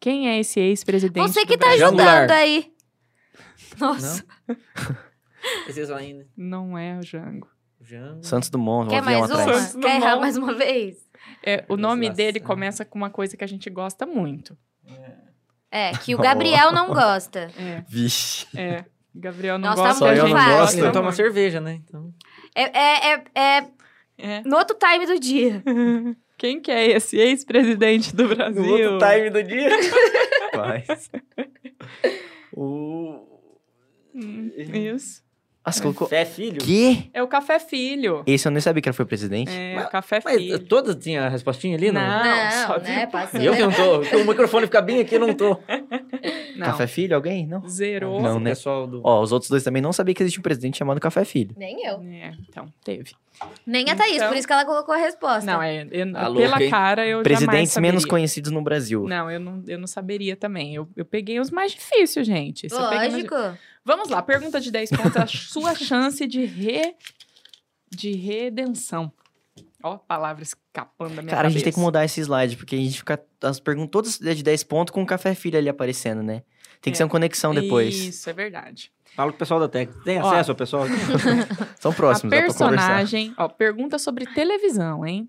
Quem 0.00 0.28
é 0.28 0.38
esse 0.40 0.58
ex-presidente 0.58 1.30
Você 1.30 1.44
que 1.44 1.58
tá 1.58 1.66
Brasil? 1.66 1.86
Ajudando 1.88 2.30
aí. 2.30 2.72
Nossa. 3.78 4.24
Esses 5.68 5.90
ainda. 5.90 6.26
Não 6.36 6.76
é 6.76 6.98
o 6.98 7.02
Jango. 7.02 7.48
Jango. 7.80 8.24
Santos 8.24 8.50
Dumont, 8.50 8.86
um 8.86 8.90
Quer 8.90 9.02
mais 9.02 9.22
atrás. 9.30 9.46
uma? 9.46 9.58
Santos 9.60 9.84
Quer 9.84 9.96
errar 9.96 10.16
mais 10.18 10.36
uma 10.36 10.54
vez? 10.54 11.08
É, 11.42 11.64
o 11.68 11.76
nome 11.76 12.06
Nossa. 12.08 12.16
dele 12.16 12.40
começa 12.40 12.84
com 12.84 12.98
uma 12.98 13.10
coisa 13.10 13.36
que 13.36 13.44
a 13.44 13.46
gente 13.46 13.68
gosta 13.70 14.04
muito. 14.06 14.56
É, 15.70 15.92
que 15.92 16.14
o 16.14 16.18
Gabriel 16.20 16.72
não 16.72 16.88
gosta. 16.88 17.50
É, 17.58 17.84
Vixe. 17.88 18.46
é. 18.58 18.84
Gabriel 19.14 19.58
não 19.58 19.70
Nossa, 19.70 19.82
gosta. 19.82 20.04
tá 20.04 20.06
muito 20.06 20.20
gente 20.26 20.32
fácil. 20.32 20.58
gosta 20.58 20.80
Ele 20.80 20.90
toma 20.92 21.12
cerveja, 21.12 21.60
né? 21.60 21.80
Então... 21.84 22.12
É, 22.54 22.62
é, 22.62 23.14
é, 23.14 23.24
é 23.34 23.68
É. 24.18 24.42
no 24.44 24.56
outro 24.56 24.76
time 24.76 25.06
do 25.06 25.18
dia. 25.18 25.62
Quem 26.36 26.60
que 26.60 26.70
é 26.70 26.90
esse 26.90 27.18
ex-presidente 27.18 28.14
do 28.16 28.28
Brasil? 28.28 28.98
do 29.30 29.42
dia. 29.42 29.68
Mas... 30.56 31.10
o... 32.56 33.26
Hum, 34.14 34.50
isso. 34.56 35.22
Ah, 35.70 35.72
você 35.72 35.82
colocou... 35.82 36.06
Fé 36.08 36.24
filho? 36.24 36.58
Que? 36.60 37.10
É 37.14 37.22
o 37.22 37.28
Café 37.28 37.58
Filho. 37.58 38.22
Esse 38.26 38.46
eu 38.46 38.52
nem 38.52 38.60
sabia 38.60 38.82
que 38.82 38.88
ele 38.88 38.96
foi 38.96 39.04
presidente. 39.06 39.50
É, 39.50 39.74
Mas- 39.76 39.86
o 39.86 39.90
Café 39.90 40.20
Mas 40.24 40.36
Filho. 40.36 40.58
todas 40.60 40.94
tinham 40.96 41.24
a 41.24 41.28
respostinha 41.28 41.76
ali, 41.76 41.90
não? 41.90 42.00
Não, 42.00 42.24
Não, 42.24 42.66
só 42.66 42.78
né? 42.80 43.06
Passa 43.06 43.38
Eu 43.42 43.52
que 43.54 43.60
não 43.62 43.72
tô. 43.72 44.00
O 44.18 44.24
microfone 44.26 44.66
fica 44.66 44.80
bem 44.82 45.00
aqui, 45.00 45.14
eu 45.14 45.20
não 45.20 45.34
tô. 45.34 45.56
Não. 46.56 46.66
Café 46.66 46.86
Filho, 46.86 47.16
alguém? 47.16 47.46
Não. 47.46 47.66
Zerou. 47.66 48.20
Não, 48.20 48.36
O 48.36 48.40
né? 48.40 48.50
pessoal 48.50 48.86
do... 48.86 49.00
Ó, 49.02 49.22
os 49.22 49.32
outros 49.32 49.48
dois 49.48 49.62
também 49.64 49.80
não 49.80 49.92
sabiam 49.94 50.14
que 50.14 50.22
existia 50.22 50.40
um 50.40 50.42
presidente 50.42 50.76
chamado 50.76 51.00
Café 51.00 51.24
Filho. 51.24 51.54
Nem 51.56 51.86
eu. 51.86 52.02
É, 52.02 52.32
então, 52.48 52.66
teve. 52.84 53.12
Nem 53.66 53.88
a 53.88 53.96
Thaís, 53.96 54.16
Então- 54.16 54.28
por 54.28 54.36
isso 54.36 54.46
que 54.46 54.52
ela 54.52 54.66
colocou 54.66 54.94
a 54.94 54.98
resposta. 54.98 55.50
Não, 55.50 55.62
é, 55.62 55.86
eu- 55.90 56.12
Tá 56.12 56.30
pela 56.30 56.62
hein? 56.62 56.68
cara 56.70 57.06
eu 57.06 57.22
Presidentes 57.22 57.76
menos 57.78 58.04
conhecidos 58.04 58.50
no 58.50 58.60
Brasil. 58.60 59.06
Não, 59.08 59.30
eu 59.30 59.40
não, 59.40 59.62
eu 59.66 59.78
não 59.78 59.86
saberia 59.86 60.36
também. 60.36 60.74
Eu, 60.74 60.86
eu 60.94 61.04
peguei 61.06 61.40
os 61.40 61.50
mais 61.50 61.72
difíceis, 61.72 62.26
gente. 62.26 62.68
Se 62.68 62.74
eu 62.74 62.88
peguei 62.90 62.98
mais- 63.08 63.12
Lógico. 63.14 63.58
Vamos 63.84 64.08
lá, 64.08 64.22
pergunta 64.22 64.60
de 64.60 64.70
10 64.70 64.90
pontos. 64.90 65.16
A 65.16 65.26
sua 65.28 65.74
chance 65.74 66.26
de 66.26 66.44
re... 66.44 66.94
de 67.90 68.12
redenção. 68.12 69.12
Ó, 69.82 69.96
palavras 69.96 70.48
escapando 70.48 71.14
da 71.16 71.22
minha 71.22 71.30
Cara, 71.30 71.40
a 71.40 71.42
cabeça. 71.44 71.58
gente 71.58 71.64
tem 71.64 71.72
que 71.72 71.80
mudar 71.80 72.04
esse 72.04 72.20
slide, 72.20 72.56
porque 72.56 72.76
a 72.76 72.78
gente 72.78 72.98
fica. 72.98 73.18
As 73.42 73.58
perguntas 73.58 74.18
todas 74.18 74.36
de 74.36 74.42
10 74.42 74.64
pontos 74.64 74.92
com 74.92 75.02
o 75.02 75.06
Café 75.06 75.34
Filho 75.34 75.58
ali 75.58 75.68
aparecendo, 75.70 76.22
né? 76.22 76.42
Tem 76.82 76.92
que 76.92 76.96
É. 76.96 76.98
ser 76.98 77.04
uma 77.04 77.10
conexão 77.10 77.54
depois. 77.54 77.94
Isso, 77.98 78.28
é 78.28 78.32
verdade. 78.32 78.92
Fala 79.16 79.30
com 79.32 79.36
o 79.36 79.38
pessoal 79.38 79.58
da 79.60 79.68
técnica. 79.68 80.02
Tem 80.04 80.20
Ó. 80.20 80.26
acesso 80.30 80.50
ao 80.50 80.56
pessoal? 80.56 80.84
São 81.80 81.92
próximos, 81.92 82.32
a 82.32 82.36
dá 82.36 82.42
pra 82.44 82.54
conversar. 82.54 82.68
personagem... 82.88 83.34
Ó, 83.38 83.48
pergunta 83.48 83.98
sobre 83.98 84.26
televisão, 84.26 85.04
hein? 85.04 85.28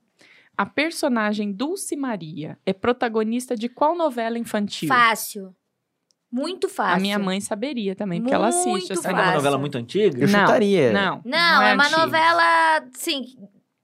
A 0.58 0.66
personagem 0.66 1.52
Dulce 1.52 1.96
Maria 1.96 2.58
é 2.66 2.74
protagonista 2.74 3.56
de 3.56 3.68
qual 3.70 3.96
novela 3.98 4.38
infantil? 4.38 4.88
Fácil. 4.90 5.56
Muito 6.32 6.70
fácil. 6.70 6.96
A 6.98 7.00
minha 7.00 7.20
mãe 7.20 7.42
saberia 7.42 7.94
também, 7.96 8.22
porque 8.22 8.34
ela 8.34 8.48
assiste. 8.48 8.68
Muito 8.70 8.94
essa 8.94 9.10
É 9.10 9.14
uma 9.14 9.34
novela 9.34 9.58
muito 9.58 9.78
antiga? 9.78 10.18
Eu 10.24 10.28
Não, 10.30 10.40
chutaria. 10.40 10.92
Não, 10.94 11.22
Não, 11.26 11.62
é, 11.62 11.74
uma 11.74 11.84
antiga. 11.84 11.98
novela, 12.06 12.84
sim, 12.94 13.26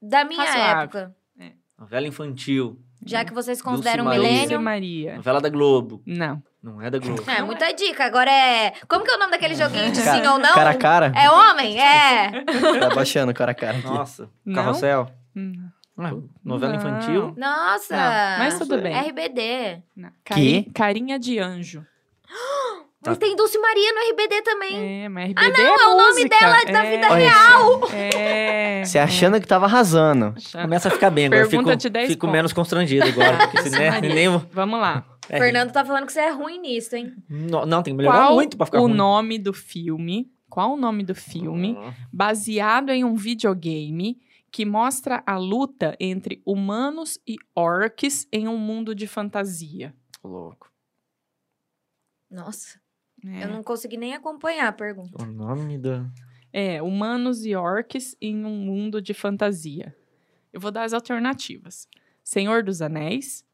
da 0.02 0.24
minha 0.24 0.44
Razoável. 0.44 0.82
época. 0.84 1.16
Novela 1.78 2.08
infantil. 2.08 2.80
Já 3.06 3.24
que 3.24 3.32
vocês 3.34 3.60
Dulce 3.60 3.64
consideram 3.64 4.06
Maria. 4.06 4.22
Milênio. 4.24 4.62
Maria. 4.62 5.16
Novela 5.18 5.40
da 5.40 5.50
Globo. 5.50 6.02
Não. 6.06 6.42
Não 6.64 6.82
é 6.82 6.90
da 6.90 6.98
Globo. 6.98 7.24
É, 7.30 7.42
muita 7.44 7.72
dica. 7.72 8.04
Agora 8.06 8.32
é. 8.32 8.74
Como 8.88 9.06
que 9.06 9.12
é 9.12 9.16
o 9.16 9.20
nome 9.20 9.32
daquele 9.32 9.54
joguinho 9.54 9.92
de 9.92 10.02
Cara- 10.02 10.20
sim 10.22 10.28
ou 10.28 10.40
não? 10.40 10.54
Cara 10.54 10.70
a 10.72 10.76
cara? 10.76 11.12
É 11.16 11.30
homem? 11.30 11.80
É. 11.80 12.44
Tá 12.80 12.96
baixando 12.96 13.32
cara 13.34 13.52
a 13.52 13.56
cara 13.56 13.78
aqui. 13.78 13.88
Nossa. 13.88 14.28
Não? 14.44 14.56
Carrossel. 14.56 15.12
Hum, 15.36 15.70
Ah, 16.00 16.12
novela 16.44 16.74
Não. 16.74 16.80
infantil. 16.80 17.34
Nossa. 17.38 17.96
Não, 17.96 18.40
mas 18.40 18.58
tudo 18.58 18.78
bem. 18.82 18.94
RBD. 18.94 19.82
não. 19.96 20.10
Que? 20.10 20.64
Cari- 20.64 20.72
Carinha 20.74 21.20
de 21.20 21.38
anjo. 21.40 21.86
Tá. 23.02 23.12
Mas 23.12 23.20
tem 23.20 23.36
Dulce 23.36 23.58
Maria 23.60 23.94
no 23.94 24.12
RBD 24.12 24.42
também. 24.42 25.04
É, 25.04 25.10
mas 25.10 25.32
RBD 25.32 25.64
não, 25.64 25.66
é 25.66 25.84
é 25.84 25.88
o 25.88 25.98
nome 25.98 26.28
dela 26.28 26.66
da 26.66 26.84
é, 26.84 26.92
vida 26.98 27.08
Olha 27.12 27.30
real. 27.30 27.90
É. 27.94 28.84
Você 28.84 28.98
achando 28.98 29.40
que 29.40 29.48
tava 29.48 29.66
arrasando. 29.66 30.34
é. 30.56 30.62
Começa 30.64 30.88
a 30.88 30.92
ficar 30.92 31.10
bem 31.12 31.28
agora. 31.28 31.48
Pergunta 31.48 31.70
Fico, 31.72 31.78
de 31.78 31.90
10 31.90 32.08
fico 32.08 32.22
pontos. 32.22 32.34
menos 32.34 32.54
constrangido 32.54 33.06
agora. 33.08 33.38
Porque 33.48 33.70
se 33.70 33.70
Dulce 33.70 34.02
nem, 34.02 34.28
Vamos 34.52 34.80
lá. 34.80 35.06
é, 35.30 35.38
Fernando 35.38 35.72
tá 35.72 35.86
falando 35.86 36.08
que 36.08 36.12
você 36.14 36.22
é 36.22 36.32
ruim 36.32 36.60
nisso, 36.60 36.96
hein? 36.96 37.14
Não, 37.30 37.66
não, 37.66 37.84
tem 37.84 37.94
que 37.94 37.98
melhorar 37.98 38.18
Qual 38.18 38.34
muito 38.36 38.58
pra 38.58 38.66
ficar 38.66 38.80
o 38.80 38.88
ruim. 38.88 38.94
nome 38.96 39.38
do 39.38 39.54
filme? 39.54 40.32
Qual 40.50 40.74
o 40.74 40.78
nome 40.78 41.04
do 41.04 41.14
filme? 41.14 41.78
Baseado 42.12 42.90
em 42.90 43.04
um 43.04 43.16
videogame 43.16 44.18
que 44.52 44.66
mostra 44.66 45.22
a 45.26 45.38
luta 45.38 45.96
entre 46.00 46.42
humanos 46.46 47.20
e 47.28 47.36
orcs 47.56 48.28
em 48.34 48.48
um 48.48 48.58
mundo 48.58 48.96
de 48.96 49.06
fantasia. 49.06 49.94
Louco. 50.24 50.68
Nossa, 52.30 52.80
É. 53.26 53.44
eu 53.44 53.50
não 53.50 53.64
consegui 53.64 53.98
nem 53.98 54.14
acompanhar 54.14 54.68
a 54.68 54.72
pergunta. 54.74 55.24
O 55.24 55.26
nome 55.26 55.78
da... 55.78 56.06
É, 56.54 56.82
humanos 56.82 57.46
e 57.46 57.56
orcs 57.56 58.16
em 58.22 58.46
um 58.46 58.56
mundo 58.56 59.02
de 59.02 59.14
fantasia. 59.14 59.96
Eu 60.52 60.60
vou 60.60 60.72
dar 60.72 60.84
as 60.84 60.94
alternativas: 60.94 61.88
Senhor 62.24 62.64
dos 62.64 62.82
Anéis, 62.82 63.46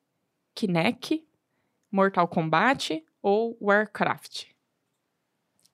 Kinect, 0.55 1.23
Mortal 1.91 2.27
Kombat 2.27 3.03
ou 3.21 3.57
Warcraft. 3.59 4.45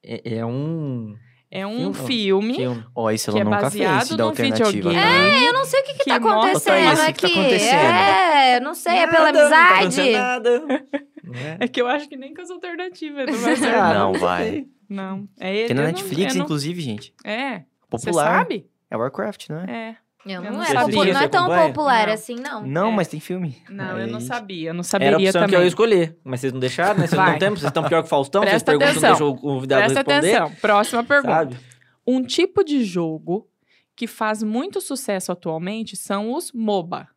É, 0.02 0.38
é 0.38 0.46
um 0.46 1.16
É 1.52 1.68
um 1.68 1.94
Filme? 1.94 2.58
Ó, 2.96 3.12
isso 3.12 3.26
que 3.32 3.38
ela 3.38 3.42
é 3.42 3.44
nunca 3.44 3.62
baseado 3.64 3.98
fez, 4.08 4.10
da 4.18 4.24
num 4.24 4.30
alternativa. 4.30 4.72
videogame. 4.72 5.02
tá? 5.04 5.46
Eu 5.46 5.54
não 5.54 5.66
sei 5.66 5.82
o 5.82 5.84
que, 5.84 5.94
que, 5.94 6.04
Que 6.06 6.10
tá 6.10 6.20
mostra 6.20 6.40
acontecendo 6.52 6.94
isso, 6.94 7.02
o 7.02 7.06
que 7.06 7.12
aqui. 7.12 7.22
tá 7.22 7.28
acontecendo? 7.42 7.76
É, 7.76 8.60
não 8.62 8.74
sei, 8.76 8.94
é 8.98 9.08
pela 9.08 9.32
Nada, 9.32 9.44
não 9.44 9.50
tá 9.50 9.78
amizade. 9.80 10.12
nada. 10.12 10.88
É. 11.34 11.58
É 11.66 11.68
que 11.68 11.82
eu 11.82 11.88
acho 11.88 12.08
que 12.10 12.16
nem 12.18 12.34
com 12.34 12.42
as 12.42 12.50
alternativas 12.50 13.26
não 13.28 13.34
vai 13.40 13.56
ser. 13.56 13.74
Ah, 13.76 13.94
não 13.94 14.12
não. 14.14 14.20
vai. 14.20 14.66
Não. 14.88 15.30
É 15.40 15.56
ele. 15.56 15.68
Tem 15.68 15.76
na 15.76 15.82
não- 15.84 15.90
Netflix, 15.90 16.36
não- 16.36 16.44
inclusive, 16.44 16.82
gente. 16.82 17.14
É. 17.24 17.64
Você 17.92 18.08
Popular. 18.08 18.40
sabe? 18.40 18.68
É 18.90 18.98
Warcraft, 18.98 19.50
não 19.50 19.60
é? 19.60 19.72
É. 19.72 19.98
Eu 20.26 20.34
Eu 20.34 20.42
não, 20.44 20.52
não 20.58 20.62
é, 20.64 20.66
sabia. 20.66 20.96
não 21.06 21.14
Você 21.14 21.24
é 21.24 21.28
tão 21.30 21.46
acompanha? 21.46 21.68
popular 21.70 22.08
Não. 22.08 22.14
assim, 22.14 22.36
não. 22.36 22.68
Não, 22.68 22.88
É. 22.90 22.96
mas 22.96 23.08
tem 23.08 23.20
filme. 23.20 23.58
Não, 23.70 23.98
eu 23.98 24.06
não 24.08 24.20
saberia. 24.20 24.70
Eu 24.72 24.74
não 24.74 24.80
Era 24.80 24.82
a 24.82 24.84
saberia 24.84 25.16
opção 25.18 25.32
também. 25.34 25.50
que 25.50 25.56
eu 25.56 25.62
ia 25.62 25.68
escolher. 25.68 26.18
Mas 26.24 26.42
vocês 26.42 26.54
não 26.54 26.60
deixaram, 26.60 27.00
né? 27.00 27.08
Vocês 27.08 27.18
não 27.20 27.26
têm 27.30 27.40
tempo, 27.40 27.58
vocês 27.58 27.70
estão 27.70 27.84
pior 27.84 28.02
que 28.02 28.08
o 28.08 28.10
Faustão, 28.10 28.42
vocês 28.42 28.52
Presta 28.52 28.72
perguntam, 28.72 28.90
atenção. 28.92 29.10
deixam 29.12 29.30
o 29.30 29.38
convidado 29.38 29.82
Presta 29.82 30.00
responder. 30.12 30.36
atenção. 30.36 30.60
Próxima 30.60 31.04
pergunta. 31.04 31.34
Sabe? 31.34 31.58
Um 32.06 32.22
tipo 32.24 32.64
de 32.64 32.84
jogo 32.84 33.48
que 33.96 34.08
faz 34.08 34.44
muito 34.44 34.82
sucesso 34.82 35.32
atualmente 35.32 35.96
são 35.96 36.34
os 36.34 36.52
MOBA. 36.52 37.08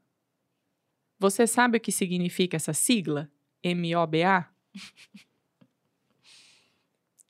Você 1.19 1.47
sabe 1.47 1.79
o 1.79 1.81
que 1.81 1.93
significa 1.93 2.57
essa 2.57 2.73
sigla? 2.73 3.29
M-O-B-A? 3.63 4.47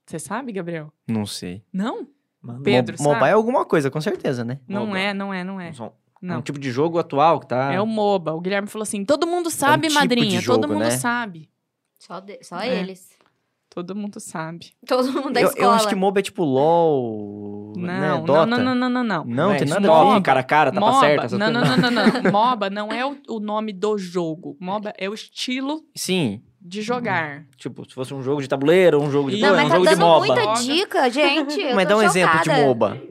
Você 0.06 0.18
sabe, 0.18 0.52
Gabriel? 0.52 0.92
Não 1.06 1.24
sei. 1.26 1.64
Não? 1.72 2.06
Mano, 2.40 2.62
Pedro, 2.62 2.96
Mo- 2.98 3.04
Mobile 3.04 3.20
sabe? 3.20 3.30
é 3.30 3.34
alguma 3.34 3.64
coisa, 3.64 3.90
com 3.90 4.00
certeza, 4.00 4.44
né? 4.44 4.58
Não 4.68 4.86
MOBA. 4.86 4.98
é, 4.98 5.14
não 5.14 5.32
é, 5.32 5.44
não 5.44 5.60
é. 5.60 5.68
É 5.68 5.82
um 5.82 5.90
Não. 6.20 6.42
tipo 6.42 6.58
de 6.58 6.70
jogo 6.70 6.98
atual 6.98 7.40
que 7.40 7.46
tá... 7.48 7.72
É 7.72 7.80
o 7.80 7.86
MOBA. 7.86 8.32
O 8.32 8.40
Guilherme 8.40 8.68
falou 8.68 8.82
assim: 8.82 9.04
todo 9.04 9.26
mundo 9.26 9.50
sabe, 9.50 9.88
tipo 9.88 9.94
de 9.94 9.94
madrinha. 10.00 10.42
todo 10.42 10.62
jogo, 10.62 10.68
mundo 10.74 10.82
né? 10.84 10.90
sabe. 10.90 11.48
Só, 11.98 12.18
de- 12.20 12.42
só 12.42 12.60
É. 12.60 12.80
eles. 12.80 13.11
Todo 13.74 13.96
mundo 13.96 14.20
sabe. 14.20 14.72
Todo 14.86 15.10
mundo 15.10 15.32
da 15.32 15.40
Eu, 15.40 15.48
escola. 15.48 15.64
eu 15.66 15.70
acho 15.72 15.88
que 15.88 15.94
MOBA 15.94 16.20
é 16.20 16.22
tipo 16.22 16.44
LOL, 16.44 17.72
né? 17.76 18.00
Não, 18.00 18.18
não, 18.18 18.24
Dota. 18.24 18.46
não, 18.46 18.58
não, 18.58 18.74
não, 18.74 18.90
não, 18.90 19.04
não. 19.04 19.24
Não, 19.24 19.52
é 19.52 19.56
tem 19.56 19.66
nada 19.68 19.88
MOBA, 19.88 20.10
a 20.10 20.14
ver. 20.16 20.22
cara 20.22 20.40
a 20.40 20.42
cara, 20.44 20.70
tá 20.72 20.78
pra 20.78 20.90
MOBA, 20.90 21.00
certo. 21.00 21.24
essas 21.24 21.38
não, 21.38 21.50
não, 21.50 21.60
não, 21.64 21.76
não, 21.78 21.90
não. 22.22 22.30
MOBA 22.32 22.68
não 22.70 22.92
é 22.92 23.06
o, 23.06 23.16
o 23.28 23.40
nome 23.40 23.72
do 23.72 23.96
jogo. 23.96 24.56
MOBA 24.60 24.92
é 24.98 25.08
o 25.08 25.14
estilo 25.14 25.82
Sim. 25.96 26.42
de 26.60 26.82
jogar. 26.82 27.46
Tipo, 27.56 27.88
se 27.88 27.94
fosse 27.94 28.12
um 28.12 28.22
jogo 28.22 28.42
de 28.42 28.48
tabuleiro, 28.48 29.00
um 29.00 29.10
jogo 29.10 29.30
de... 29.30 29.40
Não, 29.40 29.52
Não, 29.52 29.58
é 29.58 29.62
mas 29.62 29.66
um 29.66 29.68
tá 29.70 29.74
jogo 29.76 29.86
de 29.88 29.94
dando 29.94 30.06
MOBA. 30.06 30.26
muita 30.26 30.52
dica, 30.62 31.10
gente. 31.10 31.74
mas 31.74 31.88
dá 31.88 31.96
um 31.96 32.02
exemplo 32.02 32.40
de. 32.42 32.50
MOBA. 32.50 33.02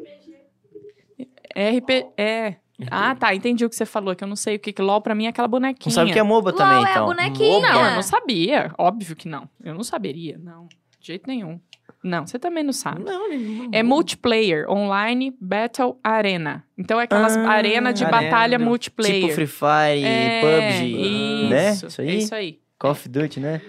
RP. 1.54 2.06
É. 2.18 2.56
Ah, 2.90 3.14
tá. 3.16 3.34
Entendi 3.36 3.64
o 3.66 3.70
que 3.70 3.76
você 3.76 3.86
falou, 3.86 4.16
que 4.16 4.24
eu 4.24 4.28
não 4.28 4.36
sei 4.36 4.56
o 4.56 4.60
que 4.60 4.72
que 4.74 4.82
LOL 4.82 5.02
pra 5.02 5.14
mim 5.14 5.26
é 5.26 5.30
aquela 5.30 5.48
bonequinha. 5.48 5.86
Não 5.86 5.94
sabe 5.94 6.10
o 6.10 6.14
que 6.14 6.20
é 6.20 6.24
MOBA 6.24 6.50
LOL 6.52 6.58
também, 6.58 6.84
é 6.84 6.88
a 6.88 6.92
então. 6.92 7.06
bonequinha. 7.06 7.60
Não, 7.74 7.86
eu 7.86 7.96
não 7.96 8.02
sabia. 8.02 8.72
Óbvio 8.78 9.16
que 9.16 9.28
não. 9.28 9.48
Eu 9.64 9.74
não 9.74 9.84
saberia, 9.84 10.40
não. 10.42 10.68
De 11.00 11.08
jeito 11.08 11.28
nenhum. 11.28 11.60
Não, 12.04 12.26
você 12.26 12.40
também 12.40 12.64
não 12.64 12.74
sabe. 12.74 13.04
Não, 13.04 13.30
não, 13.30 13.70
É 13.72 13.84
multiplayer, 13.84 14.68
online 14.70 15.36
battle 15.40 16.00
arena. 16.04 16.64
Então 16.76 17.00
é 17.00 17.04
aquelas 17.04 17.38
Ah, 17.38 17.50
arena 17.52 17.94
de 17.94 18.04
arena. 18.04 18.22
batalha 18.24 18.58
multiplayer. 18.58 19.22
Tipo 19.22 19.34
Free 19.36 19.46
Fire, 19.48 20.04
é, 20.06 20.42
PUBG, 20.42 21.50
né? 21.50 21.72
Isso, 21.74 21.88
Isso 21.88 22.02
aí? 22.02 22.10
É 22.10 22.14
isso 22.16 22.36
aí. 22.36 22.60
Call 22.80 22.92
of 22.92 23.08
Duty, 23.08 23.40
né? 23.40 23.62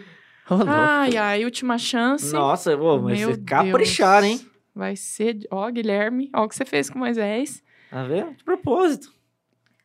Louco. 0.49 0.67
Ai, 0.69 1.17
ai, 1.17 1.45
última 1.45 1.77
chance. 1.79 2.33
Nossa, 2.33 2.75
ô, 2.77 3.01
mas 3.01 3.19
Meu 3.19 3.29
vocês 3.31 3.45
capricharam, 3.45 4.27
hein? 4.27 4.41
Vai 4.75 4.97
ser. 4.97 5.39
Ó, 5.51 5.71
Guilherme, 5.71 6.31
ó 6.35 6.45
o 6.45 6.49
que 6.49 6.57
você 6.57 6.65
fez 6.65 6.89
com 6.89 6.99
Moisés. 6.99 7.63
Tá 7.93 8.05
vendo? 8.05 8.35
De 8.35 8.43
propósito. 8.43 9.13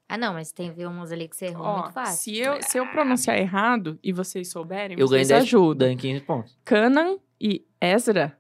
Ah, 0.08 0.18
não, 0.18 0.34
mas 0.34 0.54
tem 0.54 0.72
umas 0.86 1.12
ali 1.12 1.28
que 1.28 1.36
você 1.36 1.48
errou 1.48 1.66
Ó, 1.66 1.78
muito 1.82 1.92
fácil. 1.92 2.16
se 2.34 2.40
eu, 2.40 2.62
se 2.64 2.78
eu 2.80 2.88
pronunciar 2.88 3.38
errado 3.38 4.00
e 4.02 4.14
vocês 4.14 4.50
souberem, 4.50 4.98
Eu 4.98 5.06
vocês 5.06 5.28
10 5.28 5.42
ajudam. 5.44 5.90
Dando 5.90 6.00
15 6.00 6.22
pontos. 6.22 6.58
Canan 6.64 7.18
e 7.40 7.66
Ezra. 7.82 8.38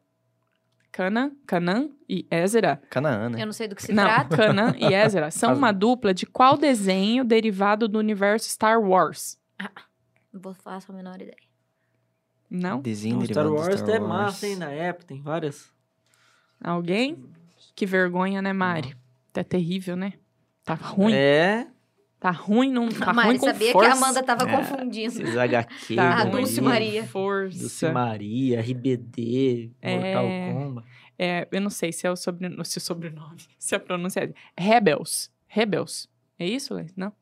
Canan, 0.93 1.31
Canan 1.45 1.89
e 2.07 2.25
Ezra. 2.31 2.81
Canaã, 2.89 3.29
né? 3.29 3.41
Eu 3.41 3.45
não 3.47 3.51
sei 3.53 3.67
do 3.67 3.75
que 3.75 3.83
se 3.83 3.91
Não, 3.91 4.05
trata. 4.05 4.37
Canan 4.37 4.73
e 4.79 4.93
Ezra 4.93 5.29
são 5.29 5.53
uma 5.53 5.73
dupla 5.73 6.13
de 6.13 6.25
qual 6.25 6.57
desenho 6.57 7.25
derivado 7.25 7.89
do 7.89 7.99
universo 7.99 8.49
Star 8.49 8.79
Wars? 8.81 9.37
Não 10.31 10.39
vou 10.41 10.53
falar 10.53 10.81
a 10.87 10.93
menor 10.93 11.15
ideia. 11.15 11.35
Não? 12.49 12.79
Desenho 12.79 13.17
O 13.19 13.25
Star 13.25 13.43
derivado 13.43 13.49
do 13.49 13.55
Wars 13.55 13.79
Star 13.81 13.95
é 13.95 13.99
Wars. 13.99 14.07
massa, 14.09 14.47
hein? 14.47 14.55
Na 14.55 14.71
época, 14.71 15.05
tem 15.05 15.21
várias. 15.21 15.69
Alguém? 16.63 17.17
Que 17.75 17.85
vergonha, 17.85 18.41
né, 18.41 18.53
Mari? 18.53 18.95
Tá 19.43 19.49
terrível, 19.49 19.95
né? 19.95 20.13
Tá 20.63 20.73
ruim. 20.73 21.13
É, 21.13 21.67
Tá 22.19 22.31
ruim, 22.31 22.71
não 22.71 22.89
tá 22.89 23.13
Mari, 23.13 23.27
ruim 23.29 23.37
com 23.37 23.45
sabia 23.45 23.71
força. 23.71 23.89
que 23.91 23.93
a 23.93 23.97
Amanda 23.97 24.23
tava 24.23 24.49
É. 24.49 24.55
confundindo. 24.57 25.21
esses 25.21 25.37
HQ. 25.37 25.95
Tá 25.95 26.03
A 26.09 26.21
ruim 26.23 26.31
Dulce 26.31 26.61
Maria. 26.61 27.03
Força. 27.03 27.59
Dulce 27.59 27.91
Maria, 27.91 28.59
RBD, 28.59 29.69
Mortal 29.83 30.25
É. 30.25 30.53
Kombat. 30.53 30.87
É, 31.19 31.47
eu 31.51 31.61
não 31.61 31.69
sei 31.69 31.91
se 31.91 32.07
é 32.07 32.11
o 32.11 32.15
sobrenome, 32.15 32.65
se 32.65 32.79
o 32.79 32.81
sobrenome, 32.81 33.37
se 33.59 33.75
a 33.75 33.79
pronúncia 33.79 34.21
é 34.21 34.33
Rebels. 34.61 35.29
Rebels. 35.47 36.09
É 36.39 36.47
isso, 36.47 36.73
Lê? 36.73 36.87
Não? 36.95 37.13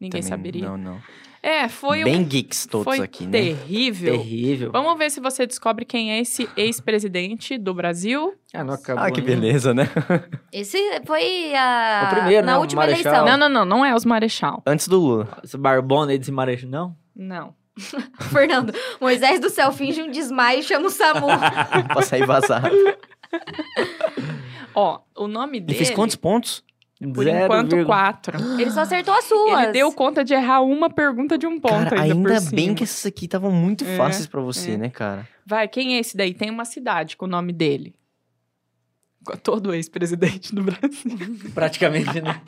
Ninguém 0.00 0.20
Também 0.22 0.22
saberia. 0.36 0.68
Não, 0.68 0.76
não. 0.76 1.00
É, 1.40 1.68
foi 1.68 2.02
Bem 2.02 2.16
um 2.18 2.24
geeks 2.24 2.66
todos 2.66 2.84
foi 2.84 2.98
aqui, 3.00 3.24
né? 3.24 3.30
terrível. 3.30 4.18
Terrível. 4.18 4.72
Vamos 4.72 4.98
ver 4.98 5.08
se 5.10 5.20
você 5.20 5.46
descobre 5.46 5.84
quem 5.84 6.10
é 6.12 6.20
esse 6.20 6.48
ex-presidente 6.56 7.56
do 7.56 7.72
Brasil. 7.72 8.34
Ah, 8.52 8.64
não 8.64 8.74
acabou 8.74 9.04
Ah, 9.04 9.10
que 9.10 9.20
ainda. 9.20 9.32
beleza, 9.34 9.72
né? 9.72 9.88
Esse 10.52 10.78
foi 11.06 11.54
a... 11.54 12.08
O 12.10 12.14
primeiro, 12.16 12.44
na 12.44 12.52
né, 12.54 12.58
última 12.58 12.82
Marechal. 12.82 13.12
eleição. 13.12 13.26
Não, 13.38 13.48
não, 13.48 13.48
não, 13.48 13.64
não 13.64 13.84
é 13.84 13.94
os 13.94 14.04
Marechal. 14.04 14.62
Antes 14.66 14.88
do 14.88 14.98
Lula. 14.98 15.28
Esse 15.44 15.56
barbona 15.56 16.16
desse 16.18 16.32
marechal, 16.32 16.68
não? 16.68 16.96
Não. 17.14 17.54
Fernando, 18.32 18.72
Moisés 19.00 19.38
do 19.40 19.48
céu 19.48 19.70
finge 19.70 20.02
um 20.02 20.10
desmaio 20.10 20.58
e 20.58 20.62
chama 20.64 20.86
o 20.86 20.90
SAMU. 20.90 21.28
pra 21.86 22.02
sair 22.02 22.26
vazado. 22.26 22.68
Ó, 24.74 25.00
o 25.16 25.26
nome 25.28 25.58
Ele 25.58 25.66
dele. 25.66 25.78
fez 25.78 25.90
quantos 25.90 26.16
pontos? 26.16 26.64
Por 27.14 27.22
Zero 27.24 27.44
enquanto, 27.44 27.70
vírgula- 27.76 27.86
quatro. 27.86 28.36
Ele 28.60 28.70
só 28.72 28.80
acertou 28.80 29.14
as 29.14 29.24
suas. 29.24 29.62
Ele 29.62 29.72
deu 29.72 29.92
conta 29.92 30.24
de 30.24 30.34
errar 30.34 30.62
uma 30.62 30.90
pergunta 30.90 31.38
de 31.38 31.46
um 31.46 31.60
ponto 31.60 31.72
cara, 31.90 32.00
ainda, 32.02 32.14
ainda 32.14 32.40
por 32.42 32.50
bem 32.50 32.64
cima. 32.66 32.74
que 32.74 32.82
essas 32.82 33.06
aqui 33.06 33.26
estavam 33.26 33.52
muito 33.52 33.84
É, 33.84 33.96
fáceis 33.96 34.26
pra 34.26 34.40
você, 34.40 34.72
é. 34.72 34.76
né, 34.76 34.90
cara? 34.90 35.28
Vai, 35.46 35.68
quem 35.68 35.94
é 35.96 36.00
esse 36.00 36.16
daí? 36.16 36.34
Tem 36.34 36.50
uma 36.50 36.64
cidade 36.64 37.16
com 37.16 37.26
o 37.26 37.28
nome 37.28 37.52
dele. 37.52 37.94
Com 39.24 39.36
Todo 39.36 39.72
ex-presidente 39.74 40.52
do 40.54 40.62
Brasil. 40.64 40.90
Praticamente, 41.54 42.20
né? 42.20 42.40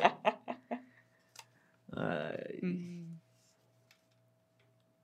Ai, 1.96 2.60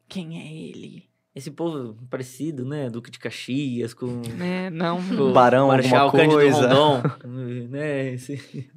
Quem 0.08 0.40
é 0.40 0.52
ele? 0.70 1.04
esse 1.34 1.50
povo 1.50 1.94
parecido, 2.08 2.64
né? 2.64 2.88
Duque 2.88 3.10
de 3.10 3.18
Caxias 3.18 3.92
com... 3.92 4.06
Né? 4.38 4.70
Não. 4.70 4.96
com 5.06 5.32
Barão, 5.34 5.68
Marechal 5.68 6.04
alguma 6.06 6.22
Cândido 6.22 6.40
coisa. 6.40 6.72
Rondon. 6.72 7.02
né? 7.68 8.14
Esse... 8.14 8.70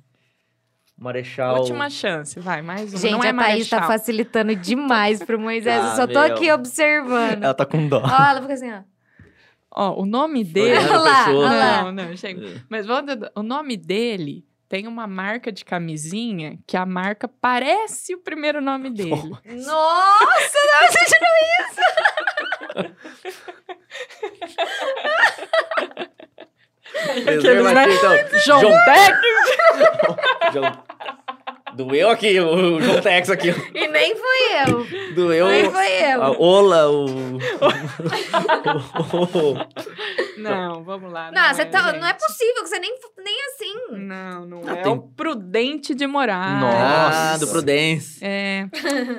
Marechal... 1.00 1.60
Última 1.60 1.90
chance, 1.90 2.40
vai, 2.40 2.62
mais 2.62 2.92
uma. 2.92 3.00
Gente, 3.00 3.12
Não 3.12 3.24
é 3.24 3.30
a 3.30 3.34
Thaís 3.34 3.70
tá 3.70 3.84
facilitando 3.84 4.56
demais 4.56 5.24
pro 5.24 5.40
Moisés. 5.40 5.78
eu 5.84 5.90
Ah, 5.92 5.96
só 5.96 6.06
tô 6.08 6.14
meu. 6.22 6.34
aqui 6.36 6.52
observando. 6.52 7.44
Ela 7.44 7.54
tá 7.54 7.66
com 7.66 7.88
dó. 7.88 8.02
Ó, 8.04 8.24
ela 8.24 8.42
fica 8.42 8.54
assim, 8.54 8.72
ó. 8.72 8.82
Ó, 9.72 10.02
o 10.02 10.06
nome 10.06 10.44
dele... 10.44 10.78
Olha 10.78 10.98
lá, 10.98 11.26
pessoa. 11.26 11.46
olha 11.48 11.58
lá. 11.58 11.84
Não, 11.84 11.92
não, 11.92 12.18
chega. 12.18 12.64
Mas 12.68 12.86
vamos, 12.86 13.16
o 13.36 13.44
nome 13.44 13.78
dele 13.78 14.44
tem 14.68 14.88
uma 14.88 15.08
marca 15.08 15.52
de 15.52 15.64
camisinha 15.64 16.58
que 16.68 16.76
a 16.76 16.86
marca 16.86 17.28
parece 17.28 18.14
o 18.14 18.20
primeiro 18.20 18.60
nome 18.62 18.90
dele. 18.90 19.10
Nossa, 19.46 20.58
não 20.66 20.88
assistindo 20.88 21.26
Preservativo, 27.24 27.94
então. 27.94 28.40
João 28.46 28.62
João- 28.62 28.86
Tex! 28.86 30.54
João- 30.54 30.84
Doeu 31.76 32.10
aqui, 32.10 32.40
o 32.40 32.82
João 32.82 33.02
Tex 33.02 33.30
aqui. 33.30 33.50
E 33.74 33.88
nem 33.88 34.16
fui 34.16 34.28
eu. 34.68 35.14
Doeu 35.16 35.48
Nem 35.48 35.70
foi 35.72 35.88
eu. 36.14 36.24
a 36.24 36.32
Ola, 36.32 36.90
o... 36.90 37.40
Não, 40.38 40.84
vamos 40.84 41.12
lá. 41.12 41.32
Não, 41.32 41.54
você 41.54 41.64
é, 41.64 41.66
tá, 41.66 41.92
não 41.94 42.08
é 42.08 42.14
possível 42.14 42.64
que 42.64 42.70
você 42.70 42.80
nem, 42.80 42.94
nem 43.24 43.36
assim. 43.48 43.98
Não, 43.98 44.46
não 44.46 44.62
Ah, 44.68 44.74
é. 44.74 44.82
tem- 44.82 44.92
o 44.92 45.02
Prudente 45.02 45.94
de 45.94 46.08
Moraes. 46.08 46.62
Nossa. 46.62 47.46
do 47.46 47.52
Prudence. 47.52 48.20
É, 48.24 48.68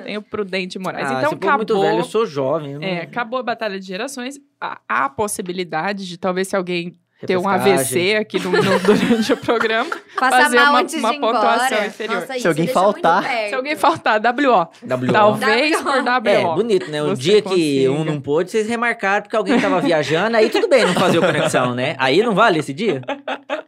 tem 0.03 0.17
o 0.17 0.21
Prudente 0.21 0.77
de 0.77 0.79
Moraes. 0.79 1.09
Ah, 1.09 1.13
então 1.19 1.31
é 1.31 1.35
muito 1.35 1.47
acabou. 1.47 1.81
velho, 1.81 1.99
eu 1.99 2.03
sou 2.03 2.25
jovem. 2.25 2.73
eu 2.73 2.79
não- 2.79 2.87
É, 2.87 3.01
acabou 3.01 3.39
a 3.39 3.43
Batalha 3.43 3.79
de 3.79 3.85
Gerações. 3.85 4.39
Há 4.59 4.79
há 4.87 5.05
a 5.05 5.09
possibilidade 5.09 6.07
de 6.07 6.17
talvez 6.17 6.47
se 6.47 6.55
alguém 6.55 6.95
ter 7.25 7.37
um. 7.37 7.47
AVC 7.47 8.15
aqui 8.15 8.39
no, 8.39 8.51
no- 8.51 8.79
durante 8.79 9.33
o 9.33 9.37
programa. 9.37 9.89
Passa 10.19 10.43
Fazer 10.43 10.55
mal 10.57 10.69
uma- 10.71 10.79
antes 10.81 10.95
uma 10.95 11.13
pontuação 11.19 11.65
embora. 11.67 11.87
inferior. 11.87 12.21
Nossa, 12.21 12.39
Se 12.39 12.47
alguém 12.47 12.67
faltar-. 12.67 13.23
Se 13.49 13.55
alguém 13.55 13.75
faltar, 13.75 14.19
WO. 14.19 14.67
WO. 14.83 15.11
Talvez 15.11 15.77
WO. 15.77 15.83
por 15.83 16.03
WO. 16.03 16.27
É, 16.29 16.43
bonito, 16.55 16.91
né? 16.91 17.01
O 17.03 17.09
Você 17.15 17.21
dia 17.21 17.41
que 17.41 17.49
consiga. 17.49 17.91
um 17.91 18.03
não 18.03 18.21
pôde, 18.21 18.51
vocês 18.51 18.67
remarcaram 18.67 19.23
porque 19.23 19.35
alguém 19.35 19.59
tava 19.59 19.81
viajando, 19.81 20.37
aí 20.37 20.49
tudo 20.49 20.67
bem 20.67 20.85
não 20.85 20.93
fazer 20.93 21.17
o 21.17 21.21
conexão, 21.21 21.73
né? 21.73 21.95
Aí 21.97 22.21
não 22.23 22.33
vale 22.35 22.59
esse 22.59 22.73
dia? 22.73 23.01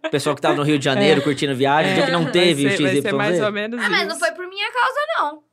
O 0.05 0.09
pessoal 0.09 0.35
que 0.35 0.41
tava 0.41 0.55
no 0.55 0.63
Rio 0.63 0.77
de 0.77 0.85
Janeiro 0.85 1.21
curtindo 1.21 1.55
viagem, 1.55 1.91
o 1.93 1.95
dia 1.95 2.05
que 2.05 2.11
não 2.11 2.25
teve 2.25 2.65
É. 2.65 2.67
vai 2.69 2.77
ser, 2.77 2.83
vai 2.83 2.91
XYZ. 2.91 3.01
ser 3.03 3.13
mais 3.13 3.41
ou 3.41 3.51
menos 3.51 3.79
Ah, 3.83 3.89
mas 3.89 3.99
isso. 4.01 4.09
não 4.09 4.19
foi 4.19 4.31
por 4.31 4.47
minha 4.47 4.67
causa, 4.71 4.99
não. 5.17 5.52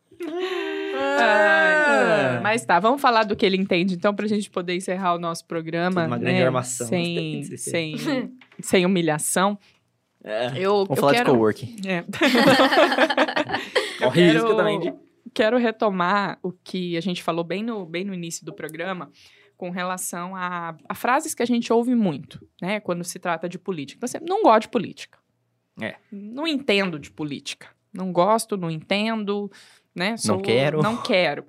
Ah, 0.99 2.37
Ah. 2.39 2.41
mas 2.43 2.65
tá, 2.65 2.79
vamos 2.79 3.01
falar 3.01 3.25
do 3.25 3.37
que 3.37 3.45
ele 3.47 3.57
entende, 3.57 3.95
então, 3.95 4.15
pra 4.15 4.27
gente 4.27 4.51
poder 4.51 4.75
encerrar 4.77 5.15
o 5.15 5.19
nosso 5.19 5.45
programa. 5.47 6.07
Uma 6.07 6.17
né, 6.19 6.25
grande 6.25 6.43
armação. 6.43 6.87
Sem, 6.87 7.45
sem, 7.57 7.97
sem 8.61 8.87
humilhação. 8.87 9.59
É. 10.23 10.49
Eu, 10.57 10.85
Vamos 10.85 10.91
eu 10.91 10.97
falar 10.97 11.13
de 11.13 11.19
quero... 11.19 11.31
coworking. 11.33 11.77
É. 11.87 12.05
Ó, 14.03 14.05
Eu 14.07 14.11
risco 14.11 14.43
quero- 14.47 14.57
também 14.57 14.81
de- 14.81 14.93
Quero 15.33 15.57
retomar 15.59 16.39
o 16.43 16.51
que 16.51 16.97
a 16.97 17.01
gente 17.01 17.23
falou 17.23 17.45
bem 17.45 17.63
no, 17.63 17.87
bem 17.87 18.05
no 18.05 18.13
início 18.13 18.45
do 18.45 18.53
programa 18.53 19.13
com 19.57 19.71
relação 19.71 20.35
a, 20.35 20.77
a 20.89 20.95
frases 20.95 21.35
que 21.35 21.43
a 21.43 21.47
gente 21.47 21.73
ouve 21.73 21.95
muito, 21.95 22.45
né? 22.61 22.81
Quando 22.81 23.05
se 23.05 23.17
trata 23.21 23.49
de 23.49 23.57
política. 23.57 24.05
Você 24.07 24.19
não 24.19 24.43
gosta 24.43 24.61
de 24.63 24.69
política. 24.71 25.19
É. 25.81 25.95
Não 26.11 26.49
entendo 26.49 26.99
de 26.99 27.13
política. 27.13 27.69
Não 27.95 28.13
gosto, 28.13 28.57
não 28.57 28.69
entendo, 28.71 29.49
né? 29.95 30.15
Não 30.27 30.41
quero. 30.41 30.83
Não 30.83 30.97
quero. 31.03 31.45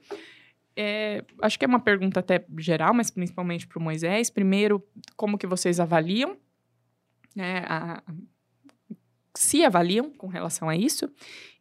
É, 0.76 1.23
acho 1.41 1.59
que 1.59 1.65
é 1.65 1.68
uma 1.68 1.80
pergunta 1.80 2.19
até 2.22 2.45
geral, 2.57 2.93
mas 2.93 3.09
principalmente 3.11 3.68
para 3.68 3.77
o 3.77 3.81
Moisés. 3.81 4.30
Primeiro, 4.30 4.81
como 5.15 5.38
que 5.38 5.45
vocês 5.47 5.80
avaliam, 5.80 6.38
né? 7.35 7.63
a- 7.68 8.01
se 9.35 9.63
avaliam 9.63 10.11
com 10.11 10.27
relação 10.27 10.68
a 10.68 10.76
isso 10.76 11.09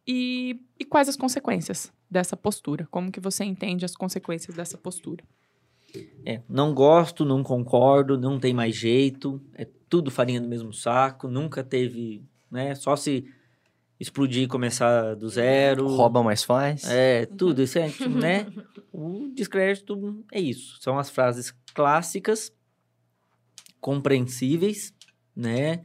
e, 0.05 0.59
e 0.79 0.83
quais 0.85 1.07
as 1.07 1.15
consequências 1.15 1.91
dessa 2.09 2.35
postura? 2.35 2.87
Como 2.91 3.11
que 3.11 3.19
você 3.19 3.43
entende 3.45 3.85
as 3.85 3.95
consequências 3.95 4.55
dessa 4.55 4.77
postura? 4.77 5.23
É, 6.25 6.41
não 6.49 6.73
gosto, 6.73 7.23
não 7.25 7.43
concordo, 7.43 8.17
não 8.17 8.39
tem 8.39 8.53
mais 8.53 8.75
jeito, 8.75 9.41
é 9.53 9.67
tudo 9.89 10.09
farinha 10.11 10.39
do 10.41 10.47
mesmo 10.47 10.73
saco, 10.73 11.27
nunca 11.27 11.63
teve, 11.63 12.23
né? 12.49 12.73
Só 12.75 12.95
se 12.95 13.25
explodir 14.01 14.43
e 14.43 14.47
começar 14.47 15.15
do 15.15 15.29
zero. 15.29 15.87
Rouba, 15.87 16.23
mas 16.23 16.43
faz. 16.43 16.85
É, 16.85 17.27
tudo 17.27 17.61
isso 17.61 17.77
é, 17.77 17.87
né? 18.09 18.47
O 18.91 19.29
descrédito 19.31 20.25
é 20.31 20.39
isso. 20.39 20.81
São 20.81 20.97
as 20.97 21.11
frases 21.11 21.53
clássicas, 21.75 22.51
compreensíveis, 23.79 24.91
né? 25.35 25.83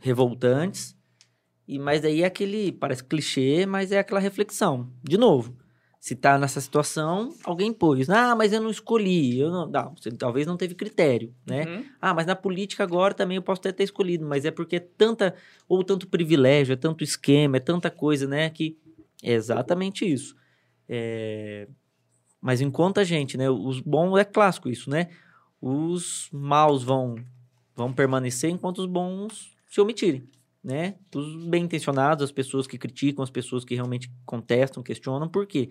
Revoltantes. 0.00 0.96
E 1.68 1.78
mas 1.78 2.00
daí 2.00 2.22
é 2.22 2.26
aquele, 2.26 2.72
parece 2.72 3.04
clichê, 3.04 3.66
mas 3.66 3.92
é 3.92 4.00
aquela 4.00 4.20
reflexão. 4.20 4.92
De 5.00 5.16
novo, 5.16 5.56
se 6.02 6.16
tá 6.16 6.36
nessa 6.36 6.60
situação, 6.60 7.32
alguém 7.44 7.72
pôs, 7.72 8.10
ah, 8.10 8.34
mas 8.34 8.52
eu 8.52 8.60
não 8.60 8.70
escolhi, 8.70 9.38
eu 9.38 9.52
não, 9.52 9.68
não 9.68 9.94
você 9.94 10.10
talvez 10.10 10.48
não 10.48 10.56
teve 10.56 10.74
critério, 10.74 11.32
né? 11.46 11.64
Uhum. 11.64 11.84
Ah, 12.00 12.12
mas 12.12 12.26
na 12.26 12.34
política 12.34 12.82
agora 12.82 13.14
também 13.14 13.36
eu 13.36 13.42
posso 13.42 13.60
até 13.60 13.70
ter 13.70 13.84
escolhido, 13.84 14.26
mas 14.26 14.44
é 14.44 14.50
porque 14.50 14.76
é 14.76 14.80
tanta, 14.80 15.32
ou 15.68 15.84
tanto 15.84 16.08
privilégio, 16.08 16.72
é 16.72 16.76
tanto 16.76 17.04
esquema, 17.04 17.58
é 17.58 17.60
tanta 17.60 17.88
coisa, 17.88 18.26
né, 18.26 18.50
que 18.50 18.76
é 19.22 19.32
exatamente 19.32 20.04
isso. 20.04 20.34
É, 20.88 21.68
Mas 22.40 22.60
enquanto 22.60 22.98
a 23.00 23.04
gente, 23.04 23.36
né, 23.38 23.50
os 23.50 23.80
bons, 23.80 24.18
é 24.18 24.24
clássico 24.24 24.68
isso, 24.68 24.90
né, 24.90 25.08
os 25.60 26.28
maus 26.32 26.82
vão, 26.82 27.16
vão 27.76 27.92
permanecer 27.92 28.50
enquanto 28.50 28.78
os 28.78 28.86
bons 28.86 29.54
se 29.68 29.80
omitirem, 29.80 30.28
né, 30.64 30.96
os 31.14 31.46
bem-intencionados, 31.46 32.24
as 32.24 32.32
pessoas 32.32 32.66
que 32.66 32.78
criticam, 32.78 33.22
as 33.22 33.30
pessoas 33.30 33.64
que 33.64 33.74
realmente 33.74 34.10
contestam, 34.26 34.82
questionam, 34.82 35.28
por 35.28 35.46
quê? 35.46 35.70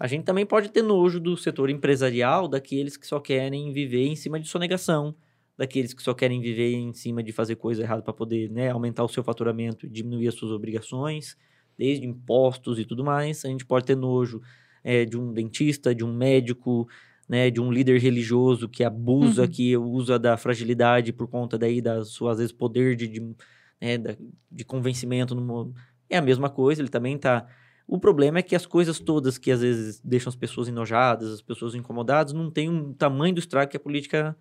A 0.00 0.06
gente 0.06 0.24
também 0.24 0.46
pode 0.46 0.70
ter 0.70 0.80
nojo 0.82 1.20
do 1.20 1.36
setor 1.36 1.68
empresarial, 1.68 2.48
daqueles 2.48 2.96
que 2.96 3.06
só 3.06 3.20
querem 3.20 3.70
viver 3.70 4.06
em 4.06 4.16
cima 4.16 4.40
de 4.40 4.48
sonegação, 4.48 5.14
daqueles 5.58 5.92
que 5.92 6.02
só 6.02 6.14
querem 6.14 6.40
viver 6.40 6.72
em 6.72 6.90
cima 6.94 7.22
de 7.22 7.32
fazer 7.32 7.56
coisa 7.56 7.82
errada 7.82 8.00
para 8.00 8.14
poder 8.14 8.50
né, 8.50 8.70
aumentar 8.70 9.04
o 9.04 9.08
seu 9.08 9.22
faturamento 9.22 9.84
e 9.84 9.90
diminuir 9.90 10.28
as 10.28 10.34
suas 10.34 10.52
obrigações, 10.52 11.36
desde 11.76 12.06
impostos 12.06 12.78
e 12.78 12.86
tudo 12.86 13.04
mais. 13.04 13.44
A 13.44 13.48
gente 13.48 13.66
pode 13.66 13.84
ter 13.84 13.94
nojo 13.94 14.40
é, 14.82 15.04
de 15.04 15.18
um 15.18 15.34
dentista, 15.34 15.94
de 15.94 16.02
um 16.02 16.14
médico, 16.14 16.88
né, 17.28 17.50
de 17.50 17.60
um 17.60 17.70
líder 17.70 18.00
religioso 18.00 18.70
que 18.70 18.82
abusa, 18.82 19.42
Uhum. 19.42 19.48
que 19.48 19.76
usa 19.76 20.18
da 20.18 20.34
fragilidade 20.38 21.12
por 21.12 21.28
conta 21.28 21.58
daí 21.58 21.82
da 21.82 22.02
sua, 22.06 22.32
às 22.32 22.38
vezes, 22.38 22.52
poder 22.52 22.96
de, 22.96 23.06
de, 23.06 23.20
né, 23.78 23.98
de 24.50 24.64
convencimento. 24.64 25.34
No, 25.34 25.74
é 26.08 26.16
a 26.16 26.22
mesma 26.22 26.48
coisa, 26.48 26.80
ele 26.80 26.88
também 26.88 27.16
está... 27.16 27.46
O 27.92 27.98
problema 27.98 28.38
é 28.38 28.42
que 28.42 28.54
as 28.54 28.66
coisas 28.66 29.00
todas 29.00 29.36
que 29.36 29.50
às 29.50 29.62
vezes 29.62 30.00
deixam 30.04 30.30
as 30.30 30.36
pessoas 30.36 30.68
enojadas, 30.68 31.32
as 31.32 31.42
pessoas 31.42 31.74
incomodadas, 31.74 32.32
não 32.32 32.48
tem 32.48 32.68
um 32.68 32.92
tamanho 32.92 33.34
do 33.34 33.40
estrago 33.40 33.68
que 33.68 33.76
a 33.76 33.80
política, 33.80 34.36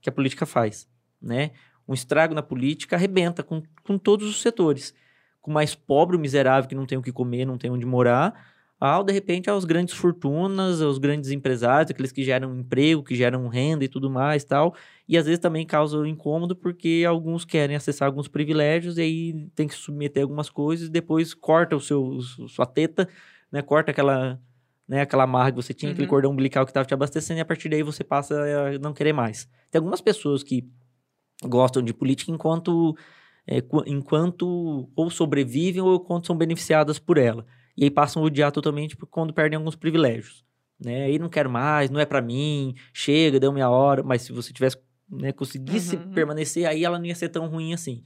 que 0.00 0.08
a 0.08 0.12
política 0.12 0.46
faz, 0.46 0.88
né? 1.20 1.50
Um 1.86 1.92
estrago 1.92 2.34
na 2.34 2.42
política 2.42 2.96
arrebenta 2.96 3.42
com, 3.42 3.62
com 3.82 3.98
todos 3.98 4.26
os 4.26 4.40
setores. 4.40 4.94
Com 5.42 5.50
o 5.50 5.54
mais 5.54 5.74
pobre, 5.74 6.16
o 6.16 6.18
miserável 6.18 6.66
que 6.66 6.74
não 6.74 6.86
tem 6.86 6.96
o 6.96 7.02
que 7.02 7.12
comer, 7.12 7.44
não 7.44 7.58
tem 7.58 7.70
onde 7.70 7.84
morar, 7.84 8.53
ao, 8.86 9.04
de 9.04 9.12
repente, 9.12 9.48
aos 9.50 9.64
grandes 9.64 9.94
fortunas, 9.94 10.80
aos 10.82 10.98
grandes 10.98 11.30
empresários, 11.30 11.90
aqueles 11.90 12.12
que 12.12 12.22
geram 12.22 12.58
emprego, 12.58 13.02
que 13.02 13.14
geram 13.14 13.48
renda 13.48 13.84
e 13.84 13.88
tudo 13.88 14.10
mais 14.10 14.44
tal. 14.44 14.74
E 15.08 15.16
às 15.18 15.26
vezes 15.26 15.38
também 15.40 15.66
causa 15.66 16.06
incômodo 16.08 16.54
porque 16.56 17.04
alguns 17.06 17.44
querem 17.44 17.76
acessar 17.76 18.06
alguns 18.06 18.28
privilégios 18.28 18.98
e 18.98 19.02
aí 19.02 19.48
tem 19.54 19.66
que 19.68 19.74
submeter 19.74 20.22
algumas 20.22 20.50
coisas 20.50 20.88
e 20.88 20.90
depois 20.90 21.34
corta 21.34 21.76
o 21.76 21.80
seu, 21.80 22.20
sua 22.48 22.66
teta, 22.66 23.08
né? 23.50 23.62
Corta 23.62 23.90
aquela, 23.90 24.40
né, 24.88 25.00
aquela 25.02 25.24
amarra 25.24 25.50
que 25.50 25.56
você 25.56 25.74
tinha, 25.74 25.92
aquele 25.92 26.06
Uhum. 26.06 26.10
cordão 26.10 26.30
umbilical 26.32 26.64
que 26.64 26.70
estava 26.70 26.86
te 26.86 26.94
abastecendo 26.94 27.38
e 27.38 27.42
a 27.42 27.44
partir 27.44 27.68
daí 27.68 27.82
você 27.82 28.04
passa 28.04 28.34
a 28.74 28.78
não 28.78 28.92
querer 28.92 29.12
mais. 29.12 29.48
Tem 29.70 29.78
algumas 29.78 30.00
pessoas 30.00 30.42
que 30.42 30.64
gostam 31.42 31.82
de 31.82 31.92
política 31.92 32.30
enquanto, 32.30 32.96
é, 33.46 33.60
qu- 33.60 33.84
enquanto 33.86 34.88
ou 34.96 35.10
sobrevivem 35.10 35.82
ou 35.82 35.96
enquanto 35.96 36.26
são 36.26 36.36
beneficiadas 36.36 36.98
por 36.98 37.18
ela. 37.18 37.46
E 37.76 37.84
aí 37.84 37.90
passam 37.90 38.22
a 38.22 38.26
odiar 38.26 38.52
totalmente 38.52 38.96
quando 38.96 39.32
perdem 39.32 39.56
alguns 39.56 39.76
privilégios. 39.76 40.44
né? 40.80 41.04
Aí 41.04 41.18
não 41.18 41.28
quero 41.28 41.48
mais, 41.50 41.88
não 41.90 42.00
é 42.00 42.04
pra 42.04 42.20
mim, 42.20 42.74
chega, 42.92 43.38
deu 43.40 43.52
minha 43.52 43.70
hora. 43.70 44.02
Mas 44.02 44.22
se 44.22 44.32
você 44.32 44.52
tivesse, 44.52 44.76
né, 45.08 45.32
conseguisse 45.32 45.96
Uhum. 45.96 46.10
permanecer, 46.12 46.66
aí 46.66 46.84
ela 46.84 46.98
não 46.98 47.06
ia 47.06 47.14
ser 47.14 47.28
tão 47.28 47.46
ruim 47.48 47.72
assim. 47.72 48.02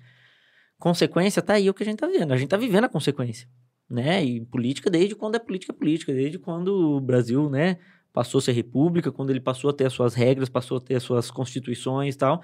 Consequência, 0.78 1.42
tá 1.42 1.54
aí 1.54 1.68
o 1.68 1.74
que 1.74 1.82
a 1.82 1.86
gente 1.86 1.98
tá 1.98 2.06
vendo. 2.06 2.32
A 2.32 2.36
gente 2.36 2.48
tá 2.48 2.56
vivendo 2.56 2.84
a 2.84 2.88
consequência, 2.88 3.48
né? 3.90 4.24
E 4.24 4.44
política 4.46 4.88
desde 4.90 5.14
quando 5.16 5.34
é 5.34 5.38
política 5.38 5.72
política, 5.72 6.12
desde 6.12 6.38
quando 6.38 6.68
o 6.96 7.00
Brasil, 7.00 7.50
né, 7.50 7.78
passou 8.12 8.38
a 8.38 8.42
ser 8.42 8.52
república, 8.52 9.10
quando 9.10 9.30
ele 9.30 9.40
passou 9.40 9.70
a 9.70 9.72
ter 9.72 9.86
as 9.86 9.92
suas 9.92 10.14
regras, 10.14 10.48
passou 10.48 10.76
a 10.76 10.80
ter 10.80 10.94
as 10.96 11.02
suas 11.02 11.30
constituições 11.30 12.14
e 12.14 12.18
tal. 12.18 12.40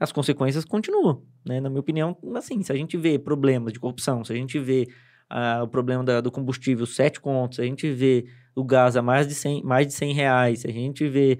As 0.00 0.10
consequências 0.12 0.64
continuam, 0.64 1.22
né? 1.44 1.60
Na 1.60 1.68
minha 1.68 1.80
opinião, 1.80 2.16
assim, 2.36 2.62
se 2.62 2.72
a 2.72 2.76
gente 2.76 2.96
vê 2.96 3.18
problemas 3.18 3.72
de 3.72 3.78
corrupção, 3.80 4.24
se 4.24 4.32
a 4.32 4.36
gente 4.36 4.58
vê 4.58 4.86
ah, 5.30 5.62
o 5.64 5.68
problema 5.68 6.04
da- 6.04 6.20
do 6.20 6.30
combustível, 6.30 6.86
sete 6.86 7.20
contos, 7.20 7.56
se 7.56 7.62
a 7.62 7.64
gente 7.64 7.90
vê 7.90 8.26
o 8.54 8.64
gás 8.64 8.96
a 8.96 9.02
mais 9.02 9.26
de 9.28 9.34
100, 9.34 9.62
mais 9.62 9.86
de 9.86 9.92
100 9.94 10.12
reais, 10.14 10.64
a 10.64 10.70
gente 10.70 11.06
vê 11.08 11.38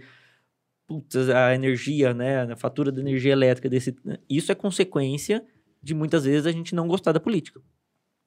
putz, 0.86 1.16
a 1.28 1.54
energia, 1.54 2.14
né, 2.14 2.42
a 2.52 2.56
fatura 2.56 2.90
da 2.90 3.00
energia 3.00 3.32
elétrica 3.32 3.68
desse, 3.68 3.94
isso 4.28 4.50
é 4.50 4.54
consequência 4.54 5.44
de 5.82 5.94
muitas 5.94 6.24
vezes 6.24 6.46
a 6.46 6.52
gente 6.52 6.74
não 6.74 6.88
gostar 6.88 7.12
da 7.12 7.20
política, 7.20 7.60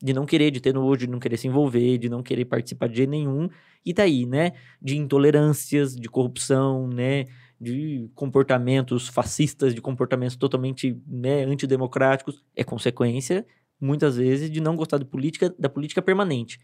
de 0.04 0.14
não 0.14 0.26
querer, 0.26 0.52
de 0.52 0.62
ter 0.62 0.74
nojo, 0.74 1.02
de 1.06 1.08
não 1.08 1.20
querer 1.20 1.38
se 1.38 1.48
envolver, 1.48 1.98
de 1.98 2.10
não 2.10 2.24
querer 2.24 2.46
participar 2.46 2.88
de 2.90 2.98
jeito 2.98 3.10
nenhum, 3.12 3.50
e 3.86 3.94
daí, 3.94 4.26
né, 4.26 4.54
de 4.82 4.98
intolerâncias, 4.98 5.96
de 5.96 6.10
corrupção, 6.10 6.88
né, 6.88 7.26
de 7.60 8.10
comportamentos 8.16 9.08
fascistas, 9.08 9.76
de 9.76 9.82
comportamentos 9.82 10.36
totalmente, 10.36 11.00
né, 11.08 11.44
antidemocráticos, 11.46 12.44
é 12.56 12.64
consequência 12.64 13.46
muitas 13.82 14.16
vezes 14.16 14.50
de 14.50 14.62
não 14.62 14.76
gostar 14.76 15.00
de 15.00 15.06
política, 15.06 15.54
da 15.58 15.68
política 15.68 16.02
permanente. 16.02 16.60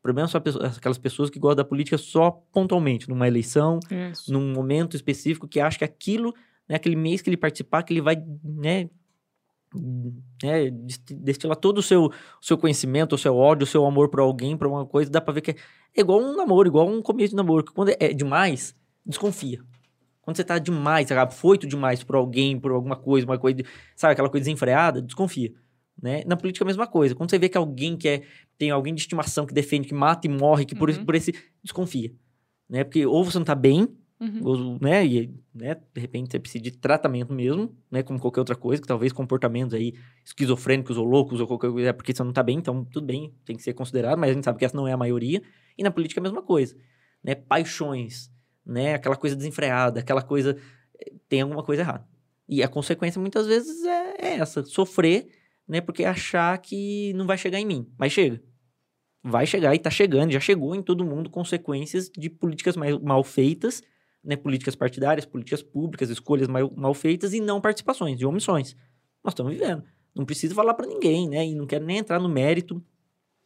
O 0.00 0.02
problema 0.02 0.28
são 0.28 0.40
aquelas 0.76 0.98
pessoas 0.98 1.30
que 1.30 1.38
gostam 1.38 1.56
da 1.56 1.64
política 1.64 1.96
só 1.96 2.30
pontualmente, 2.52 3.08
numa 3.08 3.26
eleição, 3.26 3.80
Isso. 3.90 4.32
num 4.32 4.52
momento 4.52 4.94
específico 4.94 5.48
que 5.48 5.60
acha 5.60 5.78
que 5.78 5.84
aquilo, 5.84 6.34
né, 6.68 6.76
aquele 6.76 6.96
mês 6.96 7.22
que 7.22 7.30
ele 7.30 7.36
participar, 7.36 7.82
que 7.82 7.92
ele 7.92 8.00
vai, 8.00 8.16
né, 8.44 8.88
né, 10.42 10.70
desti- 10.70 11.14
destilar 11.14 11.56
todo 11.56 11.78
o 11.78 11.82
seu, 11.82 12.10
seu 12.40 12.56
conhecimento, 12.56 13.14
o 13.14 13.18
seu 13.18 13.36
ódio, 13.36 13.64
o 13.64 13.66
seu 13.66 13.84
amor 13.84 14.08
por 14.08 14.20
alguém, 14.20 14.56
por 14.56 14.66
uma 14.66 14.86
coisa, 14.86 15.10
dá 15.10 15.20
pra 15.20 15.34
ver 15.34 15.40
que 15.40 15.50
é, 15.52 15.56
é 15.96 16.00
igual 16.00 16.20
um 16.20 16.36
namoro, 16.36 16.68
igual 16.68 16.88
um 16.88 17.02
começo 17.02 17.30
de 17.30 17.36
namoro, 17.36 17.64
que 17.64 17.72
quando 17.72 17.90
é, 17.98 18.12
demais, 18.12 18.76
desconfia. 19.04 19.60
Quando 20.22 20.36
você 20.36 20.44
tá 20.44 20.58
demais, 20.58 21.06
sabe, 21.08 21.34
foito 21.34 21.66
demais 21.66 22.02
por 22.02 22.16
alguém, 22.16 22.58
por 22.58 22.72
alguma 22.72 22.96
coisa, 22.96 23.26
uma 23.26 23.38
coisa, 23.38 23.58
sabe, 23.94 24.12
aquela 24.12 24.28
coisa 24.28 24.44
desenfreada, 24.44 25.00
desconfia. 25.00 25.52
Né? 26.00 26.22
Na 26.26 26.36
política 26.36 26.62
é 26.62 26.66
a 26.66 26.68
mesma 26.68 26.86
coisa. 26.86 27.14
Quando 27.14 27.30
você 27.30 27.38
vê 27.38 27.48
que 27.48 27.56
alguém 27.56 27.96
que 27.96 28.08
é, 28.08 28.22
tem 28.58 28.70
alguém 28.70 28.94
de 28.94 29.00
estimação 29.00 29.46
que 29.46 29.54
defende, 29.54 29.88
que 29.88 29.94
mata 29.94 30.26
e 30.26 30.30
morre, 30.30 30.64
que 30.64 30.74
por, 30.74 30.90
esse, 30.90 30.98
Uhum. 30.98 31.04
por 31.06 31.14
esse, 31.14 31.32
desconfia. 31.62 32.12
Né? 32.68 32.84
Porque 32.84 33.06
ou 33.06 33.24
você 33.24 33.38
não 33.38 33.44
tá 33.46 33.54
bem, 33.54 33.88
Uhum. 34.18 34.40
ou, 34.44 34.78
né, 34.80 35.04
e, 35.04 35.30
né, 35.54 35.74
de 35.94 36.00
repente 36.00 36.30
você 36.32 36.38
precisa 36.38 36.64
de 36.64 36.70
tratamento 36.70 37.34
mesmo, 37.34 37.76
né, 37.90 38.02
como 38.02 38.18
qualquer 38.18 38.40
outra 38.40 38.56
coisa, 38.56 38.80
que 38.80 38.88
talvez 38.88 39.12
comportamentos 39.12 39.74
aí 39.74 39.92
esquizofrênicos 40.24 40.96
ou 40.96 41.04
loucos 41.04 41.38
ou 41.38 41.46
qualquer 41.46 41.70
coisa, 41.70 41.88
é 41.90 41.92
porque 41.92 42.14
você 42.14 42.24
não 42.24 42.32
tá 42.32 42.42
bem, 42.42 42.56
então 42.56 42.82
tudo 42.82 43.06
bem, 43.06 43.34
tem 43.44 43.54
que 43.56 43.62
ser 43.62 43.74
considerado, 43.74 44.18
mas 44.18 44.30
a 44.30 44.32
gente 44.32 44.44
sabe 44.44 44.58
que 44.58 44.64
essa 44.64 44.74
não 44.76 44.88
é 44.88 44.92
a 44.92 44.96
maioria. 44.96 45.42
E 45.76 45.82
na 45.82 45.90
política 45.90 46.18
é 46.18 46.22
a 46.22 46.24
mesma 46.24 46.40
coisa, 46.42 46.74
né, 47.22 47.34
paixões, 47.34 48.30
né, 48.64 48.94
aquela 48.94 49.16
coisa 49.16 49.36
desenfreada, 49.36 50.00
aquela 50.00 50.22
coisa, 50.22 50.56
eh, 50.98 51.12
tem 51.28 51.42
alguma 51.42 51.62
coisa 51.62 51.82
errada. 51.82 52.06
E 52.48 52.62
a 52.62 52.68
consequência 52.68 53.20
muitas 53.20 53.46
vezes 53.46 53.84
é, 53.84 54.14
é 54.18 54.34
essa, 54.38 54.64
sofrer, 54.64 55.28
né, 55.68 55.80
porque 55.80 56.04
achar 56.04 56.56
que 56.58 57.12
não 57.14 57.26
vai 57.26 57.36
chegar 57.38 57.58
em 57.60 57.66
mim, 57.66 57.86
mas 57.98 58.12
chega. 58.12 58.42
Vai 59.22 59.46
chegar 59.46 59.74
e 59.74 59.78
tá 59.78 59.90
chegando, 59.90 60.32
já 60.32 60.38
chegou 60.40 60.74
em 60.74 60.82
todo 60.82 61.04
mundo 61.04 61.28
consequências 61.28 62.08
de 62.16 62.30
políticas 62.30 62.76
mais, 62.76 62.96
mal 63.00 63.24
feitas, 63.24 63.82
né, 64.22 64.36
políticas 64.36 64.76
partidárias, 64.76 65.26
políticas 65.26 65.62
públicas, 65.62 66.10
escolhas 66.10 66.46
mal, 66.48 66.72
mal 66.76 66.94
feitas 66.94 67.32
e 67.32 67.40
não 67.40 67.60
participações, 67.60 68.16
de 68.18 68.24
omissões. 68.26 68.76
Nós 69.24 69.32
estamos 69.32 69.52
vivendo. 69.52 69.82
Não 70.14 70.24
preciso 70.24 70.54
falar 70.54 70.74
para 70.74 70.86
ninguém, 70.86 71.28
né? 71.28 71.46
E 71.46 71.54
não 71.54 71.66
quero 71.66 71.84
nem 71.84 71.98
entrar 71.98 72.18
no 72.18 72.28
mérito 72.28 72.82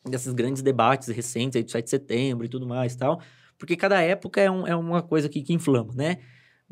desses 0.08 0.32
grandes 0.32 0.62
debates 0.62 1.08
recentes 1.08 1.56
aí 1.56 1.62
do 1.62 1.70
7 1.70 1.84
de 1.84 1.90
setembro 1.90 2.44
e 2.46 2.48
tudo 2.48 2.66
mais 2.66 2.94
e 2.94 2.98
tal, 2.98 3.20
porque 3.58 3.76
cada 3.76 4.00
época 4.00 4.40
é, 4.40 4.50
um- 4.50 4.66
é 4.66 4.74
uma 4.76 5.02
coisa 5.02 5.28
que, 5.28 5.42
que 5.42 5.52
inflama, 5.52 5.92
né? 5.94 6.18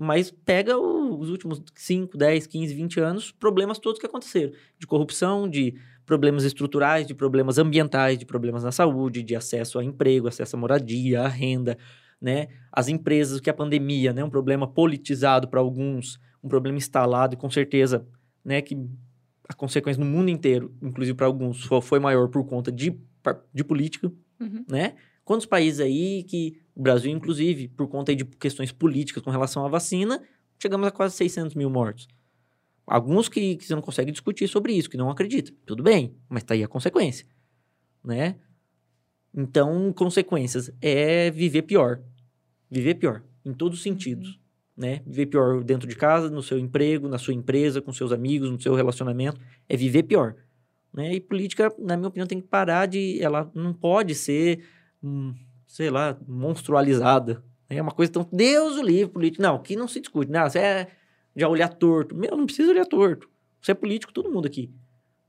Mas 0.01 0.31
pega 0.31 0.79
o- 0.79 1.19
os 1.19 1.29
últimos 1.29 1.61
5, 1.75 2.17
10, 2.17 2.47
15, 2.47 2.73
20 2.73 3.01
anos, 3.01 3.33
problemas 3.33 3.81
todos 3.81 3.99
que 3.99 4.07
aconteceram. 4.07 4.53
De 4.79 4.87
corrupção, 4.87 5.49
de 5.51 5.75
problemas 6.07 6.45
estruturais, 6.45 7.05
de 7.05 7.15
problemas 7.15 7.59
ambientais, 7.59 8.17
de 8.17 8.25
problemas 8.25 8.63
na 8.63 8.71
saúde, 8.71 9.25
de 9.25 9.35
acesso 9.35 9.77
a 9.79 9.85
emprego, 9.85 10.29
acesso 10.29 10.55
à 10.55 10.59
moradia, 10.59 11.23
à 11.23 11.29
renda, 11.29 11.77
né? 12.21 12.47
As 12.73 12.87
empresas, 12.89 13.41
que 13.41 13.51
a 13.51 13.55
pandemia, 13.55 14.13
né? 14.13 14.23
Um 14.23 14.31
problema 14.31 14.69
politizado 14.69 15.49
para 15.49 15.59
alguns, 15.59 16.21
um 16.43 16.49
problema 16.49 16.79
instalado 16.79 17.35
e 17.35 17.37
com 17.37 17.51
certeza, 17.51 18.07
né? 18.45 18.63
Que 18.63 18.77
a 19.49 19.53
consequência 19.55 20.03
no 20.03 20.09
mundo 20.09 20.29
inteiro, 20.31 20.73
inclusive 20.81 21.17
para 21.17 21.27
alguns, 21.27 21.65
fo- 21.65 21.81
foi 21.81 21.99
maior 21.99 22.29
por 22.29 22.45
conta 22.47 22.71
de, 22.71 22.97
de 23.53 23.65
política, 23.65 24.13
Uhum. 24.41 24.65
né? 24.69 24.95
Quantos 25.29 25.45
países 25.45 25.79
aí 25.79 26.23
que, 26.23 26.59
o 26.75 26.81
Brasil 26.81 27.13
inclusive, 27.13 27.69
por 27.69 27.87
conta 27.87 28.17
de 28.17 28.25
questões 28.25 28.73
políticas 28.73 29.23
com 29.23 29.31
relação 29.31 29.63
à 29.63 29.69
vacina, 29.69 30.23
chegamos 30.59 30.87
a 30.87 30.91
quase 30.91 31.17
600 31.17 31.55
mil 31.55 31.69
mortos. 31.69 32.09
Alguns 32.87 33.29
que, 33.29 33.57
que 33.57 33.67
você 33.67 33.75
não 33.75 33.83
consegue 33.83 34.11
discutir 34.11 34.49
sobre 34.49 34.73
isso, 34.73 34.89
que 34.89 34.97
não 34.97 35.11
acreditam. 35.11 35.55
Tudo 35.67 35.83
bem, 35.83 36.17
mas 36.31 36.45
tá 36.45 36.55
aí 36.55 36.65
a 36.65 36.67
consequência, 36.67 37.27
né? 38.03 38.37
Então, 39.37 39.93
consequências 39.93 40.73
é 40.81 41.31
viver 41.31 41.61
pior. 41.61 42.01
Viver 42.71 42.95
pior, 42.95 43.23
em 43.45 43.53
todos 43.53 43.77
os 43.77 43.83
sentidos, 43.83 44.41
né? 44.75 45.03
Viver 45.07 45.27
pior 45.27 45.63
dentro 45.63 45.87
de 45.87 45.95
casa, 45.95 46.31
no 46.31 46.43
seu 46.43 46.59
emprego, 46.59 47.07
na 47.07 47.19
sua 47.19 47.35
empresa, 47.35 47.83
com 47.83 47.93
seus 47.93 48.13
amigos, 48.13 48.51
no 48.51 48.59
seu 48.59 48.75
relacionamento, 48.75 49.39
é 49.69 49.77
viver 49.77 50.05
pior. 50.05 50.37
Né? 50.91 51.17
E 51.17 51.21
política, 51.21 51.71
na 51.79 51.99
minha 51.99 52.09
opinião, 52.09 52.27
tem 52.27 52.41
que 52.41 52.49
parar 52.49 52.87
de... 52.87 53.23
Ela 53.23 53.51
não 53.55 53.75
pode 53.75 54.15
ser, 54.15 54.65
hum, 55.03 55.35
sei 55.67 55.91
lá, 55.91 56.17
monstrualizada. 56.27 57.43
né? 57.69 57.77
É 57.77 57.83
uma 57.83 57.93
coisa 57.93 58.11
tão... 58.13 58.29
Deus 58.33 58.77
o 58.79 58.83
livre, 58.83 59.13
política. 59.13 59.43
Não, 59.43 59.57
aqui 59.57 59.77
não 59.77 59.89
se 59.89 60.01
discute. 60.01 60.31
Não, 60.31 60.49
você 60.49 60.59
é 60.59 60.89
já 61.37 61.49
olhar 61.49 61.69
torto. 61.69 62.15
Meu, 62.15 62.37
não 62.37 62.47
precisa 62.47 62.71
olhar 62.71 62.85
torto. 62.87 63.29
Você 63.61 63.73
é 63.73 63.75
político, 63.75 64.13
todo 64.13 64.31
mundo 64.31 64.47
aqui. 64.47 64.71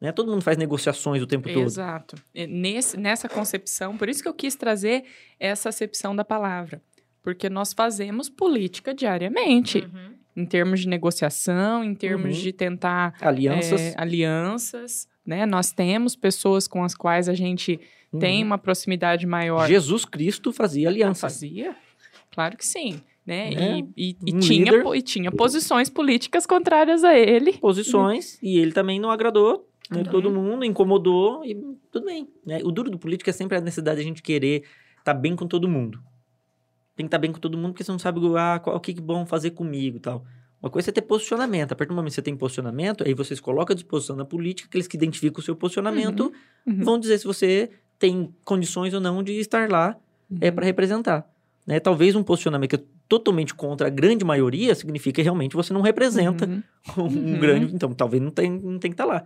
Né? 0.02 0.12
Todo 0.12 0.32
mundo 0.32 0.42
faz 0.42 0.58
negociações 0.58 1.22
o 1.22 1.28
tempo 1.28 1.48
todo. 1.52 1.66
Exato. 1.66 2.16
Nesse, 2.34 2.96
nessa 2.98 3.28
concepção, 3.28 3.98
por 3.98 4.08
isso 4.08 4.24
que 4.24 4.30
eu 4.30 4.34
quis 4.34 4.56
trazer 4.56 5.04
essa 5.40 5.70
acepção 5.70 6.16
da 6.16 6.24
palavra. 6.24 6.82
Porque 7.22 7.50
nós 7.50 7.74
fazemos 7.74 8.30
política 8.30 8.94
diariamente, 8.94 9.80
Uhum. 9.80 10.14
em 10.38 10.46
termos 10.46 10.80
de 10.80 10.88
negociação, 10.88 11.84
em 11.84 11.94
termos 11.94 12.38
Uhum. 12.38 12.42
de 12.44 12.54
tentar 12.54 13.14
Alianças. 13.20 13.82
é, 13.82 13.94
alianças, 13.98 15.06
né? 15.30 15.46
Nós 15.46 15.72
temos 15.72 16.16
pessoas 16.16 16.68
com 16.68 16.84
as 16.84 16.96
quais 16.96 17.30
a 17.30 17.34
gente 17.34 17.80
tem 18.20 18.40
Uhum. 18.42 18.48
uma 18.48 18.58
proximidade 18.58 19.28
maior. 19.28 19.68
Jesus 19.68 20.04
Cristo 20.04 20.52
fazia 20.52 20.90
alianças. 20.90 21.22
Fazia? 21.34 21.76
Claro 22.32 22.58
que 22.58 22.66
sim. 22.66 23.00
Né? 23.26 23.52
Né? 23.52 23.80
E, 23.96 24.10
e- 24.10 24.18
e 24.26 24.34
Um 24.36 24.40
tinha, 24.40 24.66
líder. 24.72 24.82
po- 24.84 24.96
e 24.96 25.02
tinha 25.04 25.32
posições 25.32 25.88
políticas 25.90 26.48
contrárias 26.48 27.04
a 27.04 27.16
ele. 27.18 27.54
posições 27.54 28.40
e 28.42 28.58
ele 28.58 28.72
também 28.72 29.00
não 29.00 29.12
agradou 29.12 29.68
né, 29.92 30.00
Uhum. 30.00 30.04
todo 30.06 30.32
mundo, 30.32 30.66
incomodou 30.66 31.46
e 31.46 31.54
tudo 31.92 32.06
bem. 32.06 32.28
Né? 32.46 32.60
O 32.64 32.72
duro 32.72 32.90
do 32.90 32.98
político 33.00 33.30
é 33.30 33.34
sempre 33.34 33.58
a 33.58 33.62
necessidade 33.62 33.98
de 33.98 34.02
a 34.02 34.08
gente 34.08 34.22
querer 34.24 34.64
estar 34.98 35.14
bem 35.14 35.36
com 35.36 35.48
todo 35.48 35.68
mundo. 35.70 36.00
Tem 36.96 37.06
que 37.06 37.08
estar 37.08 37.18
bem 37.20 37.32
com 37.32 37.40
todo 37.40 37.58
mundo 37.58 37.72
porque 37.74 37.84
você 37.84 37.92
não 37.92 37.98
sabe 38.00 38.20
ah, 38.38 38.60
qual, 38.64 38.76
o 38.76 38.80
que 38.80 38.94
que 38.96 39.02
vão 39.02 39.26
fazer 39.26 39.52
comigo 39.52 39.98
e 39.98 40.00
tal. 40.00 40.24
Uma 40.62 40.70
coisa 40.70 40.90
é 40.90 40.92
ter 40.92 41.02
posicionamento. 41.02 41.72
A 41.72 41.76
partir 41.76 41.90
do 41.90 41.96
momento 41.96 42.10
que 42.12 42.16
você 42.16 42.22
tem 42.22 42.36
posicionamento, 42.36 43.04
aí 43.06 43.14
vocês 43.14 43.40
colocam 43.40 43.74
à 43.74 43.76
disposição 43.76 44.16
da 44.18 44.26
política, 44.26 44.68
aqueles 44.68 44.88
que 44.88 44.98
identificam 44.98 45.40
o 45.40 45.44
seu 45.44 45.56
posicionamento 45.56 46.32
Uhum. 46.68 46.84
vão 46.84 47.00
dizer 47.00 47.18
se 47.18 47.26
você 47.26 47.70
tem 47.98 48.34
condições 48.44 48.94
ou 48.94 49.00
não 49.00 49.24
de 49.24 49.34
estar 49.40 49.70
lá 49.70 49.96
é 50.42 50.50
Uhum. 50.50 50.56
para 50.56 50.66
representar. 50.66 51.26
Né? 51.66 51.80
Talvez 51.80 52.16
um 52.16 52.24
posicionamento 52.24 52.70
que 52.72 52.76
é 52.76 52.84
totalmente 53.08 53.54
contra 53.56 53.88
a 53.88 53.90
grande 53.90 54.24
maioria 54.26 54.76
significa 54.76 55.16
que 55.16 55.22
realmente 55.22 55.56
você 55.56 55.74
não 55.74 55.82
representa 55.82 56.46
Uhum. 56.46 56.64
um 56.98 57.02
Uhum. 57.34 57.40
grande. 57.40 57.74
Então, 57.74 57.94
talvez 57.94 58.22
não 58.22 58.30
tem, 58.32 58.50
não 58.52 58.78
tem 58.80 58.92
que 58.92 58.96
estar 58.96 59.06
lá, 59.06 59.24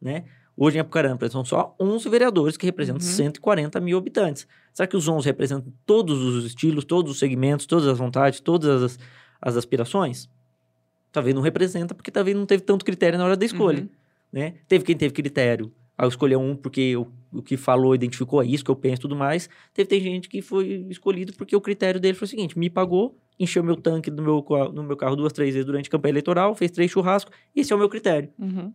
né? 0.00 0.24
Hoje 0.56 0.76
em 0.76 0.80
Apucarana 0.80 1.18
são 1.30 1.44
só 1.44 1.74
11 1.80 2.08
vereadores 2.08 2.56
que 2.56 2.64
representam 2.66 3.04
Uhum. 3.04 3.12
140 3.12 3.80
mil 3.80 3.98
habitantes. 3.98 4.46
Será 4.72 4.86
que 4.86 4.96
os 4.96 5.08
11 5.08 5.26
representam 5.26 5.72
todos 5.84 6.20
os 6.22 6.44
estilos, 6.44 6.84
todos 6.84 7.10
os 7.10 7.18
segmentos, 7.18 7.66
todas 7.66 7.88
as 7.88 7.98
vontades, 7.98 8.38
todas 8.38 8.82
as, 8.82 8.98
as 9.42 9.56
aspirações? 9.56 10.28
Talvez 11.14 11.32
não 11.34 11.40
representa, 11.42 11.94
porque 11.94 12.10
talvez 12.10 12.36
não 12.36 12.44
teve 12.44 12.62
tanto 12.64 12.84
critério 12.84 13.16
na 13.16 13.24
hora 13.24 13.36
da 13.36 13.46
escolha, 13.46 13.82
Uhum. 13.82 13.88
né? 14.32 14.54
Teve 14.66 14.84
quem 14.84 14.96
teve 14.96 15.14
critério 15.14 15.72
ao 15.96 16.08
escolher 16.08 16.34
um 16.36 16.56
porque 16.56 16.96
o, 16.96 17.06
o 17.32 17.40
que 17.40 17.56
falou 17.56 17.94
identificou 17.94 18.42
é 18.42 18.46
isso 18.46 18.64
que 18.64 18.70
eu 18.70 18.74
penso 18.74 18.96
e 18.96 19.02
tudo 19.02 19.14
mais. 19.14 19.48
Teve 19.72 19.88
tem 19.88 20.00
gente 20.00 20.28
que 20.28 20.42
foi 20.42 20.84
escolhido 20.90 21.32
porque 21.34 21.54
o 21.54 21.60
critério 21.60 22.00
dele 22.00 22.14
foi 22.18 22.26
o 22.26 22.28
seguinte, 22.28 22.58
me 22.58 22.68
pagou, 22.68 23.16
encheu 23.38 23.62
meu 23.62 23.76
tanque 23.76 24.10
no 24.10 24.20
meu, 24.22 24.44
no 24.72 24.82
meu 24.82 24.96
carro 24.96 25.14
duas, 25.14 25.32
três 25.32 25.54
vezes 25.54 25.64
durante 25.64 25.86
a 25.86 25.90
campanha 25.90 26.10
eleitoral, 26.10 26.52
fez 26.56 26.72
três 26.72 26.90
churrascos, 26.90 27.32
esse 27.54 27.72
é 27.72 27.76
o 27.76 27.78
meu 27.78 27.88
critério. 27.88 28.28
Uhum. 28.36 28.72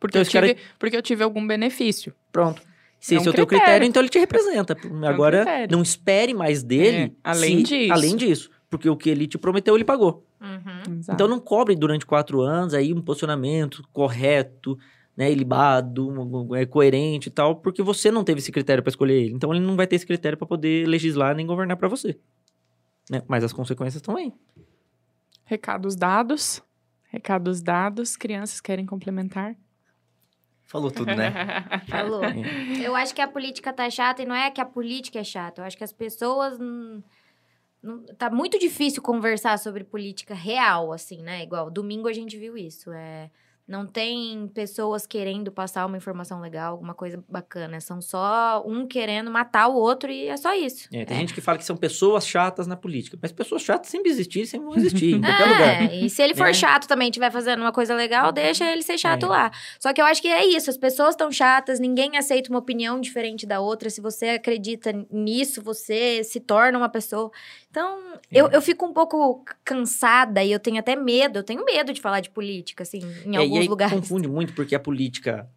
Porque, 0.00 0.12
Então, 0.16 0.20
eu 0.20 0.22
esse 0.22 0.32
cara- 0.32 0.48
tive, 0.48 0.60
porque 0.78 0.96
eu 0.96 1.02
tive 1.02 1.22
algum 1.22 1.46
benefício. 1.46 2.14
Pronto. 2.32 2.62
Se 2.98 3.14
É 3.14 3.18
esse 3.18 3.26
um 3.28 3.30
é 3.30 3.32
o 3.32 3.36
teu 3.36 3.46
critério. 3.46 3.86
então 3.86 4.00
ele 4.00 4.08
te 4.08 4.18
representa. 4.18 4.74
Agora, 5.06 5.42
critério. 5.44 5.76
não 5.76 5.82
espere 5.82 6.32
mais 6.32 6.62
dele. 6.62 6.96
É, 6.96 7.10
além 7.22 7.58
se- 7.58 7.62
disso. 7.64 7.92
Além 7.92 8.16
disso. 8.16 8.50
Porque 8.70 8.88
o 8.88 8.96
que 8.96 9.10
ele 9.10 9.26
te 9.26 9.36
prometeu, 9.36 9.74
ele 9.74 9.84
pagou. 9.84 10.24
Uhum. 10.40 11.00
Então 11.12 11.28
não 11.28 11.38
cobre 11.38 11.76
durante 11.76 12.06
quatro 12.06 12.40
anos 12.40 12.72
aí 12.72 12.94
um 12.94 13.02
posicionamento 13.02 13.86
correto, 13.92 14.78
né, 15.16 15.30
ilibado, 15.30 16.56
é, 16.56 16.64
coerente 16.64 17.28
e 17.28 17.30
tal, 17.30 17.56
porque 17.56 17.82
você 17.82 18.10
não 18.10 18.24
teve 18.24 18.38
esse 18.38 18.50
critério 18.50 18.82
para 18.82 18.90
escolher 18.90 19.22
ele. 19.22 19.34
Então 19.34 19.52
ele 19.52 19.64
não 19.64 19.76
vai 19.76 19.86
ter 19.86 19.96
esse 19.96 20.06
critério 20.06 20.38
para 20.38 20.46
poder 20.46 20.86
legislar 20.88 21.34
nem 21.34 21.46
governar 21.46 21.76
para 21.76 21.88
você. 21.88 22.18
Né? 23.10 23.22
Mas 23.28 23.44
as 23.44 23.52
consequências 23.52 23.96
estão 23.96 24.16
aí. 24.16 24.32
Recados 25.44 25.96
dados. 25.96 26.62
Recados 27.10 27.60
dados. 27.60 28.16
Crianças 28.16 28.60
querem 28.60 28.86
complementar? 28.86 29.56
Falou 30.62 30.92
tudo, 30.92 31.12
né? 31.16 31.32
Falou. 31.90 32.24
É. 32.24 32.32
Eu 32.80 32.94
acho 32.94 33.12
que 33.12 33.20
a 33.20 33.26
política 33.26 33.72
tá 33.72 33.90
chata 33.90 34.22
e 34.22 34.26
não 34.26 34.34
é 34.34 34.48
que 34.52 34.60
a 34.60 34.64
política 34.64 35.18
é 35.18 35.24
chata. 35.24 35.60
Eu 35.60 35.66
acho 35.66 35.76
que 35.76 35.82
as 35.82 35.92
pessoas. 35.92 36.56
Não- 37.82 38.02
tá 38.04 38.30
muito 38.30 38.58
difícil 38.58 39.02
conversar 39.02 39.58
sobre 39.58 39.84
política 39.84 40.34
real, 40.34 40.92
assim, 40.92 41.22
né? 41.22 41.42
Igual 41.42 41.70
domingo 41.70 42.08
a 42.08 42.12
gente 42.12 42.36
viu 42.36 42.56
isso. 42.56 42.90
É, 42.92 43.30
não 43.68 43.86
tem 43.86 44.48
pessoas 44.48 45.06
querendo 45.06 45.52
passar 45.52 45.86
uma 45.86 45.96
informação 45.96 46.40
legal, 46.40 46.72
alguma 46.72 46.92
coisa 46.92 47.22
bacana. 47.28 47.80
São 47.80 48.00
só 48.02 48.64
um 48.66 48.84
querendo 48.84 49.30
matar 49.30 49.68
o 49.68 49.76
outro 49.76 50.10
e 50.10 50.26
é 50.26 50.36
só 50.36 50.52
isso. 50.56 50.88
É, 50.92 51.04
tem 51.04 51.16
É. 51.16 51.20
gente 51.20 51.32
que 51.32 51.40
fala 51.40 51.56
que 51.56 51.64
são 51.64 51.76
pessoas 51.76 52.26
chatas 52.26 52.66
na 52.66 52.76
política, 52.76 53.16
mas 53.22 53.30
pessoas 53.30 53.62
chatas 53.62 53.88
sempre 53.88 54.10
existiram, 54.10 54.44
sempre 54.44 54.66
vão 54.66 54.76
existir, 54.76 55.14
em 55.14 55.20
qualquer 55.22 55.44
lugar. 55.46 55.82
É, 55.84 55.94
e 56.04 56.10
se 56.10 56.20
ele 56.20 56.34
for 56.34 56.48
Né? 56.48 56.52
chato 56.54 56.88
também, 56.88 57.10
estiver 57.10 57.30
fazendo 57.30 57.60
uma 57.60 57.70
coisa 57.70 57.94
legal, 57.94 58.32
deixa 58.32 58.68
ele 58.72 58.82
ser 58.82 58.98
chato 58.98 59.26
É. 59.26 59.28
lá. 59.28 59.52
Só 59.78 59.92
que 59.92 60.00
eu 60.00 60.04
acho 60.04 60.20
que 60.20 60.26
é 60.26 60.44
isso, 60.44 60.68
as 60.68 60.76
pessoas 60.76 61.10
estão 61.10 61.30
chatas, 61.30 61.78
ninguém 61.78 62.16
aceita 62.16 62.50
uma 62.50 62.58
opinião 62.58 63.00
diferente 63.00 63.46
da 63.46 63.60
outra. 63.60 63.88
Se 63.88 64.00
você 64.00 64.30
acredita 64.30 64.90
nisso, 65.12 65.62
você 65.62 66.24
se 66.24 66.40
torna 66.40 66.76
uma 66.76 66.88
pessoa. 66.88 67.30
Então, 67.70 67.98
eu, 68.30 68.48
É. 68.48 68.56
eu 68.56 68.60
fico 68.60 68.84
um 68.84 68.92
pouco 68.92 69.44
cansada 69.64 70.42
e 70.42 70.50
eu 70.50 70.58
tenho 70.58 70.78
até 70.78 70.96
medo, 70.96 71.38
eu 71.38 71.44
tenho 71.44 71.64
medo 71.64 71.92
de 71.92 72.00
falar 72.00 72.20
de 72.20 72.28
política, 72.30 72.82
assim, 72.82 72.98
em 73.24 73.36
É, 73.36 73.38
alguns 73.38 73.56
e 73.58 73.60
aí 73.60 73.68
lugares. 73.68 73.94
confunde 73.94 74.28
muito, 74.28 74.52
porque 74.54 74.74
a 74.74 74.80
política 74.80 75.48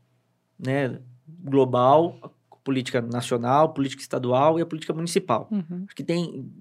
né, 0.60 1.00
global, 1.44 2.18
a 2.52 2.56
política 2.64 3.02
nacional, 3.02 3.66
a 3.66 3.70
política 3.70 4.02
estadual 4.02 4.60
e 4.60 4.62
a 4.62 4.66
política 4.66 4.94
municipal. 4.94 5.48
Uhum. 5.52 5.84
Acho 5.86 5.96
que 5.96 6.04
tem. 6.04 6.52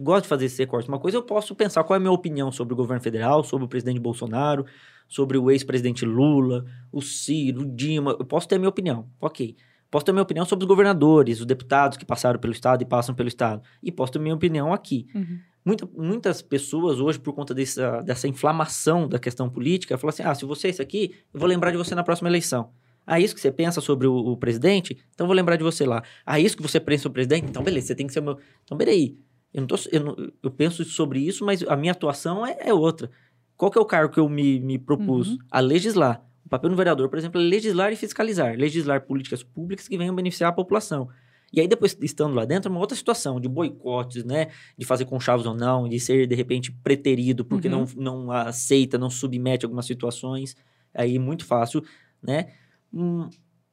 Gosto 0.00 0.22
de 0.22 0.28
fazer 0.28 0.46
esse 0.46 0.56
recorte. 0.62 0.88
Uma 0.88 0.98
coisa 0.98 1.18
eu 1.18 1.22
posso 1.22 1.54
pensar 1.54 1.84
qual 1.84 1.94
é 1.96 1.98
a 1.98 2.00
minha 2.00 2.12
opinião 2.12 2.50
sobre 2.50 2.72
o 2.72 2.76
governo 2.76 3.02
federal, 3.02 3.44
sobre 3.44 3.66
o 3.66 3.68
presidente 3.68 4.00
Bolsonaro, 4.00 4.64
sobre 5.06 5.36
o 5.36 5.50
ex-presidente 5.50 6.06
Lula, 6.06 6.64
o 6.90 7.02
Ciro, 7.02 7.60
o 7.60 7.66
Dilma. 7.66 8.12
Eu 8.18 8.24
posso 8.24 8.48
ter 8.48 8.54
a 8.54 8.58
minha 8.58 8.70
opinião. 8.70 9.06
Ok. 9.20 9.54
Posso 9.92 10.04
ter 10.06 10.10
minha 10.12 10.22
opinião 10.22 10.44
sobre 10.46 10.64
os 10.64 10.68
governadores, 10.68 11.38
os 11.38 11.46
deputados 11.46 11.96
que 11.98 12.04
passaram 12.04 12.40
pelo 12.40 12.52
Estado 12.52 12.82
e 12.82 12.84
passam 12.86 13.14
pelo 13.14 13.28
Estado. 13.28 13.62
E 13.82 13.92
posso 13.92 14.10
ter 14.12 14.18
minha 14.18 14.34
opinião 14.34 14.72
aqui. 14.72 15.06
Uhum. 15.14 15.38
Muita- 15.64 15.88
muitas 15.96 16.40
pessoas 16.42 16.98
hoje, 16.98 17.20
por 17.20 17.32
conta 17.34 17.54
dessa, 17.54 18.00
dessa 18.00 18.26
inflamação 18.26 19.06
da 19.06 19.18
questão 19.18 19.48
política, 19.50 19.96
falam 19.98 20.08
assim: 20.08 20.22
ah, 20.24 20.34
se 20.34 20.44
você 20.44 20.68
é 20.68 20.70
isso 20.70 20.82
aqui, 20.82 21.14
eu 21.32 21.38
vou 21.38 21.48
lembrar 21.48 21.70
de 21.70 21.76
você 21.76 21.94
na 21.94 22.02
próxima 22.02 22.28
eleição. 22.28 22.70
Ah, 23.06 23.20
isso 23.20 23.34
que 23.34 23.40
você 23.40 23.52
pensa 23.52 23.80
sobre 23.80 24.06
o, 24.06 24.14
o 24.14 24.36
presidente? 24.36 24.96
Então 25.12 25.24
eu 25.24 25.28
vou 25.28 25.36
lembrar 25.36 25.56
de 25.56 25.62
você 25.62 25.84
lá. 25.84 26.02
Ah, 26.24 26.40
isso 26.40 26.56
que 26.56 26.62
você 26.62 26.80
pensa 26.80 27.02
sobre 27.02 27.12
o 27.20 27.26
presidente? 27.26 27.46
Então 27.50 27.62
beleza, 27.62 27.88
você 27.88 27.94
tem 27.94 28.06
que 28.06 28.12
ser 28.14 28.20
o 28.20 28.22
meu. 28.24 28.38
Então 28.64 28.76
peraí. 28.78 29.16
Eu, 29.52 29.60
não 29.60 29.66
tô, 29.68 29.76
eu, 29.92 30.00
não- 30.02 30.16
eu 30.42 30.50
penso 30.50 30.82
sobre 30.84 31.20
isso, 31.20 31.44
mas 31.44 31.62
a 31.64 31.76
minha 31.76 31.92
atuação 31.92 32.46
é, 32.46 32.56
é 32.60 32.72
outra. 32.72 33.10
Qual 33.56 33.70
que 33.70 33.76
é 33.76 33.80
o 33.80 33.84
cargo 33.84 34.14
que 34.14 34.18
eu 34.18 34.26
me, 34.28 34.58
me 34.58 34.78
propus? 34.78 35.32
Uhum. 35.32 35.38
A 35.50 35.60
legislar. 35.60 36.24
O 36.52 36.56
papel 36.60 36.68
do 36.68 36.76
vereador, 36.76 37.08
por 37.08 37.18
exemplo, 37.18 37.40
é 37.40 37.44
legislar 37.44 37.94
e 37.94 37.96
fiscalizar. 37.96 38.54
Legislar 38.58 39.00
políticas 39.06 39.42
públicas 39.42 39.88
que 39.88 39.96
venham 39.96 40.14
beneficiar 40.14 40.50
a 40.50 40.52
população. 40.52 41.08
E 41.50 41.58
aí, 41.58 41.66
depois, 41.66 41.96
estando 42.02 42.34
lá 42.34 42.44
dentro, 42.44 42.68
é 42.68 42.70
uma 42.70 42.78
outra 42.78 42.94
situação 42.94 43.40
de 43.40 43.48
boicotes, 43.48 44.22
né? 44.22 44.48
De 44.76 44.84
fazer 44.84 45.06
conchavos 45.06 45.46
ou 45.46 45.54
não, 45.54 45.88
de 45.88 45.98
ser, 45.98 46.26
de 46.26 46.34
repente, 46.34 46.70
preterido 46.70 47.42
porque 47.42 47.68
Uhum. 47.68 47.86
não, 47.96 48.26
não 48.26 48.30
aceita, 48.30 48.98
não 48.98 49.08
submete 49.08 49.64
algumas 49.64 49.86
situações. 49.86 50.54
Aí, 50.92 51.18
muito 51.18 51.46
fácil, 51.46 51.82
né? 52.22 52.48
Hum, 52.92 53.30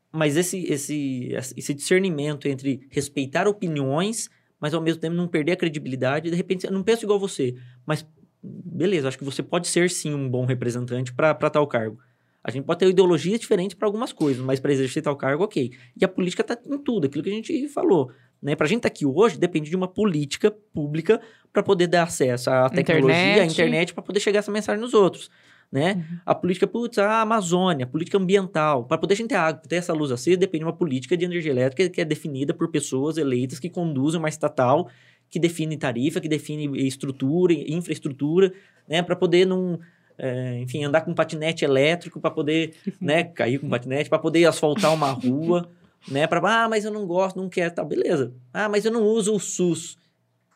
mas 0.10 0.38
esse, 0.38 0.64
esse, 0.64 1.34
esse 1.58 1.74
discernimento 1.74 2.48
entre 2.48 2.88
respeitar 2.90 3.46
opiniões, 3.46 4.30
mas 4.58 4.74
ao 4.74 4.80
mesmo 4.82 5.02
tempo 5.02 5.18
não 5.18 5.28
perder 5.28 5.52
a 5.52 5.58
credibilidade, 5.58 6.30
de 6.30 6.36
repente, 6.38 6.66
eu 6.66 6.72
não 6.72 6.82
penso 6.82 7.04
igual 7.04 7.20
você, 7.20 7.56
mas 7.86 8.08
beleza, 8.42 9.10
acho 9.10 9.18
que 9.18 9.26
você 9.26 9.44
pode 9.44 9.68
ser 9.68 9.90
sim 9.90 10.14
um 10.14 10.30
bom 10.30 10.46
representante 10.46 11.14
para 11.14 11.36
tal 11.50 11.68
cargo. 11.68 12.00
A 12.44 12.52
gente 12.52 12.66
pode 12.66 12.80
ter 12.80 12.88
ideologias 12.88 13.40
diferentes 13.40 13.76
para 13.76 13.88
algumas 13.88 14.14
coisas, 14.14 14.44
mas 14.44 14.60
para 14.60 14.72
exercer 14.72 15.04
tal 15.04 15.16
cargo, 15.16 15.44
ok. 15.44 15.72
E 16.00 16.06
a 16.06 16.08
política 16.08 16.42
está 16.42 16.58
em 16.66 16.78
tudo, 16.78 17.08
aquilo 17.08 17.24
que 17.24 17.30
a 17.30 17.34
gente 17.34 17.68
falou. 17.68 18.12
Né? 18.42 18.56
Para 18.56 18.66
a 18.66 18.70
gente 18.70 18.80
estar 18.80 18.88
aqui 18.88 19.06
hoje, 19.06 19.38
depende 19.38 19.70
de 19.70 19.76
uma 19.76 19.88
política 19.88 20.50
pública 20.74 21.22
para 21.52 21.62
poder 21.62 21.88
dar 21.88 22.04
acesso 22.04 22.50
à 22.50 22.70
tecnologia, 22.70 23.16
à 23.16 23.30
Internet. 23.30 23.52
internet, 23.52 23.94
para 23.94 24.04
poder 24.04 24.20
chegar 24.20 24.40
essa 24.40 24.52
mensagem 24.52 24.82
nos 24.82 24.94
outros. 24.94 25.30
Né? 25.72 26.04
A 26.26 26.34
política, 26.34 26.66
putz, 26.66 26.98
a 26.98 27.22
Amazônia, 27.22 27.86
a 27.86 27.88
política 27.88 28.18
ambiental. 28.18 28.86
Para 28.86 28.98
poder 28.98 29.14
a 29.14 29.18
gente 29.18 29.30
ter 29.30 29.36
água, 29.36 29.62
ter 29.68 29.76
essa 29.76 29.94
luz 29.94 30.12
acesa, 30.12 30.38
depende 30.38 30.60
de 30.60 30.66
uma 30.66 30.76
política 30.76 31.16
de 31.16 31.26
energia 31.26 31.52
elétrica 31.52 31.90
que 31.90 32.02
é 32.02 32.06
definida 32.06 32.54
por 32.54 32.70
pessoas 32.70 33.18
eleitas 33.18 33.60
que 33.60 33.70
conduzem 33.70 34.20
uma 34.20 34.30
estatal 34.30 34.90
que 35.30 35.40
define 35.40 35.78
tarifa, 35.78 36.20
que 36.20 36.28
define 36.28 36.88
estrutura, 36.88 37.54
infraestrutura, 37.54 38.52
né? 38.88 39.04
Para 39.04 39.16
poder 39.16 39.46
não. 39.46 39.80
É, 40.20 40.60
enfim, 40.60 40.84
andar 40.84 41.02
com 41.02 41.14
patinete 41.14 41.64
elétrico 41.66 42.20
para 42.20 42.30
poder, 42.32 42.74
né, 43.02 43.24
cair 43.24 43.58
com 43.60 43.70
patinete, 43.70 44.10
para 44.10 44.20
poder 44.20 44.46
asfaltar 44.46 44.94
uma 44.94 45.10
rua, 45.12 45.68
né, 46.08 46.28
para, 46.28 46.40
ah, 46.64 46.70
mas 46.70 46.86
eu 46.86 46.92
não 46.92 47.06
gosto, 47.08 47.38
não 47.38 47.50
quero, 47.50 47.74
tá, 47.74 47.84
beleza. 47.84 48.34
Ah, 48.54 48.68
mas 48.70 48.86
eu 48.86 48.92
não 48.92 49.04
uso 49.04 49.34
o 49.34 49.40
SUS. 49.40 49.98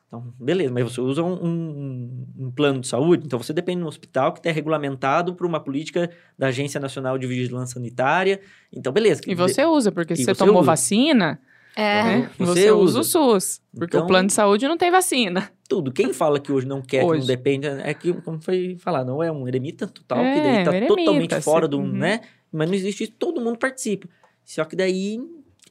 Então, 0.08 0.32
beleza, 0.40 0.72
mas 0.72 0.84
você 0.84 1.02
usa 1.02 1.24
um, 1.24 1.34
um- 1.44 2.28
um 2.46 2.52
plano 2.52 2.80
de 2.82 2.88
saúde, 2.88 3.24
então 3.26 3.40
você 3.42 3.52
depende 3.52 3.80
de 3.80 3.84
um 3.86 3.88
hospital 3.88 4.32
que 4.32 4.38
está 4.40 4.52
regulamentado 4.52 5.34
por 5.34 5.48
uma 5.48 5.60
política 5.60 6.08
da 6.38 6.48
Agência 6.48 6.80
Nacional 6.80 7.18
de 7.18 7.26
Vigilância 7.26 7.74
Sanitária. 7.74 8.40
Então, 8.72 8.94
beleza. 8.94 9.22
E 9.26 9.34
você 9.34 9.66
usa, 9.66 9.92
porque 9.92 10.16
se 10.16 10.24
você, 10.24 10.36
você 10.36 10.38
tomou 10.46 10.62
usa. 10.62 10.68
vacina, 10.68 11.40
É. 11.76 12.04
né, 12.04 12.30
Você 12.38 12.46
você, 12.46 12.72
usa 12.72 13.00
usa. 13.00 13.00
o 13.00 13.04
SUS. 13.04 13.62
Porque 13.76 13.98
Então- 13.98 14.06
o 14.06 14.08
plano 14.08 14.28
de 14.28 14.34
saúde 14.34 14.68
não 14.68 14.78
tem 14.78 14.92
vacina. 14.92 15.50
Tudo. 15.76 15.92
Quem 15.92 16.14
fala 16.14 16.40
que 16.40 16.52
hoje 16.52 16.68
não 16.68 16.82
quer, 16.82 17.00
que 17.00 17.06
Hoje. 17.06 17.20
não 17.22 17.28
depende, 17.28 17.68
é 17.68 17.94
que, 17.94 18.14
como 18.22 18.40
foi 18.42 18.76
falar, 18.80 19.04
não 19.04 19.24
é 19.24 19.32
um 19.32 19.48
eremita 19.48 19.88
total, 19.88 20.20
É, 20.20 20.34
que 20.34 20.40
daí 20.42 20.64
tá 20.64 20.72
um 20.72 20.74
eremita, 20.76 20.96
totalmente 20.96 21.42
fora 21.42 21.66
você- 21.66 21.72
do, 21.72 21.80
uhum. 21.80 21.88
né? 21.92 22.22
Mas 22.52 22.68
não 22.70 22.76
existe 22.76 23.04
isso, 23.06 23.14
todo 23.18 23.42
mundo 23.42 23.58
participa. 23.58 24.08
Só 24.46 24.64
que 24.66 24.76
daí 24.76 25.20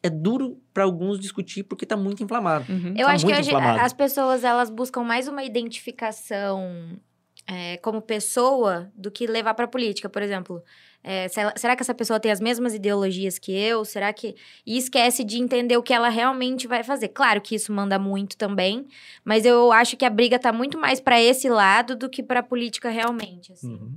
é 0.03 0.11
duro 0.11 0.59
para 0.75 0.83
alguns 0.83 1.21
discutir 1.21 1.63
porque 1.63 1.87
tá 1.87 1.97
muito 1.97 2.23
inflamado. 2.25 2.65
Uhum. 2.73 2.95
Eu 2.97 3.07
Tá 3.07 3.13
acho 3.13 3.25
que 3.27 3.33
hoje 3.33 3.51
inflamado. 3.51 3.79
as 3.81 3.93
pessoas 3.93 4.43
elas 4.43 4.69
buscam 4.71 5.03
mais 5.05 5.29
uma 5.29 5.45
identificação 5.45 6.99
é, 7.47 7.77
como 7.79 8.01
pessoa 8.01 8.91
do 8.97 9.11
que 9.11 9.27
levar 9.27 9.55
para 9.55 9.67
política, 9.69 10.09
por 10.09 10.23
exemplo. 10.23 10.63
É, 11.05 11.27
será 11.29 11.75
que 11.75 11.83
essa 11.83 11.95
pessoa 11.95 12.21
tem 12.21 12.31
as 12.31 12.41
mesmas 12.41 12.75
ideologias 12.75 13.39
que 13.39 13.51
eu? 13.53 13.85
Será 13.85 14.13
que 14.13 14.37
e 14.65 14.79
esquece 14.79 15.25
de 15.25 15.39
entender 15.39 15.77
o 15.77 15.83
que 15.83 15.93
ela 15.93 16.09
realmente 16.09 16.67
vai 16.69 16.85
fazer? 16.85 17.09
Claro 17.09 17.41
que 17.41 17.55
isso 17.57 17.73
manda 17.73 17.99
muito 17.99 18.37
também, 18.37 18.87
mas 19.25 19.45
eu 19.45 19.73
acho 19.73 19.97
que 19.97 20.05
a 20.05 20.11
briga 20.11 20.39
tá 20.39 20.53
muito 20.53 20.79
mais 20.79 21.01
para 21.01 21.21
esse 21.21 21.49
lado 21.49 21.97
do 21.97 22.09
que 22.09 22.23
para 22.23 22.43
política 22.43 22.89
realmente. 22.89 23.53
Assim. 23.53 23.73
Uhum. 23.73 23.93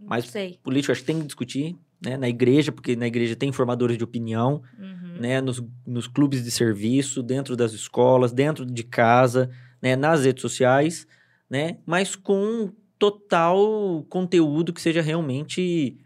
Mas- 0.00 0.26
sei. 0.26 0.58
Político, 0.64 0.90
acho 0.90 1.02
que 1.02 1.06
tem 1.06 1.20
que 1.20 1.26
discutir, 1.26 1.76
né? 2.04 2.16
Na 2.16 2.28
igreja, 2.28 2.72
porque 2.72 2.96
na 2.96 3.06
igreja 3.06 3.36
tem 3.36 3.52
formadores 3.52 3.96
de 3.96 4.02
opinião, 4.02 4.62
Uhum. 4.78 5.16
né? 5.20 5.40
Nos, 5.40 5.62
nos 5.86 6.08
clubes 6.08 6.42
de 6.42 6.50
serviço, 6.50 7.22
dentro 7.22 7.56
das 7.56 7.72
escolas, 7.72 8.32
dentro 8.32 8.66
de 8.66 8.82
casa, 8.82 9.48
né? 9.80 9.94
Nas 9.94 10.24
redes 10.24 10.42
sociais, 10.42 11.06
né? 11.48 11.78
Mas 11.86 12.16
com 12.16 12.72
total 12.98 14.04
conteúdo 14.08 14.72
que 14.72 14.80
seja 14.80 15.00
realmente 15.00 15.96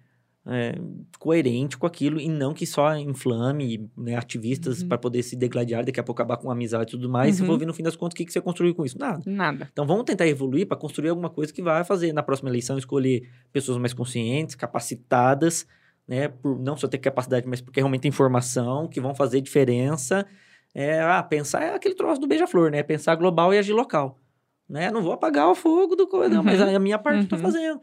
é, 0.49 0.75
coerente 1.19 1.77
com 1.77 1.87
aquilo 1.87 2.21
e 2.21 2.29
não 2.29 2.55
que 2.55 2.65
só 2.67 2.97
inflame 2.97 3.91
né, 3.97 4.15
ativistas 4.17 4.81
Uhum. 4.83 4.89
para 4.89 4.97
poder 4.99 5.23
se 5.23 5.35
degladiar, 5.37 5.85
daqui 5.85 5.99
a 5.99 6.03
pouco 6.05 6.23
acabar 6.23 6.37
com 6.37 6.51
amizade 6.51 6.91
e 6.91 6.91
tudo 6.93 7.09
mais. 7.09 7.41
Uhum. 7.41 7.47
for 7.47 7.59
ver 7.59 7.67
no 7.67 7.75
fim 7.75 7.83
das 7.83 7.97
contas, 7.97 8.15
o 8.15 8.17
que, 8.17 8.25
que 8.25 8.33
você 8.33 8.41
construiu 8.41 8.75
com 8.75 8.85
isso? 8.85 8.97
Nada. 8.99 9.21
Nada. 9.27 9.69
Então 9.73 9.87
vamos 9.87 10.05
tentar 10.05 10.27
evoluir 10.29 10.67
para 10.67 10.77
construir 10.77 11.09
alguma 11.09 11.29
coisa 11.31 11.53
que 11.53 11.61
vai 11.63 11.83
fazer 11.85 12.13
na 12.13 12.23
próxima 12.23 12.49
eleição 12.49 12.79
escolher 12.79 13.29
pessoas 13.53 13.77
mais 13.79 13.93
conscientes, 13.93 14.55
capacitadas, 14.55 15.67
né, 16.07 16.29
por 16.29 16.59
não 16.61 16.77
só 16.77 16.87
ter 16.87 16.99
capacidade, 16.99 17.47
mas 17.49 17.61
porque 17.61 17.81
realmente 17.81 18.03
tem 18.03 18.09
informação, 18.11 18.87
que 18.87 19.01
vão 19.01 19.15
fazer 19.15 19.41
diferença. 19.41 20.25
É, 20.75 21.01
ah, 21.01 21.23
pensar 21.23 21.63
é 21.63 21.75
aquele 21.75 21.95
troço 21.95 22.21
do 22.21 22.27
beija-flor, 22.29 22.71
né? 22.71 22.83
Pensar 22.83 23.15
global 23.17 23.53
e 23.53 23.59
agir 23.59 23.73
local, 23.73 24.21
né? 24.69 24.91
Não 24.91 25.03
vou 25.03 25.13
apagar 25.13 25.49
o 25.51 25.55
fogo 25.55 25.97
do 25.97 26.07
coisa, 26.07 26.35
não, 26.35 26.45
mas 26.45 26.61
a 26.61 26.79
minha 26.79 26.99
parte 26.99 27.23
eu 27.23 27.29
tô 27.29 27.37
Uhum. 27.37 27.43
fazendo. 27.43 27.81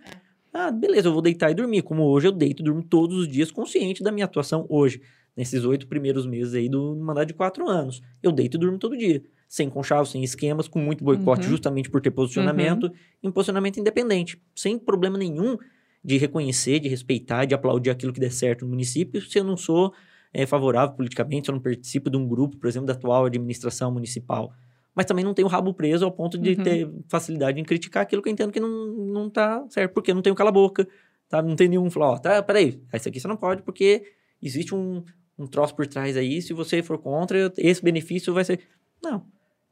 Ah, 0.54 0.72
beleza, 0.72 1.08
eu 1.08 1.14
vou 1.14 1.22
deitar 1.22 1.50
e 1.50 1.56
dormir, 1.56 1.82
como 1.82 2.04
hoje 2.04 2.28
eu 2.28 2.32
deito 2.32 2.62
e 2.62 2.66
durmo 2.66 2.84
todos 2.84 3.18
os 3.18 3.28
dias 3.28 3.50
consciente 3.52 4.04
da 4.04 4.12
minha 4.12 4.26
atuação 4.26 4.68
hoje, 4.70 5.02
nesses 5.36 5.66
oito 5.66 5.88
primeiros 5.88 6.28
meses 6.28 6.54
aí 6.54 6.70
do 6.70 6.96
mandato 6.96 7.28
de 7.30 7.34
quatro 7.34 7.68
anos. 7.68 8.02
Eu 8.22 8.32
deito 8.32 8.56
e 8.58 8.60
durmo 8.60 8.78
todo 8.78 8.96
dia 8.96 9.24
sem 9.50 9.68
conchavo, 9.70 10.06
sem 10.06 10.24
esquemas, 10.24 10.68
com 10.68 10.78
muito 10.80 11.04
boicote, 11.04 11.46
Uhum. 11.46 11.50
justamente 11.52 11.90
por 11.90 12.02
ter 12.02 12.12
posicionamento, 12.12 12.92
e 13.22 13.28
um 13.28 13.32
posicionamento 13.32 13.80
independente, 13.80 14.40
sem 14.56 14.78
problema 14.78 15.18
nenhum 15.18 15.58
de 16.04 16.18
reconhecer, 16.18 16.80
de 16.80 16.88
respeitar, 16.90 17.46
de 17.46 17.56
aplaudir 17.56 17.90
aquilo 17.90 18.14
que 18.14 18.20
der 18.20 18.32
certo 18.32 18.64
no 18.66 18.70
município, 18.72 19.22
se 19.22 19.40
eu 19.40 19.44
não 19.44 19.58
sou 19.58 19.92
é, 20.34 20.46
favorável 20.46 20.96
politicamente, 20.96 21.50
eu 21.50 21.54
não 21.54 21.62
participo 21.62 22.10
de 22.10 22.18
um 22.18 22.28
grupo, 22.28 22.58
por 22.58 22.68
exemplo, 22.68 22.88
da 22.88 22.94
atual 22.94 23.26
administração 23.26 23.92
municipal. 23.92 24.52
Mas 24.96 25.06
também 25.06 25.26
não 25.26 25.34
tenho 25.34 25.48
o 25.48 25.52
rabo 25.52 25.74
preso 25.74 26.06
ao 26.06 26.12
ponto 26.12 26.38
de 26.38 26.52
Uhum. 26.52 26.64
ter 26.64 26.90
facilidade 27.08 27.60
em 27.60 27.64
criticar 27.64 28.04
aquilo 28.04 28.22
que 28.22 28.30
eu 28.30 28.34
entendo 28.34 28.52
que 28.52 28.60
não, 28.60 28.86
não 28.88 29.30
tá 29.30 29.66
certo, 29.70 29.94
porque 29.94 30.14
não 30.14 30.22
tenho 30.22 30.36
cala-boca, 30.36 30.88
tá? 31.28 31.42
Não 31.42 31.56
tem 31.56 31.68
nenhum 31.68 31.90
falar, 31.90 32.12
ó, 32.12 32.18
tá, 32.18 32.44
peraí, 32.44 32.80
esse 32.94 33.10
aqui 33.10 33.20
você 33.20 33.28
não 33.28 33.36
pode, 33.38 33.64
porque 33.64 34.04
existe 34.42 34.76
um, 34.76 35.04
um 35.38 35.48
troço 35.48 35.76
por 35.76 35.88
trás 35.88 36.16
aí, 36.16 36.42
se 36.42 36.54
você 36.54 36.84
for 36.84 36.98
contra, 37.00 37.52
esse 37.58 37.84
benefício 37.84 38.34
vai 38.34 38.44
ser... 38.44 38.60
Não. 39.02 39.26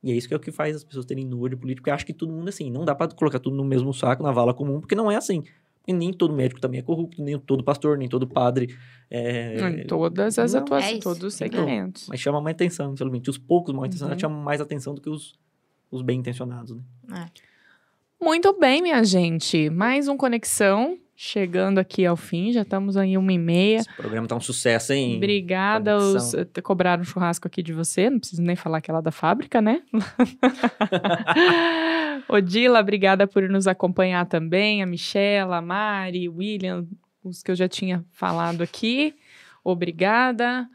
E 0.04 0.12
é 0.12 0.16
isso 0.16 0.28
que 0.28 0.34
é 0.34 0.38
o 0.38 0.40
que 0.40 0.52
faz 0.52 0.76
as 0.76 0.84
pessoas 0.84 1.06
terem 1.06 1.26
nojo 1.26 1.50
de 1.50 1.56
político, 1.56 1.84
porque 1.84 1.92
acha 1.92 2.06
que 2.06 2.14
todo 2.14 2.32
mundo 2.32 2.48
é 2.48 2.50
assim. 2.50 2.72
Não 2.72 2.84
dá 2.84 2.96
pra 2.96 3.08
colocar 3.10 3.38
tudo 3.38 3.56
no 3.56 3.64
mesmo 3.64 3.94
saco, 3.94 4.24
na 4.24 4.32
vala 4.32 4.52
comum, 4.52 4.80
porque 4.80 4.96
não 4.96 5.12
é 5.12 5.16
assim. 5.16 5.44
E 5.88 5.94
nem 5.94 6.14
todo 6.14 6.34
médico 6.34 6.62
também 6.62 6.80
é 6.80 6.84
corrupto, 6.84 7.24
nem 7.24 7.38
todo 7.40 7.64
pastor, 7.64 7.98
nem 7.98 8.08
todo 8.08 8.28
padre. 8.28 8.76
É... 9.10 9.58
Em 9.82 9.88
todas 9.88 10.38
as 10.38 10.54
Não, 10.54 10.60
é 10.60 10.64
atuações, 10.64 10.92
isso. 10.94 11.02
todos 11.02 11.24
os 11.24 11.42
Então, 11.42 11.60
segmentos. 11.60 12.08
Mas 12.08 12.20
chama 12.20 12.40
mais 12.40 12.54
atenção, 12.56 12.94
infelizmente. 12.94 13.30
Os 13.30 13.38
poucos 13.38 13.74
mal 13.74 13.86
intencionados 13.86 14.22
Uhum. 14.24 14.30
chamam 14.30 14.44
mais 14.44 14.62
atenção 14.62 14.94
do 14.94 15.02
que 15.02 15.10
os, 15.10 15.34
os 15.90 16.02
bem 16.04 16.20
intencionados, 16.20 16.78
né? 17.08 17.26
Muito 18.22 18.54
bem, 18.60 18.82
minha 18.84 19.04
gente. 19.04 19.70
Mais 19.72 20.08
um 20.08 20.16
Conexão 20.16 20.98
chegando 21.24 21.78
aqui 21.78 22.04
ao 22.04 22.18
fim. 22.18 22.52
Já 22.52 22.64
estamos 22.64 22.98
aí 22.98 23.16
uma 23.16 23.32
e 23.32 23.38
meia. 23.38 23.78
Esse 23.78 23.96
programa 23.96 24.28
tá 24.28 24.36
um 24.36 24.42
sucesso, 24.42 24.92
hein? 24.92 25.18
Obrigada. 25.18 25.96
Os, 25.96 26.34
eh, 26.34 26.48
cobraram 26.64 27.04
um 27.04 27.06
churrasco 27.06 27.48
aqui 27.48 27.62
de 27.62 27.72
você. 27.72 28.10
Não 28.10 28.18
preciso 28.18 28.42
nem 28.42 28.56
falar 28.56 28.82
que 28.82 28.90
ela 28.90 29.02
é 29.02 29.04
da 29.04 29.12
fábrica, 29.12 29.62
né? 29.62 29.84
Odila, 32.28 32.80
obrigada 32.80 33.28
por 33.28 33.48
nos 33.48 33.68
acompanhar 33.68 34.26
também. 34.26 34.82
A 34.82 34.88
Michela, 34.88 35.58
a 35.58 35.62
Mari, 35.62 36.28
William, 36.28 36.88
os 37.24 37.44
que 37.44 37.52
eu 37.52 37.56
já 37.56 37.70
tinha 37.70 38.04
falado 38.10 38.64
aqui. 38.64 39.14
Obrigada. 39.64 40.68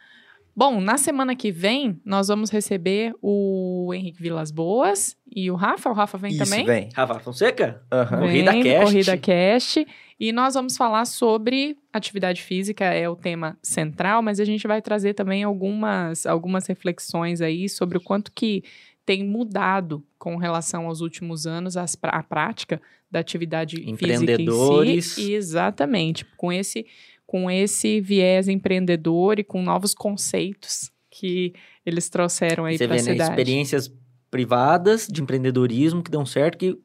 Bom, 0.56 0.80
na 0.80 0.96
semana 0.96 1.36
que 1.36 1.52
vem, 1.52 2.00
nós 2.02 2.28
vamos 2.28 2.48
receber 2.48 3.12
o 3.20 3.92
Henrique 3.92 4.22
Vilas 4.22 4.50
Boas 4.50 5.14
e 5.30 5.50
o 5.50 5.54
Rafa. 5.54 5.90
O 5.90 5.92
Rafa 5.92 6.16
vem 6.16 6.32
Isso, 6.32 6.44
também? 6.44 6.64
vem. 6.64 6.88
Rafa 6.94 7.20
Fonseca? 7.20 7.82
Vem, 7.90 8.18
Corrida 8.20 8.52
Cast. 8.62 8.84
Corrida 8.84 9.18
Cast. 9.18 9.86
E 10.18 10.32
nós 10.32 10.54
vamos 10.54 10.74
falar 10.74 11.04
sobre 11.04 11.76
atividade 11.92 12.42
física, 12.42 12.86
é 12.86 13.06
o 13.06 13.14
tema 13.14 13.58
central, 13.62 14.22
mas 14.22 14.40
a 14.40 14.46
gente 14.46 14.66
vai 14.66 14.80
trazer 14.80 15.12
também 15.12 15.42
algumas, 15.42 16.24
algumas 16.24 16.66
reflexões 16.66 17.42
aí 17.42 17.68
sobre 17.68 17.98
o 17.98 18.00
quanto 18.00 18.32
que 18.32 18.64
tem 19.04 19.22
mudado 19.22 20.02
com 20.18 20.36
relação 20.36 20.86
aos 20.86 21.02
últimos 21.02 21.46
anos 21.46 21.76
as 21.76 21.98
a 22.02 22.22
prática 22.22 22.80
da 23.10 23.20
atividade 23.20 23.76
física 23.76 23.90
em 23.90 23.92
Empreendedores. 23.92 25.12
si. 25.12 25.32
Exatamente, 25.32 26.24
com 26.36 26.50
esse, 26.50 26.86
com 27.26 27.50
esse 27.50 28.00
viés 28.00 28.48
empreendedor 28.48 29.38
e 29.38 29.44
com 29.44 29.62
novos 29.62 29.92
conceitos 29.94 30.90
que 31.10 31.54
eles 31.84 32.08
trouxeram 32.08 32.64
aí 32.64 32.78
Você 32.78 32.86
para 32.86 32.96
a 32.96 32.98
vê, 32.98 33.02
né? 33.02 33.12
cidade. 33.12 33.30
Experiências 33.30 33.92
privadas 34.30 35.06
de 35.06 35.22
empreendedorismo 35.22 36.02
que 36.02 36.10
dão 36.10 36.26
certo, 36.26 36.58
que 36.58 36.78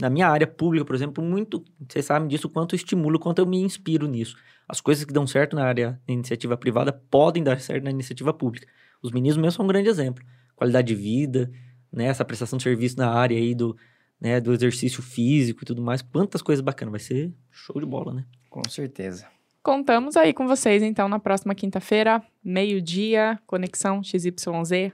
na 0.00 0.10
minha 0.10 0.28
área 0.28 0.46
pública, 0.46 0.84
por 0.84 0.94
exemplo, 0.94 1.22
muito, 1.22 1.62
vocês 1.88 2.04
sabem 2.04 2.26
disso, 2.26 2.46
o 2.46 2.50
quanto 2.50 2.74
eu 2.74 2.76
estimulo, 2.76 3.16
o 3.16 3.20
quanto 3.20 3.38
eu 3.38 3.46
me 3.46 3.58
inspiro 3.58 4.08
nisso. 4.08 4.36
As 4.68 4.80
coisas 4.80 5.04
que 5.04 5.12
dão 5.12 5.26
certo 5.26 5.54
na 5.54 5.64
área 5.64 6.00
da 6.06 6.12
iniciativa 6.12 6.56
privada 6.56 6.92
podem 6.92 7.42
dar 7.42 7.60
certo 7.60 7.84
na 7.84 7.90
iniciativa 7.90 8.32
pública. 8.32 8.66
Os 9.02 9.12
meninos 9.12 9.36
mesmo 9.36 9.52
são 9.52 9.64
um 9.64 9.68
grande 9.68 9.88
exemplo. 9.88 10.24
Qualidade 10.56 10.88
de 10.88 10.94
vida, 10.94 11.50
né? 11.92 12.06
Essa 12.06 12.24
prestação 12.24 12.56
de 12.56 12.62
serviço 12.62 12.96
na 12.96 13.10
área 13.10 13.36
aí 13.36 13.54
do, 13.54 13.76
né, 14.20 14.40
do 14.40 14.52
exercício 14.52 15.02
físico 15.02 15.62
e 15.62 15.66
tudo 15.66 15.82
mais. 15.82 16.00
Quantas 16.00 16.40
coisas 16.40 16.64
bacanas. 16.64 16.92
Vai 16.92 17.00
ser 17.00 17.32
show 17.50 17.78
de 17.78 17.86
bola, 17.86 18.14
né? 18.14 18.24
Com 18.48 18.62
certeza. 18.68 19.26
Contamos 19.64 20.16
aí 20.16 20.32
com 20.32 20.46
vocês, 20.46 20.82
então, 20.82 21.08
na 21.08 21.18
próxima 21.18 21.54
quinta-feira, 21.54 22.22
meio-dia, 22.44 23.40
Conexão 23.46 24.02
XYZ. 24.04 24.92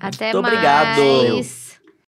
Até 0.00 0.32
Muito 0.32 0.38
obrigado. 0.38 0.98
mais. 0.98 1.69